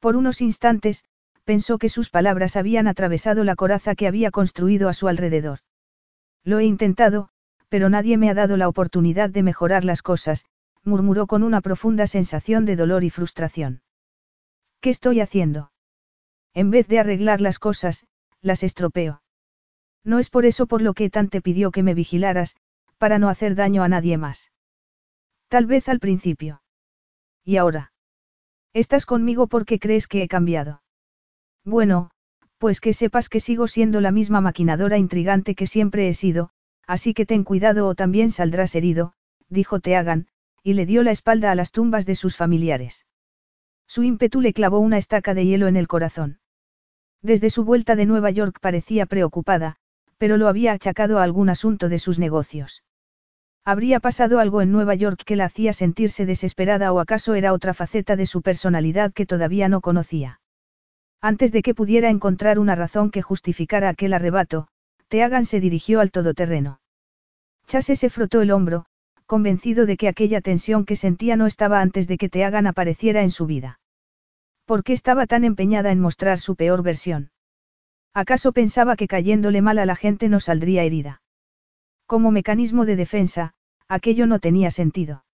[0.00, 1.04] Por unos instantes,
[1.44, 5.60] pensó que sus palabras habían atravesado la coraza que había construido a su alrededor.
[6.44, 7.28] Lo he intentado,
[7.68, 10.44] pero nadie me ha dado la oportunidad de mejorar las cosas,
[10.84, 13.82] murmuró con una profunda sensación de dolor y frustración.
[14.80, 15.72] ¿Qué estoy haciendo?
[16.54, 18.06] En vez de arreglar las cosas,
[18.40, 19.22] las estropeo.
[20.06, 22.56] No es por eso por lo que Tan te pidió que me vigilaras,
[22.96, 24.52] para no hacer daño a nadie más.
[25.48, 26.62] Tal vez al principio.
[27.44, 27.92] ¿Y ahora?
[28.72, 30.80] Estás conmigo porque crees que he cambiado.
[31.64, 32.10] Bueno,
[32.58, 36.50] pues que sepas que sigo siendo la misma maquinadora intrigante que siempre he sido,
[36.86, 39.12] así que ten cuidado o también saldrás herido,
[39.48, 40.28] dijo Teagan,
[40.62, 43.06] y le dio la espalda a las tumbas de sus familiares.
[43.88, 46.38] Su ímpetu le clavó una estaca de hielo en el corazón.
[47.22, 49.78] Desde su vuelta de Nueva York parecía preocupada,
[50.18, 52.82] pero lo había achacado a algún asunto de sus negocios.
[53.64, 57.74] Habría pasado algo en Nueva York que la hacía sentirse desesperada o acaso era otra
[57.74, 60.40] faceta de su personalidad que todavía no conocía.
[61.20, 64.68] Antes de que pudiera encontrar una razón que justificara aquel arrebato,
[65.08, 66.80] Teagan se dirigió al todoterreno.
[67.66, 68.86] Chase se frotó el hombro,
[69.26, 73.32] convencido de que aquella tensión que sentía no estaba antes de que Teagan apareciera en
[73.32, 73.80] su vida.
[74.64, 77.30] ¿Por qué estaba tan empeñada en mostrar su peor versión?
[78.16, 81.20] ¿Acaso pensaba que cayéndole mal a la gente no saldría herida?
[82.06, 83.52] Como mecanismo de defensa,
[83.88, 85.26] aquello no tenía sentido.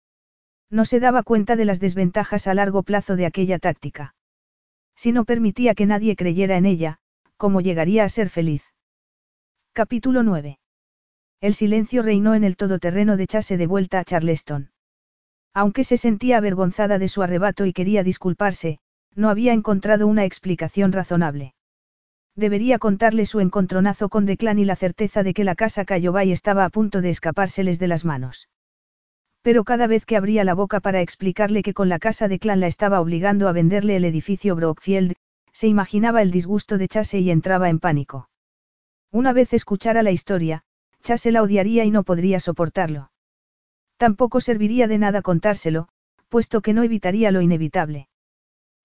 [0.70, 4.14] No se daba cuenta de las desventajas a largo plazo de aquella táctica.
[4.96, 7.00] Si no permitía que nadie creyera en ella,
[7.36, 8.64] ¿cómo llegaría a ser feliz?
[9.74, 10.58] Capítulo 9.
[11.42, 14.70] El silencio reinó en el todoterreno de Chase de vuelta a Charleston.
[15.52, 18.78] Aunque se sentía avergonzada de su arrebato y quería disculparse,
[19.14, 21.52] no había encontrado una explicación razonable.
[22.40, 26.64] Debería contarle su encontronazo con Declan y la certeza de que la casa Cayobay estaba
[26.64, 28.48] a punto de escapárseles de las manos.
[29.42, 32.58] Pero cada vez que abría la boca para explicarle que con la casa de Clan
[32.60, 35.16] la estaba obligando a venderle el edificio Brockfield,
[35.52, 38.30] se imaginaba el disgusto de Chase y entraba en pánico.
[39.12, 40.62] Una vez escuchara la historia,
[41.02, 43.10] Chase la odiaría y no podría soportarlo.
[43.98, 45.88] Tampoco serviría de nada contárselo,
[46.30, 48.08] puesto que no evitaría lo inevitable.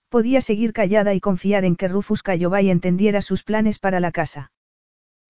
[0.09, 4.51] Podía seguir callada y confiar en que Rufus Cayobay entendiera sus planes para la casa.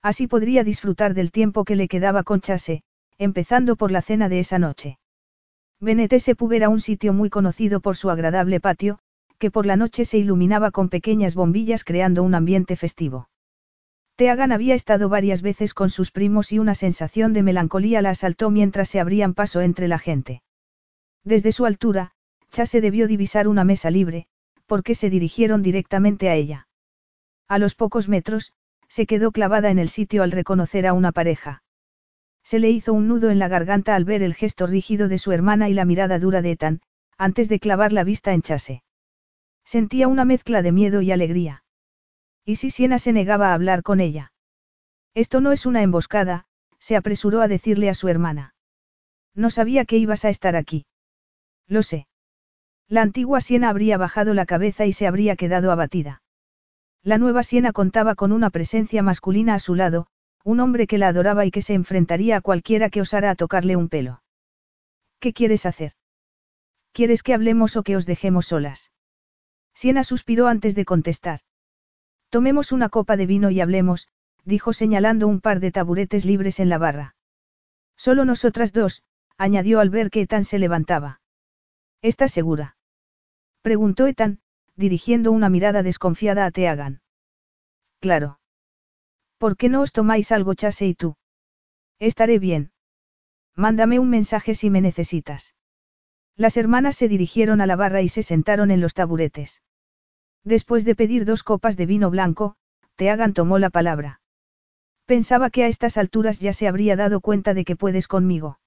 [0.02, 2.84] Así podría disfrutar del tiempo que le quedaba con Chase,
[3.18, 5.00] empezando por la cena de esa noche.
[5.80, 9.00] Benetese Pub era un sitio muy conocido por su agradable patio,
[9.38, 13.30] que por la noche se iluminaba con pequeñas bombillas creando un ambiente festivo.
[14.16, 18.50] Teagan había estado varias veces con sus primos y una sensación de melancolía la asaltó
[18.50, 20.42] mientras se abrían paso entre la gente.
[21.26, 22.12] Desde su altura,
[22.52, 24.28] Chase debió divisar una mesa libre,
[24.66, 26.68] porque se dirigieron directamente a ella.
[27.48, 28.54] A los pocos metros,
[28.88, 31.64] se quedó clavada en el sitio al reconocer a una pareja.
[32.44, 35.32] Se le hizo un nudo en la garganta al ver el gesto rígido de su
[35.32, 36.82] hermana y la mirada dura de Ethan,
[37.18, 38.84] antes de clavar la vista en Chase.
[39.64, 41.64] Sentía una mezcla de miedo y alegría.
[42.44, 44.32] ¿Y si Siena se negaba a hablar con ella?
[45.16, 46.46] Esto no es una emboscada,
[46.80, 48.54] se apresuró a decirle a su hermana.
[49.34, 50.86] No sabía que ibas a estar aquí.
[51.68, 52.08] Lo sé.
[52.88, 56.22] La antigua Siena habría bajado la cabeza y se habría quedado abatida.
[57.02, 60.08] La nueva Siena contaba con una presencia masculina a su lado,
[60.44, 63.90] un hombre que la adoraba y que se enfrentaría a cualquiera que osara tocarle un
[63.90, 64.22] pelo.
[65.20, 65.94] ¿Qué quieres hacer?
[66.92, 68.92] ¿Quieres que hablemos o que os dejemos solas?
[69.74, 71.40] Siena suspiró antes de contestar.
[72.30, 74.08] Tomemos una copa de vino y hablemos,
[74.44, 77.16] dijo señalando un par de taburetes libres en la barra.
[77.98, 79.04] Solo nosotras dos,
[79.38, 81.22] añadió al ver que Ethan se levantaba.
[82.02, 82.75] ¿Estás segura?
[83.66, 84.42] Preguntó Ethan,
[84.76, 87.02] dirigiendo una mirada desconfiada a Teagan.
[88.00, 88.40] Claro.
[89.40, 91.16] ¿Por qué no os tomáis algo Chase y tú?
[91.98, 92.74] Estaré bien.
[93.56, 95.56] Mándame un mensaje si me necesitas.
[96.36, 99.64] Las hermanas se dirigieron a la barra y se sentaron en los taburetes.
[100.44, 102.58] Después de pedir dos copas de vino blanco,
[102.96, 104.22] Teagan tomó la palabra.
[105.08, 108.60] Pensaba que a estas alturas ya se habría dado cuenta de que puedes conmigo.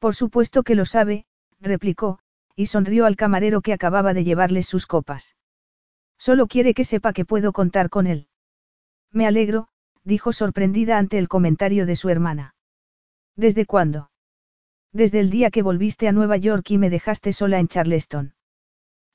[0.00, 1.24] Por supuesto que lo sabe,
[1.60, 2.18] replicó,
[2.58, 5.36] y sonrió al camarero que acababa de llevarles sus copas.
[6.18, 8.26] Solo quiere que sepa que puedo contar con él.
[9.12, 9.68] Me alegro,
[10.02, 12.56] dijo sorprendida ante el comentario de su hermana.
[13.36, 14.10] ¿Desde cuándo?
[14.92, 18.34] Desde el día que volviste a Nueva York y me dejaste sola en Charleston.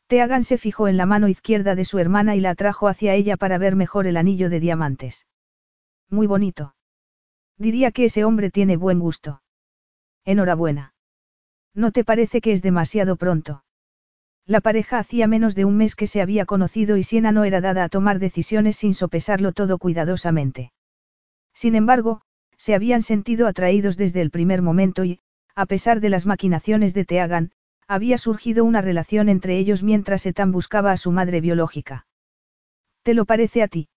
[0.08, 3.36] Teagan se fijó en la mano izquierda de su hermana y la atrajo hacia ella
[3.36, 5.28] para ver mejor el anillo de diamantes.
[6.10, 6.76] Muy bonito.
[7.58, 9.42] Diría que ese hombre tiene buen gusto.
[10.24, 10.93] Enhorabuena.
[11.74, 13.64] ¿No te parece que es demasiado pronto?
[14.46, 17.62] La pareja hacía menos de un mes que se había conocido y Siena no era
[17.62, 20.74] dada a tomar decisiones sin sopesarlo todo cuidadosamente.
[21.54, 22.22] Sin embargo,
[22.58, 25.22] se habían sentido atraídos desde el primer momento y,
[25.56, 27.52] a pesar de las maquinaciones de Teagan,
[27.88, 32.06] había surgido una relación entre ellos mientras Ethan buscaba a su madre biológica.
[33.04, 33.90] ¿Te lo parece a ti?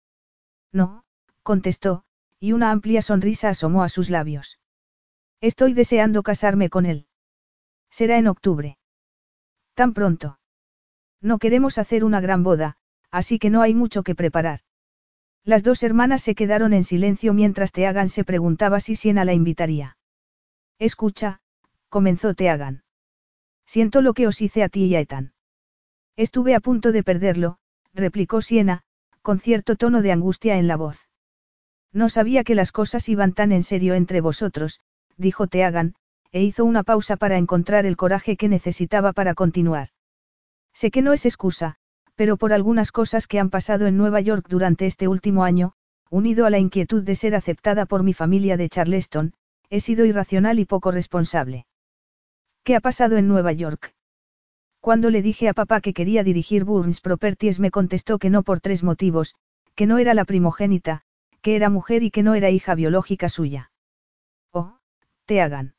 [0.73, 1.05] No,
[1.43, 2.05] contestó,
[2.41, 4.59] y una amplia sonrisa asomó a sus labios.
[5.41, 7.07] Estoy deseando casarme con él.
[7.99, 8.77] Será en octubre.
[9.73, 10.39] Tan pronto.
[11.23, 12.77] No queremos hacer una gran boda,
[13.11, 14.61] así que no hay mucho que preparar.
[15.45, 19.97] Las dos hermanas se quedaron en silencio mientras Teagan se preguntaba si Siena la invitaría.
[20.79, 21.41] Escucha,
[21.89, 22.85] comenzó Teagan.
[23.65, 25.33] Siento lo que os hice a ti y a Ethan.
[26.17, 27.57] Estuve a punto de perderlo,
[27.95, 28.83] replicó Siena,
[29.23, 31.09] con cierto tono de angustia en la voz.
[31.95, 34.81] No sabía que las cosas iban tan en serio entre vosotros,
[35.17, 35.95] dijo Teagan,
[36.33, 39.89] e hizo una pausa para encontrar el coraje que necesitaba para continuar.
[40.73, 41.77] Sé que no es excusa,
[42.17, 45.73] pero por algunas cosas que han pasado en Nueva York durante este último año,
[46.11, 49.35] unido a la inquietud de ser aceptada por mi familia de Charleston,
[49.71, 51.67] he sido irracional y poco responsable.
[52.65, 53.95] ¿Qué ha pasado en Nueva York?
[54.81, 58.61] Cuando le dije a papá que quería dirigir Burns Properties me contestó que no por
[58.61, 59.35] tres motivos,
[59.75, 61.03] que no era la primogénita,
[61.43, 63.71] que era mujer y que no era hija biológica suya.
[64.53, 64.79] Oh,
[65.27, 65.76] te hagan.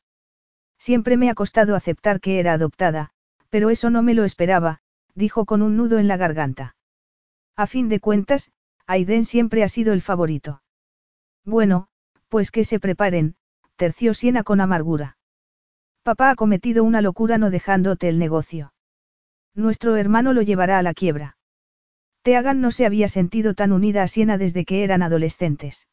[0.77, 3.09] Siempre me ha costado aceptar que era adoptada,
[3.49, 4.79] pero eso no me lo esperaba,
[5.15, 6.75] dijo con un nudo en la garganta.
[7.55, 8.51] A fin de cuentas,
[8.85, 10.61] Aiden siempre ha sido el favorito.
[11.43, 11.87] Bueno,
[12.29, 13.35] pues que se preparen,
[13.75, 15.17] terció Siena con amargura.
[16.03, 18.73] Papá ha cometido una locura no dejándote el negocio.
[19.53, 21.37] Nuestro hermano lo llevará a la quiebra.
[22.21, 25.87] Teagan no se había sentido tan unida a Siena desde que eran adolescentes.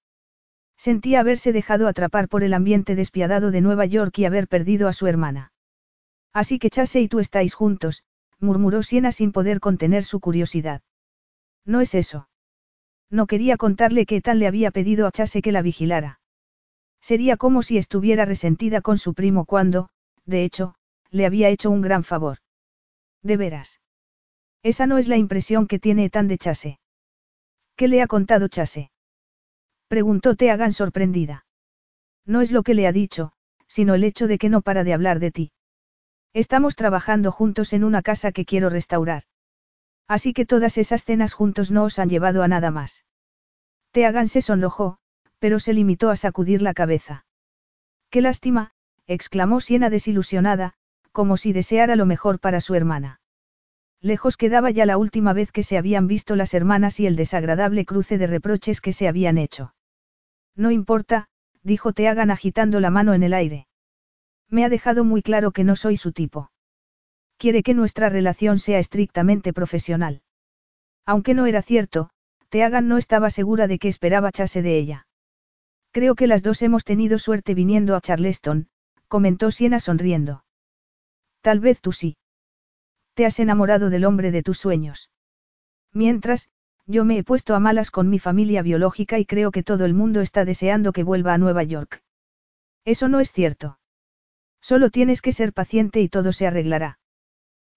[0.76, 4.92] Sentía haberse dejado atrapar por el ambiente despiadado de Nueva York y haber perdido a
[4.92, 5.52] su hermana.
[6.32, 8.02] Así que Chase y tú estáis juntos,
[8.40, 10.82] murmuró Siena sin poder contener su curiosidad.
[11.64, 12.28] No es eso.
[13.10, 16.20] No quería contarle que tal le había pedido a Chase que la vigilara.
[17.00, 19.90] Sería como si estuviera resentida con su primo cuando,
[20.24, 20.74] de hecho,
[21.10, 22.38] le había hecho un gran favor.
[23.22, 23.80] De veras.
[24.62, 26.80] Esa no es la impresión que tiene Etan de Chase.
[27.76, 28.90] ¿Qué le ha contado Chase?
[29.94, 31.46] Preguntó Teagan sorprendida.
[32.26, 33.30] No es lo que le ha dicho,
[33.68, 35.52] sino el hecho de que no para de hablar de ti.
[36.32, 39.22] Estamos trabajando juntos en una casa que quiero restaurar.
[40.08, 43.04] Así que todas esas cenas juntos no os han llevado a nada más.
[43.92, 44.98] Teagan se sonrojó,
[45.38, 47.24] pero se limitó a sacudir la cabeza.
[48.10, 48.72] Qué lástima,
[49.06, 50.72] exclamó Siena desilusionada,
[51.12, 53.20] como si deseara lo mejor para su hermana.
[54.00, 57.84] Lejos quedaba ya la última vez que se habían visto las hermanas y el desagradable
[57.84, 59.72] cruce de reproches que se habían hecho.
[60.56, 61.28] No importa,
[61.62, 63.66] dijo Teagan agitando la mano en el aire.
[64.48, 66.50] Me ha dejado muy claro que no soy su tipo.
[67.38, 70.22] Quiere que nuestra relación sea estrictamente profesional.
[71.04, 72.10] Aunque no era cierto,
[72.48, 75.06] Teagan no estaba segura de que esperaba Chase de ella.
[75.90, 78.68] Creo que las dos hemos tenido suerte viniendo a Charleston,
[79.08, 80.44] comentó Siena sonriendo.
[81.40, 82.16] Tal vez tú sí.
[83.14, 85.10] Te has enamorado del hombre de tus sueños.
[85.92, 86.48] Mientras,
[86.86, 89.94] yo me he puesto a malas con mi familia biológica y creo que todo el
[89.94, 92.02] mundo está deseando que vuelva a Nueva York.
[92.84, 93.78] Eso no es cierto.
[94.60, 96.98] Solo tienes que ser paciente y todo se arreglará.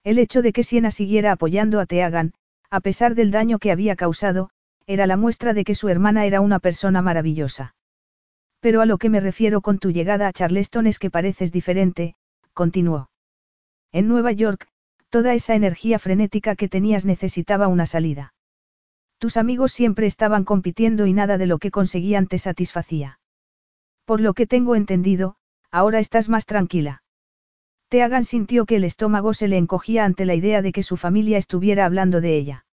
[0.04, 2.34] El hecho de que Siena siguiera apoyando a Teagan,
[2.70, 4.50] a pesar del daño que había causado,
[4.86, 7.74] era la muestra de que su hermana era una persona maravillosa.
[8.60, 12.14] Pero a lo que me refiero con tu llegada a Charleston es que pareces diferente,
[12.52, 13.10] continuó.
[13.92, 14.68] En Nueva York,
[15.08, 18.32] toda esa energía frenética que tenías necesitaba una salida.
[19.18, 23.18] Tus amigos siempre estaban compitiendo y nada de lo que conseguían te satisfacía.
[24.04, 25.36] Por lo que tengo entendido,
[25.70, 27.02] ahora estás más tranquila.
[27.88, 31.38] Teagan sintió que el estómago se le encogía ante la idea de que su familia
[31.38, 32.66] estuviera hablando de ella.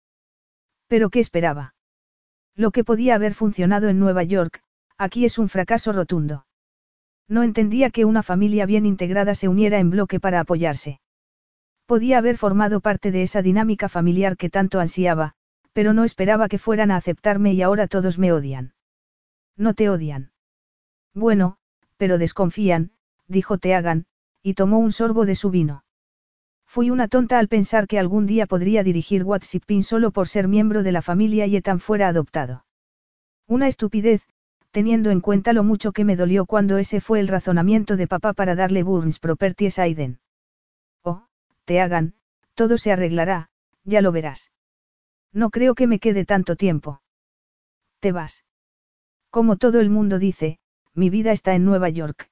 [0.87, 1.75] ¿Pero qué esperaba?
[2.55, 4.61] Lo que podía haber funcionado en Nueva York,
[4.97, 6.45] aquí es un fracaso rotundo.
[7.27, 10.99] No entendía que una familia bien integrada se uniera en bloque para apoyarse.
[11.85, 15.35] Podía haber formado parte de esa dinámica familiar que tanto ansiaba,
[15.73, 18.73] pero no esperaba que fueran a aceptarme y ahora todos me odian.
[19.57, 20.31] No te odian.
[21.13, 21.57] Bueno,
[21.97, 22.91] pero desconfían,
[23.27, 24.05] dijo Teagan,
[24.41, 25.83] y tomó un sorbo de su vino.
[26.65, 29.25] Fui una tonta al pensar que algún día podría dirigir
[29.65, 32.65] Pin solo por ser miembro de la familia y Ethan fuera adoptado.
[33.47, 34.23] Una estupidez,
[34.71, 38.33] teniendo en cuenta lo mucho que me dolió cuando ese fue el razonamiento de papá
[38.33, 40.19] para darle Burns Properties a Aiden.
[41.03, 41.27] Oh,
[41.65, 42.15] te hagan,
[42.55, 43.49] todo se arreglará,
[43.83, 44.52] ya lo verás.
[45.33, 47.01] No creo que me quede tanto tiempo.
[47.99, 48.45] Te vas.
[49.31, 50.59] Como todo el mundo dice,
[50.93, 52.29] mi vida está en Nueva York.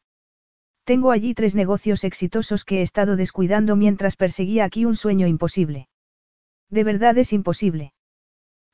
[0.84, 5.90] Tengo allí tres negocios exitosos que he estado descuidando mientras perseguía aquí un sueño imposible.
[6.70, 7.94] De verdad es imposible.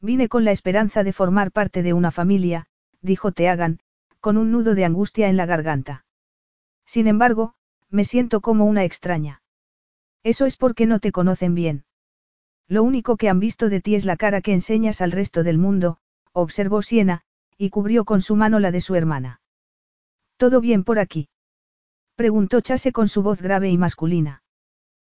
[0.01, 2.67] Vine con la esperanza de formar parte de una familia,
[3.01, 3.79] dijo Teagan,
[4.19, 6.05] con un nudo de angustia en la garganta.
[6.85, 7.53] Sin embargo,
[7.89, 9.41] me siento como una extraña.
[10.23, 11.85] Eso es porque no te conocen bien.
[12.67, 15.57] Lo único que han visto de ti es la cara que enseñas al resto del
[15.57, 15.97] mundo,
[16.33, 17.21] observó Siena,
[17.57, 19.41] y cubrió con su mano la de su hermana.
[20.37, 21.29] ¿Todo bien por aquí?
[22.15, 24.43] Preguntó Chase con su voz grave y masculina.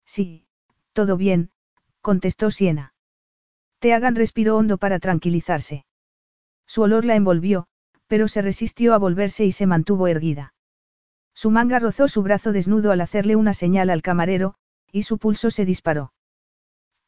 [0.05, 0.45] Sí,
[0.93, 1.51] todo bien,
[2.01, 2.93] contestó Siena.
[3.79, 5.85] Teagan respiró hondo para tranquilizarse.
[6.67, 7.67] Su olor la envolvió,
[8.07, 10.53] pero se resistió a volverse y se mantuvo erguida.
[11.33, 14.55] Su manga rozó su brazo desnudo al hacerle una señal al camarero,
[14.91, 16.11] y su pulso se disparó.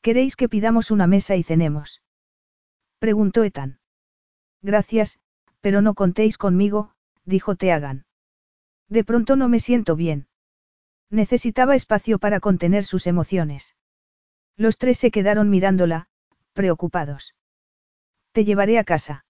[0.02, 2.02] ¿Queréis que pidamos una mesa y cenemos?
[3.00, 3.80] preguntó Ethan.
[4.62, 5.20] Gracias,
[5.60, 6.94] pero no contéis conmigo,
[7.26, 8.06] dijo Teagan.
[8.90, 10.28] De pronto no me siento bien.
[11.10, 13.76] Necesitaba espacio para contener sus emociones.
[14.58, 16.08] Los tres se quedaron mirándola,
[16.54, 17.36] preocupados.
[18.32, 19.26] Te llevaré a casa.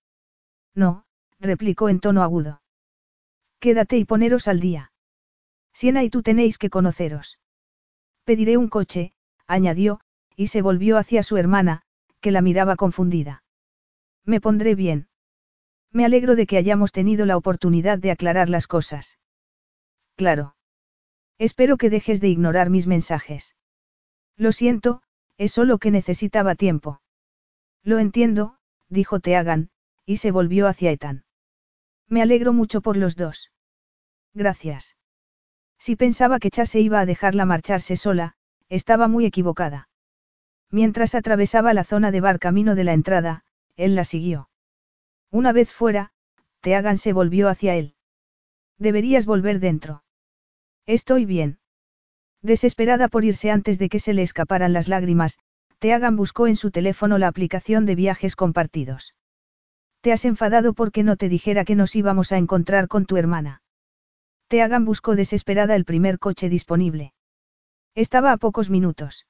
[0.74, 1.06] No,
[1.40, 2.62] replicó en tono agudo.
[3.60, 4.92] Quédate y poneros al día.
[5.74, 7.40] Siena y tú tenéis que conoceros.
[8.24, 9.14] Pediré un coche,
[9.48, 10.02] añadió,
[10.42, 11.84] y se volvió hacia su hermana,
[12.20, 13.44] que la miraba confundida.
[14.26, 15.08] Me pondré bien.
[15.92, 19.20] Me alegro de que hayamos tenido la oportunidad de aclarar las cosas.
[20.16, 20.56] Claro.
[21.38, 23.56] Espero que dejes de ignorar mis mensajes.
[24.36, 25.04] Lo siento,
[25.38, 27.04] es solo que necesitaba tiempo.
[27.84, 28.58] Lo entiendo,
[28.90, 29.70] dijo Teagan,
[30.08, 31.24] y se volvió hacia Ethan.
[32.08, 33.52] Me alegro mucho por los dos.
[34.34, 34.96] Gracias.
[35.78, 38.34] Si pensaba que Chase iba a dejarla marcharse sola,
[38.70, 39.90] estaba muy equivocada.
[40.72, 43.44] Mientras atravesaba la zona de bar camino de la entrada,
[43.76, 44.50] él la siguió.
[45.30, 46.12] Una vez fuera,
[46.62, 47.96] Teagan se volvió hacia él.
[48.78, 50.04] Deberías volver dentro.
[50.86, 51.60] Estoy bien.
[52.42, 55.40] Desesperada por irse antes de que se le escaparan las lágrimas,
[55.80, 59.14] Teagan buscó en su teléfono la aplicación de viajes compartidos.
[60.02, 63.62] Te has enfadado porque no te dijera que nos íbamos a encontrar con tu hermana.
[64.48, 67.14] Teagan buscó desesperada el primer coche disponible.
[67.94, 69.26] Estaba a pocos minutos.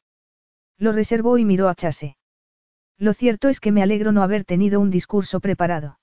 [0.82, 2.18] Lo reservó y miró a Chase.
[2.98, 6.00] Lo cierto es que me alegro no haber tenido un discurso preparado.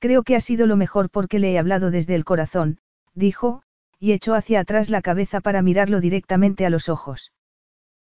[0.00, 2.78] Creo que ha sido lo mejor porque le he hablado desde el corazón,
[3.14, 3.62] dijo,
[3.98, 7.32] y echó hacia atrás la cabeza para mirarlo directamente a los ojos.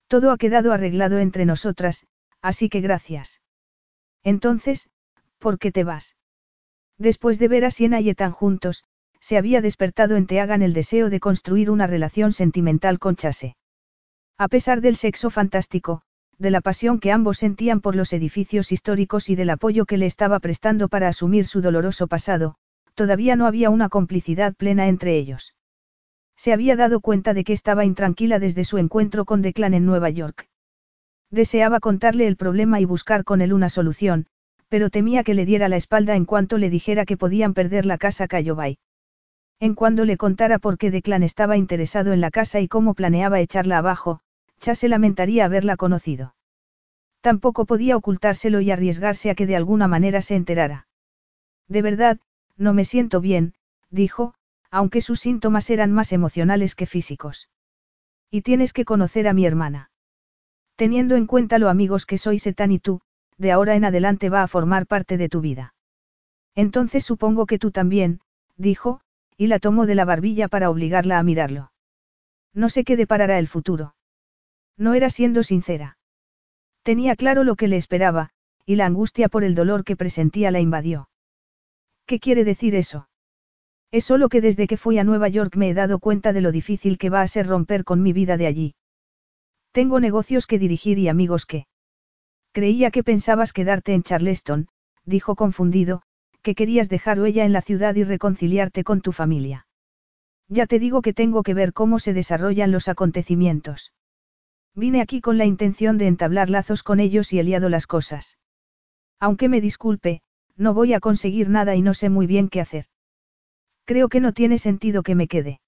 [0.07, 2.07] Todo ha quedado arreglado entre nosotras,
[2.41, 3.41] así que gracias.
[4.23, 4.89] Entonces,
[5.37, 6.15] ¿por qué te vas?
[6.97, 8.85] Después de ver a Siena y Ethan juntos,
[9.19, 13.55] se había despertado en Teagan el deseo de construir una relación sentimental con Chase.
[14.37, 16.01] A pesar del sexo fantástico,
[16.37, 20.05] de la pasión que ambos sentían por los edificios históricos y del apoyo que le
[20.05, 22.55] estaba prestando para asumir su doloroso pasado,
[22.95, 25.55] todavía no había una complicidad plena entre ellos.
[26.35, 30.09] Se había dado cuenta de que estaba intranquila desde su encuentro con Declan en Nueva
[30.09, 30.49] York.
[31.31, 34.27] Deseaba contarle el problema y buscar con él una solución,
[34.67, 37.97] pero temía que le diera la espalda en cuanto le dijera que podían perder la
[37.97, 38.79] casa Cayobay.
[39.61, 43.39] En cuando le contara por qué Declan estaba interesado en la casa y cómo planeaba
[43.39, 44.19] echarla abajo,
[44.73, 46.33] Se lamentaría haberla conocido.
[47.21, 50.87] Tampoco podía ocultárselo y arriesgarse a que de alguna manera se enterara.
[51.67, 52.19] De verdad,
[52.57, 53.53] no me siento bien,
[53.91, 54.33] dijo,
[54.71, 57.49] aunque sus síntomas eran más emocionales que físicos.
[58.31, 59.91] Y tienes que conocer a mi hermana.
[60.75, 63.01] Teniendo en cuenta lo amigos que sois Ethan y tú,
[63.37, 65.75] de ahora en adelante va a formar parte de tu vida.
[66.55, 68.19] Entonces supongo que tú también,
[68.57, 69.01] dijo,
[69.37, 71.71] y la tomó de la barbilla para obligarla a mirarlo.
[72.53, 73.95] No sé qué deparará el futuro.
[74.77, 75.97] No era siendo sincera.
[76.83, 78.29] Tenía claro lo que le esperaba,
[78.65, 81.09] y la angustia por el dolor que presentía la invadió.
[82.05, 83.09] ¿Qué quiere decir eso?
[83.91, 86.51] Es solo que desde que fui a Nueva York me he dado cuenta de lo
[86.51, 88.75] difícil que va a ser romper con mi vida de allí.
[89.71, 91.67] Tengo negocios que dirigir y amigos que...
[92.51, 94.67] Creía que pensabas quedarte en Charleston,
[95.05, 96.01] dijo confundido,
[96.41, 99.67] que querías dejar huella en la ciudad y reconciliarte con tu familia.
[100.47, 103.93] Ya te digo que tengo que ver cómo se desarrollan los acontecimientos.
[104.75, 108.37] Vine aquí con la intención de entablar lazos con ellos y he liado las cosas.
[109.19, 110.21] Aunque me disculpe,
[110.57, 112.85] no voy a conseguir nada y no sé muy bien qué hacer.
[113.85, 115.61] Creo que no tiene sentido que me quede.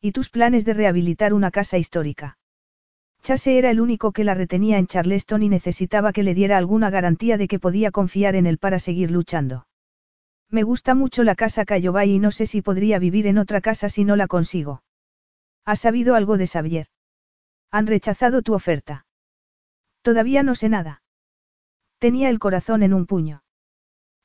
[0.00, 2.36] ¿Y tus planes de rehabilitar una casa histórica?
[3.22, 6.90] Chase era el único que la retenía en Charleston y necesitaba que le diera alguna
[6.90, 9.66] garantía de que podía confiar en él para seguir luchando.
[10.50, 13.88] Me gusta mucho la casa Cayobay y no sé si podría vivir en otra casa
[13.88, 14.82] si no la consigo.
[15.64, 16.86] ¿Has sabido algo de Xavier?
[17.74, 19.04] Han rechazado tu oferta.
[20.00, 21.02] Todavía no sé nada.
[21.98, 23.42] Tenía el corazón en un puño.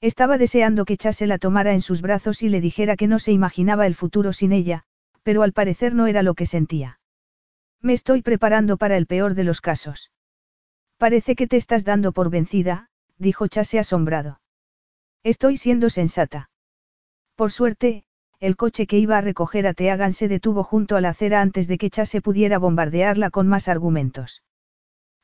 [0.01, 3.31] Estaba deseando que Chase la tomara en sus brazos y le dijera que no se
[3.31, 4.83] imaginaba el futuro sin ella,
[5.23, 6.99] pero al parecer no era lo que sentía.
[7.81, 10.11] Me estoy preparando para el peor de los casos.
[10.97, 14.41] Parece que te estás dando por vencida, dijo Chase asombrado.
[15.23, 16.51] Estoy siendo sensata.
[17.35, 18.03] Por suerte,
[18.39, 21.67] el coche que iba a recoger a Teagan se detuvo junto a la acera antes
[21.67, 24.43] de que Chase pudiera bombardearla con más argumentos.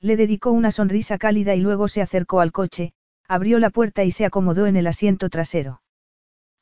[0.02, 2.94] Le dedicó una sonrisa cálida y luego se acercó al coche,
[3.28, 5.82] abrió la puerta y se acomodó en el asiento trasero.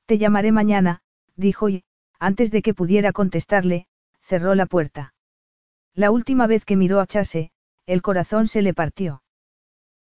[0.05, 1.01] Te llamaré mañana,
[1.35, 1.83] dijo y,
[2.19, 3.87] antes de que pudiera contestarle,
[4.21, 5.13] cerró la puerta.
[5.95, 7.51] La última vez que miró a Chase,
[7.87, 9.23] el corazón se le partió.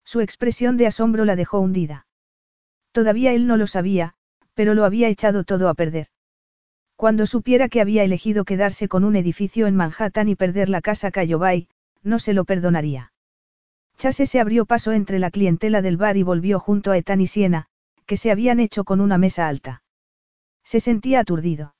[0.05, 2.05] Su expresión de asombro la dejó hundida.
[2.91, 4.13] Todavía él no lo sabía,
[4.53, 6.12] pero lo había echado todo a perder.
[6.95, 11.11] Cuando supiera que había elegido quedarse con un edificio en Manhattan y perder la casa
[11.11, 11.67] Cayobay,
[12.03, 13.11] no se lo perdonaría.
[13.97, 17.27] Chase se abrió paso entre la clientela del bar y volvió junto a Ethan y
[17.27, 17.67] Siena,
[18.05, 19.83] que se habían hecho con una mesa alta.
[20.63, 21.75] Se sentía aturdido.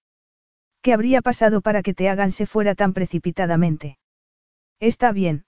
[0.81, 3.97] ¿Qué habría pasado para que te hagan se fuera tan precipitadamente?
[4.79, 5.45] ¿Está bien?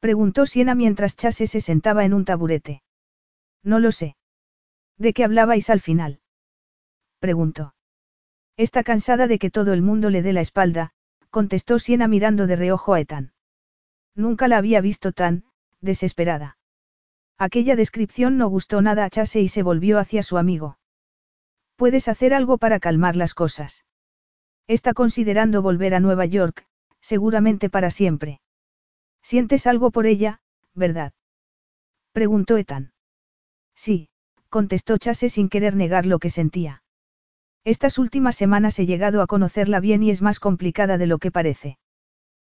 [0.00, 2.82] Preguntó Siena mientras Chase se sentaba en un taburete.
[3.62, 4.16] No lo sé.
[4.96, 6.20] ¿De qué hablabais al final?
[7.20, 7.74] Preguntó.
[8.60, 10.90] Está cansada de que todo el mundo le dé la espalda,
[11.30, 13.32] contestó Siena mirando de reojo a Ethan.
[14.14, 15.44] Nunca la había visto tan,
[15.80, 16.58] desesperada.
[17.38, 20.76] Aquella descripción no gustó nada a Chase y se volvió hacia su amigo.
[21.76, 23.86] Puedes hacer algo para calmar las cosas.
[24.66, 26.66] Está considerando volver a Nueva York,
[27.00, 28.42] seguramente para siempre.
[29.22, 30.42] ¿Sientes algo por ella,
[30.74, 31.14] verdad?
[32.12, 32.92] Preguntó Ethan.
[33.74, 34.10] Sí,
[34.50, 36.82] contestó Chase sin querer negar lo que sentía.
[37.64, 41.30] Estas últimas semanas he llegado a conocerla bien y es más complicada de lo que
[41.30, 41.78] parece.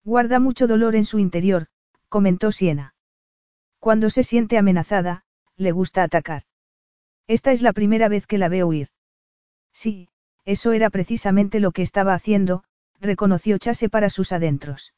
[0.03, 1.67] Guarda mucho dolor en su interior,
[2.09, 2.95] comentó Siena.
[3.79, 5.25] Cuando se siente amenazada,
[5.57, 6.43] le gusta atacar.
[7.27, 8.89] Esta es la primera vez que la veo huir.
[9.73, 10.09] Sí,
[10.45, 12.65] eso era precisamente lo que estaba haciendo,
[13.01, 14.95] reconoció Chase para sus adentros.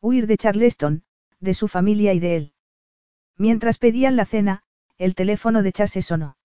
[0.00, 1.04] Huir de Charleston,
[1.38, 2.52] de su familia y de él.
[3.36, 4.62] Mientras pedían la cena,
[4.98, 6.36] el teléfono de Chase sonó.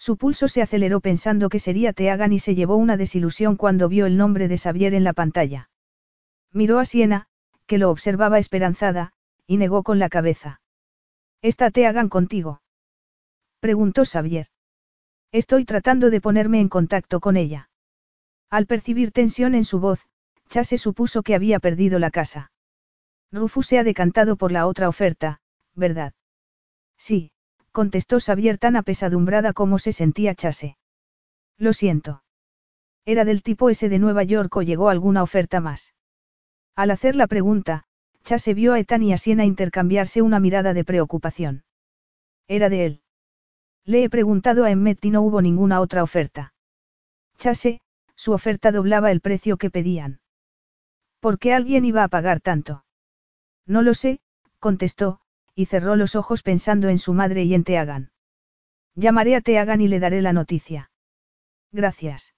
[0.00, 4.06] Su pulso se aceleró pensando que sería Teagan y se llevó una desilusión cuando vio
[4.06, 5.68] el nombre de Xavier en la pantalla.
[6.52, 7.26] Miró a Siena,
[7.66, 9.12] que lo observaba esperanzada,
[9.46, 10.62] y negó con la cabeza.
[11.42, 12.62] ¿Esta te hagan contigo?
[13.60, 14.46] Preguntó Xavier.
[15.32, 17.68] Estoy tratando de ponerme en contacto con ella.
[18.48, 20.06] Al percibir tensión en su voz,
[20.48, 22.52] Chase supuso que había perdido la casa.
[23.30, 25.42] Rufus se ha decantado por la otra oferta,
[25.74, 26.14] ¿verdad?
[26.96, 27.32] Sí,
[27.72, 30.76] contestó Xavier tan apesadumbrada como se sentía Chase.
[31.56, 32.22] Lo siento.
[33.04, 35.94] ¿Era del tipo ese de Nueva York o llegó alguna oferta más?
[36.76, 37.84] Al hacer la pregunta,
[38.24, 41.64] se vio a Ethan y a Siena intercambiarse una mirada de preocupación.
[42.46, 43.02] Era de él.
[43.84, 46.54] Le he preguntado a Emmet y no hubo ninguna otra oferta.
[47.38, 47.80] Chase,
[48.14, 50.20] su oferta doblaba el precio que pedían.
[51.20, 52.84] ¿Por qué alguien iba a pagar tanto?
[53.66, 54.20] No lo sé,
[54.58, 55.20] contestó,
[55.60, 58.12] y cerró los ojos pensando en su madre y en Teagan.
[58.94, 60.90] Llamaré a Teagan y le daré la noticia.
[61.70, 62.34] Gracias.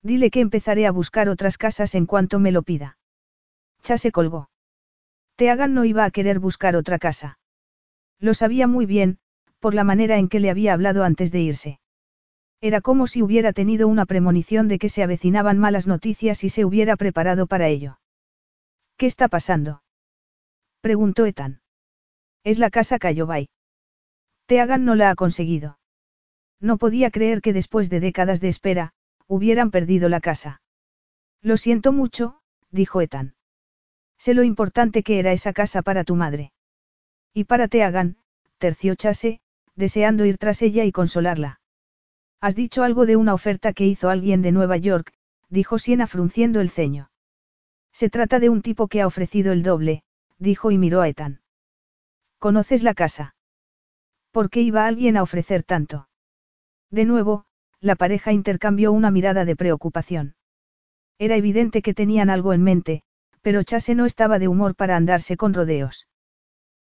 [0.00, 2.98] Dile que empezaré a buscar otras casas en cuanto me lo pida.
[3.82, 4.48] Chase colgó.
[5.34, 7.40] Teagan no iba a querer buscar otra casa.
[8.20, 9.18] Lo sabía muy bien,
[9.58, 11.80] por la manera en que le había hablado antes de irse.
[12.60, 16.64] Era como si hubiera tenido una premonición de que se avecinaban malas noticias y se
[16.64, 17.98] hubiera preparado para ello.
[18.96, 19.82] ¿Qué está pasando?
[20.80, 21.60] preguntó Ethan.
[22.46, 23.48] Es la casa Cayobay.
[24.46, 25.80] Teagan no la ha conseguido.
[26.60, 28.92] No podía creer que después de décadas de espera,
[29.26, 30.62] hubieran perdido la casa.
[31.42, 32.38] Lo siento mucho,
[32.70, 33.34] dijo Ethan.
[34.16, 36.52] Sé lo importante que era esa casa para tu madre.
[37.34, 38.18] Y para Teagan,
[38.58, 39.40] terció Chase,
[39.74, 41.60] deseando ir tras ella y consolarla.
[42.40, 45.12] Has dicho algo de una oferta que hizo alguien de Nueva York,
[45.48, 47.10] dijo Siena frunciendo el ceño.
[47.90, 50.04] Se trata de un tipo que ha ofrecido el doble,
[50.38, 51.40] dijo y miró a Ethan.
[52.46, 53.34] ¿Conoces la casa?
[54.30, 56.08] ¿Por qué iba alguien a ofrecer tanto?
[56.92, 57.44] De nuevo,
[57.80, 60.36] la pareja intercambió una mirada de preocupación.
[61.18, 63.02] Era evidente que tenían algo en mente,
[63.42, 66.06] pero Chase no estaba de humor para andarse con rodeos.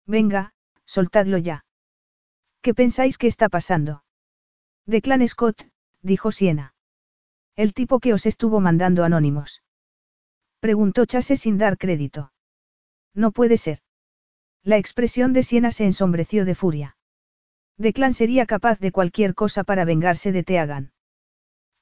[0.06, 1.64] Venga, soltadlo ya.
[2.62, 4.04] ¿Qué pensáis que está pasando?
[4.86, 5.66] De Clan Scott,
[6.02, 6.76] dijo Siena.
[7.56, 9.64] El tipo que os estuvo mandando anónimos.
[10.60, 12.34] Preguntó Chase sin dar crédito.
[13.14, 13.83] No puede ser.
[14.66, 16.96] La expresión de Siena se ensombreció de furia.
[17.78, 20.94] Declan sería capaz de cualquier cosa para vengarse de Teagan.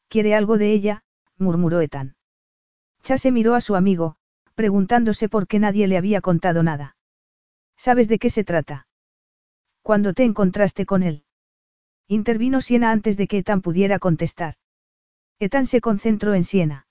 [0.08, 1.04] ¿Quiere algo de ella?
[1.38, 2.16] murmuró Ethan.
[3.04, 4.16] Chase miró a su amigo,
[4.56, 6.96] preguntándose por qué nadie le había contado nada.
[7.78, 8.88] ¿Sabes de qué se trata?
[9.84, 11.24] ¿Cuándo te encontraste con él?
[12.08, 14.56] Intervino Siena antes de que Ethan pudiera contestar.
[15.40, 16.88] Ethan se concentró en Siena.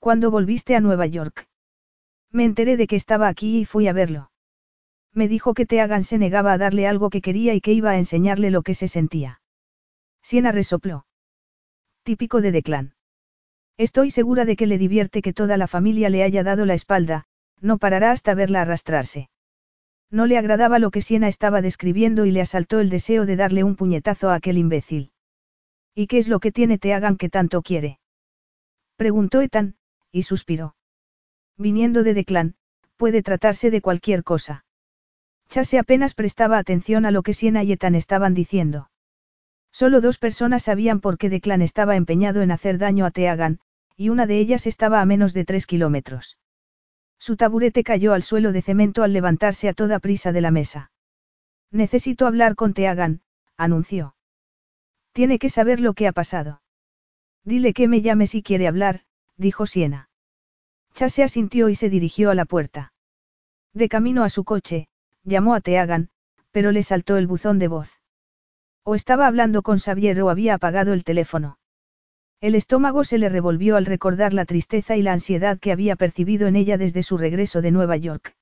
[0.00, 1.48] ¿Cuándo volviste a Nueva York?
[2.30, 4.30] Me enteré de que estaba aquí y fui a verlo.
[5.18, 7.98] Me dijo que Teagan se negaba a darle algo que quería y que iba a
[7.98, 9.40] enseñarle lo que se sentía.
[10.22, 11.06] Siena resopló.
[12.04, 12.94] Típico de Declan.
[13.76, 17.24] Estoy segura de que le divierte que toda la familia le haya dado la espalda,
[17.60, 19.28] no parará hasta verla arrastrarse.
[20.08, 23.64] No le agradaba lo que Siena estaba describiendo y le asaltó el deseo de darle
[23.64, 25.10] un puñetazo a aquel imbécil.
[25.96, 27.98] ¿Y qué es lo que tiene Teagan que tanto quiere?
[28.94, 29.74] Preguntó Ethan,
[30.12, 30.76] y suspiró.
[31.56, 32.54] Viniendo de Declan,
[32.96, 34.64] puede tratarse de cualquier cosa.
[35.48, 38.90] Chase apenas prestaba atención a lo que Siena y Ethan estaban diciendo.
[39.72, 43.60] Solo dos personas sabían por qué Declan estaba empeñado en hacer daño a Teagan,
[43.96, 46.38] y una de ellas estaba a menos de tres kilómetros.
[47.18, 50.92] Su taburete cayó al suelo de cemento al levantarse a toda prisa de la mesa.
[51.70, 53.22] Necesito hablar con Teagan,
[53.56, 54.14] anunció.
[55.12, 56.62] Tiene que saber lo que ha pasado.
[57.44, 59.02] Dile que me llame si quiere hablar,
[59.36, 60.10] dijo Siena.
[60.94, 62.92] Chase asintió y se dirigió a la puerta.
[63.72, 64.88] De camino a su coche,
[65.28, 66.08] llamó a Teagan,
[66.50, 68.00] pero le saltó el buzón de voz.
[68.82, 71.58] O estaba hablando con Xavier o había apagado el teléfono.
[72.40, 76.46] El estómago se le revolvió al recordar la tristeza y la ansiedad que había percibido
[76.46, 78.36] en ella desde su regreso de Nueva York.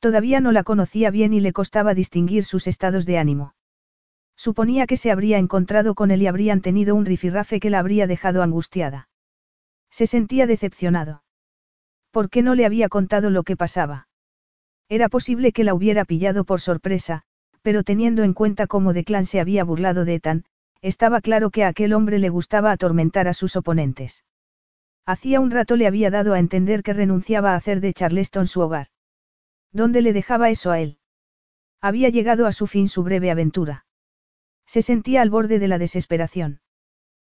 [0.00, 3.54] Todavía no la conocía bien y le costaba distinguir sus estados de ánimo.
[4.36, 8.06] Suponía que se habría encontrado con él y habrían tenido un rifirrafe que la habría
[8.06, 9.08] dejado angustiada.
[9.90, 11.22] Se sentía decepcionado.
[12.10, 14.05] ¿Por qué no le había contado lo que pasaba?
[14.88, 17.22] Era posible que la hubiera pillado por sorpresa,
[17.62, 20.44] pero teniendo en cuenta cómo Declan se había burlado de Ethan,
[20.82, 24.24] estaba claro que a aquel hombre le gustaba atormentar a sus oponentes.
[25.04, 28.60] Hacía un rato le había dado a entender que renunciaba a hacer de Charleston su
[28.60, 28.88] hogar.
[29.72, 30.98] ¿Dónde le dejaba eso a él?
[31.80, 33.86] Había llegado a su fin su breve aventura.
[34.66, 36.60] Se sentía al borde de la desesperación.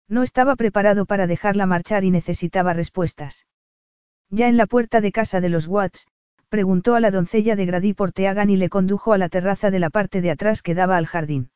[0.07, 3.47] No estaba preparado para dejarla marchar y necesitaba respuestas.
[4.29, 6.07] Ya en la puerta de casa de los Watts,
[6.51, 9.79] preguntó a la doncella de Grady por Teagan y le condujo a la terraza de
[9.79, 11.49] la parte de atrás que daba al jardín.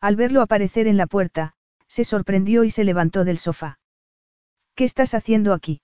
[0.00, 1.54] Al verlo aparecer en la puerta,
[1.86, 3.78] se sorprendió y se levantó del sofá.
[4.74, 5.82] ¿Qué estás haciendo aquí?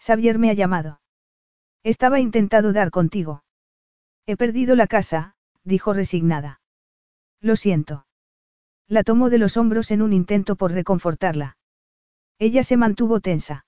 [0.00, 1.00] Xavier me ha llamado.
[1.84, 3.44] Estaba intentado dar contigo.
[4.26, 6.60] He perdido la casa, dijo resignada.
[7.40, 8.04] Lo siento.
[8.88, 11.56] La tomó de los hombros en un intento por reconfortarla.
[12.40, 13.64] Ella se mantuvo tensa.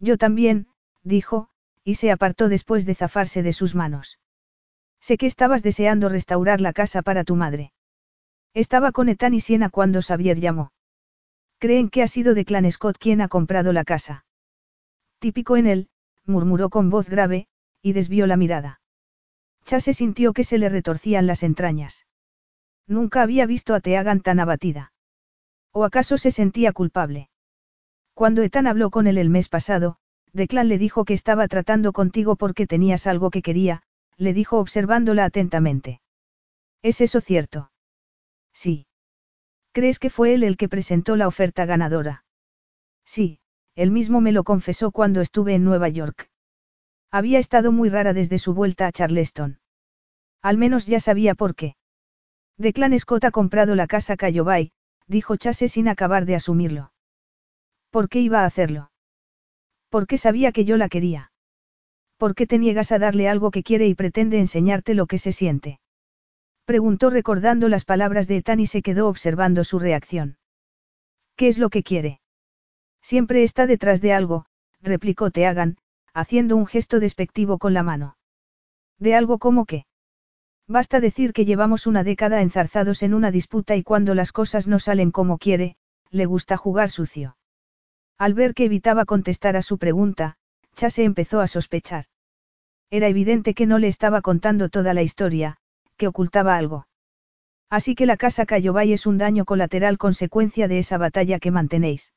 [0.00, 0.66] Yo también,
[1.04, 1.50] dijo,
[1.86, 4.18] y se apartó después de zafarse de sus manos.
[5.00, 7.72] Sé que estabas deseando restaurar la casa para tu madre.
[8.54, 10.72] Estaba con Ethan y Siena cuando Xavier llamó.
[11.58, 14.24] Creen que ha sido de Clan Scott quien ha comprado la casa.
[15.20, 15.88] Típico en él,
[16.24, 17.46] murmuró con voz grave,
[17.82, 18.80] y desvió la mirada.
[19.64, 22.04] Chase sintió que se le retorcían las entrañas.
[22.88, 24.92] Nunca había visto a Teagan tan abatida.
[25.70, 27.30] ¿O acaso se sentía culpable?
[28.12, 30.00] Cuando Ethan habló con él el mes pasado,
[30.36, 33.82] Declan le dijo que estaba tratando contigo porque tenías algo que quería,
[34.18, 36.02] le dijo observándola atentamente.
[36.82, 37.70] ¿Es eso cierto?
[38.52, 38.86] Sí.
[39.72, 42.24] ¿Crees que fue él el que presentó la oferta ganadora?
[43.06, 43.40] Sí,
[43.74, 46.30] él mismo me lo confesó cuando estuve en Nueva York.
[47.10, 49.58] Había estado muy rara desde su vuelta a Charleston.
[50.42, 51.76] Al menos ya sabía por qué.
[52.58, 54.72] Declan Scott ha comprado la casa Cayobay,
[55.06, 56.92] dijo Chase sin acabar de asumirlo.
[57.90, 58.90] ¿Por qué iba a hacerlo?
[59.96, 61.32] Porque sabía que yo la quería.
[62.18, 65.32] ¿Por qué te niegas a darle algo que quiere y pretende enseñarte lo que se
[65.32, 65.80] siente?
[66.66, 70.36] Preguntó recordando las palabras de Ethan y se quedó observando su reacción.
[71.34, 72.20] ¿Qué es lo que quiere?
[73.00, 74.44] Siempre está detrás de algo,
[74.82, 75.78] replicó Teagan,
[76.12, 78.18] haciendo un gesto despectivo con la mano.
[78.98, 79.86] ¿De algo como qué?
[80.68, 84.78] Basta decir que llevamos una década enzarzados en una disputa y cuando las cosas no
[84.78, 85.78] salen como quiere,
[86.10, 87.35] le gusta jugar sucio.
[88.18, 90.36] Al ver que evitaba contestar a su pregunta,
[90.74, 92.06] Chase empezó a sospechar.
[92.90, 95.58] Era evidente que no le estaba contando toda la historia,
[95.96, 96.86] que ocultaba algo.
[97.68, 102.12] Así que la casa Cayobay es un daño colateral consecuencia de esa batalla que mantenéis.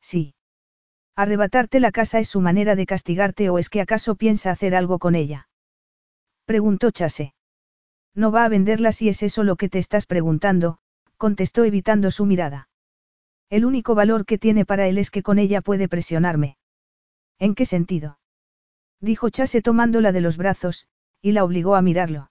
[0.00, 0.34] Sí.
[1.14, 4.98] Arrebatarte la casa es su manera de castigarte o es que acaso piensa hacer algo
[4.98, 5.48] con ella.
[6.46, 7.34] Preguntó Chase.
[8.14, 10.78] No va a venderla si es eso lo que te estás preguntando,
[11.16, 12.68] contestó evitando su mirada.
[13.52, 16.56] El único valor que tiene para él es que con ella puede presionarme.
[17.38, 18.18] ¿En qué sentido?
[18.98, 20.86] Dijo Chase tomándola de los brazos,
[21.20, 22.30] y la obligó a mirarlo.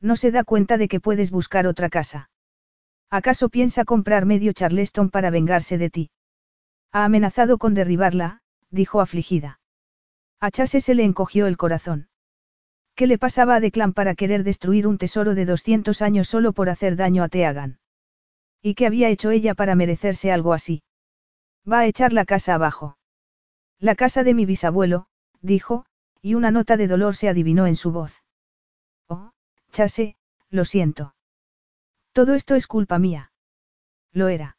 [0.00, 2.30] No se da cuenta de que puedes buscar otra casa.
[3.10, 6.10] ¿Acaso piensa comprar medio Charleston para vengarse de ti?
[6.90, 9.60] Ha amenazado con derribarla, dijo afligida.
[10.40, 12.08] A Chase se le encogió el corazón.
[12.94, 16.70] ¿Qué le pasaba a Declan para querer destruir un tesoro de 200 años solo por
[16.70, 17.79] hacer daño a Teagan?
[18.62, 20.82] ¿Y qué había hecho ella para merecerse algo así?
[21.70, 22.98] Va a echar la casa abajo.
[23.78, 25.06] La casa de mi bisabuelo,
[25.40, 25.86] dijo,
[26.20, 28.22] y una nota de dolor se adivinó en su voz.
[29.08, 29.32] Oh,
[29.72, 30.16] Chase,
[30.50, 31.14] lo siento.
[32.12, 33.32] Todo esto es culpa mía.
[34.12, 34.58] Lo era.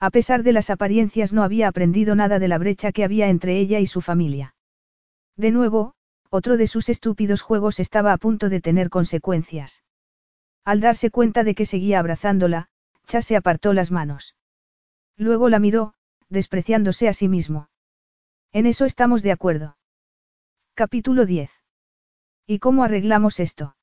[0.00, 3.58] A pesar de las apariencias no había aprendido nada de la brecha que había entre
[3.58, 4.56] ella y su familia.
[5.36, 5.94] De nuevo,
[6.28, 9.84] otro de sus estúpidos juegos estaba a punto de tener consecuencias.
[10.64, 12.68] Al darse cuenta de que seguía abrazándola,
[13.06, 14.36] Chase apartó las manos.
[15.16, 15.94] Luego la miró,
[16.28, 17.68] despreciándose a sí mismo.
[18.52, 19.76] En eso estamos de acuerdo.
[20.74, 21.50] Capítulo 10.
[22.46, 23.76] ¿Y cómo arreglamos esto?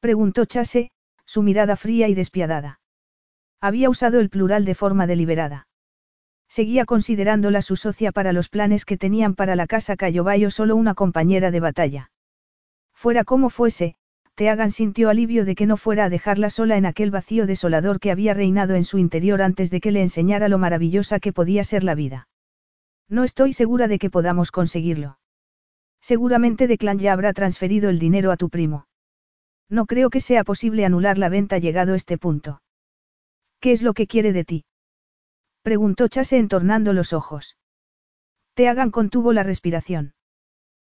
[0.00, 0.90] Preguntó Chase,
[1.26, 2.80] su mirada fría y despiadada.
[3.60, 5.68] Había usado el plural de forma deliberada.
[6.48, 10.94] Seguía considerándola su socia para los planes que tenían para la casa Cayobayo solo una
[10.94, 12.10] compañera de batalla.
[12.94, 13.96] Fuera como fuese,
[14.38, 18.12] Teagan sintió alivio de que no fuera a dejarla sola en aquel vacío desolador que
[18.12, 21.82] había reinado en su interior antes de que le enseñara lo maravillosa que podía ser
[21.82, 22.28] la vida.
[23.08, 25.18] No estoy segura de que podamos conseguirlo.
[26.00, 28.86] Seguramente Declan ya habrá transferido el dinero a tu primo.
[29.68, 32.62] No creo que sea posible anular la venta llegado este punto.
[33.58, 34.64] ¿Qué es lo que quiere de ti?
[35.62, 37.56] Preguntó Chase entornando los ojos.
[38.54, 40.14] Teagan contuvo la respiración.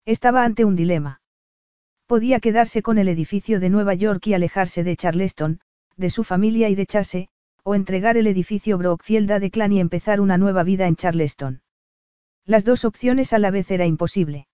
[0.05, 1.21] Estaba ante un dilema.
[2.07, 5.61] Podía quedarse con el edificio de Nueva York y alejarse de Charleston,
[5.97, 7.29] de su familia y de Chase,
[7.65, 11.63] o entregar el edificio Brockfield a Declan y empezar una nueva vida en Charleston.
[12.45, 14.47] Las dos opciones a la vez era imposible.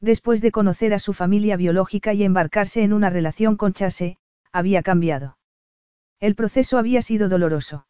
[0.00, 4.18] Después de conocer a su familia biológica y embarcarse en una relación con Chase,
[4.52, 5.36] había cambiado.
[6.20, 7.88] El proceso había sido doloroso.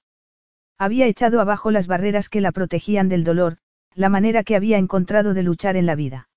[0.79, 3.59] Había echado abajo las barreras que la protegían del dolor,
[3.95, 6.31] la manera que había encontrado de luchar en la vida.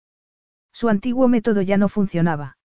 [0.74, 2.58] Su antiguo método ya no funcionaba.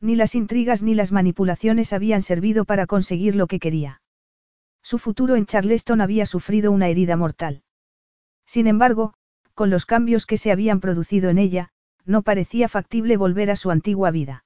[0.00, 4.02] Ni las intrigas ni las manipulaciones habían servido para conseguir lo que quería.
[4.82, 7.62] Su futuro en Charleston había sufrido una herida mortal.
[8.46, 9.14] Sin embargo,
[9.54, 11.70] con los cambios que se habían producido en ella,
[12.04, 14.44] no parecía factible volver a su antigua vida.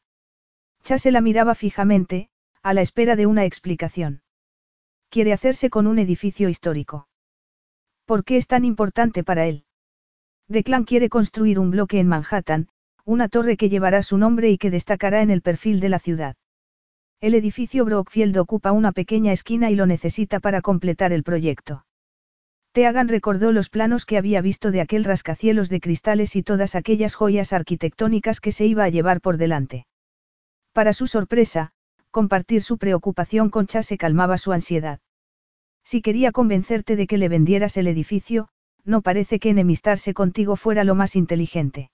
[0.84, 2.30] Chase la miraba fijamente,
[2.62, 4.22] a la espera de una explicación.
[5.10, 7.08] Quiere hacerse con un edificio histórico.
[8.04, 9.64] ¿Por qué es tan importante para él?
[10.46, 12.68] Declan quiere construir un bloque en Manhattan,
[13.08, 16.36] una torre que llevará su nombre y que destacará en el perfil de la ciudad.
[17.22, 21.86] El edificio Brockfield ocupa una pequeña esquina y lo necesita para completar el proyecto.
[22.72, 27.14] Teagan recordó los planos que había visto de aquel rascacielos de cristales y todas aquellas
[27.14, 29.86] joyas arquitectónicas que se iba a llevar por delante.
[30.74, 31.70] Para su sorpresa,
[32.10, 35.00] compartir su preocupación con Chase calmaba su ansiedad.
[35.82, 38.48] Si quería convencerte de que le vendieras el edificio,
[38.84, 41.88] no parece que enemistarse contigo fuera lo más inteligente.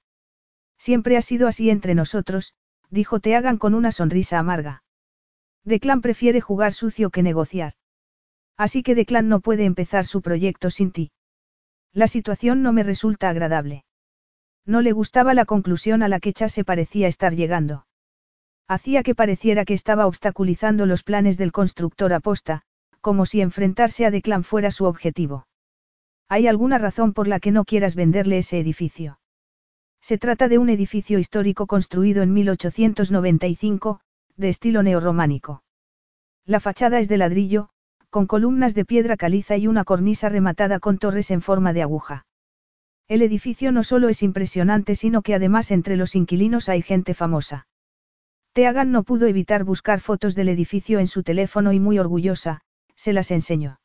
[0.79, 2.55] Siempre ha sido así entre nosotros,
[2.91, 4.83] dijo Teagan con una sonrisa amarga.
[5.65, 7.73] Declan prefiere jugar sucio que negociar.
[8.57, 11.11] Así que Declan no puede empezar su proyecto sin ti.
[11.93, 13.85] La situación no me resulta agradable.
[14.67, 17.87] No le gustaba la conclusión a la que Chase parecía estar llegando.
[18.67, 22.63] Hacía que pareciera que estaba obstaculizando los planes del constructor aposta,
[23.01, 25.47] como si enfrentarse a Declan fuera su objetivo.
[26.29, 29.19] ¿Hay alguna razón por la que no quieras venderle ese edificio?
[30.07, 34.01] Se trata de un edificio histórico construido en 1895,
[34.37, 35.63] de estilo neorrománico.
[36.45, 37.71] La fachada es de ladrillo,
[38.11, 42.27] con columnas de piedra caliza y una cornisa rematada con torres en forma de aguja.
[43.09, 47.67] El edificio no solo es impresionante, sino que además entre los inquilinos hay gente famosa.
[48.53, 52.61] Teagan no pudo evitar buscar fotos del edificio en su teléfono y muy orgullosa,
[52.95, 53.81] se las enseñó.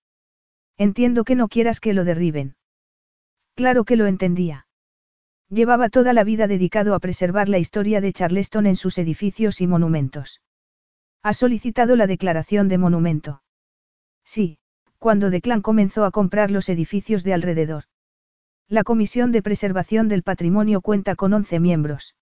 [0.77, 2.57] Entiendo que no quieras que lo derriben.
[3.55, 4.65] Claro que lo entendía.
[5.49, 9.67] Llevaba toda la vida dedicado a preservar la historia de Charleston en sus edificios y
[9.67, 10.41] monumentos.
[11.23, 13.41] Ha solicitado la declaración de monumento.
[14.23, 14.59] Sí,
[14.99, 17.85] cuando Declan comenzó a comprar los edificios de alrededor.
[18.67, 22.15] La Comisión de Preservación del Patrimonio cuenta con 11 miembros.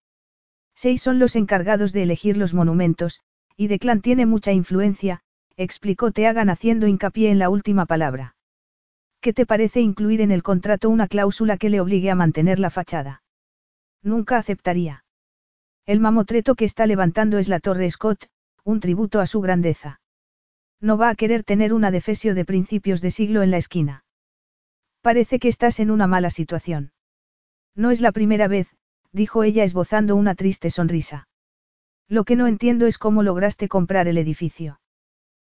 [0.74, 3.20] Seis son los encargados de elegir los monumentos,
[3.58, 5.20] y Declan tiene mucha influencia,
[5.58, 8.37] explicó Teagan haciendo hincapié en la última palabra.
[9.22, 12.70] ¿Qué te parece incluir en el contrato una cláusula que le obligue a mantener la
[12.70, 13.24] fachada?
[14.04, 15.04] Nunca aceptaría.
[15.86, 18.30] El mamotreto que está levantando es la Torre Scott,
[18.64, 20.02] un tributo a su grandeza.
[20.80, 24.04] No va a querer tener una defesio de principios de siglo en la esquina.
[25.02, 26.92] Parece que estás en una mala situación.
[27.76, 28.76] No es la primera vez,
[29.12, 31.28] dijo ella esbozando una triste sonrisa.
[32.08, 34.80] Lo que no entiendo es cómo lograste comprar el edificio.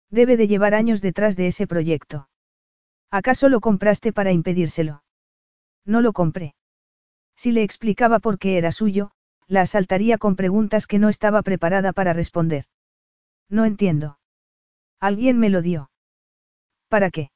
[0.10, 2.28] Debe de llevar años detrás de ese proyecto.
[3.16, 5.02] ¿Acaso lo compraste para impedírselo?
[5.86, 6.54] No lo compré.
[7.38, 9.12] Si le explicaba por qué era suyo,
[9.48, 12.66] la asaltaría con preguntas que no estaba preparada para responder.
[13.50, 14.20] No entiendo.
[15.00, 15.90] Alguien me lo dio.
[16.90, 17.32] ¿Para qué?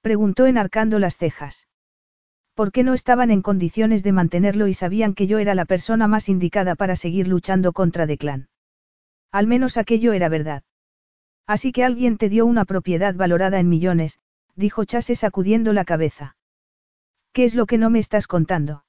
[0.00, 1.68] Preguntó enarcando las cejas.
[2.54, 6.08] ¿Por qué no estaban en condiciones de mantenerlo y sabían que yo era la persona
[6.08, 8.48] más indicada para seguir luchando contra Declan?
[9.32, 10.62] Al menos aquello era verdad.
[11.46, 14.18] Así que alguien te dio una propiedad valorada en millones,
[14.58, 16.36] dijo Chase sacudiendo la cabeza.
[17.32, 18.84] ¿Qué es lo que no me estás contando?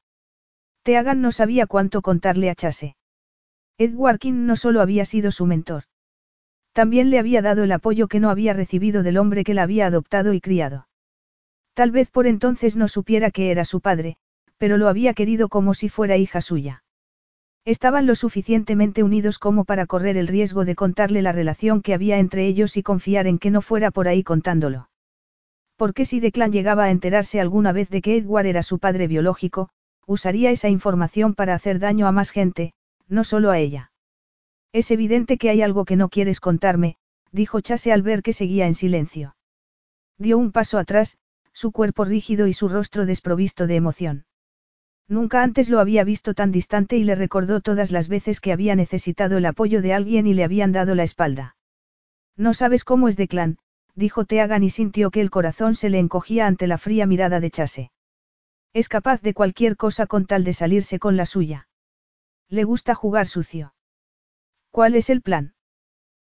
[0.84, 2.96] Teagan no sabía cuánto contarle a Chase.
[3.78, 5.84] Edward King no solo había sido su mentor.
[6.74, 9.86] También le había dado el apoyo que no había recibido del hombre que la había
[9.86, 10.88] adoptado y criado.
[11.76, 14.18] Tal vez por entonces no supiera que era su padre,
[14.58, 16.84] pero lo había querido como si fuera hija suya.
[17.64, 22.18] Estaban lo suficientemente unidos como para correr el riesgo de contarle la relación que había
[22.18, 24.90] entre ellos y confiar en que no fuera por ahí contándolo.
[25.80, 29.70] Porque si Declan llegaba a enterarse alguna vez de que Edward era su padre biológico,
[30.06, 32.74] usaría esa información para hacer daño a más gente,
[33.08, 33.94] no solo a ella.
[34.74, 36.98] Es evidente que hay algo que no quieres contarme,
[37.32, 39.38] dijo Chase al ver que seguía en silencio.
[40.18, 41.18] Dio un paso atrás,
[41.54, 44.26] su cuerpo rígido y su rostro desprovisto de emoción.
[45.08, 48.76] Nunca antes lo había visto tan distante y le recordó todas las veces que había
[48.76, 51.56] necesitado el apoyo de alguien y le habían dado la espalda.
[52.36, 53.60] No sabes cómo es de clan,
[54.00, 57.52] dijo Teagan y sintió que el corazón se le encogía ante la fría mirada de
[57.52, 57.92] Chase.
[58.74, 61.68] Es capaz de cualquier cosa con tal de salirse con la suya.
[62.48, 63.74] Le gusta jugar sucio.
[64.72, 65.54] ¿Cuál es el plan?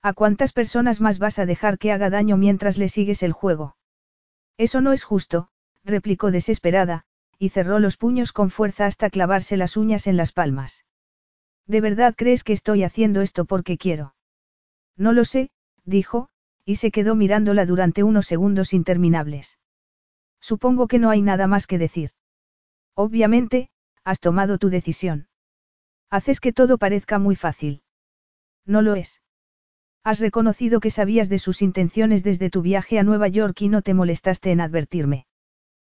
[0.01, 3.75] ¿A cuántas personas más vas a dejar que haga daño mientras le sigues el juego?
[4.57, 5.49] Eso no es justo,
[5.83, 7.05] replicó desesperada,
[7.39, 10.85] y cerró los puños con fuerza hasta clavarse las uñas en las palmas.
[11.65, 14.13] ¿De verdad crees que estoy haciendo esto porque quiero?
[14.95, 15.49] No lo sé,
[15.83, 16.29] dijo,
[16.65, 19.59] y se quedó mirándola durante unos segundos interminables.
[20.41, 22.11] Supongo que no hay nada más que decir.
[22.95, 23.69] Obviamente,
[24.03, 25.27] has tomado tu decisión.
[26.09, 27.83] Haces que todo parezca muy fácil.
[28.65, 29.21] No lo es.
[30.03, 33.81] Has reconocido que sabías de sus intenciones desde tu viaje a Nueva York y no
[33.81, 35.25] te molestaste en advertirme.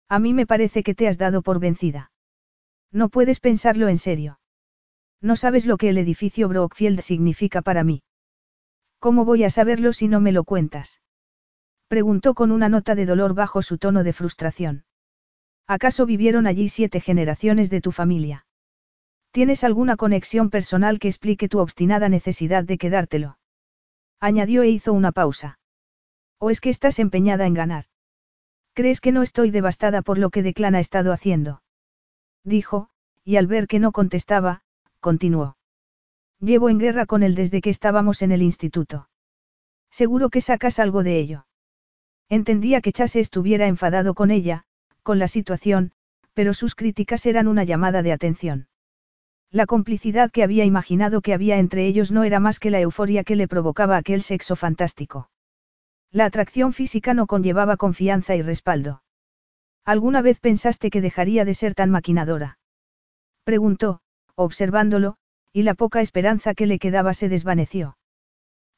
[0.08, 2.12] A mí me parece que te has dado por vencida.
[2.92, 4.38] No puedes pensarlo en serio.
[5.20, 8.02] No sabes lo que el edificio Brockfield significa para mí.
[8.98, 11.00] ¿Cómo voy a saberlo si no me lo cuentas?
[11.88, 14.84] Preguntó con una nota de dolor bajo su tono de frustración.
[15.66, 18.46] ¿Acaso vivieron allí siete generaciones de tu familia?
[19.30, 23.38] ¿Tienes alguna conexión personal que explique tu obstinada necesidad de quedártelo?
[24.18, 25.58] Añadió e hizo una pausa.
[26.38, 27.84] ¿O es que estás empeñada en ganar?
[28.72, 31.62] ¿Crees que no estoy devastada por lo que Declan ha estado haciendo?
[32.44, 32.88] Dijo,
[33.24, 34.62] y al ver que no contestaba,
[35.00, 35.56] continuó.
[36.40, 39.08] Llevo en guerra con él desde que estábamos en el instituto.
[39.90, 41.46] Seguro que sacas algo de ello.
[42.28, 44.64] Entendía que Chase estuviera enfadado con ella,
[45.02, 45.92] con la situación,
[46.34, 48.68] pero sus críticas eran una llamada de atención.
[49.50, 53.24] La complicidad que había imaginado que había entre ellos no era más que la euforia
[53.24, 55.30] que le provocaba aquel sexo fantástico.
[56.10, 59.02] La atracción física no conllevaba confianza y respaldo.
[59.84, 62.58] ¿Alguna vez pensaste que dejaría de ser tan maquinadora?
[63.44, 64.00] Preguntó,
[64.34, 65.16] observándolo,
[65.56, 67.96] y la poca esperanza que le quedaba se desvaneció.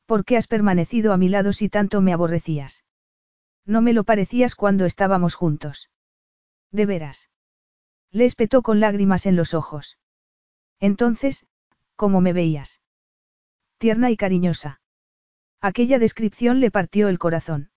[0.07, 2.85] ¿Por qué has permanecido a mi lado si tanto me aborrecías?
[3.67, 5.91] No me lo parecías cuando estábamos juntos.
[6.71, 7.31] De veras.
[8.13, 9.99] Le espetó con lágrimas en los ojos.
[10.79, 11.45] Entonces,
[11.97, 12.81] ¿cómo me veías?
[13.79, 14.81] Tierna y cariñosa.
[15.61, 17.73] Aquella descripción le partió el corazón.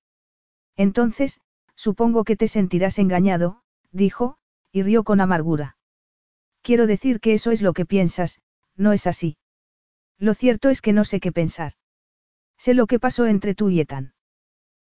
[0.75, 1.41] Entonces,
[1.73, 4.37] supongo que te sentirás engañado, dijo,
[4.71, 5.75] y rió con amargura.
[6.61, 8.43] Quiero decir que eso es lo que piensas,
[8.77, 9.37] no es así.
[10.17, 11.73] Lo cierto es que no sé qué pensar.
[12.57, 14.13] Sé lo que pasó entre tú y Ethan.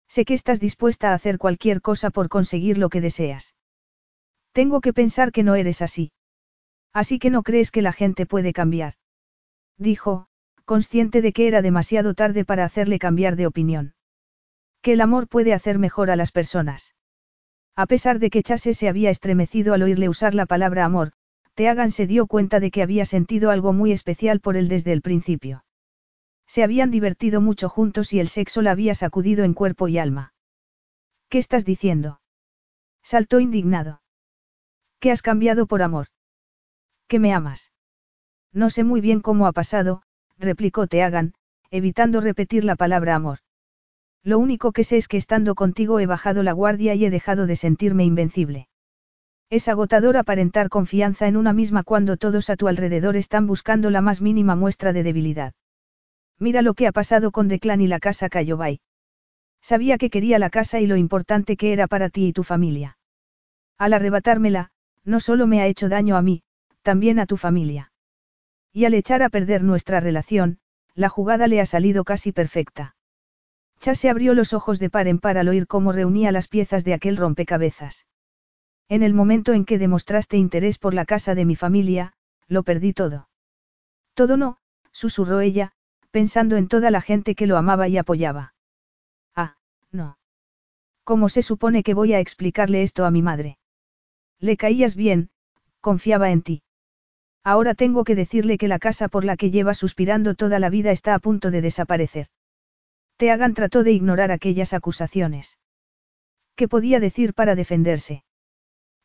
[0.07, 3.55] Sé que estás dispuesta a hacer cualquier cosa por conseguir lo que deseas.
[4.51, 6.11] Tengo que pensar que no eres así.
[6.93, 8.93] Así que no crees que la gente puede cambiar.
[9.77, 10.27] Dijo,
[10.65, 13.95] consciente de que era demasiado tarde para hacerle cambiar de opinión.
[14.83, 16.93] Que el amor puede hacer mejor a las personas.
[17.75, 21.13] A pesar de que Chase se había estremecido al oírle usar la palabra amor,
[21.55, 25.01] Teagan se dio cuenta de que había sentido algo muy especial por él desde el
[25.01, 25.63] principio.
[26.47, 30.33] Se habían divertido mucho juntos y el sexo la había sacudido en cuerpo y alma.
[31.29, 32.21] ¿Qué estás diciendo?
[33.03, 34.01] Saltó indignado.
[34.99, 36.07] ¿Qué has cambiado por amor?
[37.07, 37.71] ¿Que me amas?
[38.51, 40.03] No sé muy bien cómo ha pasado,
[40.37, 41.33] replicó Teagan,
[41.71, 43.39] evitando repetir la palabra amor.
[44.23, 47.45] Lo único que sé es que estando contigo he bajado la guardia y he dejado
[47.45, 48.69] de sentirme invencible.
[49.53, 54.01] Es agotador aparentar confianza en una misma cuando todos a tu alrededor están buscando la
[54.01, 55.53] más mínima muestra de debilidad.
[56.39, 58.79] Mira lo que ha pasado con Declan y la casa Cayobay.
[59.61, 62.97] Sabía que quería la casa y lo importante que era para ti y tu familia.
[63.77, 64.71] Al arrebatármela,
[65.03, 66.41] no solo me ha hecho daño a mí,
[66.81, 67.91] también a tu familia.
[68.71, 70.57] Y al echar a perder nuestra relación,
[70.95, 72.95] la jugada le ha salido casi perfecta.
[73.79, 76.95] Chase abrió los ojos de par en par al oír cómo reunía las piezas de
[76.95, 78.07] aquel rompecabezas.
[78.89, 82.13] En el momento en que demostraste interés por la casa de mi familia,
[82.47, 83.29] lo perdí todo.
[84.13, 84.57] Todo no,
[84.91, 85.71] susurró ella,
[86.11, 88.53] pensando en toda la gente que lo amaba y apoyaba.
[89.35, 89.55] Ah,
[89.91, 90.17] no.
[91.03, 93.57] ¿Cómo se supone que voy a explicarle esto a mi madre?
[94.39, 95.29] Le caías bien,
[95.81, 96.63] confiaba en ti.
[97.43, 100.91] Ahora tengo que decirle que la casa por la que lleva suspirando toda la vida
[100.91, 102.27] está a punto de desaparecer.
[103.17, 105.57] Teagan trató de ignorar aquellas acusaciones.
[106.55, 108.23] ¿Qué podía decir para defenderse?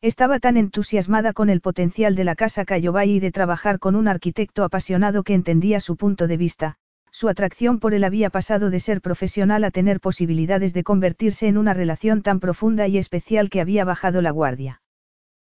[0.01, 4.07] Estaba tan entusiasmada con el potencial de la casa Cayobay y de trabajar con un
[4.07, 6.75] arquitecto apasionado que entendía su punto de vista,
[7.11, 11.57] su atracción por él había pasado de ser profesional a tener posibilidades de convertirse en
[11.57, 14.81] una relación tan profunda y especial que había bajado la guardia.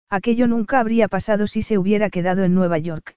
[0.08, 3.16] Aquello nunca habría pasado si se hubiera quedado en Nueva York.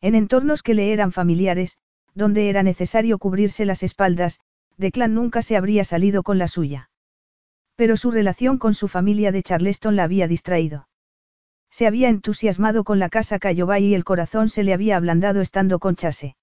[0.00, 1.76] En entornos que le eran familiares,
[2.14, 4.40] donde era necesario cubrirse las espaldas,
[4.78, 6.88] Declan nunca se habría salido con la suya.
[7.78, 10.88] Pero su relación con su familia de Charleston la había distraído.
[11.70, 15.78] Se había entusiasmado con la casa Cayobay y el corazón se le había ablandado estando
[15.78, 16.34] con Chase.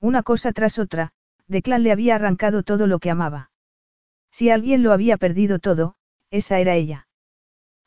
[0.00, 1.12] Una cosa tras otra,
[1.46, 3.50] Declan le había arrancado todo lo que amaba.
[4.30, 5.94] Si alguien lo había perdido todo,
[6.30, 7.08] esa era ella.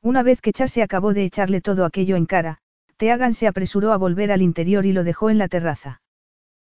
[0.01, 2.57] Una vez que Chase acabó de echarle todo aquello en cara,
[2.97, 6.01] Teagan se apresuró a volver al interior y lo dejó en la terraza.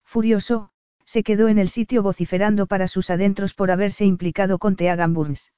[0.03, 0.72] Furioso,
[1.06, 5.53] se quedó en el sitio vociferando para sus adentros por haberse implicado con Teagan Burns.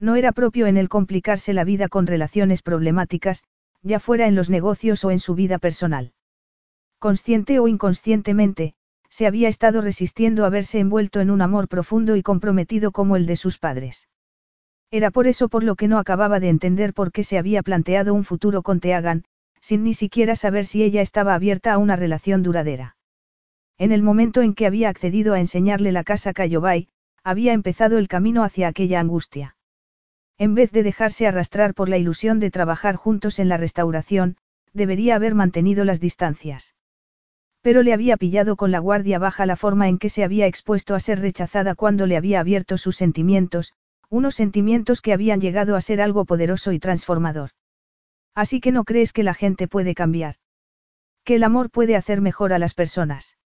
[0.00, 3.44] No era propio en él complicarse la vida con relaciones problemáticas,
[3.82, 6.12] ya fuera en los negocios o en su vida personal.
[6.98, 8.74] Consciente o inconscientemente,
[9.10, 13.26] se había estado resistiendo a verse envuelto en un amor profundo y comprometido como el
[13.26, 14.08] de sus padres.
[14.90, 18.14] Era por eso por lo que no acababa de entender por qué se había planteado
[18.14, 19.24] un futuro con Teagan,
[19.60, 22.96] sin ni siquiera saber si ella estaba abierta a una relación duradera.
[23.78, 26.88] En el momento en que había accedido a enseñarle la casa Cayobay,
[27.22, 29.56] había empezado el camino hacia aquella angustia.
[30.40, 34.38] En vez de dejarse arrastrar por la ilusión de trabajar juntos en la restauración,
[34.72, 36.74] debería haber mantenido las distancias.
[37.60, 40.94] Pero le había pillado con la guardia baja la forma en que se había expuesto
[40.94, 43.74] a ser rechazada cuando le había abierto sus sentimientos,
[44.08, 47.50] unos sentimientos que habían llegado a ser algo poderoso y transformador.
[48.34, 50.36] Así que no crees que la gente puede cambiar.
[51.22, 53.36] Que el amor puede hacer mejor a las personas.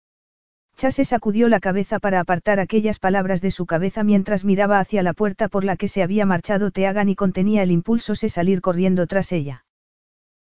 [0.77, 5.13] Chase sacudió la cabeza para apartar aquellas palabras de su cabeza mientras miraba hacia la
[5.13, 9.07] puerta por la que se había marchado Teagan y contenía el impulso de salir corriendo
[9.07, 9.65] tras ella.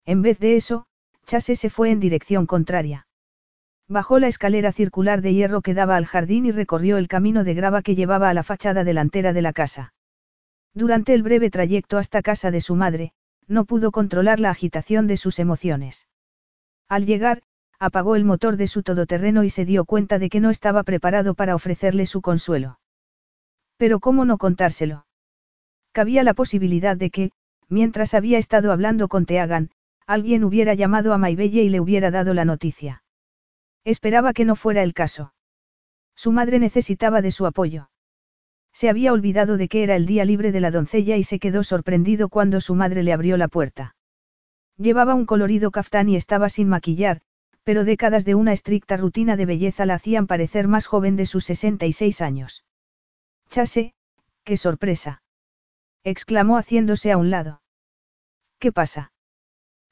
[0.06, 0.86] En vez de eso,
[1.26, 3.08] Chase se fue en dirección contraria.
[3.88, 7.54] Bajó la escalera circular de hierro que daba al jardín y recorrió el camino de
[7.54, 9.94] grava que llevaba a la fachada delantera de la casa.
[10.74, 13.14] Durante el breve trayecto hasta casa de su madre,
[13.48, 16.08] no pudo controlar la agitación de sus emociones.
[16.90, 17.44] Al llegar,
[17.84, 21.34] apagó el motor de su todoterreno y se dio cuenta de que no estaba preparado
[21.34, 22.80] para ofrecerle su consuelo.
[23.76, 25.06] Pero ¿cómo no contárselo?
[25.92, 27.32] Cabía la posibilidad de que,
[27.68, 29.70] mientras había estado hablando con Teagan,
[30.08, 33.04] alguien hubiera llamado a Maibelle y le hubiera dado la noticia.
[33.84, 35.34] Esperaba que no fuera el caso.
[36.16, 37.90] Su madre necesitaba de su apoyo.
[38.72, 41.64] Se había olvidado de que era el día libre de la doncella y se quedó
[41.64, 43.96] sorprendido cuando su madre le abrió la puerta.
[44.78, 47.22] Llevaba un colorido caftán y estaba sin maquillar,
[47.64, 51.46] pero décadas de una estricta rutina de belleza la hacían parecer más joven de sus
[51.46, 52.66] 66 años.
[53.50, 53.94] Chase,
[54.44, 55.22] qué sorpresa.
[56.04, 57.62] exclamó haciéndose a un lado.
[58.60, 59.14] ¿Qué pasa?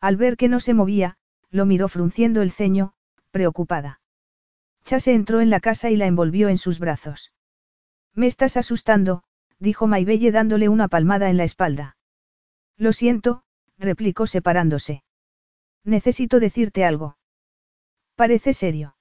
[0.02, 1.18] Al ver que no se movía,
[1.50, 2.94] lo miró frunciendo el ceño,
[3.32, 4.02] preocupada.
[4.84, 7.32] Chase entró en la casa y la envolvió en sus brazos.
[8.14, 9.24] Me estás asustando,
[9.60, 11.96] dijo Maybelle dándole una palmada en la espalda.
[12.78, 13.44] Lo siento,
[13.78, 15.04] replicó separándose.
[15.84, 17.16] Necesito decirte algo.
[18.22, 18.96] Parece serio.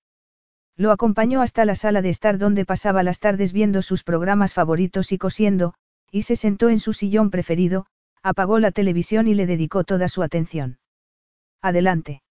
[0.79, 5.13] Lo acompañó hasta la sala de estar donde pasaba las tardes viendo sus programas favoritos
[5.13, 5.75] y cosiendo,
[6.11, 7.85] y se sentó en su sillón preferido,
[8.23, 10.79] apagó la televisión y le dedicó toda su atención.
[11.61, 12.23] Adelante.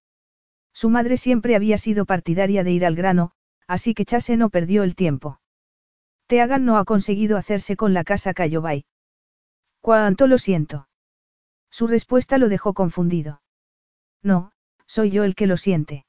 [0.72, 3.30] Su madre siempre había sido partidaria de ir al grano,
[3.68, 5.40] así que Chase no perdió el tiempo.
[6.26, 8.84] Teagan no ha conseguido hacerse con la casa Cayobay.
[9.80, 10.88] Cuánto lo siento.
[11.70, 13.42] Su respuesta lo dejó confundido.
[14.24, 14.50] No,
[14.86, 16.04] soy yo el que lo siente.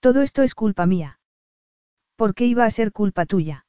[0.00, 1.18] Todo esto es culpa mía.
[2.16, 3.66] ¿Por qué iba a ser culpa tuya?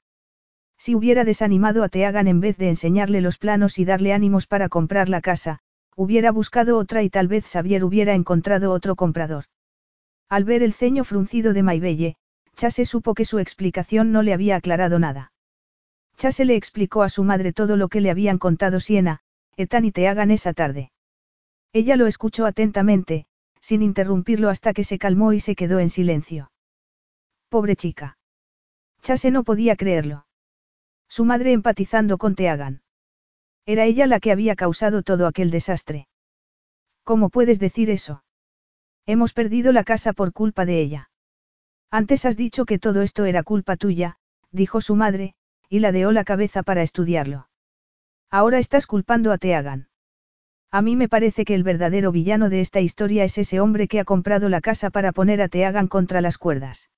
[0.78, 4.70] Si hubiera desanimado a Teagan en vez de enseñarle los planos y darle ánimos para
[4.70, 5.60] comprar la casa,
[5.96, 9.46] hubiera buscado otra y tal vez Xavier hubiera encontrado otro comprador.
[10.30, 12.16] Al ver el ceño fruncido de Maybelle,
[12.56, 15.32] Chase supo que su explicación no le había aclarado nada.
[16.18, 19.22] Chase le explicó a su madre todo lo que le habían contado Siena,
[19.58, 20.92] Etan y Teagan esa tarde.
[21.74, 23.26] Ella lo escuchó atentamente,
[23.70, 26.52] sin interrumpirlo hasta que se calmó y se quedó en silencio.
[27.50, 28.18] Pobre chica.
[29.04, 30.26] Chase no podía creerlo.
[31.08, 32.82] Su madre empatizando con Teagan.
[33.68, 36.08] Era ella la que había causado todo aquel desastre.
[37.04, 38.24] ¿Cómo puedes decir eso?
[39.06, 41.12] Hemos perdido la casa por culpa de ella.
[41.92, 44.18] Antes has dicho que todo esto era culpa tuya,
[44.50, 45.36] dijo su madre,
[45.70, 47.50] y ladeó la cabeza para estudiarlo.
[48.32, 49.89] Ahora estás culpando a Teagan.
[50.72, 54.00] A mí me parece que el verdadero villano de esta historia es ese hombre que
[54.00, 56.92] ha comprado la casa para poner a Teagan contra las cuerdas.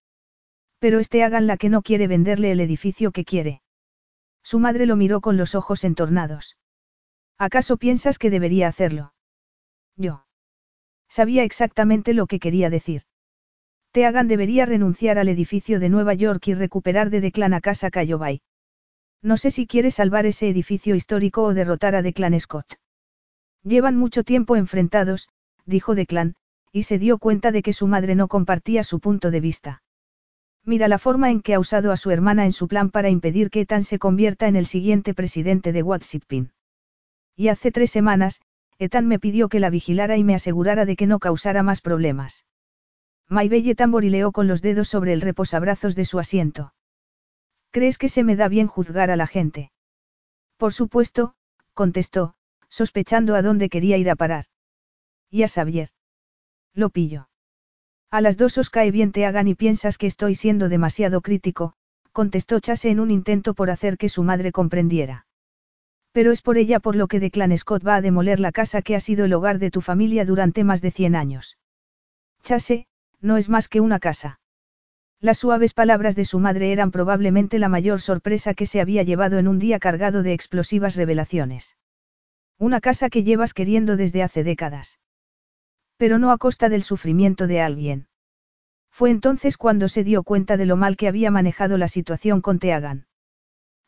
[0.79, 3.61] Pero es Teagan la que no quiere venderle el edificio que quiere.
[4.43, 6.57] Su madre lo miró con los ojos entornados.
[7.37, 9.13] ¿Acaso piensas que debería hacerlo?
[9.95, 10.25] Yo.
[11.07, 13.03] Sabía exactamente lo que quería decir.
[13.91, 18.41] Teagan debería renunciar al edificio de Nueva York y recuperar de Declan a casa Cayobay.
[19.21, 22.80] No sé si quiere salvar ese edificio histórico o derrotar a Declan Scott.
[23.63, 25.29] Llevan mucho tiempo enfrentados,
[25.65, 26.35] dijo Declan,
[26.71, 29.83] y se dio cuenta de que su madre no compartía su punto de vista.
[30.63, 33.49] Mira la forma en que ha usado a su hermana en su plan para impedir
[33.49, 36.53] que Ethan se convierta en el siguiente presidente de Watsipin.
[37.35, 38.41] Y hace tres semanas,
[38.77, 42.45] Ethan me pidió que la vigilara y me asegurara de que no causara más problemas.
[43.27, 46.73] Maybelle tamborileó con los dedos sobre el reposabrazos de su asiento.
[47.71, 49.71] ¿Crees que se me da bien juzgar a la gente?
[50.57, 51.35] Por supuesto,
[51.73, 52.35] contestó,
[52.71, 54.45] sospechando a dónde quería ir a parar.
[55.29, 55.89] Y a Xavier.
[56.73, 57.29] Lo pillo.
[58.09, 61.73] A las dos os cae bien te hagan y piensas que estoy siendo demasiado crítico,
[62.11, 65.27] contestó Chase en un intento por hacer que su madre comprendiera.
[66.11, 68.95] Pero es por ella por lo que Declan Scott va a demoler la casa que
[68.95, 71.57] ha sido el hogar de tu familia durante más de 100 años.
[72.43, 72.87] Chase,
[73.21, 74.39] no es más que una casa.
[75.21, 79.37] Las suaves palabras de su madre eran probablemente la mayor sorpresa que se había llevado
[79.37, 81.77] en un día cargado de explosivas revelaciones.
[82.61, 84.99] Una casa que llevas queriendo desde hace décadas.
[85.97, 88.07] Pero no a costa del sufrimiento de alguien.
[88.91, 92.59] Fue entonces cuando se dio cuenta de lo mal que había manejado la situación con
[92.59, 93.07] Teagan.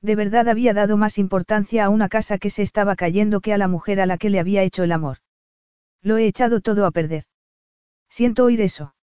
[0.02, 3.60] De verdad había dado más importancia a una casa que se estaba cayendo que a
[3.60, 5.18] la mujer a la que le había hecho el amor.
[6.02, 7.26] Lo he echado todo a perder.
[8.10, 8.96] Siento oír eso.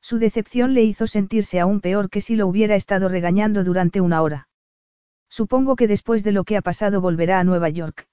[0.00, 4.22] Su decepción le hizo sentirse aún peor que si lo hubiera estado regañando durante una
[4.22, 4.48] hora.
[5.28, 8.07] Supongo que después de lo que ha pasado volverá a Nueva York.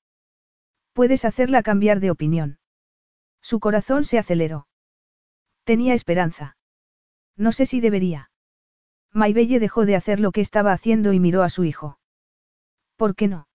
[0.95, 2.57] Puedes hacerla cambiar de opinión.
[3.41, 4.65] Su corazón se aceleró.
[5.65, 6.55] Tenía esperanza.
[7.35, 8.31] No sé si debería.
[9.11, 11.99] Maybelle dejó de hacer lo que estaba haciendo y miró a su hijo.
[12.95, 13.49] ¿Por qué no?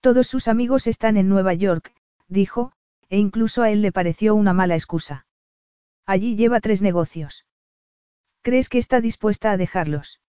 [0.00, 1.92] Todos sus amigos están en Nueva York,
[2.28, 2.70] dijo,
[3.08, 5.26] e incluso a él le pareció una mala excusa.
[6.06, 7.44] Allí lleva tres negocios.
[8.40, 10.20] ¿Crees que está dispuesta a dejarlos?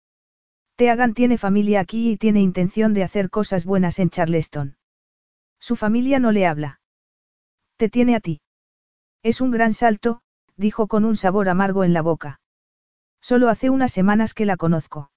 [0.76, 4.78] Teagan tiene familia aquí y tiene intención de hacer cosas buenas en Charleston.
[5.62, 6.80] Su familia no le habla.
[7.76, 8.40] Te tiene a ti.
[9.22, 10.20] Es un gran salto,
[10.56, 12.40] dijo con un sabor amargo en la boca.
[13.20, 15.12] Solo hace unas semanas que la conozco.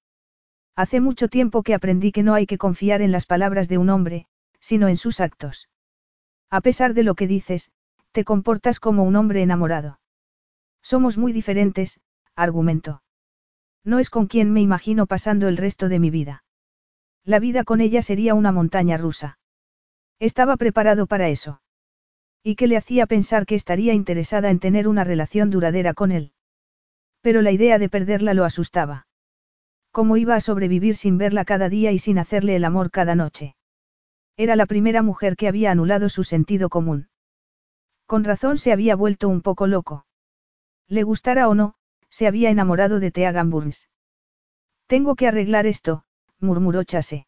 [0.75, 3.89] Hace mucho tiempo que aprendí que no hay que confiar en las palabras de un
[3.89, 4.27] hombre,
[4.59, 5.67] sino en sus actos.
[6.51, 7.71] A pesar de lo que dices,
[8.11, 9.99] te comportas como un hombre enamorado.
[10.83, 11.99] Somos muy diferentes,
[12.35, 13.01] argumentó.
[13.83, 16.43] No es con quien me imagino pasando el resto de mi vida.
[17.23, 19.39] La vida con ella sería una montaña rusa.
[20.19, 21.61] Estaba preparado para eso.
[22.43, 26.31] ¿Y qué le hacía pensar que estaría interesada en tener una relación duradera con él?
[27.21, 29.07] Pero la idea de perderla lo asustaba.
[29.91, 33.55] ¿Cómo iba a sobrevivir sin verla cada día y sin hacerle el amor cada noche?
[34.37, 37.09] Era la primera mujer que había anulado su sentido común.
[38.05, 40.05] Con razón se había vuelto un poco loco.
[40.87, 41.75] Le gustara o no,
[42.09, 43.89] se había enamorado de Teagan Burns.
[44.85, 46.03] Tengo que arreglar esto,
[46.39, 47.25] murmuró Chase.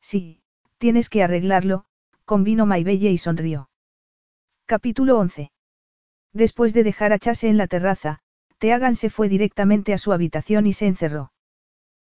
[0.00, 0.42] Sí,
[0.78, 1.86] tienes que arreglarlo,
[2.28, 3.70] convino Maybelle y sonrió.
[4.66, 5.50] Capítulo 11.
[6.34, 8.18] Después de dejar a Chase en la terraza,
[8.58, 11.32] Teagan se fue directamente a su habitación y se encerró.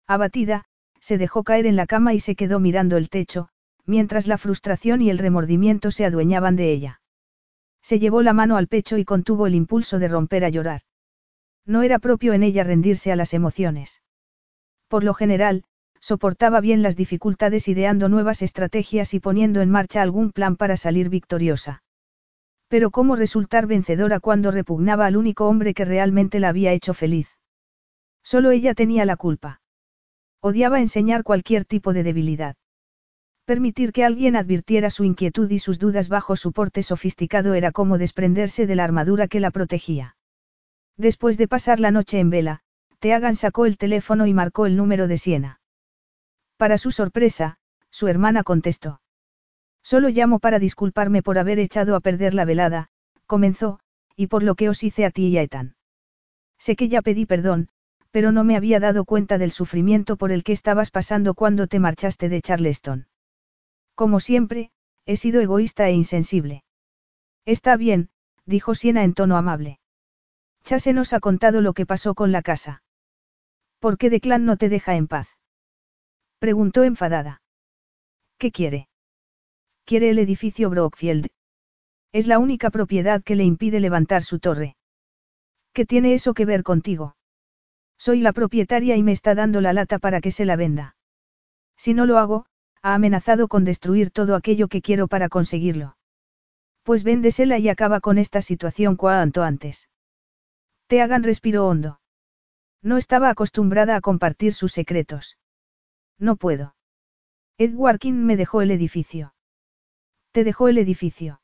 [0.07, 0.65] Abatida,
[1.01, 3.49] se dejó caer en la cama y se quedó mirando el techo,
[3.85, 7.01] mientras la frustración y el remordimiento se adueñaban de ella.
[7.83, 10.83] Se llevó la mano al pecho y contuvo el impulso de romper a llorar.
[11.67, 14.03] No era propio en ella rendirse a las emociones.
[14.87, 15.65] Por lo general,
[16.03, 21.09] soportaba bien las dificultades ideando nuevas estrategias y poniendo en marcha algún plan para salir
[21.09, 21.85] victoriosa.
[22.67, 27.29] Pero cómo resultar vencedora cuando repugnaba al único hombre que realmente la había hecho feliz.
[28.25, 29.61] Solo ella tenía la culpa.
[30.41, 32.57] Odiaba enseñar cualquier tipo de debilidad.
[33.45, 37.97] Permitir que alguien advirtiera su inquietud y sus dudas bajo su porte sofisticado era como
[37.97, 40.17] desprenderse de la armadura que la protegía.
[40.97, 42.61] Después de pasar la noche en vela,
[42.99, 45.62] Teagan sacó el teléfono y marcó el número de Siena.
[46.63, 47.59] Para su sorpresa,
[47.91, 49.01] su hermana contestó.
[49.83, 52.87] Solo llamo para disculparme por haber echado a perder la velada,
[53.27, 53.81] comenzó,
[54.15, 55.75] y por lo que os hice a ti y a Ethan.
[56.59, 57.69] Sé que ya pedí perdón,
[58.13, 61.81] pero no me había dado cuenta del sufrimiento por el que estabas pasando cuando te
[61.81, 63.09] marchaste de Charleston.
[63.97, 64.71] Como siempre,
[65.05, 66.63] he sido egoísta e insensible.
[67.45, 68.09] Está bien,
[68.47, 69.81] dijo Siena en tono amable.
[70.63, 72.85] Chase nos ha contado lo que pasó con la casa.
[73.81, 75.27] ¿Por qué Declan no te deja en paz?
[76.43, 77.41] Preguntó enfadada.
[78.37, 78.89] ¿Qué quiere?
[79.85, 81.29] Quiere el edificio Brockfield.
[82.11, 84.75] Es la única propiedad que le impide levantar su torre.
[85.73, 87.15] ¿Qué tiene eso que ver contigo?
[87.97, 90.97] Soy la propietaria y me está dando la lata para que se la venda.
[91.77, 92.47] Si no lo hago,
[92.83, 95.97] ha amenazado con destruir todo aquello que quiero para conseguirlo.
[96.83, 99.89] Pues véndesela y acaba con esta situación cuanto antes.
[100.89, 102.01] Te hagan respiro hondo.
[102.83, 105.37] No estaba acostumbrada a compartir sus secretos.
[106.23, 106.77] No puedo.
[107.59, 109.35] Edward King me dejó el edificio.
[110.31, 111.41] Te dejó el edificio.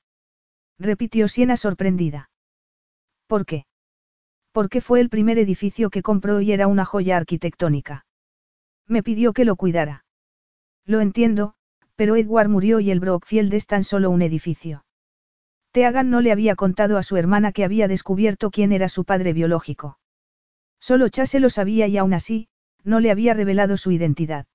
[0.78, 2.31] Repitió Siena sorprendida.
[3.26, 3.66] ¿Por qué?
[4.52, 8.07] Porque fue el primer edificio que compró y era una joya arquitectónica.
[8.86, 10.05] Me pidió que lo cuidara.
[10.86, 11.55] Lo entiendo,
[11.97, 14.84] pero Edward murió y el Brockfield es tan solo un edificio.
[15.73, 19.32] Teagan no le había contado a su hermana que había descubierto quién era su padre
[19.32, 19.98] biológico.
[20.78, 22.47] Solo Chase lo sabía y aún así,
[22.84, 24.47] no le había revelado su identidad.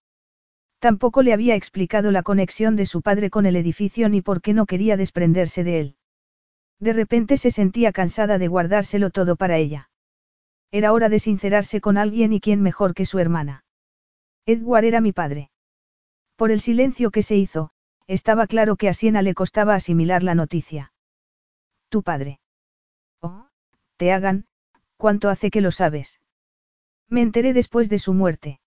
[0.83, 4.53] Tampoco le había explicado la conexión de su padre con el edificio ni por qué
[4.53, 5.95] no quería desprenderse de él.
[6.77, 9.89] De repente se sentía cansada de guardárselo todo para ella.
[10.71, 13.63] Era hora de sincerarse con alguien y quién mejor que su hermana.
[14.45, 15.51] Edward era mi padre.
[16.35, 17.69] Por el silencio que se hizo,
[18.05, 20.91] estaba claro que a Siena le costaba asimilar la noticia.
[21.87, 22.41] Tu padre.
[23.21, 23.47] Oh,
[23.95, 24.47] te hagan,
[24.97, 26.19] ¿cuánto hace que lo sabes?
[27.07, 28.59] Me enteré después de su muerte.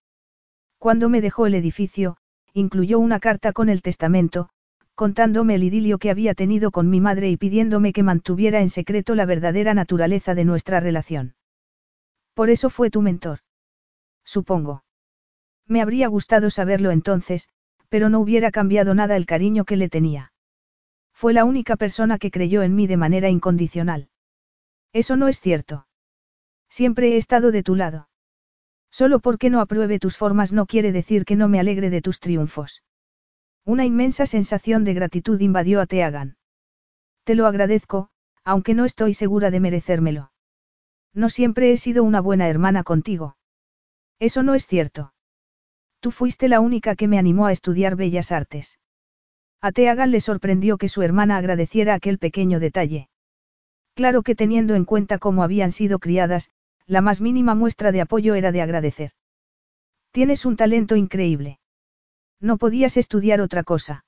[0.79, 2.17] Cuando me dejó el edificio,
[2.53, 4.49] incluyó una carta con el testamento,
[4.95, 9.15] contándome el idilio que había tenido con mi madre y pidiéndome que mantuviera en secreto
[9.15, 11.35] la verdadera naturaleza de nuestra relación.
[12.33, 13.39] Por eso fue tu mentor.
[14.23, 14.83] Supongo.
[15.67, 17.49] Me habría gustado saberlo entonces,
[17.89, 20.31] pero no hubiera cambiado nada el cariño que le tenía.
[21.13, 24.09] Fue la única persona que creyó en mí de manera incondicional.
[24.93, 25.87] Eso no es cierto.
[26.69, 28.06] Siempre he estado de tu lado.
[28.91, 32.19] Solo porque no apruebe tus formas no quiere decir que no me alegre de tus
[32.19, 32.83] triunfos.
[33.65, 36.37] Una inmensa sensación de gratitud invadió a Teagan.
[37.23, 38.09] Te lo agradezco,
[38.43, 40.31] aunque no estoy segura de merecérmelo.
[41.13, 43.35] No siempre he sido una buena hermana contigo.
[44.19, 45.13] Eso no es cierto.
[45.99, 48.79] Tú fuiste la única que me animó a estudiar bellas artes.
[49.59, 53.09] A Teagan le sorprendió que su hermana agradeciera aquel pequeño detalle.
[53.95, 56.51] Claro que teniendo en cuenta cómo habían sido criadas,
[56.87, 59.11] la más mínima muestra de apoyo era de agradecer.
[60.11, 61.59] Tienes un talento increíble.
[62.39, 64.05] No podías estudiar otra cosa.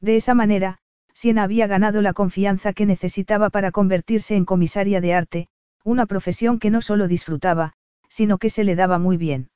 [0.00, 0.78] De esa manera,
[1.14, 5.48] Siena había ganado la confianza que necesitaba para convertirse en comisaria de arte,
[5.84, 7.74] una profesión que no solo disfrutaba,
[8.08, 9.50] sino que se le daba muy bien.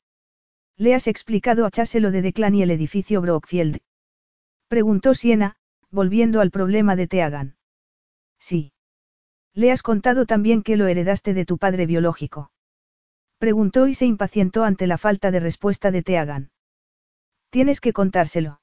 [0.77, 3.79] ¿Le has explicado a Chase lo de Declan y el edificio Brockfield?
[4.69, 5.57] Preguntó Siena,
[5.91, 7.57] volviendo al problema de Teagan.
[8.39, 8.73] Sí.
[9.57, 12.51] ¿Le has contado también que lo heredaste de tu padre biológico?
[13.39, 16.51] Preguntó y se impacientó ante la falta de respuesta de Teagan.
[17.49, 18.61] Tienes que contárselo.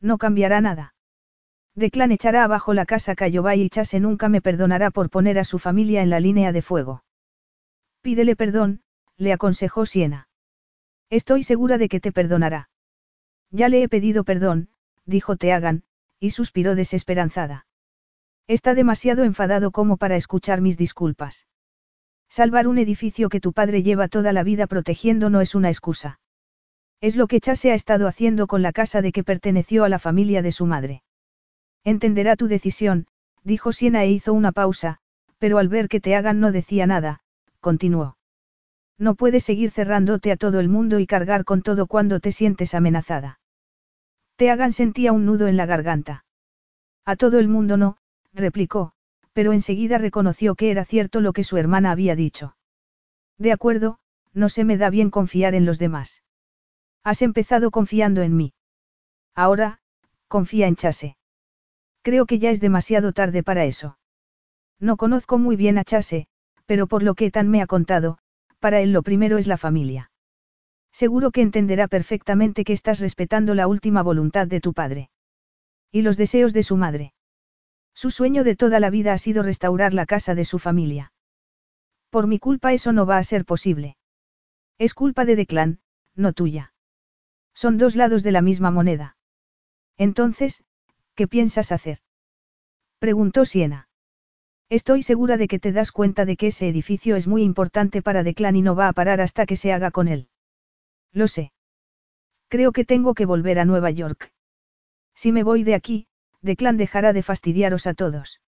[0.00, 0.94] No cambiará nada.
[1.74, 5.58] Declan echará abajo la casa Cayobay y Chase nunca me perdonará por poner a su
[5.58, 7.02] familia en la línea de fuego.
[8.00, 8.82] Pídele perdón,
[9.16, 10.28] le aconsejó Siena.
[11.10, 12.70] Estoy segura de que te perdonará.
[13.50, 14.68] Ya le he pedido perdón,
[15.06, 15.82] dijo Teagan,
[16.20, 17.66] y suspiró desesperanzada.
[18.46, 21.46] Está demasiado enfadado como para escuchar mis disculpas.
[22.28, 26.20] Salvar un edificio que tu padre lleva toda la vida protegiendo no es una excusa.
[27.00, 29.98] Es lo que Chase ha estado haciendo con la casa de que perteneció a la
[29.98, 31.02] familia de su madre.
[31.84, 33.06] Entenderá tu decisión,
[33.44, 34.98] dijo Siena e hizo una pausa,
[35.38, 37.20] pero al ver que te hagan no decía nada,
[37.60, 38.16] continuó.
[38.98, 42.74] No puedes seguir cerrándote a todo el mundo y cargar con todo cuando te sientes
[42.74, 43.40] amenazada.
[44.36, 46.24] Te hagan sentía un nudo en la garganta.
[47.04, 47.96] A todo el mundo no,
[48.34, 48.92] replicó,
[49.32, 52.56] pero enseguida reconoció que era cierto lo que su hermana había dicho.
[53.38, 53.98] De acuerdo,
[54.32, 56.22] no se me da bien confiar en los demás.
[57.02, 58.52] Has empezado confiando en mí.
[59.34, 59.80] Ahora,
[60.28, 61.16] confía en Chase.
[62.02, 63.98] Creo que ya es demasiado tarde para eso.
[64.78, 66.26] No conozco muy bien a Chase,
[66.66, 68.18] pero por lo que Tan me ha contado,
[68.58, 70.10] para él lo primero es la familia.
[70.92, 75.10] Seguro que entenderá perfectamente que estás respetando la última voluntad de tu padre.
[75.90, 77.14] Y los deseos de su madre.
[77.94, 81.12] Su sueño de toda la vida ha sido restaurar la casa de su familia.
[82.10, 83.96] Por mi culpa eso no va a ser posible.
[84.78, 85.80] Es culpa de Declan,
[86.14, 86.72] no tuya.
[87.54, 89.16] Son dos lados de la misma moneda.
[89.96, 90.64] Entonces,
[91.14, 91.98] ¿qué piensas hacer?
[92.98, 93.88] Preguntó Siena.
[94.68, 98.22] Estoy segura de que te das cuenta de que ese edificio es muy importante para
[98.22, 100.28] Declan y no va a parar hasta que se haga con él.
[101.12, 101.52] Lo sé.
[102.48, 104.32] Creo que tengo que volver a Nueva York.
[105.14, 106.08] Si me voy de aquí,
[106.44, 108.42] Declan dejará de fastidiaros a todos.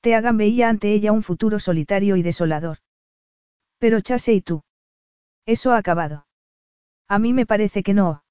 [0.00, 2.78] Te hagan veía ante ella un futuro solitario y desolador.
[3.78, 4.62] Pero Chase y tú.
[5.44, 6.28] Eso ha acabado.
[7.08, 8.22] A mí me parece que no.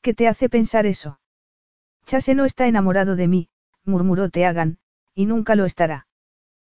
[0.00, 1.18] ¿Qué te hace pensar eso?
[2.06, 3.48] Chase no está enamorado de mí,
[3.84, 4.78] murmuró Teagan,
[5.12, 6.06] y nunca lo estará.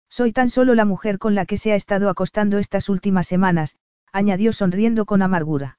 [0.08, 3.78] Soy tan solo la mujer con la que se ha estado acostando estas últimas semanas,
[4.10, 5.78] añadió sonriendo con amargura.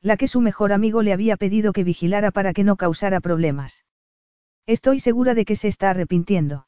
[0.00, 3.84] La que su mejor amigo le había pedido que vigilara para que no causara problemas.
[4.66, 6.66] Estoy segura de que se está arrepintiendo.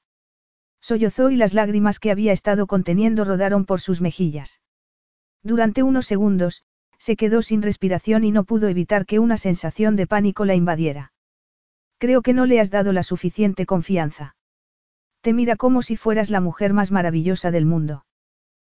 [0.81, 4.61] Sollozó y las lágrimas que había estado conteniendo rodaron por sus mejillas.
[5.43, 6.65] Durante unos segundos,
[6.99, 11.13] se quedó sin respiración y no pudo evitar que una sensación de pánico la invadiera.
[11.99, 14.37] Creo que no le has dado la suficiente confianza.
[15.21, 18.05] Te mira como si fueras la mujer más maravillosa del mundo.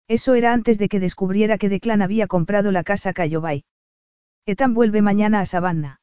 [0.09, 3.65] Eso era antes de que descubriera que Declan había comprado la casa Cayobay.
[4.45, 6.01] Etan vuelve mañana a Savannah.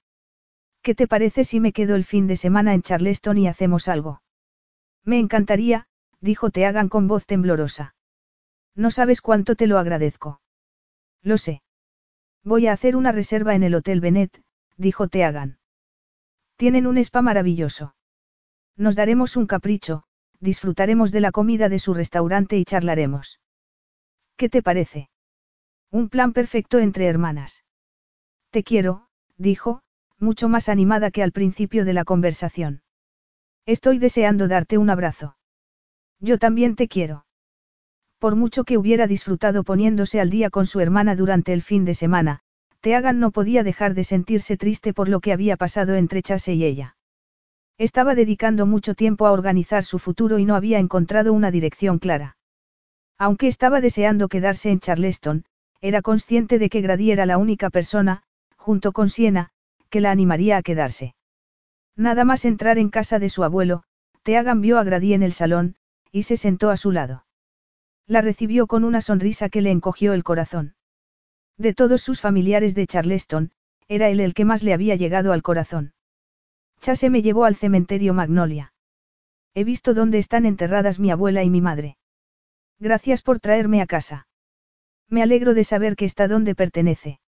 [0.82, 4.22] ¿Qué te parece si me quedo el fin de semana en Charleston y hacemos algo?
[5.04, 5.88] Me encantaría,
[6.20, 7.96] dijo Teagan con voz temblorosa.
[8.76, 10.42] No sabes cuánto te lo agradezco.
[11.22, 11.62] Lo sé.
[12.44, 14.42] Voy a hacer una reserva en el Hotel Benet,
[14.78, 15.60] dijo Teagan.
[16.56, 17.96] Tienen un spa maravilloso.
[18.76, 20.04] Nos daremos un capricho,
[20.40, 23.40] disfrutaremos de la comida de su restaurante y charlaremos.
[24.36, 25.10] ¿Qué te parece?
[25.92, 27.64] Un plan perfecto entre hermanas.
[28.50, 29.84] Te quiero, dijo,
[30.22, 32.82] mucho más animada que al principio de la conversación.
[33.66, 35.36] Estoy deseando darte un abrazo.
[36.20, 37.26] Yo también te quiero.
[38.20, 41.96] Por mucho que hubiera disfrutado poniéndose al día con su hermana durante el fin de
[41.96, 42.42] semana,
[42.82, 46.66] Teagan no podía dejar de sentirse triste por lo que había pasado entre Chase y
[46.66, 46.98] ella.
[47.78, 52.38] Estaba dedicando mucho tiempo a organizar su futuro y no había encontrado una dirección clara.
[53.18, 55.46] Aunque estaba deseando quedarse en Charleston,
[55.80, 58.24] era consciente de que Grady era la única persona,
[58.56, 59.52] junto con Siena,
[59.92, 61.14] que la animaría a quedarse.
[61.96, 63.84] Nada más entrar en casa de su abuelo,
[64.24, 65.76] Teagan vio a Grady en el salón,
[66.12, 67.26] y se sentó a su lado.
[68.08, 70.76] La recibió con una sonrisa que le encogió el corazón.
[71.58, 73.52] De todos sus familiares de Charleston,
[73.88, 75.94] era él el que más le había llegado al corazón.
[76.80, 78.74] Chase me llevó al cementerio Magnolia.
[79.54, 81.98] He visto dónde están enterradas mi abuela y mi madre.
[82.80, 84.28] Gracias por traerme a casa.
[85.08, 87.20] Me alegro de saber que está donde pertenece.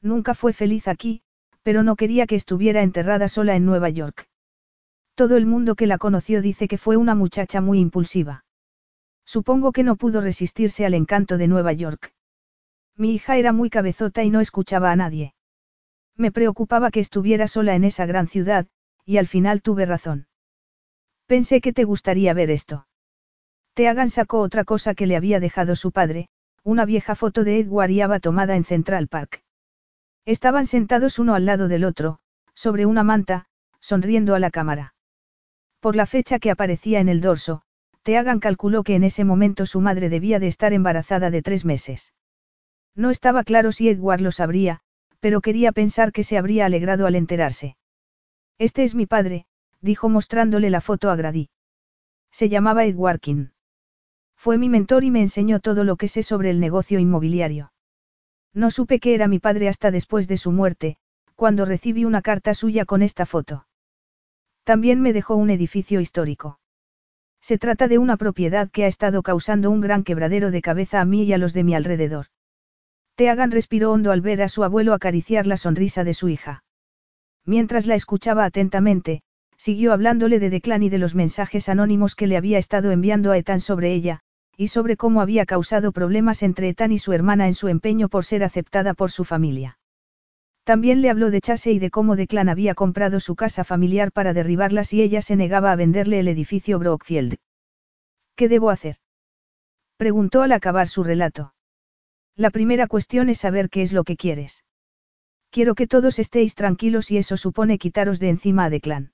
[0.00, 1.22] Nunca fue feliz aquí,
[1.62, 4.28] pero no quería que estuviera enterrada sola en Nueva York.
[5.14, 8.44] Todo el mundo que la conoció dice que fue una muchacha muy impulsiva.
[9.24, 12.12] Supongo que no pudo resistirse al encanto de Nueva York.
[12.96, 15.34] Mi hija era muy cabezota y no escuchaba a nadie.
[16.16, 18.66] Me preocupaba que estuviera sola en esa gran ciudad,
[19.04, 20.26] y al final tuve razón.
[21.26, 22.86] Pensé que te gustaría ver esto.
[23.74, 26.28] Teagan sacó otra cosa que le había dejado su padre,
[26.62, 29.41] una vieja foto de Edward y Ava tomada en Central Park.
[30.24, 32.20] Estaban sentados uno al lado del otro,
[32.54, 33.46] sobre una manta,
[33.80, 34.94] sonriendo a la cámara.
[35.80, 37.62] Por la fecha que aparecía en el dorso,
[38.02, 42.14] Teagan calculó que en ese momento su madre debía de estar embarazada de tres meses.
[42.94, 44.80] No estaba claro si Edward lo sabría,
[45.18, 47.76] pero quería pensar que se habría alegrado al enterarse.
[48.58, 49.46] Este es mi padre,
[49.80, 51.50] dijo mostrándole la foto a Grady.
[52.30, 53.46] Se llamaba Edward King.
[54.36, 57.71] Fue mi mentor y me enseñó todo lo que sé sobre el negocio inmobiliario.
[58.54, 60.96] No supe que era mi padre hasta después de su muerte,
[61.36, 63.66] cuando recibí una carta suya con esta foto.
[64.64, 66.60] También me dejó un edificio histórico.
[67.40, 71.04] Se trata de una propiedad que ha estado causando un gran quebradero de cabeza a
[71.04, 72.26] mí y a los de mi alrededor.
[73.16, 76.62] Teagan respiró hondo al ver a su abuelo acariciar la sonrisa de su hija.
[77.44, 79.22] Mientras la escuchaba atentamente,
[79.56, 83.38] siguió hablándole de Declan y de los mensajes anónimos que le había estado enviando a
[83.38, 84.20] Ethan sobre ella,
[84.56, 88.24] y sobre cómo había causado problemas entre Ethan y su hermana en su empeño por
[88.24, 89.78] ser aceptada por su familia.
[90.64, 94.32] También le habló de Chase y de cómo Declan había comprado su casa familiar para
[94.32, 97.36] derribarla si ella se negaba a venderle el edificio Brookfield.
[98.36, 98.96] ¿Qué debo hacer?
[99.96, 101.54] preguntó al acabar su relato.
[102.36, 104.64] La primera cuestión es saber qué es lo que quieres.
[105.50, 109.12] Quiero que todos estéis tranquilos y eso supone quitaros de encima a Declan.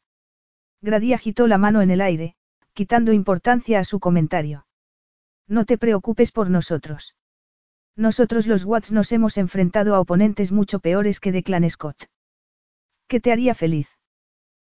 [0.83, 2.37] Grady agitó la mano en el aire,
[2.75, 4.68] quitando importancia a su comentario.
[5.49, 7.15] No te preocupes por nosotros.
[7.97, 12.05] Nosotros los Watts nos hemos enfrentado a oponentes mucho peores que de Clan Scott.
[13.09, 13.89] ¿Qué te haría feliz?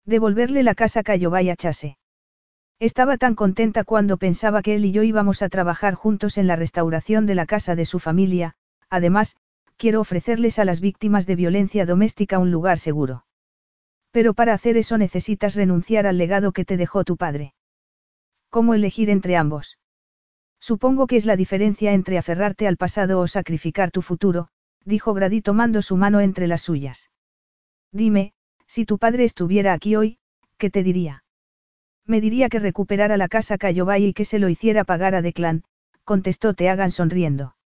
[0.07, 1.99] Devolverle la casa a Chase.
[2.78, 6.57] Estaba tan contenta cuando pensaba que él y yo íbamos a trabajar juntos en la
[6.57, 8.55] restauración de la casa de su familia,
[8.89, 9.36] además,
[9.76, 13.26] quiero ofrecerles a las víctimas de violencia doméstica un lugar seguro.
[14.12, 17.55] Pero para hacer eso necesitas renunciar al legado que te dejó tu padre.
[18.49, 19.80] ¿Cómo elegir entre ambos?
[20.60, 24.48] Supongo que es la diferencia entre aferrarte al pasado o sacrificar tu futuro,
[24.84, 27.10] dijo Grady tomando su mano entre las suyas.
[27.92, 28.34] Dime,
[28.66, 30.18] si tu padre estuviera aquí hoy,
[30.58, 31.24] ¿qué te diría?
[32.06, 35.64] Me diría que recuperara la casa Cayobay y que se lo hiciera pagar a Declan,
[36.05, 37.56] contestó Teagan sonriendo.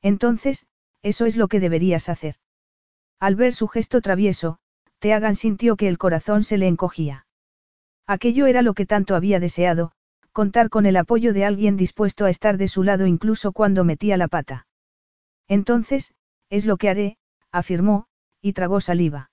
[0.00, 0.66] Entonces,
[1.02, 2.36] eso es lo que deberías hacer.
[3.20, 4.58] Al ver su gesto travieso,
[4.98, 7.26] Teagan sintió que el corazón se le encogía.
[8.06, 9.92] Aquello era lo que tanto había deseado,
[10.34, 14.16] contar con el apoyo de alguien dispuesto a estar de su lado incluso cuando metía
[14.16, 14.66] la pata.
[15.46, 16.12] Entonces,
[16.50, 17.18] es lo que haré,
[17.52, 18.06] afirmó,
[18.42, 19.30] y tragó saliva.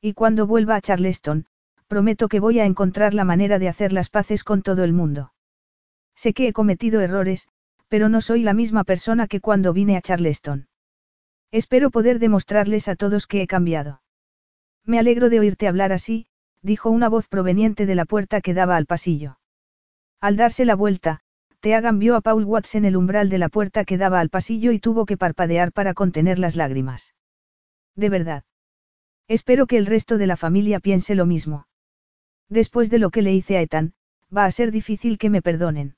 [0.00, 1.46] Y cuando vuelva a Charleston,
[1.88, 5.34] prometo que voy a encontrar la manera de hacer las paces con todo el mundo.
[6.14, 7.48] Sé que he cometido errores,
[7.88, 10.68] pero no soy la misma persona que cuando vine a Charleston.
[11.50, 14.00] Espero poder demostrarles a todos que he cambiado.
[14.86, 16.26] Me alegro de oírte hablar así,
[16.62, 19.38] dijo una voz proveniente de la puerta que daba al pasillo.
[20.24, 21.20] Al darse la vuelta,
[21.60, 24.72] Teagan vio a Paul Watts en el umbral de la puerta que daba al pasillo
[24.72, 27.14] y tuvo que parpadear para contener las lágrimas.
[27.94, 28.42] De verdad.
[29.28, 31.66] Espero que el resto de la familia piense lo mismo.
[32.48, 33.92] Después de lo que le hice a Ethan,
[34.34, 35.94] va a ser difícil que me perdonen.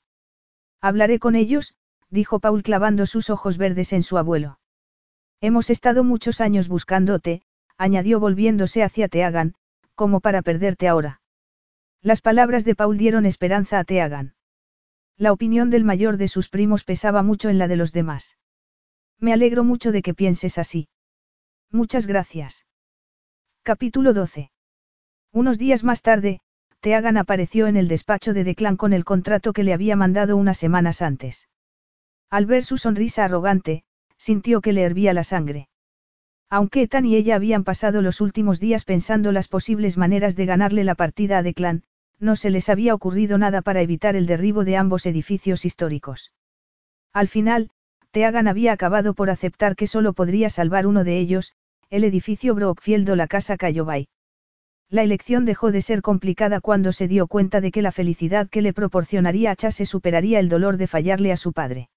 [0.81, 1.77] Hablaré con ellos,
[2.11, 4.59] dijo Paul clavando sus ojos verdes en su abuelo.
[5.41, 7.43] Hemos estado muchos años buscándote,
[7.79, 9.55] añadió volviéndose hacia Teagan,
[9.95, 11.21] como para perderte ahora.
[12.03, 14.35] Las palabras de Paul dieron esperanza a Teagan.
[15.17, 18.37] La opinión del mayor de sus primos pesaba mucho en la de los demás.
[19.19, 20.89] Me alegro mucho de que pienses así.
[21.71, 22.67] Muchas gracias.
[23.63, 24.51] Capítulo 12.
[25.33, 26.41] Unos días más tarde,
[26.81, 30.59] Teagan apareció en el despacho de Declan con el contrato que le había mandado unas
[30.59, 31.49] semanas antes.
[32.31, 33.85] Al ver su sonrisa arrogante,
[34.19, 35.69] sintió que le hervía la sangre.
[36.49, 40.85] Aunque Ethan y ella habían pasado los últimos días pensando las posibles maneras de ganarle
[40.85, 41.83] la partida a Declan,
[42.19, 46.33] no se les había ocurrido nada para evitar el derribo de ambos edificios históricos.
[47.13, 47.71] Al final,
[48.11, 51.53] Teagan había acabado por aceptar que solo podría salvar uno de ellos,
[51.91, 54.09] el edificio Brookfield o la casa Cayobay.
[54.89, 58.63] La elección dejó de ser complicada cuando se dio cuenta de que la felicidad que
[58.63, 61.89] le proporcionaría a Chase superaría el dolor de fallarle a su padre.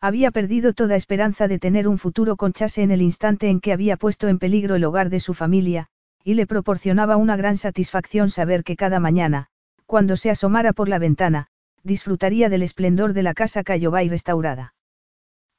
[0.00, 3.72] Había perdido toda esperanza de tener un futuro con Chase en el instante en que
[3.72, 5.88] había puesto en peligro el hogar de su familia,
[6.22, 9.46] y le proporcionaba una gran satisfacción saber que cada mañana,
[9.86, 11.46] cuando se asomara por la ventana,
[11.82, 14.74] disfrutaría del esplendor de la casa Cayobay restaurada.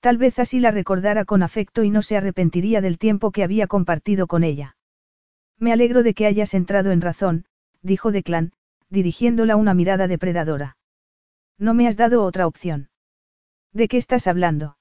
[0.01, 3.65] Tal vez así la recordara con afecto y no se arrepentiría del tiempo que había
[3.67, 4.77] compartido con ella.
[5.57, 7.45] Me alegro de que hayas entrado en razón,
[7.81, 8.51] dijo Declan,
[8.89, 10.77] dirigiéndola una mirada depredadora.
[11.57, 12.89] No me has dado otra opción.
[13.73, 14.77] ¿De qué estás hablando?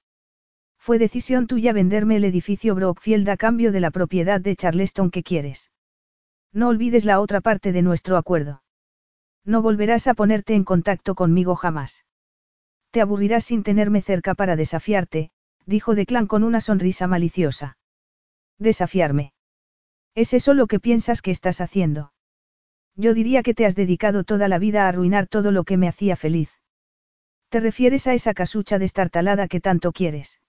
[0.78, 5.23] Fue decisión tuya venderme el edificio Brookfield a cambio de la propiedad de Charleston que
[5.23, 5.70] quieres.
[6.52, 8.62] No olvides la otra parte de nuestro acuerdo.
[9.44, 12.05] No volverás a ponerte en contacto conmigo jamás.
[12.90, 15.31] Te aburrirás sin tenerme cerca para desafiarte,
[15.66, 17.76] dijo Declan con una sonrisa maliciosa.
[18.58, 19.32] Desafiarme.
[20.15, 22.12] ¿Es eso lo que piensas que estás haciendo?
[22.94, 25.89] Yo diría que te has dedicado toda la vida a arruinar todo lo que me
[25.89, 26.56] hacía feliz.
[27.57, 30.43] ¿Te refieres a esa casucha destartalada que tanto quieres?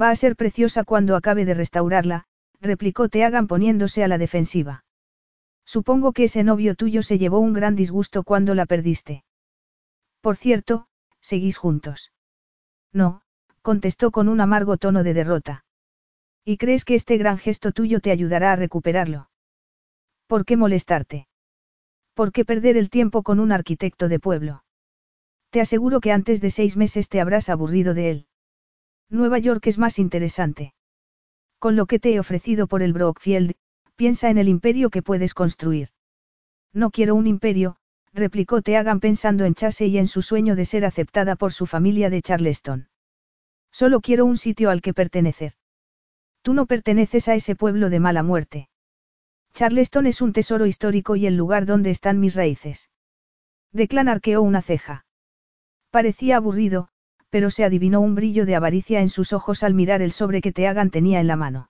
[0.00, 2.26] Va a ser preciosa cuando acabe de restaurarla,
[2.60, 4.84] replicó Teagan poniéndose a la defensiva.
[5.66, 9.24] Supongo que ese novio tuyo se llevó un gran disgusto cuando la perdiste.
[10.20, 10.86] Por cierto,
[11.20, 12.12] ¿seguís juntos?
[12.92, 13.22] No,
[13.60, 15.64] contestó con un amargo tono de derrota.
[16.44, 19.28] ¿Y crees que este gran gesto tuyo te ayudará a recuperarlo?
[20.28, 21.26] ¿Por qué molestarte?
[22.14, 24.62] ¿Por qué perder el tiempo con un arquitecto de pueblo?
[25.52, 28.26] Te aseguro que antes de seis meses te habrás aburrido de él.
[29.10, 30.72] Nueva York es más interesante.
[31.58, 33.52] Con lo que te he ofrecido por el Brockfield,
[33.94, 35.90] piensa en el imperio que puedes construir.
[36.72, 37.76] No quiero un imperio,
[38.14, 42.08] replicó Teagan pensando en Chase y en su sueño de ser aceptada por su familia
[42.08, 42.88] de Charleston.
[43.70, 45.52] Solo quiero un sitio al que pertenecer.
[46.40, 48.70] Tú no perteneces a ese pueblo de mala muerte.
[49.52, 52.88] Charleston es un tesoro histórico y el lugar donde están mis raíces.
[53.70, 55.04] Declan arqueó una ceja.
[55.92, 56.88] Parecía aburrido,
[57.28, 60.50] pero se adivinó un brillo de avaricia en sus ojos al mirar el sobre que
[60.50, 61.68] Teagan tenía en la mano.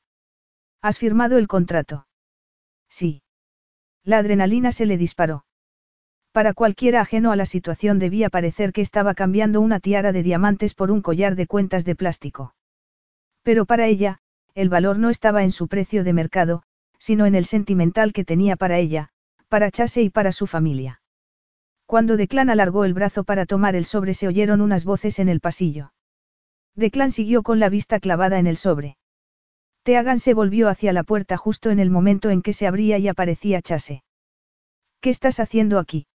[0.80, 2.06] ¿Has firmado el contrato?
[2.88, 3.22] Sí.
[4.04, 5.44] La adrenalina se le disparó.
[6.30, 10.74] Para cualquiera ajeno a la situación debía parecer que estaba cambiando una tiara de diamantes
[10.74, 12.54] por un collar de cuentas de plástico.
[13.42, 14.20] Pero para ella,
[14.54, 16.62] el valor no estaba en su precio de mercado,
[16.96, 19.08] sino en el sentimental que tenía para ella,
[19.48, 21.01] para Chase y para su familia.
[21.92, 25.40] Cuando Declan alargó el brazo para tomar el sobre se oyeron unas voces en el
[25.40, 25.92] pasillo.
[26.74, 28.96] Declan siguió con la vista clavada en el sobre.
[29.82, 33.08] Teagan se volvió hacia la puerta justo en el momento en que se abría y
[33.08, 34.04] aparecía Chase.
[35.02, 36.06] ¿Qué estás haciendo aquí?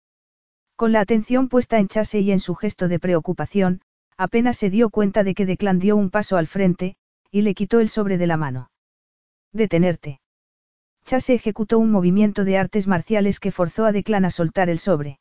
[0.77, 3.83] Con la atención puesta en Chase y en su gesto de preocupación,
[4.17, 6.97] apenas se dio cuenta de que Declan dio un paso al frente,
[7.31, 8.71] y le quitó el sobre de la mano.
[9.53, 10.21] Detenerte.
[11.05, 15.19] Chase ejecutó un movimiento de artes marciales que forzó a Declan a soltar el sobre.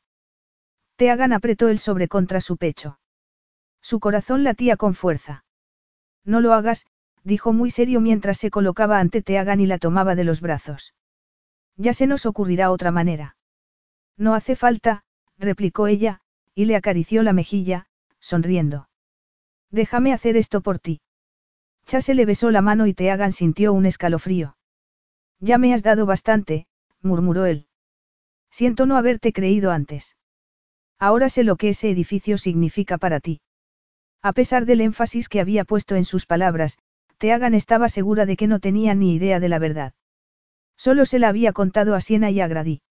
[0.96, 2.98] Teagan apretó el sobre contra su pecho.
[3.82, 5.44] Su corazón latía con fuerza.
[6.24, 6.86] No lo hagas,
[7.22, 10.94] dijo muy serio mientras se colocaba ante Teagan y la tomaba de los brazos.
[11.76, 13.36] Ya se nos ocurrirá otra manera.
[14.16, 15.04] No hace falta,
[15.36, 16.20] replicó ella,
[16.54, 17.86] y le acarició la mejilla,
[18.18, 18.88] sonriendo.
[19.70, 21.02] Déjame hacer esto por ti.
[21.84, 24.56] Chase le besó la mano y Teagan sintió un escalofrío.
[25.38, 26.66] Ya me has dado bastante,
[27.02, 27.68] murmuró él.
[28.50, 30.15] Siento no haberte creído antes.
[30.98, 33.40] Ahora sé lo que ese edificio significa para ti.
[34.22, 36.78] A pesar del énfasis que había puesto en sus palabras,
[37.18, 39.94] Teagan estaba segura de que no tenía ni idea de la verdad.
[40.76, 42.82] Solo se la había contado a Siena y a Grady.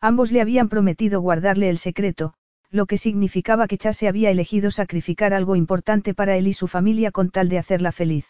[0.00, 2.34] Ambos le habían prometido guardarle el secreto,
[2.70, 7.12] lo que significaba que Chase había elegido sacrificar algo importante para él y su familia
[7.12, 8.26] con tal de hacerla feliz.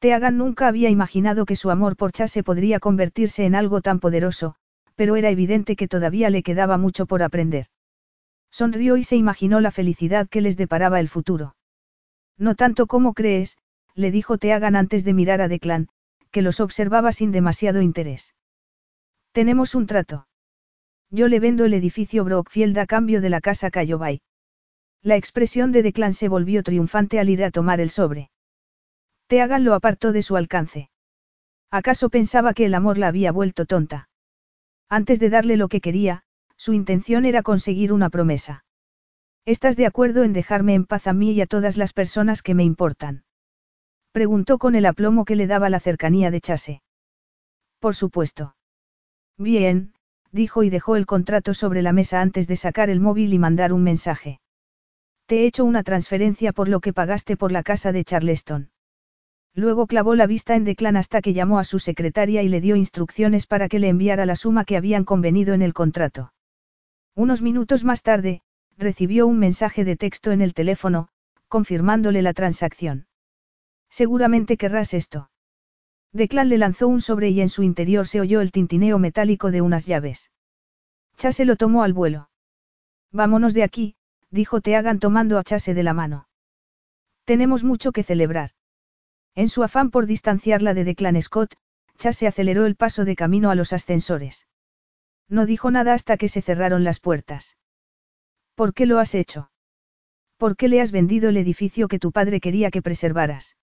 [0.00, 4.54] Teagan nunca había imaginado que su amor por Chase podría convertirse en algo tan poderoso,
[4.94, 7.66] pero era evidente que todavía le quedaba mucho por aprender.
[8.50, 11.54] Sonrió y se imaginó la felicidad que les deparaba el futuro.
[12.36, 13.58] No tanto como crees,
[13.94, 15.88] le dijo Teagan antes de mirar a Declan,
[16.30, 18.34] que los observaba sin demasiado interés.
[19.32, 20.26] Tenemos un trato.
[21.10, 24.20] Yo le vendo el edificio Brockfield a cambio de la casa Cayobay.
[25.02, 28.30] La expresión de Declan se volvió triunfante al ir a tomar el sobre.
[29.26, 30.90] Teagan lo apartó de su alcance.
[31.70, 34.08] ¿Acaso pensaba que el amor la había vuelto tonta?
[34.88, 36.24] Antes de darle lo que quería,
[36.68, 38.62] su intención era conseguir una promesa.
[39.46, 42.52] ¿Estás de acuerdo en dejarme en paz a mí y a todas las personas que
[42.54, 43.24] me importan?
[44.12, 46.82] Preguntó con el aplomo que le daba la cercanía de Chase.
[47.78, 48.54] Por supuesto.
[49.38, 49.94] Bien,
[50.30, 53.72] dijo y dejó el contrato sobre la mesa antes de sacar el móvil y mandar
[53.72, 54.38] un mensaje.
[55.24, 58.68] Te he hecho una transferencia por lo que pagaste por la casa de Charleston.
[59.54, 62.76] Luego clavó la vista en Declan hasta que llamó a su secretaria y le dio
[62.76, 66.30] instrucciones para que le enviara la suma que habían convenido en el contrato.
[67.18, 68.42] Unos minutos más tarde,
[68.76, 71.08] recibió un mensaje de texto en el teléfono,
[71.48, 73.08] confirmándole la transacción.
[73.90, 75.28] Seguramente querrás esto.
[76.12, 79.62] Declan le lanzó un sobre y en su interior se oyó el tintineo metálico de
[79.62, 80.30] unas llaves.
[81.16, 82.30] Chase lo tomó al vuelo.
[83.10, 83.96] Vámonos de aquí,
[84.30, 86.28] dijo Teagan tomando a Chase de la mano.
[87.24, 88.50] Tenemos mucho que celebrar.
[89.34, 91.56] En su afán por distanciarla de Declan Scott,
[91.96, 94.46] Chase aceleró el paso de camino a los ascensores.
[95.28, 97.56] No dijo nada hasta que se cerraron las puertas.
[98.54, 99.50] ¿Por qué lo has hecho?
[100.36, 103.56] ¿Por qué le has vendido el edificio que tu padre quería que preservaras?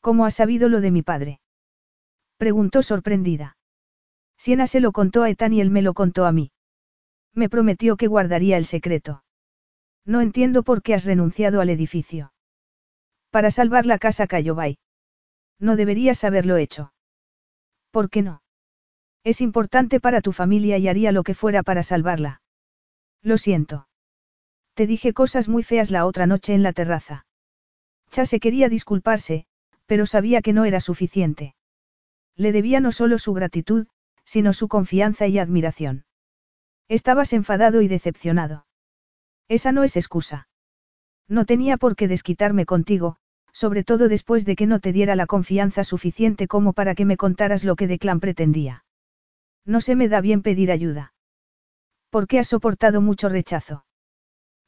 [0.00, 1.40] ¿Cómo has sabido lo de mi padre?
[2.36, 3.56] Preguntó sorprendida.
[4.36, 6.52] Siena se lo contó a Ethan y él me lo contó a mí.
[7.32, 9.24] Me prometió que guardaría el secreto.
[10.04, 12.32] No entiendo por qué has renunciado al edificio.
[13.30, 14.78] Para salvar la casa Cayobay.
[15.58, 16.92] No deberías haberlo hecho.
[17.90, 18.42] ¿Por qué no?
[19.26, 22.42] Es importante para tu familia y haría lo que fuera para salvarla.
[23.22, 23.88] Lo siento.
[24.74, 27.26] Te dije cosas muy feas la otra noche en la terraza.
[28.12, 29.46] Chase quería disculparse,
[29.84, 31.56] pero sabía que no era suficiente.
[32.36, 33.88] Le debía no solo su gratitud,
[34.24, 36.04] sino su confianza y admiración.
[36.86, 38.64] Estabas enfadado y decepcionado.
[39.48, 40.46] Esa no es excusa.
[41.26, 43.16] No tenía por qué desquitarme contigo,
[43.52, 47.16] sobre todo después de que no te diera la confianza suficiente como para que me
[47.16, 48.84] contaras lo que Declan pretendía.
[49.66, 51.12] No se me da bien pedir ayuda.
[52.28, 53.84] qué has soportado mucho rechazo?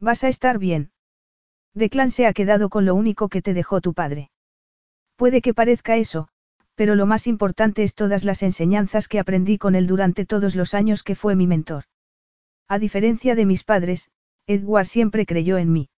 [0.00, 0.90] Vas a estar bien.
[1.72, 4.30] Declan se ha quedado con lo único que te dejó tu padre.
[5.16, 6.28] Puede que parezca eso,
[6.74, 10.74] pero lo más importante es todas las enseñanzas que aprendí con él durante todos los
[10.74, 11.84] años que fue mi mentor.
[12.68, 14.10] A diferencia de mis padres,
[14.46, 15.90] Edward siempre creyó en mí.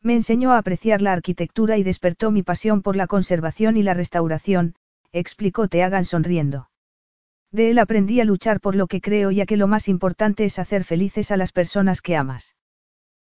[0.00, 3.94] Me enseñó a apreciar la arquitectura y despertó mi pasión por la conservación y la
[3.94, 4.76] restauración,
[5.12, 6.68] explicó Teagan sonriendo.
[7.50, 10.44] De él aprendí a luchar por lo que creo y a que lo más importante
[10.44, 12.56] es hacer felices a las personas que amas.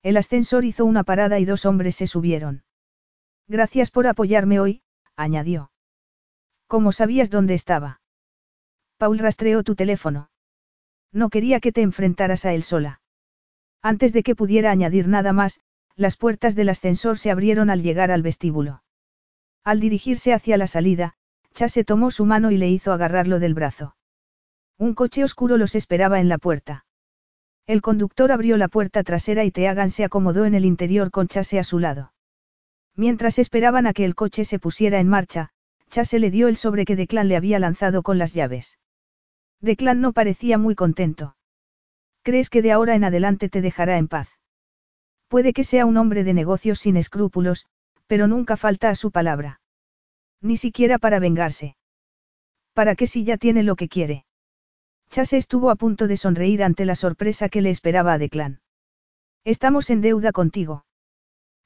[0.03, 2.63] El ascensor hizo una parada y dos hombres se subieron.
[3.49, 4.83] Gracias por apoyarme hoy,
[5.17, 5.73] añadió.
[6.67, 8.01] ¿Cómo sabías dónde estaba?
[8.99, 10.31] Paul rastreó tu teléfono.
[11.13, 13.01] No quería que te enfrentaras a él sola.
[13.83, 15.61] Antes de que pudiera añadir nada más,
[15.97, 18.83] las puertas del ascensor se abrieron al llegar al vestíbulo.
[19.63, 21.15] Al dirigirse hacia la salida,
[21.53, 23.97] Chase tomó su mano y le hizo agarrarlo del brazo.
[24.79, 26.85] Un coche oscuro los esperaba en la puerta.
[27.67, 31.59] El conductor abrió la puerta trasera y Teagan se acomodó en el interior con Chase
[31.59, 32.13] a su lado.
[32.97, 35.51] Mientras esperaban a que el coche se pusiera en marcha,
[35.91, 38.79] Chase le dio el sobre que Declan le había lanzado con las llaves.
[39.61, 41.37] Declan no parecía muy contento.
[42.23, 44.29] ¿Crees que de ahora en adelante te dejará en paz?
[45.29, 47.67] Puede que sea un hombre de negocios sin escrúpulos,
[48.07, 49.61] pero nunca falta a su palabra.
[50.41, 51.77] Ni siquiera para vengarse.
[52.73, 54.27] ¿Para qué si ya tiene lo que quiere?
[55.15, 58.61] Chase estuvo a punto de sonreír ante la sorpresa que le esperaba a Declan.
[59.45, 60.87] Estamos en deuda contigo.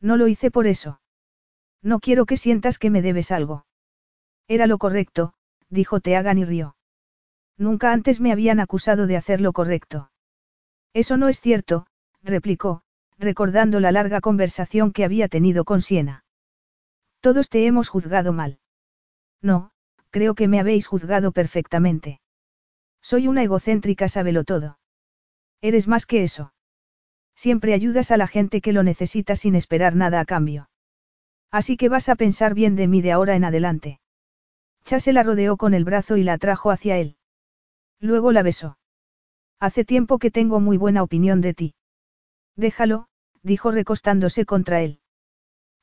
[0.02, 1.00] No lo hice por eso.
[1.80, 3.64] No quiero que sientas que me debes algo.
[4.48, 5.32] Era lo correcto,
[5.70, 6.76] dijo Teagan y rió.
[7.56, 10.10] Nunca antes me habían acusado de hacer lo correcto.
[10.92, 11.86] Eso no es cierto,
[12.22, 12.82] replicó,
[13.16, 16.22] recordando la larga conversación que había tenido con Siena.
[17.20, 18.58] Todos te hemos juzgado mal.
[19.40, 19.70] No,
[20.10, 22.20] creo que me habéis juzgado perfectamente.
[23.02, 24.78] Soy una egocéntrica sábelo todo.
[25.60, 26.52] Eres más que eso.
[27.34, 30.70] Siempre ayudas a la gente que lo necesita sin esperar nada a cambio.
[31.50, 34.00] Así que vas a pensar bien de mí de ahora en adelante.
[34.84, 37.16] Chase la rodeó con el brazo y la atrajo hacia él.
[38.00, 38.78] Luego la besó.
[39.60, 41.74] Hace tiempo que tengo muy buena opinión de ti.
[42.56, 43.08] Déjalo,
[43.42, 45.00] dijo recostándose contra él.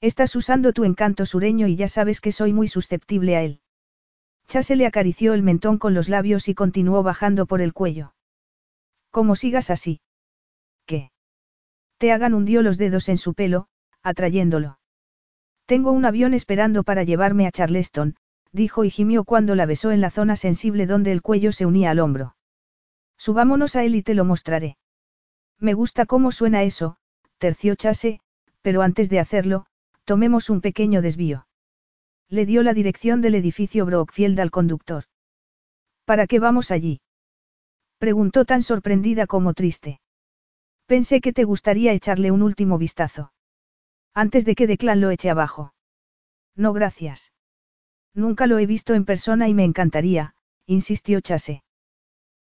[0.01, 3.61] Estás usando tu encanto sureño y ya sabes que soy muy susceptible a él.
[4.47, 8.13] Chase le acarició el mentón con los labios y continuó bajando por el cuello.
[9.11, 10.01] ¿Cómo sigas así?
[10.85, 11.11] ¿Qué?
[11.97, 13.67] Te hagan hundió los dedos en su pelo,
[14.03, 14.79] atrayéndolo.
[15.65, 18.15] Tengo un avión esperando para llevarme a Charleston,
[18.51, 21.91] dijo y gimió cuando la besó en la zona sensible donde el cuello se unía
[21.91, 22.35] al hombro.
[23.17, 24.77] Subámonos a él y te lo mostraré.
[25.59, 26.97] Me gusta cómo suena eso,
[27.37, 28.19] terció Chase,
[28.61, 29.65] pero antes de hacerlo,
[30.03, 31.47] tomemos un pequeño desvío.
[32.29, 35.05] Le dio la dirección del edificio Brockfield al conductor.
[36.05, 37.01] ¿Para qué vamos allí?
[37.97, 39.99] Preguntó tan sorprendida como triste.
[40.85, 43.31] Pensé que te gustaría echarle un último vistazo.
[44.13, 45.73] Antes de que Declan lo eche abajo.
[46.55, 47.33] No gracias.
[48.13, 51.63] Nunca lo he visto en persona y me encantaría, insistió Chase.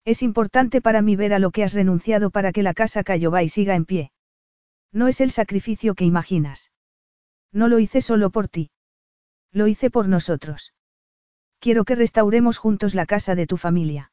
[0.05, 3.03] Es importante para mí ver a lo que has renunciado para que la casa
[3.43, 4.11] y siga en pie.
[4.91, 6.71] No es el sacrificio que imaginas.
[7.51, 8.69] No lo hice solo por ti.
[9.55, 10.73] Lo hice por nosotros.
[11.59, 14.11] Quiero que restauremos juntos la casa de tu familia.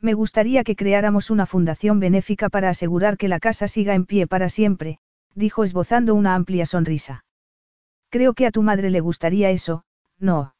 [0.00, 4.28] Me gustaría que creáramos una fundación benéfica para asegurar que la casa siga en pie
[4.28, 4.98] para siempre,
[5.34, 7.24] dijo esbozando una amplia sonrisa.
[8.08, 9.82] Creo que a tu madre le gustaría eso,
[10.20, 10.54] no.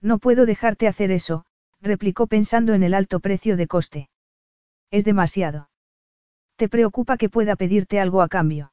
[0.00, 1.46] No puedo dejarte hacer eso,
[1.80, 4.08] replicó pensando en el alto precio de coste.
[4.92, 5.68] Es demasiado.
[6.54, 8.72] ¿Te preocupa que pueda pedirte algo a cambio?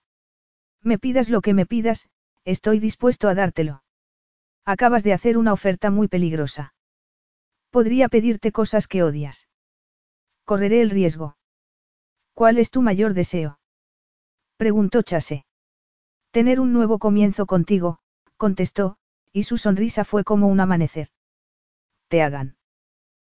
[0.84, 2.12] Me pidas lo que me pidas,
[2.46, 3.83] estoy dispuesto a dártelo.
[4.66, 6.74] Acabas de hacer una oferta muy peligrosa.
[7.70, 9.50] Podría pedirte cosas que odias.
[10.46, 11.38] Correré el riesgo.
[12.34, 13.60] ¿Cuál es tu mayor deseo?
[14.58, 15.46] Preguntó Chase.
[16.32, 18.00] Tener un nuevo comienzo contigo,
[18.38, 18.98] contestó,
[19.32, 21.10] y su sonrisa fue como un amanecer.
[22.08, 22.56] Te hagan.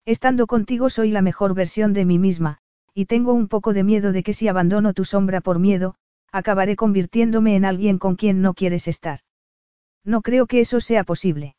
[0.06, 2.60] Estando contigo soy la mejor versión de mí misma,
[2.94, 5.96] y tengo un poco de miedo de que si abandono tu sombra por miedo,
[6.32, 9.20] acabaré convirtiéndome en alguien con quien no quieres estar.
[10.04, 11.56] No creo que eso sea posible.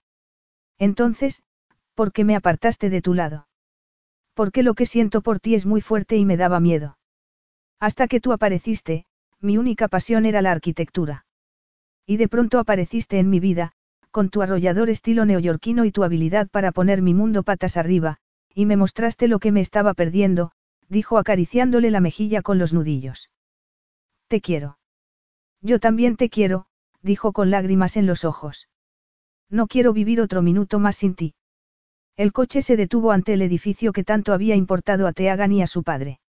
[0.78, 1.42] Entonces,
[1.94, 3.48] ¿por qué me apartaste de tu lado?
[4.34, 6.98] Porque lo que siento por ti es muy fuerte y me daba miedo.
[7.78, 9.04] Hasta que tú apareciste,
[9.40, 11.26] mi única pasión era la arquitectura.
[12.06, 13.72] Y de pronto apareciste en mi vida,
[14.10, 18.18] con tu arrollador estilo neoyorquino y tu habilidad para poner mi mundo patas arriba,
[18.54, 20.52] y me mostraste lo que me estaba perdiendo,
[20.88, 23.30] dijo acariciándole la mejilla con los nudillos.
[24.28, 24.78] Te quiero.
[25.60, 26.66] Yo también te quiero,
[27.02, 28.68] dijo con lágrimas en los ojos.
[29.48, 31.34] No quiero vivir otro minuto más sin ti.
[32.16, 35.66] El coche se detuvo ante el edificio que tanto había importado a Teagan y a
[35.66, 36.20] su padre.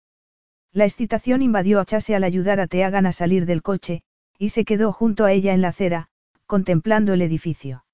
[0.72, 4.04] La excitación invadió a Chase al ayudar a Teagan a salir del coche,
[4.38, 6.08] y se quedó junto a ella en la acera,
[6.46, 7.86] contemplando el edificio.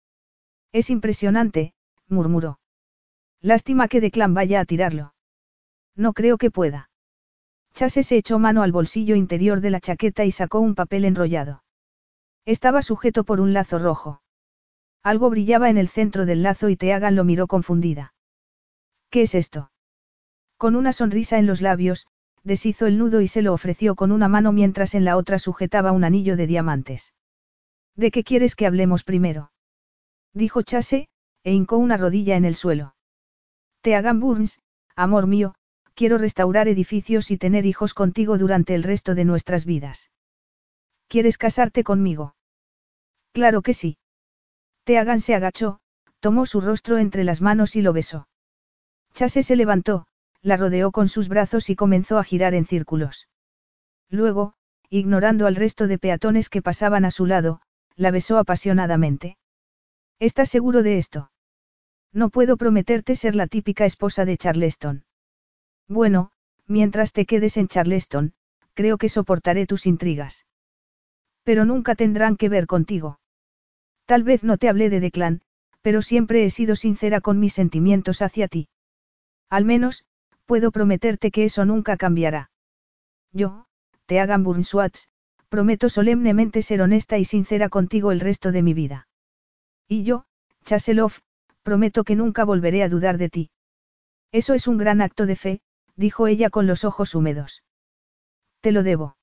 [0.71, 1.73] Es impresionante,
[2.07, 2.59] murmuró.
[3.41, 5.13] Lástima que Declan vaya a tirarlo.
[5.95, 6.89] No creo que pueda.
[7.73, 11.63] Chase se echó mano al bolsillo interior de la chaqueta y sacó un papel enrollado.
[12.47, 14.21] Estaba sujeto por un lazo rojo.
[15.03, 18.13] Algo brillaba en el centro del lazo y Teagan lo miró confundida.
[19.09, 19.69] ¿Qué es esto?
[20.55, 22.07] Con una sonrisa en los labios,
[22.45, 25.91] deshizo el nudo y se lo ofreció con una mano mientras en la otra sujetaba
[25.91, 27.13] un anillo de diamantes.
[27.97, 29.51] ¿De qué quieres que hablemos primero?
[30.33, 31.09] Dijo Chase,
[31.43, 32.95] e hincó una rodilla en el suelo.
[33.81, 34.61] Teagan Burns,
[34.95, 35.53] amor mío,
[35.95, 40.11] quiero restaurar edificios y tener hijos contigo durante el resto de nuestras vidas.
[41.09, 42.36] ¿Quieres casarte conmigo?
[43.37, 43.99] Claro que sí.
[44.83, 45.79] Teagan se agachó,
[46.21, 48.27] tomó su rostro entre las manos y lo besó.
[49.13, 50.07] Chase se levantó,
[50.41, 53.29] la rodeó con sus brazos y comenzó a girar en círculos.
[54.09, 54.55] Luego,
[54.89, 57.61] ignorando al resto de peatones que pasaban a su lado,
[57.95, 59.37] la besó apasionadamente.
[60.17, 61.29] ¿Estás seguro de esto?
[62.11, 65.05] No puedo prometerte ser la típica esposa de Charleston.
[65.87, 66.31] Bueno,
[66.65, 68.33] mientras te quedes en Charleston,
[68.73, 70.47] creo que soportaré tus intrigas.
[71.43, 73.19] Pero nunca tendrán que ver contigo.
[74.07, 75.41] Tal vez no te hablé de Declan,
[75.81, 78.69] pero siempre he sido sincera con mis sentimientos hacia ti.
[79.49, 80.05] Al menos,
[80.45, 82.49] puedo prometerte que eso nunca cambiará.
[83.33, 83.67] Yo,
[84.05, 84.45] te hagan
[85.49, 89.09] prometo solemnemente ser honesta y sincera contigo el resto de mi vida.
[89.89, 90.25] Y yo,
[90.63, 91.11] Chaselov,
[91.61, 93.49] prometo que nunca volveré a dudar de ti.
[94.31, 95.61] Eso es un gran acto de fe,
[95.97, 97.63] dijo ella con los ojos húmedos.
[98.61, 99.16] Te lo debo.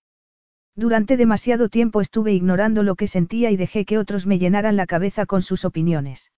[0.77, 4.87] Durante demasiado tiempo estuve ignorando lo que sentía y dejé que otros me llenaran la
[4.87, 6.33] cabeza con sus opiniones.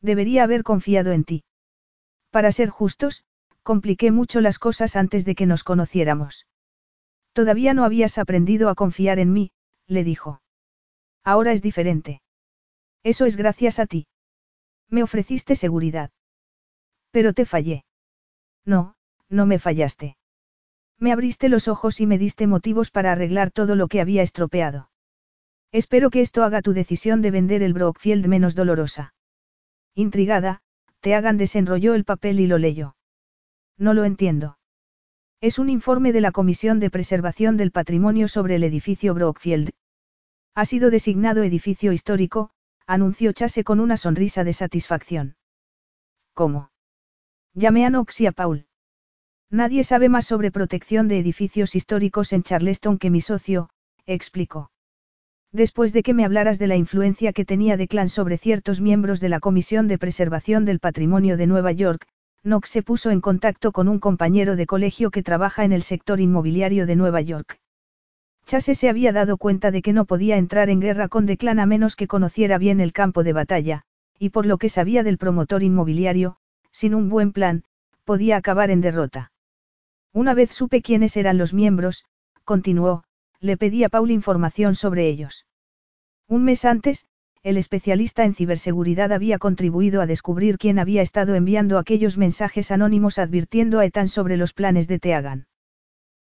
[0.00, 1.44] Debería haber confiado en ti.
[2.30, 3.24] Para ser justos,
[3.62, 6.46] compliqué mucho las cosas antes de que nos conociéramos.
[7.32, 9.52] Todavía no habías aprendido a confiar en mí,
[9.86, 10.42] le dijo.
[11.22, 12.20] Ahora es diferente.
[13.04, 14.06] Eso es gracias a ti.
[14.88, 16.10] Me ofreciste seguridad.
[17.12, 17.84] Pero te fallé.
[18.64, 18.96] No,
[19.28, 20.16] no me fallaste.
[21.02, 24.88] Me abriste los ojos y me diste motivos para arreglar todo lo que había estropeado.
[25.72, 29.12] Espero que esto haga tu decisión de vender el Brockfield menos dolorosa.
[29.96, 30.62] Intrigada,
[31.00, 32.94] te hagan desenrolló el papel y lo leyó.
[33.76, 34.58] No lo entiendo.
[35.40, 39.70] Es un informe de la Comisión de Preservación del Patrimonio sobre el edificio Brockfield.
[40.54, 42.52] Ha sido designado edificio histórico,
[42.86, 45.34] anunció Chase con una sonrisa de satisfacción.
[46.32, 46.70] ¿Cómo?
[47.54, 48.68] Llamé a Knox y a Paul.
[49.52, 53.68] Nadie sabe más sobre protección de edificios históricos en Charleston que mi socio,
[54.06, 54.70] explicó.
[55.52, 59.28] Después de que me hablaras de la influencia que tenía Declan sobre ciertos miembros de
[59.28, 62.06] la Comisión de Preservación del Patrimonio de Nueva York,
[62.42, 66.18] Knox se puso en contacto con un compañero de colegio que trabaja en el sector
[66.18, 67.60] inmobiliario de Nueva York.
[68.46, 71.66] Chase se había dado cuenta de que no podía entrar en guerra con Declan a
[71.66, 73.82] menos que conociera bien el campo de batalla,
[74.18, 76.38] y por lo que sabía del promotor inmobiliario,
[76.70, 77.64] sin un buen plan,
[78.04, 79.31] podía acabar en derrota.
[80.12, 82.04] Una vez supe quiénes eran los miembros,
[82.44, 83.04] continuó,
[83.40, 85.46] le pedí a Paul información sobre ellos.
[86.28, 87.06] Un mes antes,
[87.42, 93.18] el especialista en ciberseguridad había contribuido a descubrir quién había estado enviando aquellos mensajes anónimos
[93.18, 95.46] advirtiendo a Etan sobre los planes de Teagan.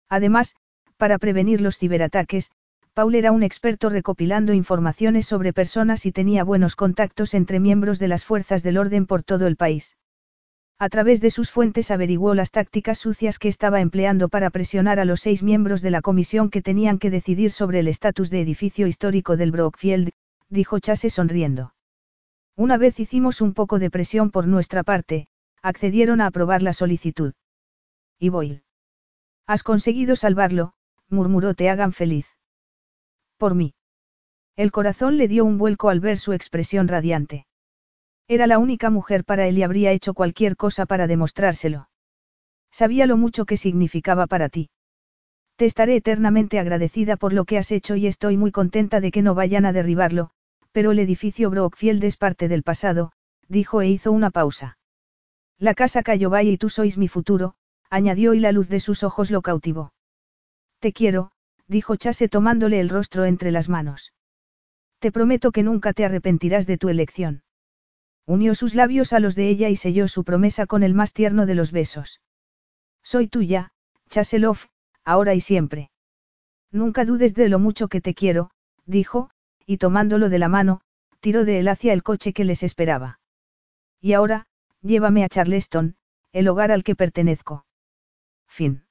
[0.10, 0.56] Además,
[0.98, 2.50] para prevenir los ciberataques,
[2.94, 8.08] Paul era un experto recopilando informaciones sobre personas y tenía buenos contactos entre miembros de
[8.08, 9.95] las fuerzas del orden por todo el país.
[10.82, 15.06] A través de sus fuentes averiguó las tácticas sucias que estaba empleando para presionar a
[15.06, 18.88] los seis miembros de la comisión que tenían que decidir sobre el estatus de edificio
[18.88, 20.10] histórico del Brockfield,
[20.50, 21.76] dijo Chase sonriendo.
[22.56, 25.27] Una vez hicimos un poco de presión por nuestra parte,
[25.61, 27.34] accedieron a aprobar la solicitud.
[28.18, 28.64] Y Boyle.
[29.45, 30.74] Has conseguido salvarlo,
[31.10, 32.26] murmuró Te hagan feliz.
[33.38, 33.76] Por mí.
[34.56, 37.45] El corazón le dio un vuelco al ver su expresión radiante.
[38.32, 41.90] Era la única mujer para él y habría hecho cualquier cosa para demostrárselo.
[42.72, 44.69] Sabía lo mucho que significaba para ti.
[45.58, 49.22] Te estaré eternamente agradecida por lo que has hecho y estoy muy contenta de que
[49.22, 50.30] no vayan a derribarlo,
[50.72, 53.11] pero el edificio Brockfield es parte del pasado,
[53.50, 54.77] dijo e hizo una pausa.
[55.60, 57.56] La casa cayó vaya y tú sois mi futuro,
[57.90, 59.92] añadió y la luz de sus ojos lo cautivó.
[60.80, 61.32] Te quiero,
[61.68, 64.14] dijo Chase tomándole el rostro entre las manos.
[65.00, 67.43] Te prometo que nunca te arrepentirás de tu elección.
[68.32, 71.45] Unió sus labios a los de ella y selló su promesa con el más tierno
[71.45, 72.22] de los besos.
[73.03, 73.74] Soy tuya,
[74.10, 74.58] Chaselov,
[75.03, 75.92] ahora y siempre.
[76.72, 78.51] Nunca dudes de lo mucho que te quiero,
[78.85, 79.32] dijo,
[79.66, 80.80] y tomándolo de la mano,
[81.19, 83.19] tiró de él hacia el coche que les esperaba.
[84.00, 84.48] Y ahora,
[84.82, 85.98] llévame a Charleston,
[86.32, 87.66] el hogar al que pertenezco.
[88.48, 88.85] Fin.